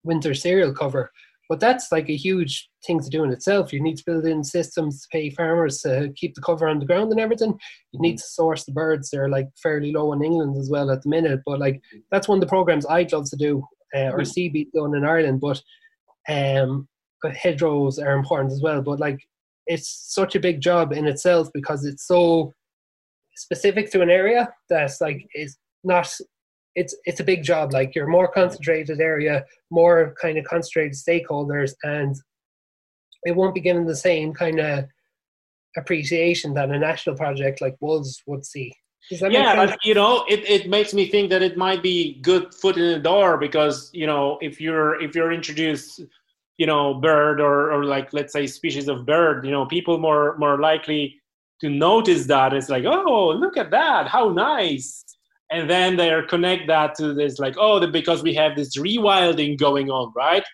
winter 0.05 0.35
cereal 0.35 0.73
cover. 0.73 1.11
But 1.49 1.61
that's 1.61 1.93
like 1.93 2.09
a 2.09 2.17
huge 2.17 2.71
thing 2.87 3.01
to 3.01 3.11
do 3.11 3.25
in 3.25 3.31
itself. 3.31 3.73
You 3.73 3.83
need 3.83 3.97
to 3.99 4.05
build 4.07 4.25
in 4.25 4.43
systems 4.43 5.03
to 5.03 5.09
pay 5.13 5.29
farmers 5.29 5.81
to 5.81 6.11
keep 6.17 6.35
the 6.35 6.41
cover 6.41 6.67
on 6.67 6.79
the 6.79 6.87
ground 6.87 7.11
and 7.11 7.21
everything. 7.21 7.59
You 7.93 8.01
need 8.01 8.19
to 8.19 8.25
source 8.25 8.65
the 8.65 8.73
birds. 8.73 9.11
They're 9.11 9.29
like 9.29 9.49
fairly 9.63 9.93
low 9.93 10.13
in 10.13 10.25
England 10.25 10.57
as 10.57 10.71
well 10.71 10.91
at 10.91 11.03
the 11.03 11.11
minute. 11.11 11.41
But 11.45 11.61
like 11.61 11.83
that's 12.11 12.29
one 12.29 12.39
of 12.39 12.41
the 12.41 12.49
programs 12.49 12.87
I'd 12.87 13.13
love 13.13 13.29
to 13.31 13.37
do 13.37 13.63
uh, 13.95 14.11
or 14.13 14.25
see 14.25 14.49
be 14.49 14.69
done 14.75 14.95
in 14.97 15.05
Ireland. 15.05 15.41
But 15.41 15.61
um, 16.29 16.89
but 17.21 17.37
hedgerows 17.37 17.99
are 17.99 18.17
important 18.17 18.53
as 18.53 18.63
well. 18.63 18.81
But 18.81 19.01
like 19.01 19.21
it's 19.67 20.07
such 20.15 20.35
a 20.35 20.41
big 20.41 20.61
job 20.61 20.93
in 20.93 21.07
itself 21.07 21.49
because 21.53 21.85
it's 21.85 22.07
so 22.07 22.53
specific 23.37 23.91
to 23.91 24.03
an 24.03 24.11
area 24.11 24.49
that's 24.69 25.01
like 25.01 25.27
it's 25.35 25.57
not 25.85 26.13
it's 26.75 26.95
it's 27.05 27.21
a 27.21 27.25
big 27.25 27.43
job. 27.43 27.73
Like 27.73 27.95
you're 27.95 28.07
more 28.07 28.29
concentrated 28.29 29.01
area 29.01 29.45
more 29.71 30.15
kind 30.21 30.39
of 30.39 30.45
concentrated 30.45 30.93
stakeholders 30.93 31.73
and 31.83 32.15
it 33.25 33.37
won't 33.37 33.55
be 33.55 33.61
given 33.61 33.87
the 33.87 33.97
same 33.97 34.33
kind 34.33 34.59
of 34.59 34.85
appreciation 35.77 36.55
that 36.55 36.71
a 36.71 36.79
national 36.79 37.17
project 37.17 37.61
like 37.61 37.77
wolves 37.81 38.23
would 38.27 38.45
see. 38.45 38.73
Does 39.11 39.21
that 39.21 39.33
make 39.33 39.39
yeah 39.39 39.75
you 39.83 39.95
know 39.95 40.25
it, 40.29 40.49
it 40.49 40.69
makes 40.69 40.95
me 40.95 41.09
think 41.09 41.31
that 41.31 41.43
it 41.43 41.57
might 41.57 41.83
be 41.83 42.21
good 42.23 42.55
foot 42.55 42.77
in 42.77 42.93
the 42.93 43.01
door 43.01 43.37
because 43.37 43.91
you 43.93 44.07
know 44.07 44.39
if 44.41 44.61
you're 44.61 45.01
if 45.03 45.15
you're 45.15 45.33
introduced 45.33 46.01
you 46.59 46.67
know 46.67 46.95
bird 46.95 47.41
or, 47.41 47.73
or 47.73 47.85
like 47.85 48.13
let's 48.13 48.33
say 48.33 48.47
species 48.47 48.87
of 48.87 49.05
bird 49.05 49.45
you 49.45 49.51
know 49.51 49.67
people 49.67 49.99
more 49.99 50.37
more 50.39 50.59
likely 50.61 51.21
to 51.61 51.71
notice 51.71 52.27
that. 52.27 52.53
It's 52.53 52.69
like 52.69 52.85
oh 52.85 53.31
look 53.31 53.57
at 53.57 53.71
that. 53.71 54.09
How 54.09 54.29
nice 54.29 55.05
and 55.53 55.69
then 55.69 55.97
they're 55.97 56.27
connect 56.27 56.67
that 56.67 56.95
to 56.95 57.15
this 57.15 57.39
like 57.39 57.55
oh 57.59 57.85
because 57.87 58.23
we 58.23 58.35
have 58.35 58.57
this 58.57 58.79
rewilding 58.79 59.59
going 59.59 59.91
on 59.91 60.13
right 60.17 60.45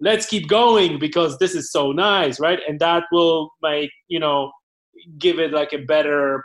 let's 0.00 0.26
keep 0.26 0.48
going 0.48 0.98
because 0.98 1.38
this 1.38 1.54
is 1.54 1.70
so 1.70 1.92
nice 1.92 2.38
right 2.38 2.60
and 2.68 2.78
that 2.80 3.04
will 3.12 3.50
make 3.62 3.90
you 4.08 4.18
know 4.18 4.50
give 5.18 5.38
it 5.38 5.52
like 5.52 5.72
a 5.72 5.78
better 5.78 6.44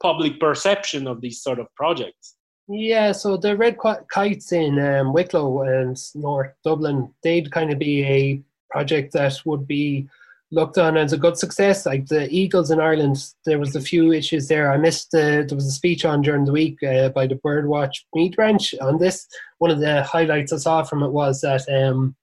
public 0.00 0.40
perception 0.40 1.06
of 1.06 1.20
these 1.20 1.42
sort 1.42 1.58
of 1.58 1.72
projects. 1.74 2.36
Yeah, 2.68 3.12
so 3.12 3.36
the 3.36 3.56
red 3.56 3.76
kites 4.12 4.52
in 4.52 4.78
um, 4.78 5.12
Wicklow 5.12 5.62
and 5.62 6.00
North 6.14 6.52
Dublin, 6.64 7.12
they'd 7.22 7.50
kind 7.50 7.72
of 7.72 7.78
be 7.78 8.04
a 8.04 8.42
project 8.70 9.12
that 9.12 9.34
would 9.44 9.66
be 9.66 10.08
looked 10.52 10.78
on 10.78 10.96
as 10.96 11.12
a 11.12 11.18
good 11.18 11.36
success. 11.36 11.86
Like 11.86 12.06
the 12.06 12.28
Eagles 12.30 12.70
in 12.70 12.80
Ireland, 12.80 13.24
there 13.46 13.58
was 13.58 13.76
a 13.76 13.80
few 13.80 14.12
issues 14.12 14.48
there. 14.48 14.72
I 14.72 14.76
missed 14.76 15.10
the, 15.12 15.44
there 15.48 15.56
was 15.56 15.66
a 15.66 15.72
speech 15.72 16.04
on 16.04 16.22
during 16.22 16.44
the 16.44 16.52
week 16.52 16.82
uh, 16.82 17.10
by 17.10 17.26
the 17.26 17.36
Birdwatch 17.36 17.94
Meath 18.14 18.34
Branch 18.34 18.74
on 18.80 18.98
this. 18.98 19.26
One 19.58 19.70
of 19.70 19.80
the 19.80 20.02
highlights 20.02 20.52
I 20.52 20.56
saw 20.56 20.82
from 20.82 21.02
it 21.02 21.10
was 21.10 21.40
that 21.42 21.68
um, 21.68 22.16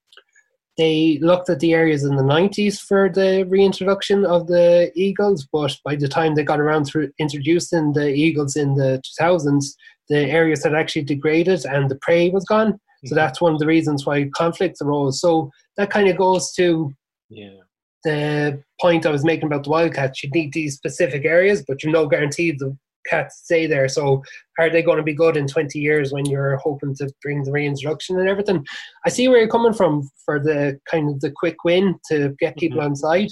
they 0.78 1.20
looked 1.22 1.50
at 1.50 1.60
the 1.60 1.74
areas 1.74 2.04
in 2.04 2.16
the 2.16 2.24
90s 2.24 2.80
for 2.80 3.10
the 3.10 3.46
reintroduction 3.50 4.26
of 4.26 4.48
the 4.48 4.92
eagles, 4.96 5.48
but 5.52 5.76
by 5.84 5.96
the 5.96 6.08
time 6.08 6.36
they 6.36 6.44
got 6.44 6.60
around 6.60 6.86
to 6.88 7.10
introducing 7.20 7.94
the 7.94 8.10
eagles 8.10 8.56
in 8.56 8.76
the 8.76 9.02
2000s, 9.20 9.74
the 10.10 10.30
areas 10.30 10.64
had 10.64 10.76
actually 10.76 11.04
degraded 11.04 11.66
and 11.66 11.90
the 11.90 11.98
prey 12.02 12.30
was 12.30 12.46
gone. 12.46 12.80
So 13.06 13.16
that's 13.16 13.40
one 13.40 13.54
of 13.54 13.60
the 13.60 13.68
reasons 13.68 14.06
why 14.06 14.30
conflicts 14.36 14.82
arose. 14.82 15.22
So 15.22 15.52
that 15.78 15.90
kind 15.90 16.10
of 16.10 16.18
goes 16.18 16.52
to 16.54 16.92
Yeah. 17.30 17.62
The 18.04 18.62
point 18.80 19.06
I 19.06 19.12
was 19.12 19.26
making 19.26 19.48
about 19.48 19.64
the 19.64 19.70
wildcats. 19.70 20.24
You 20.24 20.30
need 20.30 20.54
these 20.54 20.76
specific 20.76 21.26
areas, 21.26 21.64
but 21.68 21.84
you're 21.84 21.92
no 21.92 22.08
guaranteed 22.08 22.60
the 22.60 22.78
cats 23.08 23.42
stay 23.44 23.66
there. 23.68 23.88
So 23.88 24.24
are 24.60 24.70
they 24.70 24.82
going 24.82 24.98
to 24.98 25.04
be 25.04 25.14
good 25.14 25.38
in 25.38 25.48
20 25.48 25.80
years 25.80 26.12
when 26.12 26.26
you're 26.26 26.58
hoping 26.58 26.96
to 26.96 27.10
bring 27.22 27.44
the 27.44 27.52
reintroduction 27.52 28.20
and 28.20 28.30
everything? 28.30 28.66
I 29.06 29.10
see 29.10 29.28
where 29.28 29.40
you're 29.40 29.48
coming 29.48 29.74
from 29.74 30.10
for 30.26 30.40
the 30.40 30.80
kind 30.90 31.10
of 31.10 31.20
the 31.22 31.32
quick 31.32 31.64
win 31.64 32.00
to 32.10 32.36
get 32.40 32.52
mm-hmm. 32.52 32.60
people 32.60 32.82
on 32.82 32.96
side, 32.96 33.30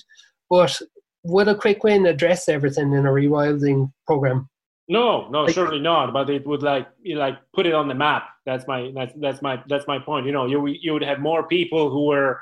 but 0.50 0.80
would 1.24 1.48
a 1.48 1.56
quick 1.56 1.84
win 1.84 2.06
address 2.06 2.48
everything 2.48 2.94
in 2.94 3.06
a 3.06 3.10
rewilding 3.10 3.92
program? 4.06 4.50
No, 4.88 5.28
no, 5.30 5.44
Like- 5.44 5.54
surely 5.54 5.80
not. 5.80 6.14
But 6.14 6.30
it 6.30 6.46
would 6.46 6.62
like 6.62 6.88
you 7.02 7.18
like 7.18 7.38
put 7.54 7.66
it 7.66 7.74
on 7.74 7.88
the 7.88 7.96
map. 7.96 8.30
That's 8.46 8.68
my 8.68 8.92
that's 8.94 9.14
that's 9.20 9.42
my 9.42 9.62
that's 9.68 9.88
my 9.88 9.98
point. 9.98 10.28
You 10.28 10.32
know, 10.32 10.46
you 10.46 10.68
you 10.68 10.94
would 10.94 11.04
have 11.04 11.20
more 11.20 11.48
people 11.48 11.90
who 11.90 12.12
are 12.12 12.40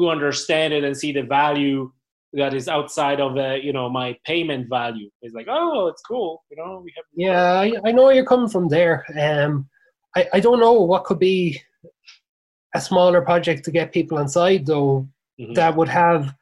who 0.00 0.08
understand 0.08 0.72
it 0.72 0.82
and 0.82 0.96
see 0.96 1.12
the 1.12 1.22
value 1.22 1.92
that 2.32 2.54
is 2.54 2.68
outside 2.68 3.20
of 3.20 3.34
the 3.34 3.58
you 3.62 3.72
know 3.72 3.88
my 3.90 4.16
payment 4.24 4.68
value. 4.68 5.10
It's 5.20 5.34
like 5.34 5.46
oh, 5.50 5.88
it's 5.88 6.00
cool. 6.02 6.42
You 6.50 6.56
know, 6.56 6.80
we 6.84 6.92
have 6.96 7.04
Yeah, 7.14 7.52
I, 7.60 7.72
I 7.84 7.92
know 7.92 8.04
where 8.04 8.14
you're 8.14 8.24
coming 8.34 8.48
from 8.48 8.68
there. 8.68 9.04
Um, 9.18 9.68
I, 10.16 10.26
I 10.36 10.40
don't 10.40 10.58
know 10.60 10.72
what 10.72 11.04
could 11.04 11.18
be 11.18 11.60
a 12.74 12.80
smaller 12.80 13.20
project 13.20 13.64
to 13.66 13.70
get 13.70 13.92
people 13.92 14.16
on 14.18 14.28
side 14.28 14.64
though 14.66 15.06
Mhm. 15.40 15.54
that 15.54 15.74
would 15.76 15.88
have 15.88 16.34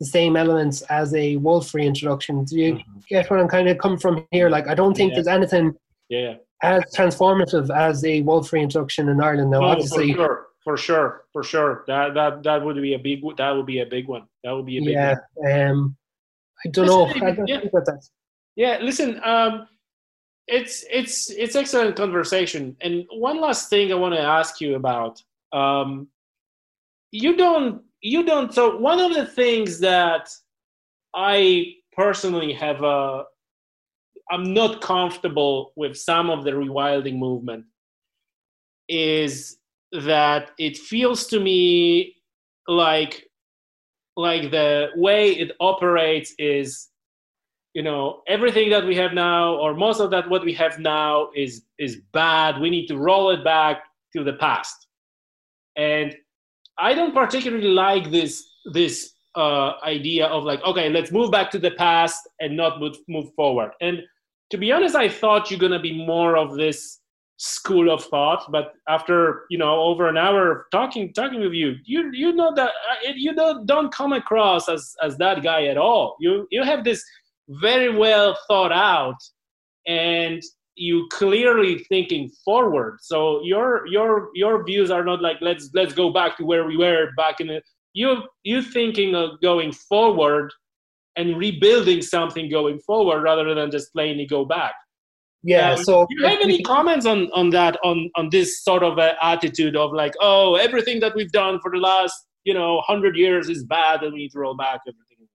the 0.00 0.06
same 0.06 0.34
elements 0.36 0.82
as 0.82 1.14
a 1.14 1.36
wolf 1.36 1.72
reintroduction. 1.74 2.44
Do 2.44 2.56
you 2.58 2.74
Mhm. 2.74 3.06
get 3.08 3.28
what 3.30 3.40
I'm 3.40 3.48
kind 3.48 3.68
of 3.68 3.78
coming 3.78 3.98
from 3.98 4.26
here? 4.30 4.48
Like, 4.50 4.66
I 4.68 4.74
don't 4.74 4.94
think 4.96 5.10
Yeah. 5.10 5.16
there's 5.16 5.28
anything 5.38 5.74
Yeah. 6.08 6.34
as 6.62 6.82
transformative 6.96 7.66
as 7.86 8.04
a 8.04 8.22
wolf 8.22 8.52
reintroduction 8.52 9.08
in 9.08 9.20
Ireland. 9.20 9.50
Now, 9.52 9.62
Oh, 9.62 9.72
obviously, 9.72 10.12
sure, 10.14 10.48
for 10.64 10.76
sure, 10.76 11.24
for 11.32 11.42
sure. 11.42 11.84
That 11.86 12.14
that 12.14 12.42
that 12.42 12.62
would 12.64 12.76
be 12.76 12.94
a 12.94 12.98
big. 12.98 13.22
That 13.36 13.50
would 13.50 13.66
be 13.66 13.80
a 13.80 13.86
big 13.86 14.08
one. 14.08 14.26
That 14.44 14.52
would 14.52 14.66
be 14.66 14.78
a 14.78 14.82
big 14.82 14.94
yeah. 14.94 15.16
one. 15.34 15.52
Um, 15.52 15.96
I 16.64 16.68
don't 16.68 16.86
Listen, 16.86 17.20
know. 17.20 17.26
I 17.26 17.30
don't 17.32 17.48
yeah. 17.48 17.60
think 17.60 17.72
about 17.72 17.86
that. 17.86 18.02
Yeah, 18.56 18.78
listen, 18.82 19.20
um, 19.24 19.68
it's 20.46 20.84
it's 20.90 21.30
it's 21.30 21.56
excellent 21.56 21.96
conversation. 21.96 22.76
And 22.80 23.04
one 23.10 23.40
last 23.40 23.70
thing 23.70 23.92
I 23.92 23.94
want 23.94 24.14
to 24.14 24.20
ask 24.20 24.60
you 24.60 24.74
about. 24.74 25.22
Um, 25.52 26.08
you 27.12 27.36
don't 27.36 27.82
you 28.02 28.24
don't. 28.24 28.52
So 28.52 28.76
one 28.76 29.00
of 29.00 29.14
the 29.14 29.26
things 29.26 29.80
that 29.80 30.30
I 31.14 31.74
personally 31.92 32.52
have 32.52 32.82
a 32.82 33.24
I'm 34.30 34.54
not 34.54 34.80
comfortable 34.80 35.72
with 35.76 35.96
some 35.96 36.30
of 36.30 36.44
the 36.44 36.52
rewilding 36.52 37.18
movement 37.18 37.64
is 38.88 39.56
that 39.92 40.52
it 40.58 40.76
feels 40.76 41.26
to 41.26 41.40
me 41.40 42.14
like 42.68 43.26
like 44.16 44.50
the 44.50 44.88
way 44.96 45.30
it 45.32 45.52
operates 45.60 46.34
is 46.38 46.88
you 47.74 47.82
know 47.82 48.22
everything 48.26 48.70
that 48.70 48.84
we 48.84 48.94
have 48.96 49.12
now 49.12 49.54
or 49.56 49.74
most 49.74 50.00
of 50.00 50.10
that 50.10 50.28
what 50.28 50.44
we 50.44 50.52
have 50.52 50.78
now 50.78 51.30
is 51.34 51.64
is 51.78 52.00
bad. 52.12 52.60
We 52.60 52.70
need 52.70 52.86
to 52.88 52.96
roll 52.96 53.30
it 53.30 53.44
back 53.44 53.82
to 54.14 54.24
the 54.24 54.34
past. 54.34 54.86
And 55.76 56.16
i 56.78 56.94
don't 56.94 57.14
particularly 57.14 57.68
like 57.68 58.10
this 58.10 58.32
this 58.72 59.12
uh, 59.36 59.72
idea 59.84 60.26
of 60.26 60.44
like 60.44 60.62
okay 60.64 60.88
let's 60.88 61.12
move 61.12 61.30
back 61.30 61.50
to 61.50 61.58
the 61.58 61.70
past 61.72 62.28
and 62.40 62.56
not 62.56 62.80
move, 62.80 62.96
move 63.08 63.32
forward. 63.34 63.70
And 63.80 64.02
to 64.50 64.58
be 64.58 64.72
honest 64.72 64.94
i 64.96 65.08
thought 65.08 65.50
you're 65.50 65.60
going 65.60 65.72
to 65.72 65.78
be 65.90 66.04
more 66.06 66.36
of 66.36 66.56
this 66.56 66.99
school 67.42 67.90
of 67.90 68.04
thought 68.04 68.44
but 68.52 68.74
after 68.86 69.46
you 69.48 69.56
know 69.56 69.80
over 69.80 70.08
an 70.08 70.18
hour 70.18 70.52
of 70.52 70.58
talking 70.70 71.10
talking 71.14 71.40
with 71.40 71.54
you 71.54 71.74
you 71.86 72.10
you 72.12 72.34
know 72.34 72.52
that 72.54 72.68
uh, 72.68 73.12
you 73.14 73.34
don't 73.34 73.64
don't 73.64 73.90
come 73.94 74.12
across 74.12 74.68
as 74.68 74.94
as 75.02 75.16
that 75.16 75.42
guy 75.42 75.64
at 75.64 75.78
all. 75.78 76.16
You 76.20 76.46
you 76.50 76.62
have 76.62 76.84
this 76.84 77.02
very 77.48 77.96
well 77.96 78.36
thought 78.46 78.72
out 78.72 79.16
and 79.86 80.42
you 80.76 81.08
clearly 81.10 81.78
thinking 81.88 82.30
forward. 82.44 82.98
So 83.00 83.42
your 83.42 83.86
your 83.86 84.28
your 84.34 84.62
views 84.62 84.90
are 84.90 85.04
not 85.04 85.22
like 85.22 85.38
let's 85.40 85.70
let's 85.72 85.94
go 85.94 86.12
back 86.12 86.36
to 86.36 86.44
where 86.44 86.66
we 86.66 86.76
were 86.76 87.08
back 87.16 87.40
in 87.40 87.46
the 87.46 87.62
you 87.94 88.22
you 88.42 88.60
thinking 88.60 89.14
of 89.14 89.40
going 89.40 89.72
forward 89.72 90.52
and 91.16 91.38
rebuilding 91.38 92.02
something 92.02 92.50
going 92.50 92.78
forward 92.80 93.22
rather 93.22 93.54
than 93.54 93.70
just 93.70 93.94
plainly 93.94 94.26
go 94.26 94.44
back 94.44 94.74
Yeah. 95.42 95.72
um, 95.72 95.84
so 95.84 96.06
do 96.08 96.16
you 96.18 96.26
have 96.26 96.40
any 96.42 96.62
comments 96.62 97.06
on 97.06 97.30
on 97.32 97.50
that 97.50 97.78
on 97.82 98.10
on 98.16 98.28
this 98.30 98.62
sort 98.62 98.82
of 98.82 98.98
uh, 98.98 99.14
attitude 99.22 99.76
of 99.76 99.92
like 99.92 100.12
oh 100.20 100.56
everything 100.56 101.00
that 101.00 101.14
we've 101.14 101.32
done 101.32 101.58
for 101.62 101.70
the 101.70 101.78
last 101.78 102.14
you 102.44 102.54
know 102.54 102.80
hundred 102.86 103.16
years 103.16 103.48
is 103.48 103.64
bad 103.64 104.02
and 104.02 104.12
we 104.12 104.20
need 104.20 104.32
to 104.32 104.38
roll 104.38 104.54
back 104.54 104.80
everything 104.86 105.26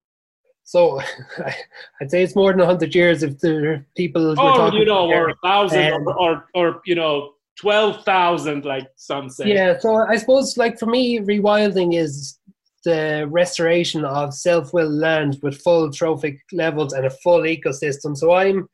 So 0.64 1.00
I'd 2.02 2.12
say 2.12 2.24
it's 2.24 2.36
more 2.36 2.52
than 2.54 2.66
hundred 2.66 2.94
years 2.94 3.24
if 3.24 3.40
the 3.40 3.84
people. 3.96 4.24
we're 4.30 4.36
oh 4.38 4.72
you 4.74 4.86
know 4.86 5.08
or 5.08 5.30
a 5.30 5.36
thousand 5.44 5.94
Um, 5.94 6.08
or, 6.08 6.18
or 6.20 6.46
or 6.54 6.82
you 6.86 6.96
know 6.96 7.34
twelve 7.60 8.04
thousand 8.04 8.66
like 8.66 8.88
some 8.96 9.30
say 9.30 9.54
Yeah, 9.54 9.80
so 9.80 9.96
I 9.96 10.18
suppose 10.18 10.58
like 10.58 10.78
for 10.80 10.88
me, 10.88 11.20
rewilding 11.20 11.96
is 11.96 12.40
the 12.84 13.26
restoration 13.30 14.06
of 14.06 14.34
self-willed 14.34 14.94
land 14.94 15.40
with 15.42 15.60
full 15.62 15.92
trophic 15.92 16.40
levels 16.52 16.94
and 16.94 17.06
a 17.06 17.10
full 17.10 17.42
ecosystem. 17.42 18.16
So 18.16 18.34
I'm, 18.34 18.70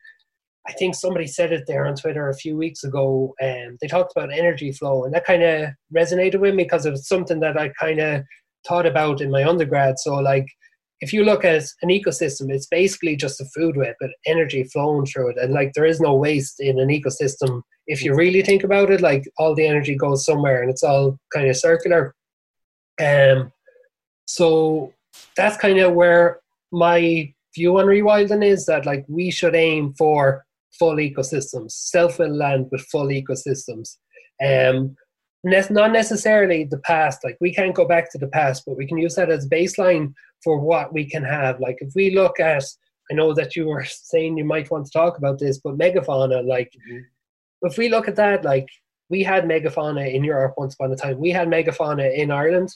I 0.68 0.74
think 0.74 0.94
somebody 0.94 1.28
said 1.28 1.52
it 1.52 1.64
there 1.68 1.88
on 1.88 1.96
Twitter 1.96 2.30
a 2.30 2.36
few 2.36 2.56
weeks 2.56 2.84
ago, 2.84 3.34
and 3.40 3.78
they 3.82 3.88
talked 3.88 4.14
about 4.16 4.32
energy 4.32 4.72
flow, 4.72 5.06
and 5.06 5.14
that 5.14 5.26
kind 5.26 5.44
of 5.44 5.70
resonated 5.96 6.40
with 6.40 6.54
me 6.54 6.64
because 6.64 6.86
it 6.86 6.92
was 6.92 7.08
something 7.08 7.40
that 7.40 7.58
I 7.58 7.70
kind 7.80 8.00
of 8.00 8.24
thought 8.68 8.86
about 8.86 9.22
in 9.22 9.32
my 9.32 9.44
undergrad. 9.44 9.98
So 9.98 10.16
like, 10.16 10.46
if 11.00 11.12
you 11.12 11.24
look 11.24 11.44
at 11.44 11.64
an 11.82 11.90
ecosystem, 11.90 12.52
it's 12.52 12.68
basically 12.68 13.16
just 13.16 13.42
a 13.42 13.46
food 13.56 13.76
web, 13.76 13.96
but 14.00 14.12
energy 14.28 14.64
flowing 14.66 15.06
through 15.06 15.30
it, 15.32 15.38
and 15.38 15.52
like 15.52 15.74
there 15.74 15.86
is 15.86 16.00
no 16.00 16.16
waste 16.16 16.60
in 16.60 16.80
an 16.80 16.90
ecosystem. 16.90 17.64
If 17.88 18.04
you 18.04 18.14
really 18.14 18.44
think 18.44 18.64
about 18.64 18.92
it, 18.92 19.02
like 19.02 19.24
all 19.40 19.56
the 19.56 19.66
energy 19.66 19.96
goes 19.96 20.26
somewhere, 20.26 20.62
and 20.62 20.70
it's 20.70 20.84
all 20.84 21.18
kind 21.34 21.50
of 21.50 21.58
circular. 21.58 22.14
Um, 23.02 23.52
so 24.26 24.94
that's 25.36 25.58
kind 25.58 25.80
of 25.80 25.94
where 25.94 26.40
my 26.72 27.34
view 27.56 27.78
on 27.80 27.86
rewilding 27.86 28.46
is 28.46 28.66
that 28.68 28.86
like 28.86 29.04
we 29.10 29.32
should 29.32 29.56
aim 29.56 29.94
for 29.98 30.46
full 30.78 30.96
ecosystems, 30.96 31.72
self-willed 31.72 32.36
land 32.36 32.68
with 32.72 32.82
full 32.92 33.08
ecosystems. 33.08 33.98
Um, 34.44 34.96
ne- 35.44 35.64
not 35.70 35.92
necessarily 35.92 36.64
the 36.64 36.80
past. 36.80 37.24
Like 37.24 37.38
we 37.42 37.54
can't 37.54 37.76
go 37.76 37.88
back 37.88 38.12
to 38.12 38.18
the 38.18 38.28
past, 38.28 38.64
but 38.66 38.78
we 38.78 38.88
can 38.88 38.98
use 38.98 39.16
that 39.16 39.30
as 39.30 39.46
a 39.46 39.50
baseline 39.50 40.14
for 40.44 40.60
what 40.60 40.94
we 40.94 41.06
can 41.06 41.24
have. 41.24 41.60
Like 41.60 41.78
if 41.82 41.92
we 41.96 42.16
look 42.16 42.40
at, 42.40 42.64
I 43.12 43.14
know 43.14 43.34
that 43.34 43.56
you 43.56 43.68
were 43.68 43.86
saying 43.90 44.38
you 44.38 44.46
might 44.46 44.72
want 44.72 44.86
to 44.86 44.92
talk 44.92 45.18
about 45.18 45.40
this, 45.40 45.60
but 45.60 45.78
megafauna, 45.78 46.46
like 46.48 46.72
Mhm. 46.90 47.02
if 47.64 47.78
we 47.78 47.90
look 47.90 48.08
at 48.08 48.16
that, 48.16 48.44
like 48.44 48.68
we 49.10 49.24
had 49.24 49.44
megafauna 49.44 50.12
in 50.14 50.24
Europe 50.24 50.54
once 50.58 50.74
upon 50.74 50.92
a 50.94 50.96
time. 50.96 51.20
We 51.20 51.32
had 51.32 51.50
megafauna 51.50 52.16
in 52.16 52.32
Ireland. 52.32 52.70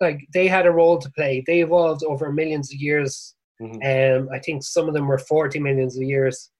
Like 0.00 0.26
they 0.34 0.48
had 0.48 0.66
a 0.66 0.72
role 0.72 0.98
to 0.98 1.10
play. 1.12 1.44
They 1.46 1.60
evolved 1.60 2.02
over 2.04 2.32
millions 2.32 2.72
of 2.72 2.80
years. 2.80 3.34
Mhm. 3.62 3.78
Um, 4.22 4.28
I 4.32 4.38
think 4.40 4.62
some 4.64 4.88
of 4.88 4.94
them 4.94 5.06
were 5.06 5.18
40 5.18 5.60
millions 5.60 5.96
of 5.96 6.02
years 6.02 6.50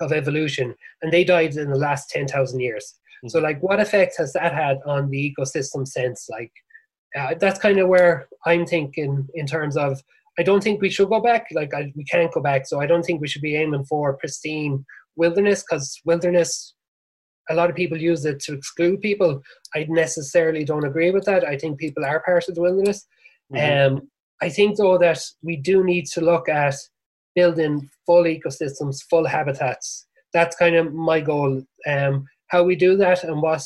of 0.00 0.12
evolution, 0.12 0.74
and 1.02 1.12
they 1.12 1.24
died 1.24 1.56
in 1.56 1.70
the 1.70 1.78
last 1.78 2.10
10,000 2.10 2.60
years. 2.60 2.94
So, 3.28 3.38
like, 3.38 3.62
what 3.62 3.80
effect 3.80 4.14
has 4.18 4.32
that 4.32 4.54
had 4.54 4.78
on 4.86 5.10
the 5.10 5.34
ecosystem 5.38 5.86
sense? 5.86 6.26
Like, 6.30 6.52
uh, 7.18 7.34
that's 7.38 7.58
kind 7.58 7.78
of 7.78 7.88
where 7.88 8.28
I'm 8.46 8.66
thinking 8.66 9.28
in 9.34 9.46
terms 9.46 9.76
of. 9.76 10.00
I 10.38 10.42
don't 10.42 10.62
think 10.62 10.80
we 10.80 10.88
should 10.88 11.10
go 11.10 11.20
back. 11.20 11.48
Like, 11.52 11.74
I, 11.74 11.92
we 11.94 12.04
can't 12.04 12.32
go 12.32 12.40
back. 12.40 12.66
So, 12.66 12.80
I 12.80 12.86
don't 12.86 13.02
think 13.02 13.20
we 13.20 13.28
should 13.28 13.42
be 13.42 13.56
aiming 13.56 13.84
for 13.84 14.16
pristine 14.16 14.84
wilderness 15.16 15.62
because 15.62 16.00
wilderness. 16.04 16.74
A 17.50 17.54
lot 17.54 17.68
of 17.68 17.74
people 17.74 17.98
use 17.98 18.24
it 18.24 18.38
to 18.40 18.54
exclude 18.54 19.00
people. 19.00 19.42
I 19.74 19.84
necessarily 19.88 20.64
don't 20.64 20.86
agree 20.86 21.10
with 21.10 21.24
that. 21.24 21.44
I 21.44 21.58
think 21.58 21.78
people 21.78 22.04
are 22.04 22.22
part 22.22 22.48
of 22.48 22.54
the 22.54 22.60
wilderness. 22.62 23.06
Mhm. 23.52 23.86
Um, 23.86 24.10
I 24.40 24.48
think 24.48 24.76
though 24.76 24.98
that 24.98 25.20
we 25.42 25.56
do 25.56 25.82
need 25.82 26.06
to 26.14 26.20
look 26.20 26.48
at 26.48 26.76
building 27.34 27.88
full 28.06 28.24
ecosystems, 28.24 29.02
full 29.08 29.26
habitats. 29.26 30.06
That's 30.32 30.56
kind 30.56 30.76
of 30.76 30.92
my 30.92 31.20
goal. 31.20 31.62
Um, 31.88 32.26
how 32.48 32.64
we 32.64 32.76
do 32.76 32.96
that 32.96 33.24
and 33.24 33.40
what 33.42 33.62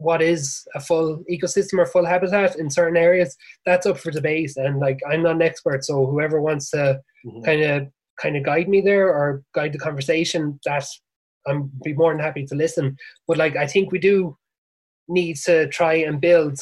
what 0.00 0.22
is 0.22 0.66
a 0.74 0.80
full 0.80 1.22
ecosystem 1.30 1.78
or 1.78 1.84
full 1.84 2.06
habitat 2.06 2.56
in 2.56 2.70
certain 2.70 2.96
areas, 2.96 3.36
that's 3.66 3.84
up 3.84 3.98
for 3.98 4.10
debate. 4.10 4.52
And 4.56 4.80
like 4.80 4.98
I'm 5.10 5.22
not 5.22 5.36
an 5.36 5.42
expert, 5.42 5.84
so 5.84 6.06
whoever 6.06 6.40
wants 6.40 6.70
to 6.70 7.00
kind 7.44 7.62
of 7.62 7.88
kind 8.20 8.36
of 8.36 8.44
guide 8.44 8.68
me 8.68 8.80
there 8.80 9.08
or 9.08 9.42
guide 9.54 9.72
the 9.72 9.78
conversation, 9.78 10.58
that 10.64 10.86
I'm 11.46 11.70
be 11.84 11.92
more 11.92 12.12
than 12.12 12.22
happy 12.22 12.46
to 12.46 12.54
listen. 12.54 12.96
But 13.28 13.36
like 13.36 13.56
I 13.56 13.66
think 13.66 13.92
we 13.92 13.98
do 13.98 14.36
need 15.08 15.36
to 15.44 15.68
try 15.68 15.94
and 15.94 16.20
build 16.20 16.58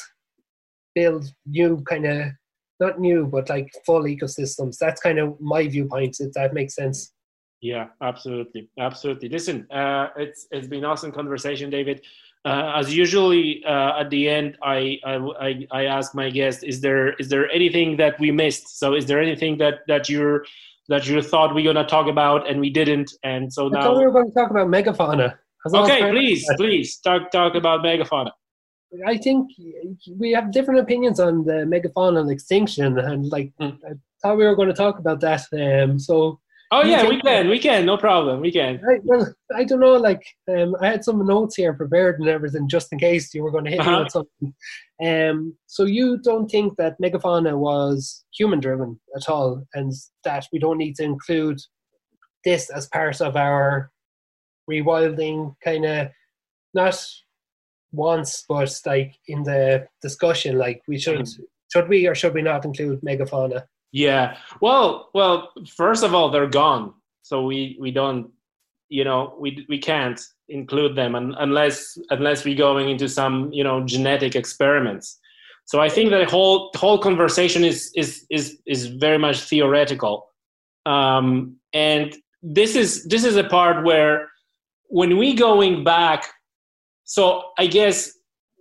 build 0.94 1.26
new 1.46 1.82
kind 1.88 2.06
of 2.06 2.32
not 2.80 3.00
new 3.00 3.26
but 3.26 3.48
like 3.48 3.70
full 3.84 4.04
ecosystems. 4.04 4.78
That's 4.78 5.00
kind 5.00 5.18
of 5.18 5.40
my 5.40 5.66
viewpoint. 5.66 6.16
If 6.20 6.32
that 6.32 6.54
makes 6.54 6.74
sense. 6.74 7.12
Yeah, 7.60 7.88
absolutely, 8.02 8.70
absolutely. 8.78 9.28
Listen, 9.28 9.66
uh, 9.70 10.08
it's 10.16 10.46
it's 10.50 10.68
been 10.68 10.84
awesome 10.84 11.10
conversation, 11.10 11.70
David. 11.70 12.02
Uh, 12.44 12.72
as 12.76 12.94
usually 12.94 13.64
uh, 13.64 14.00
at 14.00 14.10
the 14.10 14.28
end, 14.28 14.56
I, 14.62 14.98
I 15.04 15.66
I 15.72 15.84
ask 15.86 16.14
my 16.14 16.30
guest, 16.30 16.62
is 16.62 16.80
there 16.80 17.14
is 17.14 17.28
there 17.28 17.50
anything 17.50 17.96
that 17.96 18.18
we 18.20 18.30
missed? 18.30 18.78
So, 18.78 18.94
is 18.94 19.06
there 19.06 19.20
anything 19.20 19.58
that 19.58 19.80
that 19.88 20.08
you're 20.08 20.44
that 20.88 21.08
you 21.08 21.20
thought 21.20 21.52
we 21.52 21.66
are 21.66 21.72
gonna 21.72 21.86
talk 21.86 22.06
about 22.06 22.48
and 22.48 22.60
we 22.60 22.70
didn't? 22.70 23.12
And 23.24 23.52
so 23.52 23.66
I 23.66 23.82
thought 23.82 23.96
we 23.96 24.04
now, 24.04 24.10
were 24.10 24.12
going 24.12 24.28
to 24.28 24.34
talk 24.34 24.50
about 24.50 24.68
megafauna. 24.68 25.34
Okay, 25.74 26.10
please, 26.10 26.48
please 26.56 26.98
talk 26.98 27.32
talk 27.32 27.56
about 27.56 27.80
megafauna. 27.84 28.30
I 29.06 29.16
think 29.18 29.50
we 30.18 30.32
have 30.32 30.52
different 30.52 30.80
opinions 30.80 31.20
on 31.20 31.44
the 31.44 31.64
megafauna 31.72 32.30
extinction, 32.30 32.98
and 32.98 33.26
like 33.26 33.52
Hmm. 33.60 33.76
I 33.86 33.92
thought 34.22 34.38
we 34.38 34.46
were 34.46 34.56
going 34.56 34.68
to 34.68 34.74
talk 34.74 34.98
about 34.98 35.20
that. 35.20 35.42
Um, 35.52 35.98
so 35.98 36.40
Oh 36.70 36.82
yeah, 36.84 37.08
we 37.08 37.18
can, 37.22 37.48
we 37.48 37.58
can, 37.58 37.86
no 37.86 37.96
problem, 37.96 38.40
we 38.42 38.52
can. 38.52 38.78
I, 38.86 38.98
well, 39.02 39.26
I 39.56 39.64
don't 39.64 39.80
know. 39.80 39.94
Like, 39.96 40.22
um, 40.54 40.76
I 40.82 40.88
had 40.88 41.02
some 41.02 41.26
notes 41.26 41.56
here 41.56 41.72
prepared 41.72 42.20
and 42.20 42.28
everything, 42.28 42.68
just 42.68 42.92
in 42.92 42.98
case 42.98 43.32
you 43.32 43.42
were 43.42 43.50
going 43.50 43.64
to 43.64 43.70
hit 43.70 43.80
me 43.80 43.86
Uh-huh. 43.86 44.02
with 44.02 44.12
something. 44.12 44.54
Um, 45.02 45.56
so 45.66 45.84
you 45.86 46.18
don't 46.18 46.46
think 46.46 46.76
that 46.76 47.00
megafauna 47.02 47.56
was 47.56 48.26
human-driven 48.34 49.00
at 49.16 49.30
all, 49.30 49.64
and 49.72 49.92
that 50.24 50.46
we 50.52 50.58
don't 50.58 50.76
need 50.76 50.96
to 50.96 51.04
include 51.04 51.58
this 52.44 52.68
as 52.68 52.86
part 52.88 53.22
of 53.22 53.34
our 53.36 53.90
rewilding 54.70 55.54
kind 55.64 55.86
of 55.86 56.08
not 56.74 57.02
once, 57.92 58.44
but 58.48 58.80
like 58.86 59.14
in 59.26 59.42
the 59.42 59.86
discussion, 60.02 60.58
like 60.58 60.82
we 60.86 60.98
should 60.98 61.28
should 61.72 61.88
we 61.88 62.06
or 62.06 62.14
should 62.14 62.34
we 62.34 62.42
not 62.42 62.64
include 62.64 63.00
megafauna? 63.02 63.64
Yeah. 63.92 64.36
Well, 64.60 65.10
well. 65.14 65.52
First 65.74 66.04
of 66.04 66.14
all, 66.14 66.30
they're 66.30 66.46
gone, 66.46 66.92
so 67.22 67.44
we 67.44 67.76
we 67.80 67.90
don't, 67.90 68.30
you 68.88 69.04
know, 69.04 69.34
we 69.38 69.64
we 69.68 69.78
can't 69.78 70.20
include 70.48 70.96
them 70.96 71.14
un, 71.14 71.34
unless 71.38 71.98
unless 72.10 72.44
we're 72.44 72.56
going 72.56 72.88
into 72.90 73.08
some 73.08 73.52
you 73.52 73.64
know 73.64 73.84
genetic 73.84 74.36
experiments. 74.36 75.18
So 75.64 75.80
I 75.80 75.88
think 75.88 76.10
the 76.10 76.24
whole 76.26 76.70
whole 76.76 76.98
conversation 76.98 77.64
is 77.64 77.90
is 77.94 78.26
is 78.30 78.58
is 78.66 78.86
very 78.86 79.18
much 79.18 79.40
theoretical, 79.40 80.28
um, 80.86 81.56
and 81.72 82.14
this 82.42 82.76
is 82.76 83.04
this 83.04 83.24
is 83.24 83.36
a 83.36 83.44
part 83.44 83.84
where 83.84 84.30
when 84.88 85.16
we 85.16 85.34
going 85.34 85.84
back. 85.84 86.26
So 87.08 87.42
I 87.58 87.66
guess 87.66 88.12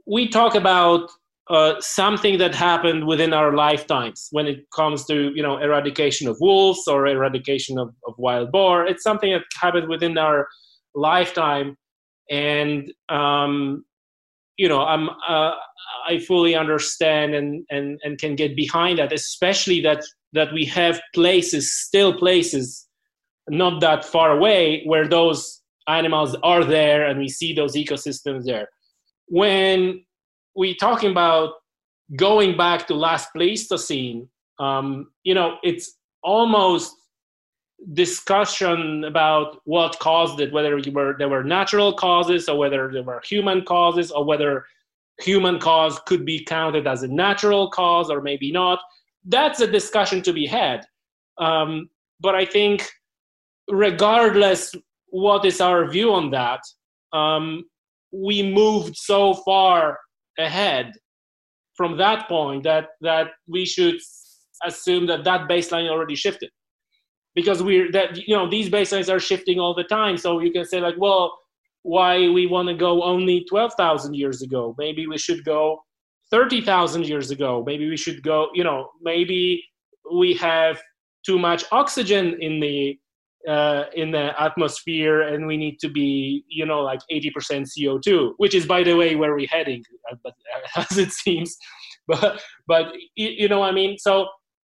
we 0.05 0.27
talk 0.27 0.55
about 0.55 1.09
uh, 1.49 1.75
something 1.79 2.37
that 2.39 2.55
happened 2.55 3.05
within 3.07 3.33
our 3.33 3.53
lifetimes 3.53 4.27
when 4.31 4.47
it 4.47 4.65
comes 4.75 5.05
to 5.05 5.31
you 5.35 5.43
know 5.43 5.57
eradication 5.57 6.27
of 6.27 6.37
wolves 6.41 6.87
or 6.87 7.07
eradication 7.07 7.77
of, 7.77 7.89
of 8.07 8.15
wild 8.17 8.51
boar. 8.51 8.85
It's 8.85 9.03
something 9.03 9.31
that 9.31 9.43
happened 9.61 9.87
within 9.87 10.17
our 10.17 10.47
lifetime. 10.95 11.77
And 12.29 12.91
um, 13.07 13.85
you 14.57 14.67
know 14.67 14.81
i'm 14.81 15.09
uh, 15.27 15.53
i 16.07 16.19
fully 16.27 16.55
understand 16.55 17.35
and, 17.35 17.65
and 17.69 17.99
and 18.03 18.17
can 18.17 18.35
get 18.35 18.55
behind 18.55 18.99
that 18.99 19.13
especially 19.13 19.81
that 19.81 20.03
that 20.33 20.51
we 20.53 20.65
have 20.65 20.99
places 21.13 21.71
still 21.71 22.17
places 22.17 22.87
not 23.49 23.79
that 23.79 24.03
far 24.03 24.31
away 24.31 24.83
where 24.85 25.07
those 25.07 25.61
animals 25.87 26.35
are 26.43 26.63
there 26.63 27.07
and 27.07 27.19
we 27.19 27.27
see 27.27 27.53
those 27.53 27.75
ecosystems 27.75 28.45
there 28.45 28.67
when 29.27 30.03
we're 30.55 30.75
talking 30.75 31.11
about 31.11 31.53
going 32.15 32.57
back 32.57 32.87
to 32.87 32.95
last 32.95 33.29
Pleistocene, 33.33 34.27
um, 34.59 35.11
you 35.23 35.33
know, 35.33 35.57
it's 35.63 35.97
almost 36.23 36.95
discussion 37.93 39.03
about 39.03 39.61
what 39.65 39.99
caused 39.99 40.39
it, 40.39 40.51
whether 40.51 40.79
were, 40.91 41.15
there 41.17 41.29
were 41.29 41.43
natural 41.43 41.93
causes 41.93 42.49
or 42.49 42.57
whether 42.57 42.89
there 42.91 43.03
were 43.03 43.21
human 43.23 43.63
causes 43.63 44.09
or 44.09 44.25
whether 44.25 44.65
human 45.19 45.59
cause 45.59 45.99
could 46.05 46.25
be 46.25 46.43
counted 46.43 46.87
as 46.87 47.03
a 47.03 47.07
natural 47.07 47.69
cause 47.69 48.09
or 48.09 48.21
maybe 48.21 48.51
not. 48.51 48.79
That's 49.25 49.59
a 49.59 49.67
discussion 49.67 50.21
to 50.23 50.33
be 50.33 50.47
had. 50.47 50.85
Um, 51.37 51.89
but 52.19 52.33
I 52.33 52.45
think, 52.45 52.89
regardless 53.69 54.73
what 55.09 55.45
is 55.45 55.61
our 55.61 55.89
view 55.89 56.13
on 56.13 56.31
that, 56.31 56.61
um, 57.13 57.63
we 58.11 58.43
moved 58.43 58.95
so 58.95 59.33
far 59.33 59.97
ahead 60.37 60.93
from 61.75 61.97
that 61.97 62.27
point 62.27 62.63
that 62.63 62.89
that 63.01 63.27
we 63.47 63.65
should 63.65 63.99
assume 64.65 65.05
that 65.07 65.23
that 65.23 65.47
baseline 65.47 65.89
already 65.89 66.15
shifted. 66.15 66.49
Because 67.35 67.61
we're 67.61 67.91
that 67.91 68.27
you 68.27 68.35
know 68.35 68.49
these 68.49 68.69
baselines 68.69 69.13
are 69.13 69.19
shifting 69.19 69.59
all 69.59 69.75
the 69.75 69.83
time. 69.83 70.17
So 70.17 70.39
you 70.39 70.51
can 70.51 70.65
say 70.65 70.81
like 70.81 70.95
well 70.97 71.37
why 71.83 72.27
we 72.29 72.47
want 72.47 72.67
to 72.67 72.73
go 72.73 73.01
only 73.03 73.45
12,000 73.49 74.13
years 74.13 74.41
ago? 74.41 74.75
Maybe 74.77 75.07
we 75.07 75.17
should 75.17 75.45
go 75.45 75.79
30,000 76.31 77.05
years 77.07 77.31
ago. 77.31 77.63
Maybe 77.65 77.87
we 77.87 77.97
should 77.97 78.23
go 78.23 78.47
you 78.53 78.63
know 78.63 78.89
maybe 79.01 79.63
we 80.13 80.33
have 80.33 80.81
too 81.25 81.37
much 81.37 81.63
oxygen 81.71 82.37
in 82.41 82.59
the 82.59 82.97
uh, 83.47 83.85
in 83.95 84.11
the 84.11 84.39
atmosphere 84.41 85.21
and 85.21 85.47
we 85.47 85.57
need 85.57 85.79
to 85.79 85.89
be 85.89 86.43
you 86.49 86.65
know 86.65 86.81
like 86.81 86.99
80% 87.11 87.31
co2 87.77 88.33
which 88.37 88.53
is 88.53 88.65
by 88.65 88.83
the 88.83 88.95
way 88.95 89.15
where 89.15 89.33
we're 89.35 89.47
heading 89.47 89.83
uh, 90.11 90.31
as 90.75 90.97
it 90.97 91.11
seems. 91.11 91.57
But 92.07 92.41
but 92.67 92.93
you 93.15 93.47
know 93.49 93.63
i 93.63 93.71
mean? 93.71 93.97
So 93.97 94.27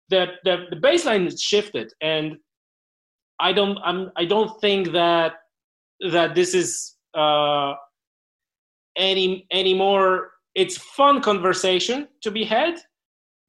the, 0.08 0.26
the 0.44 0.64
the 0.70 0.76
baseline 0.76 1.30
shifted 1.40 1.92
and 2.00 2.36
i 3.40 3.52
don't 3.52 3.78
i'm 3.84 4.10
i 4.16 4.24
don't 4.24 4.60
think 4.60 4.92
that 4.92 5.34
that 6.10 6.34
this 6.34 6.54
is 6.54 6.96
uh 7.14 7.74
any 8.96 9.46
anymore 9.52 10.30
it's 10.54 10.76
fun 10.76 11.20
conversation 11.20 12.08
to 12.22 12.30
be 12.30 12.44
had 12.44 12.74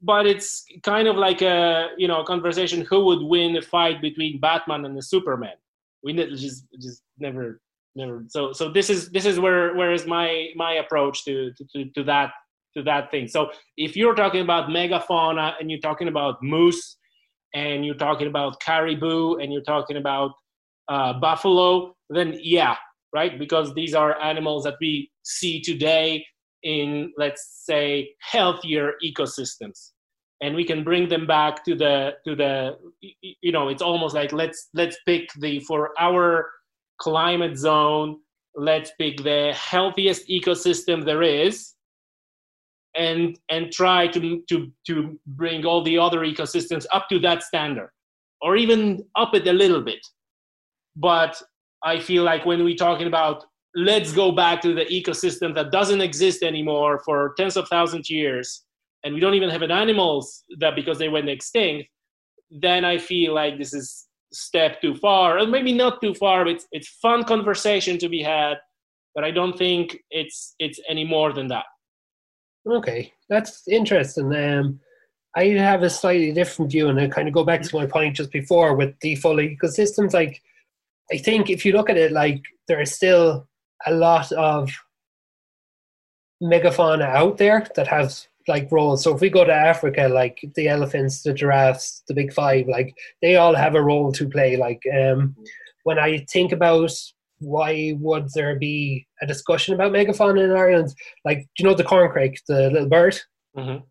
but 0.01 0.26
it's 0.26 0.65
kind 0.84 1.07
of 1.07 1.15
like 1.15 1.41
a 1.41 1.89
you 1.97 2.07
know 2.07 2.21
a 2.21 2.26
conversation 2.26 2.81
who 2.81 3.05
would 3.05 3.21
win 3.21 3.55
a 3.57 3.61
fight 3.61 4.01
between 4.01 4.39
batman 4.39 4.85
and 4.85 4.97
the 4.97 5.01
superman? 5.01 5.55
We 6.03 6.13
just 6.13 6.65
just 6.80 7.01
never 7.17 7.61
never 7.95 8.23
so 8.27 8.53
so 8.53 8.71
this 8.71 8.89
is 8.89 9.09
this 9.09 9.26
is 9.26 9.39
where 9.39 9.76
where 9.76 9.91
is 9.91 10.05
my 10.05 10.49
my 10.55 10.73
approach 10.73 11.26
to 11.26 11.51
to, 11.73 11.85
to 11.95 12.03
that 12.03 12.31
to 12.76 12.84
that 12.84 13.11
thing. 13.11 13.27
So 13.27 13.51
if 13.77 13.97
you're 13.97 14.15
talking 14.15 14.41
about 14.41 14.69
megafauna 14.69 15.53
and 15.59 15.69
you're 15.71 15.80
talking 15.80 16.07
about 16.07 16.41
moose 16.41 16.97
and 17.53 17.85
you're 17.85 17.95
talking 17.95 18.27
about 18.27 18.59
caribou 18.61 19.35
and 19.38 19.51
you're 19.51 19.63
talking 19.63 19.97
about 19.97 20.31
uh, 20.88 21.13
buffalo 21.19 21.95
then 22.09 22.38
yeah 22.41 22.76
right? 23.13 23.38
Because 23.39 23.73
these 23.73 23.93
are 23.93 24.19
animals 24.21 24.63
that 24.63 24.76
we 24.80 25.11
see 25.23 25.61
today 25.61 26.26
in 26.64 27.14
let's 27.18 27.64
say 27.65 28.10
healthier 28.22 28.94
ecosystems. 29.03 29.91
And 30.41 30.56
we 30.56 30.64
can 30.64 30.84
bring 30.84 31.10
them 31.10 31.27
back 31.27 31.65
to 31.65 31.76
the 31.76 32.14
to 32.26 32.36
the 32.36 32.77
you 33.02 33.52
know 33.52 33.68
it's 33.68 33.81
almost 33.81 34.15
like 34.15 34.31
let's 34.31 34.69
let's 34.73 34.98
pick 35.06 35.30
the 35.40 35.60
for 35.61 35.91
our 35.99 36.49
climate 36.99 37.57
zone 37.57 38.18
let's 38.56 38.91
pick 38.99 39.23
the 39.23 39.53
healthiest 39.56 40.27
ecosystem 40.27 41.06
there 41.06 41.23
is 41.23 41.76
and 42.95 43.40
and 43.49 43.72
try 43.72 44.07
to 44.07 44.41
to 44.49 44.72
to 44.86 45.19
bring 45.27 45.65
all 45.65 45.84
the 45.84 45.98
other 45.98 46.19
ecosystems 46.19 46.86
up 46.91 47.07
to 47.10 47.19
that 47.19 47.44
standard 47.44 47.90
or 48.41 48.56
even 48.56 49.03
up 49.15 49.36
it 49.36 49.48
a 49.48 49.53
little 49.53 49.81
bit. 49.81 50.06
But 50.95 51.41
i 51.84 51.98
feel 51.99 52.23
like 52.23 52.45
when 52.45 52.64
we're 52.64 52.76
talking 52.76 53.07
about 53.07 53.45
let's 53.80 54.11
go 54.11 54.31
back 54.31 54.61
to 54.61 54.73
the 54.73 54.85
ecosystem 54.85 55.56
that 55.56 55.72
doesn't 55.72 56.01
exist 56.01 56.43
anymore 56.43 56.99
for 57.06 57.34
tens 57.38 57.56
of 57.56 57.68
thousands 57.69 58.07
of 58.07 58.15
years 58.15 58.65
and 59.03 59.14
we 59.14 59.22
don't 59.22 59.35
even 59.35 59.49
have 59.49 59.64
animals 59.64 60.43
that 60.60 60.76
because 60.76 60.97
they 60.97 61.07
went 61.07 61.30
extinct 61.30 61.88
then 62.51 62.84
i 62.84 62.97
feel 62.97 63.34
like 63.34 63.57
this 63.57 63.73
is 63.73 64.07
step 64.31 64.81
too 64.81 64.95
far 64.95 65.39
or 65.39 65.47
maybe 65.47 65.73
not 65.73 66.01
too 66.01 66.14
far 66.14 66.43
but 66.43 66.53
it's, 66.56 66.68
it's 66.72 66.89
fun 67.01 67.23
conversation 67.23 67.97
to 67.97 68.10
be 68.10 68.22
had 68.22 68.57
but 69.15 69.23
i 69.23 69.31
don't 69.31 69.57
think 69.57 69.97
it's 70.11 70.56
it's 70.60 70.80
any 70.88 71.03
more 71.03 71.34
than 71.34 71.47
that. 71.47 71.65
Okay 72.68 73.14
that's 73.30 73.68
interesting. 73.68 74.34
Um 74.35 74.80
i 75.35 75.45
have 75.45 75.84
a 75.84 75.89
slightly 75.89 76.31
different 76.31 76.72
view 76.72 76.89
and 76.89 76.99
i 76.99 77.07
kind 77.07 77.27
of 77.27 77.34
go 77.34 77.43
back 77.43 77.61
to 77.61 77.76
my 77.76 77.85
point 77.85 78.18
just 78.18 78.31
before 78.31 78.76
with 78.76 78.93
the 79.01 79.15
ecosystems. 79.15 80.14
Like 80.14 80.41
i 81.11 81.18
think 81.18 81.49
if 81.49 81.65
you 81.65 81.73
look 81.73 81.89
at 81.89 81.97
it 81.97 82.11
like 82.11 82.43
there 82.68 82.81
is 82.81 82.93
still 82.93 83.48
a 83.85 83.93
lot 83.93 84.31
of 84.34 84.72
megafauna 86.41 87.03
out 87.03 87.38
there 87.38 87.68
that 87.76 87.88
has 87.88 88.27
like 88.47 88.72
roles. 88.72 89.03
So 89.03 89.14
if 89.14 89.22
we 89.22 89.30
go 89.30 89.45
to 89.45 89.53
Africa, 89.53 90.07
like 90.07 90.39
the 90.56 90.68
elephants, 90.68 91.22
the 91.22 91.34
giraffes, 91.34 92.03
the 92.07 92.14
big 92.14 92.34
five, 92.34 92.68
like 92.68 92.97
they 93.22 93.35
all 93.35 93.56
have 93.56 93.76
a 93.76 93.81
role 93.81 94.11
to 94.14 94.27
play. 94.27 94.57
Like 94.57 94.81
um, 94.93 95.35
when 95.84 95.99
I 95.99 96.26
think 96.31 96.51
about 96.51 96.91
why 97.39 97.95
would 97.99 98.27
there 98.34 98.57
be 98.57 99.07
a 99.22 99.27
discussion 99.27 99.73
about 99.73 99.93
megafauna 99.93 100.43
in 100.43 100.51
Ireland? 100.51 100.93
Like, 101.23 101.39
do 101.39 101.64
you 101.64 101.69
know 101.69 101.76
the 101.76 101.84
corncrake, 101.84 102.39
the 102.47 102.69
little 102.69 102.89
bird? 102.89 103.18
Mm-hmm. 103.56 103.84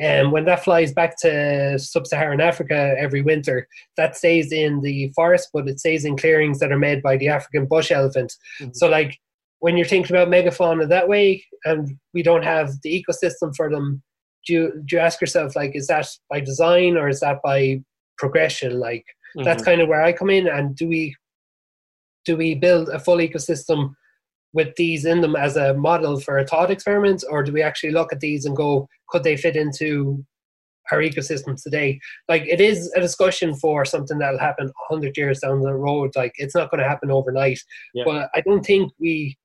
And 0.00 0.28
um, 0.28 0.32
when 0.32 0.46
that 0.46 0.64
flies 0.64 0.92
back 0.92 1.18
to 1.20 1.78
sub-Saharan 1.78 2.40
Africa 2.40 2.94
every 2.98 3.20
winter, 3.20 3.68
that 3.96 4.16
stays 4.16 4.50
in 4.50 4.80
the 4.80 5.12
forest, 5.14 5.50
but 5.52 5.68
it 5.68 5.80
stays 5.80 6.04
in 6.04 6.16
clearings 6.16 6.60
that 6.60 6.72
are 6.72 6.78
made 6.78 7.02
by 7.02 7.16
the 7.16 7.28
African 7.28 7.66
bush 7.66 7.90
elephant. 7.90 8.32
Mm-hmm. 8.60 8.70
So, 8.72 8.88
like 8.88 9.18
when 9.58 9.76
you're 9.76 9.86
thinking 9.86 10.16
about 10.16 10.28
megafauna 10.28 10.88
that 10.88 11.08
way, 11.08 11.44
and 11.64 11.96
we 12.14 12.22
don't 12.22 12.42
have 12.42 12.72
the 12.82 13.04
ecosystem 13.04 13.54
for 13.54 13.70
them, 13.70 14.02
do 14.46 14.52
you, 14.52 14.82
do 14.86 14.96
you 14.96 14.98
ask 15.00 15.20
yourself 15.20 15.54
like, 15.54 15.76
is 15.76 15.86
that 15.86 16.08
by 16.28 16.40
design 16.40 16.96
or 16.96 17.08
is 17.08 17.20
that 17.20 17.38
by 17.44 17.80
progression? 18.18 18.80
Like 18.80 19.04
mm-hmm. 19.36 19.44
that's 19.44 19.62
kind 19.62 19.80
of 19.80 19.88
where 19.88 20.02
I 20.02 20.12
come 20.12 20.30
in. 20.30 20.48
And 20.48 20.74
do 20.74 20.88
we 20.88 21.14
do 22.24 22.36
we 22.36 22.54
build 22.54 22.88
a 22.88 22.98
full 22.98 23.18
ecosystem 23.18 23.94
with 24.52 24.74
these 24.76 25.04
in 25.04 25.20
them 25.20 25.36
as 25.36 25.56
a 25.56 25.74
model 25.74 26.20
for 26.20 26.38
a 26.38 26.46
thought 26.46 26.70
experiment, 26.70 27.24
or 27.30 27.42
do 27.42 27.52
we 27.52 27.62
actually 27.62 27.92
look 27.92 28.12
at 28.12 28.20
these 28.20 28.44
and 28.44 28.56
go, 28.56 28.88
could 29.08 29.24
they 29.24 29.36
fit 29.36 29.56
into 29.56 30.24
our 30.90 30.98
ecosystems 30.98 31.62
today? 31.62 31.98
Like 32.28 32.42
it 32.46 32.60
is 32.60 32.92
a 32.94 33.00
discussion 33.00 33.54
for 33.54 33.84
something 33.84 34.18
that'll 34.18 34.38
happen 34.38 34.70
hundred 34.88 35.16
years 35.16 35.40
down 35.40 35.62
the 35.62 35.74
road. 35.74 36.12
Like 36.16 36.32
it's 36.36 36.54
not 36.54 36.70
going 36.70 36.82
to 36.82 36.88
happen 36.88 37.10
overnight. 37.10 37.60
Yeah. 37.94 38.04
But 38.04 38.30
I 38.34 38.40
don't 38.40 38.64
think 38.64 38.92
we 38.98 39.36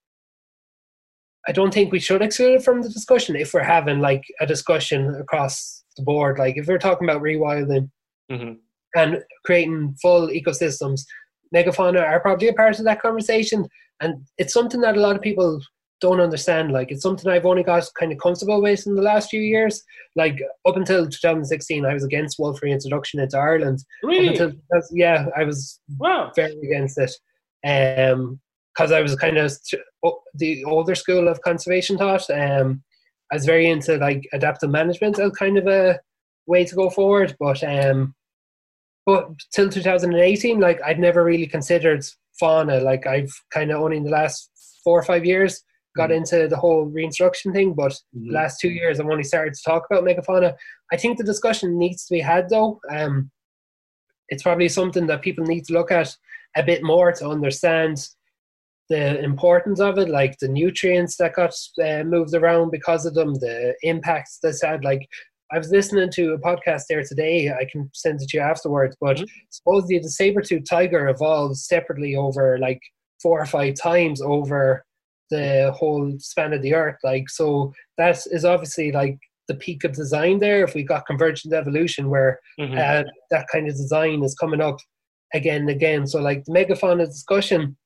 I 1.47 1.53
don't 1.53 1.73
think 1.73 1.91
we 1.91 1.99
should 1.99 2.21
exclude 2.21 2.55
it 2.55 2.63
from 2.63 2.81
the 2.81 2.89
discussion 2.89 3.35
if 3.37 3.53
we're 3.53 3.63
having 3.63 3.99
like 3.99 4.23
a 4.41 4.45
discussion 4.45 5.15
across 5.15 5.83
the 5.95 6.03
board. 6.03 6.37
Like 6.37 6.57
if 6.57 6.67
we're 6.67 6.77
talking 6.77 7.07
about 7.07 7.21
rewilding 7.21 7.89
mm-hmm. 8.29 8.53
and 8.95 9.23
creating 9.45 9.95
full 10.01 10.27
ecosystems, 10.27 11.01
megafauna 11.55 12.05
are 12.05 12.19
probably 12.19 12.49
a 12.49 12.53
part 12.53 12.79
of 12.79 12.85
that 12.85 13.01
conversation. 13.01 13.65
And 13.99 14.25
it's 14.37 14.53
something 14.53 14.81
that 14.81 14.97
a 14.97 14.99
lot 14.99 15.15
of 15.15 15.21
people 15.21 15.59
don't 16.01 16.19
understand. 16.19 16.71
Like 16.71 16.91
it's 16.91 17.01
something 17.01 17.29
I've 17.29 17.45
only 17.45 17.63
got 17.63 17.87
kind 17.99 18.11
of 18.11 18.19
comfortable 18.19 18.61
with 18.61 18.85
in 18.85 18.95
the 18.95 19.01
last 19.01 19.29
few 19.29 19.41
years. 19.41 19.83
Like 20.15 20.39
up 20.65 20.77
until 20.77 21.07
2016, 21.07 21.85
I 21.85 21.93
was 21.93 22.03
against 22.03 22.39
wolf 22.39 22.61
reintroduction 22.61 23.19
into 23.19 23.37
Ireland. 23.37 23.79
Really? 24.03 24.29
Until, 24.29 24.53
yeah, 24.91 25.27
I 25.35 25.43
was 25.43 25.79
wow. 25.97 26.31
very 26.35 26.57
against 26.59 26.97
it. 26.97 27.11
Um, 27.65 28.39
because 28.77 28.91
I 28.91 29.01
was 29.01 29.15
kind 29.15 29.37
of 29.37 29.51
the 30.35 30.63
older 30.65 30.93
school 30.93 31.27
of 31.27 31.41
conservation 31.41 31.97
thought. 31.97 32.29
Um, 32.29 32.83
I 33.31 33.35
was 33.35 33.45
very 33.45 33.69
into 33.71 33.97
like 33.97 34.27
adaptive 34.33 34.69
management 34.69 35.17
as 35.17 35.31
kind 35.31 35.57
of 35.57 35.65
a 35.65 35.99
way 36.45 36.63
to 36.63 36.75
go 36.75 36.91
forward. 36.91 37.35
But 37.39 37.63
um, 37.63 38.13
but 39.05 39.29
till 39.51 39.69
2018, 39.69 40.59
like 40.59 40.79
I'd 40.85 40.99
never 40.99 41.23
really 41.23 41.47
considered 41.47 42.05
fauna. 42.39 42.79
Like 42.79 43.07
I've 43.07 43.31
kind 43.51 43.71
of 43.71 43.81
only 43.81 43.97
in 43.97 44.03
the 44.03 44.11
last 44.11 44.51
four 44.83 44.99
or 44.99 45.03
five 45.03 45.25
years 45.25 45.63
got 45.95 46.09
mm 46.11 46.17
into 46.17 46.47
the 46.47 46.55
whole 46.55 46.85
reintroduction 46.85 47.51
thing, 47.51 47.73
but 47.73 47.91
mm-hmm. 47.91 48.27
the 48.27 48.33
last 48.33 48.59
two 48.59 48.69
years 48.69 48.99
I've 48.99 49.07
only 49.07 49.23
started 49.23 49.55
to 49.55 49.63
talk 49.65 49.87
about 49.89 50.03
megafauna. 50.03 50.53
I 50.93 50.97
think 50.97 51.17
the 51.17 51.23
discussion 51.23 51.79
needs 51.79 52.05
to 52.05 52.13
be 52.13 52.19
had 52.19 52.49
though. 52.49 52.79
Um, 52.91 53.31
it's 54.29 54.43
probably 54.43 54.69
something 54.69 55.07
that 55.07 55.23
people 55.23 55.43
need 55.45 55.65
to 55.65 55.73
look 55.73 55.91
at 55.91 56.15
a 56.55 56.63
bit 56.63 56.83
more 56.83 57.11
to 57.13 57.27
understand 57.27 58.07
the 58.89 59.19
importance 59.23 59.79
of 59.79 59.97
it, 59.97 60.09
like 60.09 60.37
the 60.39 60.47
nutrients 60.47 61.17
that 61.17 61.33
got 61.33 61.53
uh, 61.83 62.03
moved 62.03 62.33
around 62.33 62.71
because 62.71 63.05
of 63.05 63.13
them, 63.13 63.33
the 63.35 63.75
impacts 63.81 64.39
that's 64.41 64.63
had. 64.63 64.83
Like 64.83 65.07
I 65.51 65.57
was 65.57 65.69
listening 65.69 66.09
to 66.11 66.33
a 66.33 66.39
podcast 66.39 66.83
there 66.89 67.03
today. 67.03 67.49
I 67.49 67.65
can 67.71 67.89
send 67.93 68.21
it 68.21 68.29
to 68.29 68.37
you 68.37 68.43
afterwards. 68.43 68.95
But 68.99 69.17
mm-hmm. 69.17 69.25
supposedly 69.49 69.99
the 69.99 70.09
saber-tooth 70.09 70.63
tiger 70.69 71.07
evolved 71.07 71.57
separately 71.57 72.15
over 72.15 72.57
like 72.59 72.81
four 73.21 73.41
or 73.41 73.45
five 73.45 73.75
times 73.81 74.21
over 74.21 74.83
the 75.29 75.73
whole 75.75 76.13
span 76.19 76.53
of 76.53 76.61
the 76.61 76.73
earth. 76.73 76.97
Like 77.03 77.29
so, 77.29 77.73
that 77.97 78.19
is 78.27 78.45
obviously 78.45 78.91
like 78.91 79.17
the 79.47 79.55
peak 79.55 79.83
of 79.83 79.93
design 79.93 80.39
there. 80.39 80.63
If 80.63 80.73
we 80.73 80.83
got 80.83 81.07
convergent 81.07 81.53
evolution, 81.53 82.09
where 82.09 82.39
mm-hmm. 82.59 82.73
uh, 82.73 83.09
that 83.31 83.47
kind 83.51 83.67
of 83.67 83.75
design 83.75 84.23
is 84.23 84.35
coming 84.35 84.61
up 84.61 84.77
again 85.33 85.61
and 85.61 85.69
again. 85.69 86.07
So 86.07 86.21
like 86.21 86.43
the 86.45 86.51
megafauna 86.51 87.05
discussion 87.05 87.77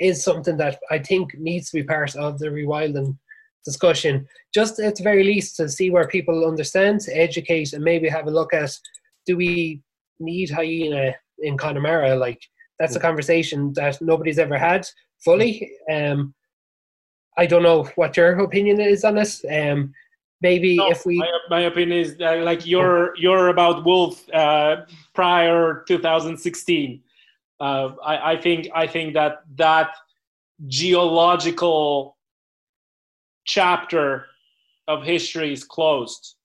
is 0.00 0.24
something 0.24 0.56
that 0.56 0.78
I 0.90 0.98
think 0.98 1.34
needs 1.38 1.70
to 1.70 1.78
be 1.78 1.84
part 1.84 2.16
of 2.16 2.38
the 2.38 2.48
rewilding 2.48 3.16
discussion, 3.64 4.26
just 4.54 4.78
at 4.80 4.96
the 4.96 5.02
very 5.02 5.24
least 5.24 5.56
to 5.56 5.68
see 5.68 5.90
where 5.90 6.06
people 6.08 6.46
understand, 6.46 7.00
to 7.00 7.12
educate, 7.16 7.72
and 7.72 7.84
maybe 7.84 8.08
have 8.08 8.26
a 8.26 8.30
look 8.30 8.52
at 8.54 8.70
do 9.26 9.36
we 9.36 9.80
need 10.18 10.50
hyena 10.50 11.14
in 11.38 11.56
Connemara? 11.56 12.16
Like 12.16 12.42
that's 12.78 12.96
a 12.96 13.00
conversation 13.00 13.72
that 13.74 14.00
nobody's 14.00 14.38
ever 14.38 14.58
had 14.58 14.86
fully. 15.24 15.70
Um, 15.90 16.34
I 17.38 17.46
don't 17.46 17.62
know 17.62 17.84
what 17.94 18.16
your 18.16 18.38
opinion 18.40 18.80
is 18.80 19.04
on 19.04 19.14
this. 19.14 19.44
Um, 19.50 19.94
maybe 20.40 20.76
no, 20.76 20.90
if 20.90 21.06
we 21.06 21.18
my, 21.18 21.30
my, 21.48 21.60
opinion 21.60 22.00
is 22.00 22.16
that, 22.16 22.42
like 22.42 22.66
you're 22.66 23.16
you're 23.16 23.48
about 23.48 23.84
wolf 23.84 24.28
uh, 24.34 24.84
prior 25.14 25.84
2016 25.86 27.02
uh, 27.62 27.94
I, 28.04 28.32
I 28.32 28.36
think 28.36 28.68
I 28.74 28.88
think 28.88 29.14
that 29.14 29.42
that 29.54 29.94
geological 30.66 32.11
chapter 33.44 34.26
of 34.88 35.04
history 35.04 35.52
is 35.52 35.64
closed. 35.64 36.36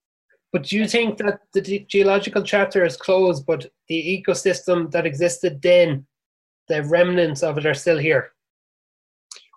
But 0.54 0.64
do 0.64 0.78
you 0.78 0.88
think 0.88 1.18
that 1.18 1.42
the 1.54 1.86
geological 1.88 2.42
chapter 2.42 2.86
is 2.86 2.98
closed, 2.98 3.46
but 3.46 3.70
the 3.90 4.24
ecosystem 4.26 4.92
that 4.92 5.06
existed 5.06 5.62
then, 5.62 6.06
the 6.68 6.84
remnants 6.84 7.44
of 7.44 7.58
it 7.58 7.66
are 7.66 7.74
still 7.74 7.98
here? 7.98 8.32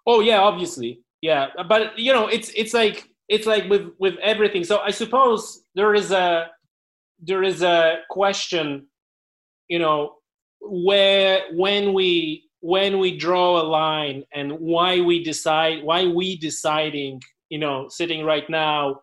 Oh 0.07 0.21
yeah, 0.21 0.41
obviously, 0.41 1.01
yeah. 1.23 1.49
But 1.69 1.99
you 1.99 2.13
know, 2.13 2.27
it's 2.27 2.51
it's 2.57 2.75
like 2.75 3.09
it's 3.29 3.47
like 3.47 3.69
with 3.71 3.93
with 3.99 4.17
everything. 4.23 4.65
So 4.65 4.81
I 4.81 4.91
suppose 4.91 5.63
there 5.75 5.95
is 5.95 6.11
a 6.11 6.51
there 7.23 7.43
is 7.43 7.63
a 7.63 8.01
question, 8.11 8.87
you 9.69 9.79
know, 9.79 10.17
where 10.61 11.43
when 11.53 11.93
we 11.93 12.50
when 12.61 12.99
we 12.99 13.17
draw 13.17 13.61
a 13.61 13.65
line 13.65 14.23
and 14.35 14.53
why 14.53 15.01
we 15.01 15.23
decide 15.25 15.83
why 15.83 16.07
we 16.07 16.37
deciding 16.39 17.21
you 17.49 17.59
know 17.59 17.87
sitting 17.89 18.25
right 18.25 18.49
now 18.49 19.01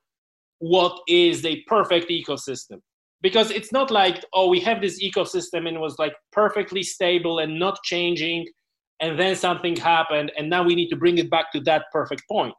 what 0.59 0.99
is 1.07 1.45
a 1.45 1.61
perfect 1.67 2.09
ecosystem. 2.09 2.79
Because 3.21 3.51
it's 3.51 3.71
not 3.71 3.91
like 3.91 4.23
oh 4.33 4.47
we 4.47 4.59
have 4.61 4.81
this 4.81 5.03
ecosystem 5.03 5.67
and 5.67 5.75
it 5.77 5.79
was 5.79 5.97
like 5.99 6.13
perfectly 6.31 6.83
stable 6.83 7.39
and 7.39 7.59
not 7.59 7.79
changing 7.83 8.47
and 8.99 9.19
then 9.19 9.35
something 9.35 9.75
happened 9.75 10.31
and 10.37 10.49
now 10.49 10.63
we 10.63 10.75
need 10.75 10.89
to 10.89 10.95
bring 10.95 11.17
it 11.17 11.29
back 11.29 11.51
to 11.51 11.59
that 11.61 11.85
perfect 11.91 12.23
point. 12.29 12.53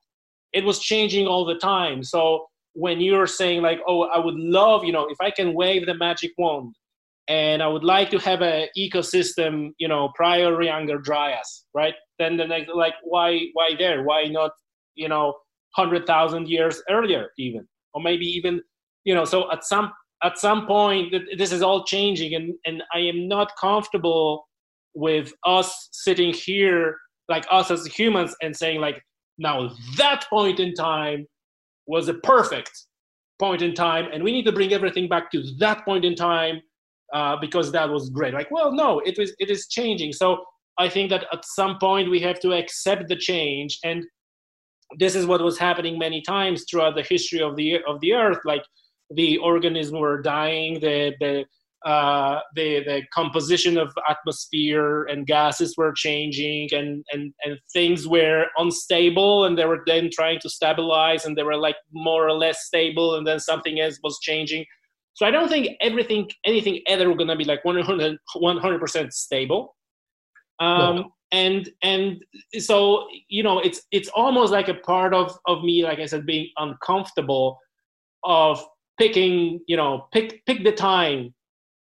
It 0.52 0.64
was 0.64 0.78
changing 0.80 1.26
all 1.26 1.44
the 1.44 1.56
time. 1.56 2.02
So 2.02 2.46
when 2.78 3.00
you're 3.00 3.26
saying 3.26 3.60
like 3.60 3.80
oh 3.88 4.02
i 4.04 4.18
would 4.18 4.36
love 4.36 4.84
you 4.84 4.92
know 4.92 5.08
if 5.10 5.20
i 5.20 5.30
can 5.30 5.52
wave 5.52 5.84
the 5.86 5.94
magic 5.94 6.30
wand 6.38 6.74
and 7.28 7.62
I 7.62 7.68
would 7.68 7.84
like 7.84 8.10
to 8.10 8.18
have 8.18 8.40
an 8.40 8.68
ecosystem, 8.76 9.70
you 9.78 9.86
know, 9.86 10.10
prior 10.14 10.60
younger 10.62 10.98
Dryas, 10.98 11.64
right? 11.74 11.94
Then 12.18 12.36
the 12.36 12.46
next, 12.46 12.70
like, 12.74 12.94
why, 13.02 13.48
why 13.52 13.70
there? 13.78 14.02
Why 14.02 14.24
not, 14.24 14.52
you 14.94 15.08
know, 15.08 15.34
hundred 15.76 16.06
thousand 16.06 16.48
years 16.48 16.82
earlier, 16.90 17.28
even, 17.38 17.68
or 17.92 18.02
maybe 18.02 18.24
even, 18.24 18.62
you 19.04 19.14
know? 19.14 19.24
So 19.24 19.50
at 19.52 19.64
some 19.64 19.92
at 20.24 20.36
some 20.38 20.66
point, 20.66 21.14
this 21.36 21.52
is 21.52 21.62
all 21.62 21.84
changing, 21.84 22.34
and 22.34 22.54
and 22.64 22.82
I 22.92 23.00
am 23.00 23.28
not 23.28 23.52
comfortable 23.60 24.48
with 24.94 25.32
us 25.44 25.90
sitting 25.92 26.32
here, 26.32 26.96
like 27.28 27.46
us 27.50 27.70
as 27.70 27.86
humans, 27.86 28.34
and 28.42 28.56
saying 28.56 28.80
like, 28.80 29.00
now 29.36 29.70
that 29.96 30.26
point 30.28 30.58
in 30.58 30.74
time 30.74 31.26
was 31.86 32.08
a 32.08 32.14
perfect 32.14 32.72
point 33.38 33.62
in 33.62 33.74
time, 33.74 34.08
and 34.12 34.24
we 34.24 34.32
need 34.32 34.44
to 34.46 34.52
bring 34.52 34.72
everything 34.72 35.08
back 35.08 35.30
to 35.30 35.42
that 35.58 35.84
point 35.84 36.04
in 36.04 36.16
time 36.16 36.60
uh, 37.12 37.36
because 37.40 37.72
that 37.72 37.88
was 37.88 38.10
great. 38.10 38.34
Like, 38.34 38.50
well, 38.50 38.72
no, 38.72 39.00
it 39.00 39.18
was 39.18 39.32
it 39.38 39.50
is 39.50 39.66
changing. 39.68 40.12
So 40.12 40.44
I 40.78 40.88
think 40.88 41.10
that 41.10 41.26
at 41.32 41.44
some 41.44 41.78
point 41.78 42.10
we 42.10 42.20
have 42.20 42.40
to 42.40 42.52
accept 42.52 43.08
the 43.08 43.16
change, 43.16 43.78
and 43.84 44.04
this 44.98 45.14
is 45.14 45.26
what 45.26 45.42
was 45.42 45.58
happening 45.58 45.98
many 45.98 46.22
times 46.22 46.64
throughout 46.70 46.94
the 46.94 47.02
history 47.02 47.40
of 47.40 47.56
the 47.56 47.78
of 47.86 48.00
the 48.00 48.12
Earth. 48.14 48.40
Like 48.44 48.62
the 49.10 49.38
organisms 49.38 49.98
were 49.98 50.22
dying, 50.22 50.80
the 50.80 51.14
the 51.20 51.44
uh, 51.88 52.40
the 52.56 52.84
the 52.84 53.02
composition 53.14 53.78
of 53.78 53.92
atmosphere 54.08 55.04
and 55.04 55.26
gases 55.26 55.74
were 55.76 55.92
changing, 55.92 56.68
and 56.72 57.04
and 57.12 57.32
and 57.44 57.58
things 57.72 58.06
were 58.06 58.46
unstable, 58.58 59.44
and 59.46 59.56
they 59.56 59.64
were 59.64 59.82
then 59.86 60.10
trying 60.12 60.40
to 60.40 60.50
stabilize, 60.50 61.24
and 61.24 61.36
they 61.36 61.42
were 61.42 61.56
like 61.56 61.76
more 61.92 62.26
or 62.26 62.32
less 62.32 62.66
stable, 62.66 63.14
and 63.14 63.26
then 63.26 63.40
something 63.40 63.80
else 63.80 63.98
was 64.02 64.18
changing 64.20 64.64
so 65.18 65.26
I 65.26 65.32
don't 65.32 65.48
think 65.48 65.76
everything, 65.80 66.30
anything 66.44 66.80
ever 66.86 67.12
going 67.12 67.26
to 67.26 67.34
be 67.34 67.42
like 67.42 67.64
100 67.64 68.80
percent 68.80 69.12
stable. 69.12 69.74
Um, 70.60 70.96
no. 70.96 71.12
And 71.32 71.68
and 71.82 72.24
so 72.60 73.08
you 73.28 73.42
know, 73.42 73.58
it's 73.58 73.82
it's 73.90 74.08
almost 74.14 74.52
like 74.52 74.68
a 74.68 74.74
part 74.74 75.12
of 75.12 75.36
of 75.48 75.64
me, 75.64 75.82
like 75.82 75.98
I 75.98 76.06
said, 76.06 76.24
being 76.24 76.48
uncomfortable 76.56 77.58
of 78.22 78.64
picking, 78.96 79.58
you 79.66 79.76
know, 79.76 80.06
pick 80.12 80.46
pick 80.46 80.62
the 80.62 80.70
time 80.70 81.34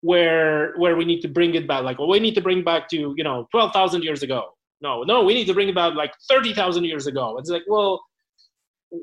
where 0.01 0.73
where 0.79 0.97
we 0.97 1.05
need 1.05 1.21
to 1.21 1.29
bring 1.29 1.55
it 1.55 1.69
back. 1.69 1.85
Like, 1.85 1.99
well, 1.99 2.09
we 2.09 2.21
need 2.21 2.35
to 2.35 2.41
bring 2.41 2.65
back 2.65 2.89
to 2.89 3.15
you 3.15 3.25
know 3.25 3.47
twelve 3.51 3.75
thousand 3.75 4.05
years 4.05 4.23
ago. 4.23 4.55
No, 4.81 5.03
no, 5.03 5.23
we 5.23 5.35
need 5.35 5.47
to 5.49 5.55
bring 5.55 5.69
it 5.69 5.75
back 5.75 5.93
like 5.95 6.15
thirty 6.31 6.55
thousand 6.55 6.85
years 6.85 7.07
ago. 7.07 7.37
It's 7.37 7.51
like, 7.51 7.65
well, 7.69 8.03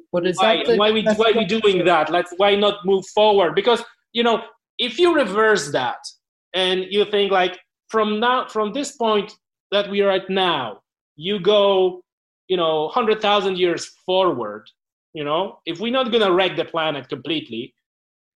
what 0.10 0.26
is 0.26 0.36
why, 0.38 0.64
that 0.66 0.80
why 0.80 0.92
we 0.92 1.04
why 1.04 1.32
we 1.36 1.46
doing 1.46 1.86
that? 1.86 2.10
Let's 2.10 2.34
why 2.38 2.56
not 2.56 2.84
move 2.86 3.06
forward? 3.14 3.54
Because 3.54 3.84
you 4.16 4.24
know, 4.24 4.42
if 4.80 4.98
you 4.98 5.14
reverse 5.14 5.72
that 5.74 6.00
and 6.56 6.86
you 6.90 7.04
think 7.06 7.32
like 7.32 7.60
from 7.90 8.20
now, 8.22 8.48
from 8.48 8.72
this 8.72 8.96
point 8.96 9.34
that 9.72 9.90
we 9.90 10.02
are 10.02 10.10
at 10.10 10.30
now, 10.30 10.80
you 11.18 11.38
go, 11.40 12.02
you 12.48 12.56
know, 12.56 12.86
100,000 12.86 13.58
years 13.58 13.86
forward, 14.06 14.64
you 15.14 15.26
know, 15.26 15.60
if 15.66 15.82
we're 15.82 15.92
not 15.92 16.12
going 16.12 16.24
to 16.24 16.32
wreck 16.32 16.56
the 16.56 16.64
planet 16.64 17.10
completely, 17.10 17.74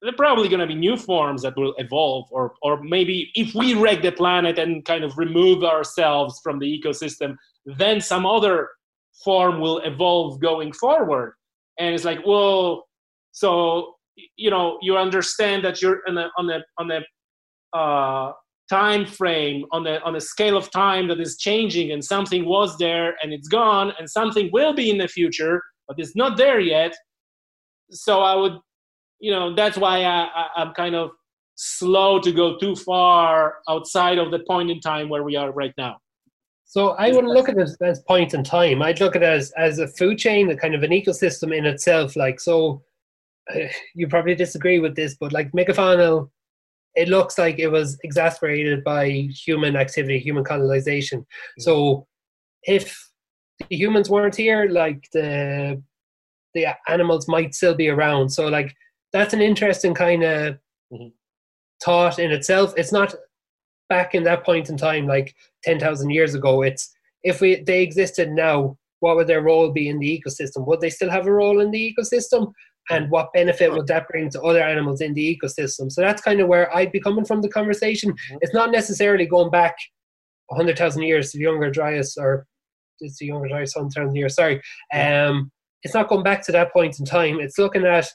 there 0.02 0.12
are 0.12 0.18
probably 0.18 0.50
going 0.50 0.60
to 0.60 0.68
be 0.68 0.76
new 0.76 0.98
forms 0.98 1.42
that 1.44 1.56
will 1.58 1.74
evolve 1.78 2.26
or 2.32 2.54
or 2.62 2.82
maybe 2.84 3.32
if 3.36 3.56
we 3.56 3.74
wreck 3.74 4.02
the 4.02 4.12
planet 4.12 4.58
and 4.60 4.86
kind 4.86 5.04
of 5.04 5.18
remove 5.18 5.64
ourselves 5.64 6.40
from 6.42 6.58
the 6.60 6.66
ecosystem 6.66 7.36
then 7.66 8.00
some 8.00 8.26
other 8.26 8.70
form 9.26 9.60
will 9.60 9.80
evolve 9.80 10.40
going 10.40 10.72
forward. 10.72 11.34
And 11.78 11.94
it's 11.94 12.06
like 12.06 12.26
well 12.26 12.88
so 13.34 13.96
you 14.36 14.50
know 14.50 14.78
you 14.82 14.98
understand 14.98 15.64
that 15.64 15.82
you're 15.82 16.02
on 16.08 16.18
a 16.18 16.30
on 16.38 16.50
a 16.50 16.60
on 16.78 16.92
a 16.92 17.78
uh, 17.78 18.32
time 18.70 19.06
frame 19.06 19.66
on 19.72 19.84
the 19.84 20.02
on 20.04 20.16
a 20.16 20.22
scale 20.22 20.56
of 20.56 20.70
time 20.72 21.08
that 21.08 21.20
is 21.20 21.38
changing 21.38 21.92
and 21.92 22.04
something 22.04 22.46
was 22.46 22.78
there 22.78 23.16
and 23.22 23.34
it's 23.34 23.48
gone 23.48 23.92
and 23.98 24.10
something 24.10 24.50
will 24.54 24.74
be 24.74 24.90
in 24.90 24.98
the 24.98 25.08
future 25.08 25.62
but 25.88 25.98
it's 26.00 26.16
not 26.16 26.38
there 26.38 26.60
yet 26.60 26.94
so 27.92 28.22
i 28.22 28.36
would 28.36 28.54
you 29.20 29.32
know 29.32 29.56
that's 29.56 29.78
why 29.78 30.04
I, 30.04 30.28
I, 30.42 30.48
i'm 30.58 30.74
kind 30.74 30.96
of 30.96 31.10
slow 31.56 32.20
to 32.20 32.32
go 32.32 32.58
too 32.58 32.76
far 32.76 33.56
outside 33.68 34.18
of 34.18 34.32
the 34.32 34.40
point 34.48 34.70
in 34.70 34.80
time 34.80 35.10
where 35.10 35.24
we 35.24 35.36
are 35.36 35.52
right 35.52 35.74
now 35.78 35.98
So 36.72 36.90
I 36.90 37.12
wouldn't 37.12 37.34
look 37.34 37.50
at 37.50 37.58
it 37.58 37.68
as 37.82 38.00
point 38.02 38.36
in 38.36 38.44
time. 38.44 38.84
I'd 38.84 39.00
look 39.00 39.16
at 39.16 39.24
it 39.24 39.26
as, 39.26 39.52
as 39.58 39.80
a 39.80 39.88
food 39.88 40.20
chain, 40.20 40.52
a 40.52 40.56
kind 40.56 40.76
of 40.76 40.84
an 40.84 40.92
ecosystem 40.92 41.52
in 41.58 41.66
itself. 41.66 42.16
Like, 42.16 42.40
so 42.40 42.84
you 43.96 44.08
probably 44.08 44.36
disagree 44.36 44.80
with 44.80 44.96
this, 44.96 45.16
but 45.20 45.34
like 45.34 45.52
Megafaunal, 45.52 46.30
it 46.96 47.08
looks 47.08 47.38
like 47.38 47.60
it 47.60 47.70
was 47.70 47.98
exasperated 48.04 48.84
by 48.84 49.30
human 49.46 49.76
activity, 49.76 50.20
human 50.20 50.44
colonization. 50.44 51.20
Mm-hmm. 51.22 51.62
So 51.62 52.08
if 52.64 52.98
the 53.70 53.76
humans 53.76 54.10
weren't 54.10 54.36
here, 54.36 54.68
like 54.70 55.08
the 55.14 55.82
the 56.56 56.66
animals 56.88 57.28
might 57.28 57.54
still 57.54 57.76
be 57.76 57.90
around. 57.90 58.30
So 58.30 58.48
like 58.48 58.76
that's 59.14 59.34
an 59.34 59.42
interesting 59.42 59.94
kind 59.94 60.24
of 60.24 60.56
mm-hmm. 60.92 61.08
thought 61.84 62.20
in 62.20 62.32
itself. 62.32 62.74
It's 62.76 62.92
not 62.92 63.14
back 63.88 64.16
in 64.16 64.24
that 64.24 64.44
point 64.44 64.70
in 64.70 64.78
time, 64.78 65.08
like 65.08 65.36
ten 65.64 65.80
thousand 65.80 66.10
years 66.10 66.36
ago. 66.36 66.62
It's 66.64 66.92
if 67.24 67.42
we 67.42 67.64
they 67.64 67.84
existed 67.84 68.32
now, 68.32 68.78
what 69.00 69.16
would 69.16 69.28
their 69.28 69.42
role 69.42 69.72
be 69.72 69.90
in 69.90 70.00
the 70.00 70.22
ecosystem? 70.22 70.66
Would 70.68 70.82
they 70.82 70.90
still 70.90 71.10
have 71.10 71.28
a 71.28 71.34
role 71.34 71.60
in 71.60 71.72
the 71.72 71.96
ecosystem? 71.96 72.52
And 72.90 73.10
what 73.12 73.34
benefit 73.34 73.72
would 73.72 73.88
that 73.88 74.08
bring 74.08 74.30
to 74.32 74.42
other 74.42 74.62
animals 74.62 75.02
in 75.02 75.14
the 75.14 75.38
ecosystem? 75.38 75.92
So 75.92 76.02
that's 76.02 76.22
kind 76.22 76.40
of 76.40 76.48
where 76.48 76.76
I'd 76.76 76.92
be 76.92 77.00
coming 77.00 77.26
from 77.26 77.42
the 77.42 77.50
conversation. 77.50 78.12
Mm-hmm. 78.12 78.38
It's 78.42 78.54
not 78.54 78.72
necessarily 78.72 79.26
going 79.26 79.52
back 79.52 79.76
100,000 80.48 81.04
years 81.04 81.32
to 81.32 81.38
the 81.38 81.44
Younger 81.44 81.70
Dryas, 81.70 82.18
or 82.18 82.48
it's 83.00 83.20
the 83.20 83.28
Younger 83.28 83.48
Dryas 83.48 83.76
100,000 83.76 84.16
years, 84.16 84.36
sorry. 84.36 84.62
Um, 84.94 85.52
it's 85.84 85.94
not 85.94 86.10
going 86.10 86.24
back 86.24 86.44
to 86.46 86.52
that 86.52 86.74
point 86.74 87.00
in 87.00 87.06
time. 87.06 87.40
It's 87.40 87.58
looking 87.58 87.86
at 87.86 88.08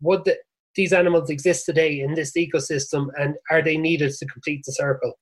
would 0.00 0.24
the, 0.24 0.36
these 0.74 0.92
animals 0.92 1.30
exist 1.30 1.66
today 1.66 2.00
in 2.00 2.14
this 2.14 2.32
ecosystem 2.32 3.08
and 3.18 3.34
are 3.50 3.62
they 3.62 3.76
needed 3.76 4.12
to 4.12 4.26
complete 4.26 4.62
the 4.64 4.72
circle? 4.72 5.18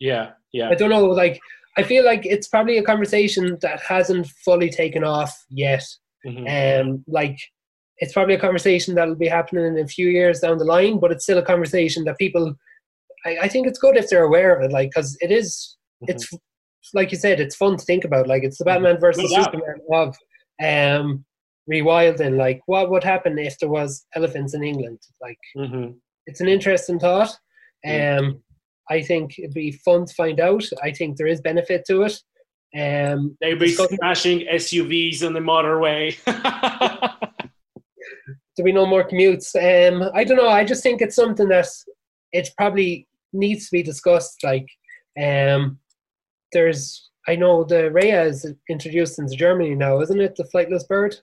Yeah, 0.00 0.30
yeah. 0.52 0.68
I 0.68 0.74
don't 0.74 0.90
know. 0.90 1.06
Like, 1.06 1.40
I 1.76 1.82
feel 1.82 2.04
like 2.04 2.26
it's 2.26 2.48
probably 2.48 2.78
a 2.78 2.82
conversation 2.82 3.56
that 3.62 3.80
hasn't 3.80 4.26
fully 4.44 4.70
taken 4.70 5.04
off 5.04 5.44
yet. 5.48 5.84
Mm-hmm. 6.26 6.88
Um, 6.90 7.04
like, 7.06 7.38
it's 7.98 8.12
probably 8.12 8.34
a 8.34 8.40
conversation 8.40 8.94
that'll 8.94 9.14
be 9.14 9.28
happening 9.28 9.66
in 9.66 9.78
a 9.78 9.86
few 9.86 10.08
years 10.08 10.40
down 10.40 10.58
the 10.58 10.64
line, 10.64 10.98
but 11.00 11.12
it's 11.12 11.24
still 11.24 11.38
a 11.38 11.44
conversation 11.44 12.04
that 12.04 12.18
people. 12.18 12.54
I, 13.26 13.38
I 13.42 13.48
think 13.48 13.66
it's 13.66 13.78
good 13.78 13.96
if 13.96 14.08
they're 14.08 14.24
aware 14.24 14.54
of 14.54 14.62
it, 14.62 14.72
like, 14.72 14.90
because 14.90 15.16
it 15.20 15.32
is, 15.32 15.76
mm-hmm. 16.02 16.12
it's 16.12 16.32
like 16.94 17.10
you 17.10 17.18
said, 17.18 17.40
it's 17.40 17.56
fun 17.56 17.76
to 17.76 17.84
think 17.84 18.04
about. 18.04 18.28
Like, 18.28 18.44
it's 18.44 18.58
the 18.58 18.64
mm-hmm. 18.64 18.84
Batman 18.84 19.00
versus 19.00 19.32
no 19.32 19.42
Superman 19.42 19.80
of 19.92 20.16
um, 20.62 21.24
rewilding. 21.70 22.36
Like, 22.36 22.60
what 22.66 22.90
would 22.90 23.04
happen 23.04 23.38
if 23.38 23.58
there 23.58 23.68
was 23.68 24.06
elephants 24.14 24.54
in 24.54 24.62
England? 24.62 25.00
Like, 25.20 25.38
mm-hmm. 25.56 25.92
it's 26.26 26.40
an 26.40 26.48
interesting 26.48 27.00
thought. 27.00 27.36
Um, 27.86 28.42
I 28.90 29.02
think 29.02 29.38
it'd 29.38 29.54
be 29.54 29.72
fun 29.84 30.06
to 30.06 30.14
find 30.14 30.40
out. 30.40 30.64
I 30.82 30.92
think 30.92 31.16
there 31.16 31.26
is 31.26 31.40
benefit 31.40 31.84
to 31.88 32.02
it. 32.02 32.20
Um, 32.76 33.36
They'd 33.40 33.58
be 33.58 33.70
smashing 33.70 34.40
SUVs 34.40 35.26
on 35.26 35.32
the 35.32 35.40
motorway. 35.40 36.16
there 38.58 38.64
be 38.64 38.72
no 38.72 38.86
more 38.86 39.08
commutes. 39.08 39.54
Um, 39.56 40.10
I 40.14 40.24
don't 40.24 40.36
know. 40.36 40.48
I 40.48 40.64
just 40.64 40.82
think 40.82 41.00
it's 41.00 41.14
something 41.16 41.48
that 41.48 41.68
it 42.32 42.50
probably 42.58 43.06
needs 43.32 43.66
to 43.66 43.72
be 43.72 43.82
discussed. 43.82 44.42
Like, 44.42 44.66
um, 45.22 45.78
there's, 46.52 47.08
I 47.28 47.36
know 47.36 47.62
the 47.62 47.90
Rhea 47.92 48.24
is 48.24 48.52
introduced 48.68 49.18
into 49.18 49.36
Germany 49.36 49.74
now, 49.76 50.00
isn't 50.00 50.20
it? 50.20 50.34
The 50.36 50.48
flightless 50.52 50.86
bird. 50.86 51.16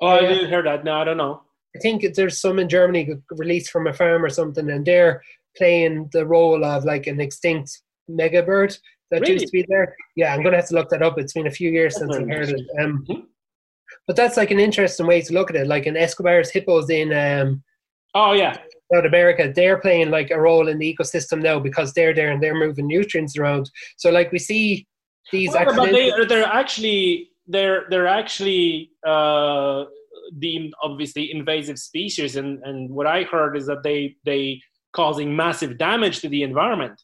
Oh, 0.00 0.06
I 0.06 0.20
didn't 0.20 0.48
hear 0.48 0.62
that. 0.62 0.84
No, 0.84 0.94
I 1.00 1.04
don't 1.04 1.16
know. 1.16 1.42
I 1.74 1.80
think 1.80 2.04
there's 2.14 2.40
some 2.40 2.60
in 2.60 2.68
Germany 2.68 3.14
released 3.32 3.70
from 3.70 3.88
a 3.88 3.92
farm 3.92 4.24
or 4.24 4.28
something, 4.28 4.70
and 4.70 4.86
they're 4.86 5.20
playing 5.56 6.08
the 6.12 6.24
role 6.24 6.64
of 6.64 6.84
like 6.84 7.08
an 7.08 7.20
extinct 7.20 7.82
mega 8.06 8.42
bird 8.42 8.76
that 9.10 9.22
really? 9.22 9.32
used 9.34 9.46
to 9.46 9.52
be 9.52 9.66
there. 9.68 9.96
Yeah, 10.14 10.32
I'm 10.32 10.42
gonna 10.42 10.56
have 10.56 10.68
to 10.68 10.74
look 10.74 10.88
that 10.90 11.02
up. 11.02 11.18
It's 11.18 11.32
been 11.32 11.48
a 11.48 11.50
few 11.50 11.70
years 11.70 11.94
that's 11.94 12.14
since 12.14 12.16
I've 12.16 12.28
heard 12.28 12.48
it. 12.50 12.66
Um, 12.80 13.04
mm-hmm. 13.08 13.20
But 14.08 14.16
that's 14.16 14.36
like 14.38 14.50
an 14.50 14.58
interesting 14.58 15.06
way 15.06 15.20
to 15.20 15.32
look 15.32 15.50
at 15.50 15.56
it. 15.56 15.68
Like 15.68 15.86
in 15.86 15.96
Escobar's 15.96 16.50
hippos 16.50 16.90
in 16.90 17.12
um, 17.12 17.62
oh 18.14 18.32
yeah 18.32 18.56
South 18.92 19.04
America, 19.04 19.52
they're 19.54 19.78
playing 19.78 20.10
like 20.10 20.30
a 20.30 20.40
role 20.40 20.66
in 20.66 20.78
the 20.78 20.96
ecosystem 20.96 21.42
now 21.42 21.60
because 21.60 21.92
they're 21.92 22.14
there 22.14 22.30
and 22.30 22.42
they're 22.42 22.58
moving 22.58 22.86
nutrients 22.86 23.36
around. 23.36 23.70
So 23.98 24.10
like 24.10 24.32
we 24.32 24.38
see 24.38 24.86
these. 25.30 25.52
Well, 25.52 25.76
but 25.76 25.92
they, 25.92 26.10
they're 26.26 26.46
actually 26.46 27.28
they're 27.46 27.84
they're 27.90 28.06
actually 28.06 28.92
uh, 29.06 29.84
deemed 30.38 30.72
obviously 30.82 31.30
invasive 31.30 31.78
species, 31.78 32.36
and 32.36 32.62
and 32.64 32.90
what 32.90 33.06
I 33.06 33.24
heard 33.24 33.58
is 33.58 33.66
that 33.66 33.82
they 33.82 34.16
they 34.24 34.62
causing 34.94 35.36
massive 35.36 35.76
damage 35.76 36.20
to 36.20 36.30
the 36.30 36.42
environment. 36.42 36.98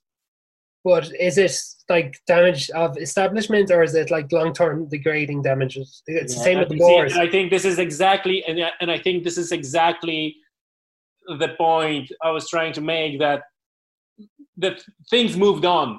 But 0.84 1.10
is 1.18 1.38
it 1.38 1.56
like 1.88 2.20
damage 2.26 2.68
of 2.70 2.98
establishment, 2.98 3.70
or 3.70 3.82
is 3.82 3.94
it 3.94 4.10
like 4.10 4.30
long 4.30 4.52
term 4.52 4.86
degrading 4.88 5.42
damages? 5.42 6.02
It's 6.06 6.34
yeah, 6.34 6.38
the 6.38 6.44
same 6.44 6.58
with 6.58 6.68
the 6.68 6.76
boars. 6.76 7.16
I 7.16 7.28
think 7.28 7.50
this 7.50 7.64
is 7.64 7.78
exactly, 7.78 8.44
and 8.44 8.60
and 8.80 8.90
I 8.90 8.98
think 8.98 9.24
this 9.24 9.38
is 9.38 9.50
exactly 9.50 10.36
the 11.38 11.48
point 11.56 12.12
I 12.22 12.30
was 12.30 12.48
trying 12.50 12.74
to 12.74 12.82
make 12.82 13.18
that 13.18 13.42
that 14.58 14.84
things 15.10 15.36
moved 15.36 15.64
on 15.64 15.98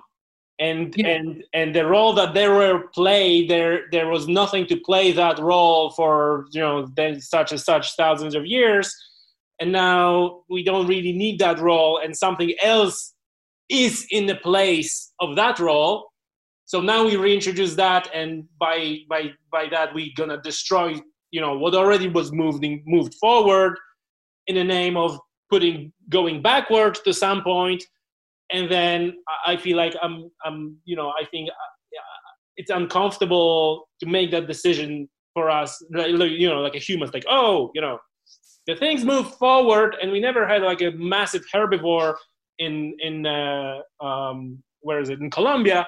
and 0.59 0.93
yeah. 0.95 1.07
and 1.07 1.43
and 1.53 1.75
the 1.75 1.85
role 1.85 2.13
that 2.13 2.33
they 2.33 2.47
were 2.47 2.87
played 2.93 3.49
there 3.49 3.85
there 3.91 4.07
was 4.07 4.27
nothing 4.27 4.65
to 4.65 4.77
play 4.77 5.11
that 5.11 5.37
role 5.39 5.89
for 5.91 6.45
you 6.51 6.61
know 6.61 6.87
then 6.95 7.19
such 7.19 7.51
and 7.51 7.59
such 7.59 7.95
thousands 7.95 8.35
of 8.35 8.45
years 8.45 8.95
and 9.59 9.71
now 9.71 10.41
we 10.49 10.63
don't 10.63 10.87
really 10.87 11.11
need 11.11 11.39
that 11.39 11.59
role 11.59 11.99
and 12.03 12.15
something 12.15 12.53
else 12.61 13.13
is 13.69 14.05
in 14.11 14.25
the 14.25 14.35
place 14.35 15.13
of 15.19 15.35
that 15.35 15.59
role. 15.59 16.09
So 16.65 16.81
now 16.81 17.05
we 17.05 17.15
reintroduce 17.15 17.75
that 17.75 18.09
and 18.13 18.45
by 18.59 18.97
by 19.09 19.31
by 19.51 19.67
that 19.69 19.93
we're 19.93 20.15
gonna 20.17 20.41
destroy 20.41 20.95
you 21.31 21.41
know 21.41 21.57
what 21.57 21.75
already 21.75 22.07
was 22.09 22.31
moving 22.31 22.83
moved 22.87 23.13
forward 23.15 23.77
in 24.47 24.55
the 24.55 24.63
name 24.63 24.97
of 24.97 25.19
putting 25.49 25.91
going 26.09 26.41
backward 26.41 26.95
to 27.03 27.13
some 27.13 27.43
point. 27.43 27.83
And 28.51 28.69
then 28.69 29.13
I 29.45 29.57
feel 29.57 29.77
like 29.77 29.95
I'm, 30.01 30.29
I'm, 30.43 30.77
you 30.85 30.95
know, 30.95 31.09
I 31.09 31.25
think 31.25 31.49
uh, 31.49 31.99
it's 32.57 32.69
uncomfortable 32.69 33.89
to 33.99 34.05
make 34.05 34.31
that 34.31 34.47
decision 34.47 35.09
for 35.33 35.49
us, 35.49 35.83
you 35.91 36.47
know, 36.47 36.61
like 36.61 36.75
a 36.75 36.79
human, 36.79 37.09
like, 37.13 37.25
oh, 37.27 37.71
you 37.73 37.81
know, 37.81 37.99
the 38.67 38.75
things 38.75 39.03
move 39.03 39.35
forward, 39.35 39.95
and 40.01 40.11
we 40.11 40.19
never 40.19 40.47
had 40.47 40.63
like 40.63 40.81
a 40.81 40.91
massive 40.91 41.43
herbivore 41.53 42.15
in 42.59 42.95
in 42.99 43.25
uh, 43.25 43.79
um, 44.01 44.61
where 44.81 44.99
is 44.99 45.09
it 45.09 45.19
in 45.19 45.29
Colombia, 45.29 45.87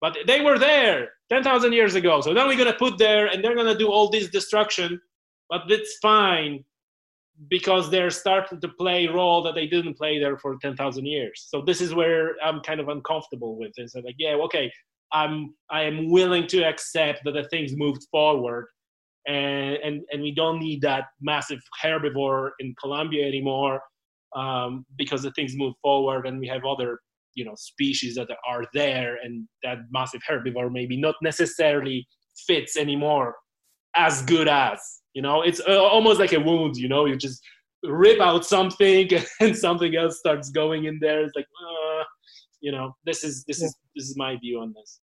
but 0.00 0.16
they 0.26 0.40
were 0.40 0.58
there 0.58 1.10
ten 1.30 1.42
thousand 1.42 1.72
years 1.72 1.94
ago. 1.94 2.20
So 2.20 2.34
then 2.34 2.46
we're 2.46 2.58
gonna 2.58 2.72
put 2.72 2.98
there, 2.98 3.26
and 3.26 3.42
they're 3.42 3.56
gonna 3.56 3.78
do 3.78 3.88
all 3.88 4.10
this 4.10 4.28
destruction, 4.28 5.00
but 5.48 5.62
it's 5.68 5.98
fine 6.00 6.64
because 7.48 7.90
they're 7.90 8.10
starting 8.10 8.60
to 8.60 8.68
play 8.68 9.06
a 9.06 9.12
role 9.12 9.42
that 9.42 9.54
they 9.54 9.66
didn't 9.66 9.96
play 9.96 10.18
there 10.18 10.36
for 10.36 10.58
10,000 10.60 11.06
years. 11.06 11.46
So 11.48 11.62
this 11.62 11.80
is 11.80 11.94
where 11.94 12.34
I'm 12.44 12.60
kind 12.60 12.80
of 12.80 12.90
uncomfortable 12.90 13.58
with 13.58 13.72
this. 13.78 13.94
I'm 13.94 14.04
like, 14.04 14.16
yeah, 14.18 14.34
okay, 14.34 14.70
I'm 15.12 15.54
I 15.70 15.82
am 15.82 16.10
willing 16.10 16.46
to 16.48 16.62
accept 16.62 17.22
that 17.24 17.32
the 17.32 17.44
things 17.44 17.76
moved 17.76 18.06
forward, 18.10 18.66
and 19.26 19.76
and 19.82 20.02
and 20.12 20.22
we 20.22 20.32
don't 20.32 20.60
need 20.60 20.82
that 20.82 21.04
massive 21.20 21.60
herbivore 21.82 22.50
in 22.60 22.74
Colombia 22.80 23.26
anymore 23.26 23.80
um, 24.36 24.84
because 24.96 25.22
the 25.22 25.32
things 25.32 25.56
move 25.56 25.74
forward, 25.82 26.26
and 26.26 26.38
we 26.38 26.48
have 26.48 26.64
other 26.64 26.98
you 27.34 27.44
know 27.44 27.54
species 27.56 28.14
that 28.16 28.28
are 28.46 28.64
there, 28.74 29.18
and 29.22 29.46
that 29.62 29.78
massive 29.90 30.20
herbivore 30.28 30.70
maybe 30.72 30.96
not 30.96 31.14
necessarily 31.22 32.06
fits 32.46 32.76
anymore 32.76 33.34
as 33.96 34.22
good 34.22 34.48
as 34.48 34.80
you 35.14 35.22
know, 35.22 35.42
it's 35.42 35.60
uh, 35.66 35.82
almost 35.82 36.20
like 36.20 36.32
a 36.32 36.40
wound. 36.40 36.76
You 36.76 36.88
know, 36.88 37.06
you 37.06 37.16
just 37.16 37.42
rip 37.82 38.20
out 38.20 38.44
something 38.44 39.08
and 39.40 39.56
something 39.56 39.96
else 39.96 40.18
starts 40.18 40.50
going 40.50 40.84
in 40.84 40.98
there. 41.00 41.24
It's 41.24 41.34
like, 41.34 41.46
uh, 41.46 42.04
you 42.60 42.72
know, 42.72 42.94
this 43.04 43.24
is 43.24 43.44
this 43.44 43.60
yeah. 43.60 43.66
is 43.66 43.76
this 43.96 44.08
is 44.08 44.16
my 44.16 44.36
view 44.36 44.60
on 44.60 44.72
this. 44.76 45.00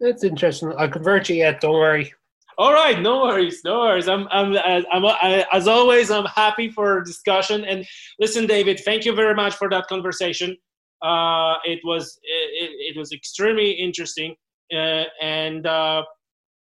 That's 0.00 0.24
interesting. 0.24 0.72
I'll 0.78 0.88
convert 0.88 1.28
you 1.28 1.36
yet. 1.36 1.60
Don't 1.60 1.72
worry. 1.72 2.12
All 2.60 2.72
right, 2.72 3.00
no 3.00 3.22
worries, 3.22 3.60
no 3.64 3.78
worries. 3.78 4.08
I'm, 4.08 4.26
I'm, 4.32 4.56
I'm, 4.90 5.04
I, 5.06 5.46
as 5.52 5.68
always, 5.68 6.10
I'm 6.10 6.24
happy 6.24 6.68
for 6.68 7.00
discussion. 7.02 7.64
And 7.64 7.86
listen, 8.18 8.46
David, 8.46 8.80
thank 8.84 9.04
you 9.04 9.14
very 9.14 9.36
much 9.42 9.54
for 9.54 9.70
that 9.70 9.86
conversation. 9.86 10.56
Uh, 11.00 11.54
it 11.64 11.78
was, 11.84 12.18
it, 12.24 12.70
it 12.88 12.98
was 12.98 13.12
extremely 13.12 13.70
interesting, 13.70 14.34
uh, 14.74 15.04
and 15.22 15.68
uh, 15.68 16.02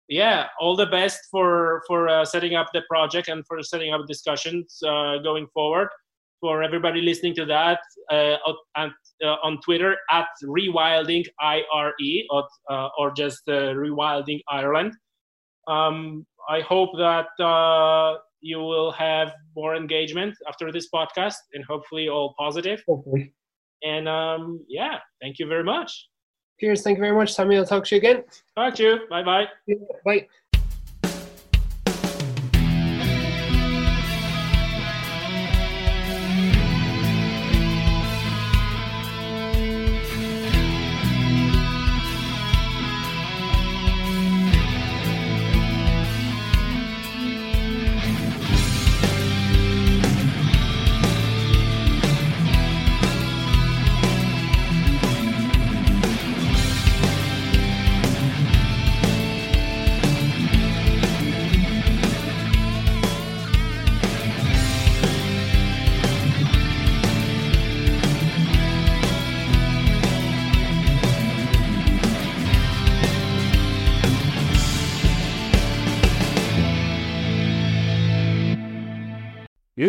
yeah, 0.09 0.47
all 0.61 0.77
the 0.77 0.87
best 0.87 1.19
for 1.29 1.83
for 1.89 2.09
uh, 2.09 2.25
setting 2.25 2.55
up 2.55 2.69
the 2.73 2.83
project 2.89 3.27
and 3.27 3.45
for 3.49 3.61
setting 3.61 3.93
up 3.93 4.07
discussions 4.07 4.79
uh, 4.87 5.19
going 5.19 5.49
forward. 5.53 5.89
For 6.41 6.63
everybody 6.63 7.03
listening 7.03 7.35
to 7.35 7.45
that, 7.47 7.81
uh, 8.11 8.37
at, 8.77 8.91
uh, 9.23 9.37
on 9.43 9.61
Twitter 9.63 9.97
at 10.11 10.29
Rewilding 10.45 11.27
I 11.41 11.63
R 11.75 11.93
E 12.01 12.25
or, 12.31 12.45
uh, 12.71 12.89
or 12.97 13.11
just 13.11 13.43
uh, 13.49 13.75
Rewilding 13.75 14.41
Ireland. 14.49 14.95
Um, 15.67 16.27
I 16.49 16.61
hope 16.61 16.91
that 16.97 17.29
uh, 17.43 18.19
you 18.41 18.59
will 18.59 18.93
have 18.93 19.33
more 19.57 19.77
engagement 19.77 20.35
after 20.49 20.73
this 20.73 20.89
podcast 20.93 21.37
and 21.55 21.65
hopefully 21.65 22.09
all 22.09 22.35
positive. 22.39 22.83
Hopefully. 22.87 23.33
And 23.83 24.09
um, 24.09 24.65
yeah, 24.69 24.99
thank 25.21 25.39
you 25.39 25.47
very 25.47 25.65
much. 25.65 26.09
Cheers. 26.59 26.83
Thank 26.83 26.99
you 26.99 27.03
very 27.03 27.17
much, 27.17 27.35
Tommy. 27.35 27.57
I'll 27.57 27.65
talk 27.65 27.85
to 27.87 27.95
you 27.95 27.99
again. 27.99 28.25
Talk 28.55 28.75
to 28.75 28.83
you. 28.83 29.01
Bye 29.09 29.23
bye. 29.23 29.47
Bye. 30.05 30.27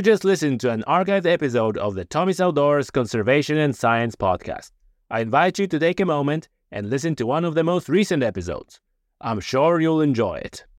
You 0.02 0.06
just 0.06 0.26
listened 0.26 0.60
to 0.61 0.72
an 0.72 0.84
archived 0.88 1.28
episode 1.28 1.78
of 1.78 1.94
the 1.94 2.06
Tommy's 2.06 2.41
Outdoors 2.41 2.90
Conservation 2.90 3.60
and 3.60 3.76
Science 3.76 4.15
podcast. 4.15 4.72
I 5.11 5.19
invite 5.19 5.60
you 5.60 5.68
to 5.68 5.78
take 5.78 5.99
a 5.99 6.06
moment 6.06 6.49
and 6.72 6.90
listen 6.90 7.15
to 7.18 7.28
one 7.28 7.45
of 7.45 7.53
the 7.53 7.64
most 7.64 7.88
recent 7.88 8.23
episodes. 8.23 8.80
I'm 9.22 9.40
sure 9.40 9.80
you'll 9.80 10.02
enjoy 10.02 10.38
it. 10.38 10.65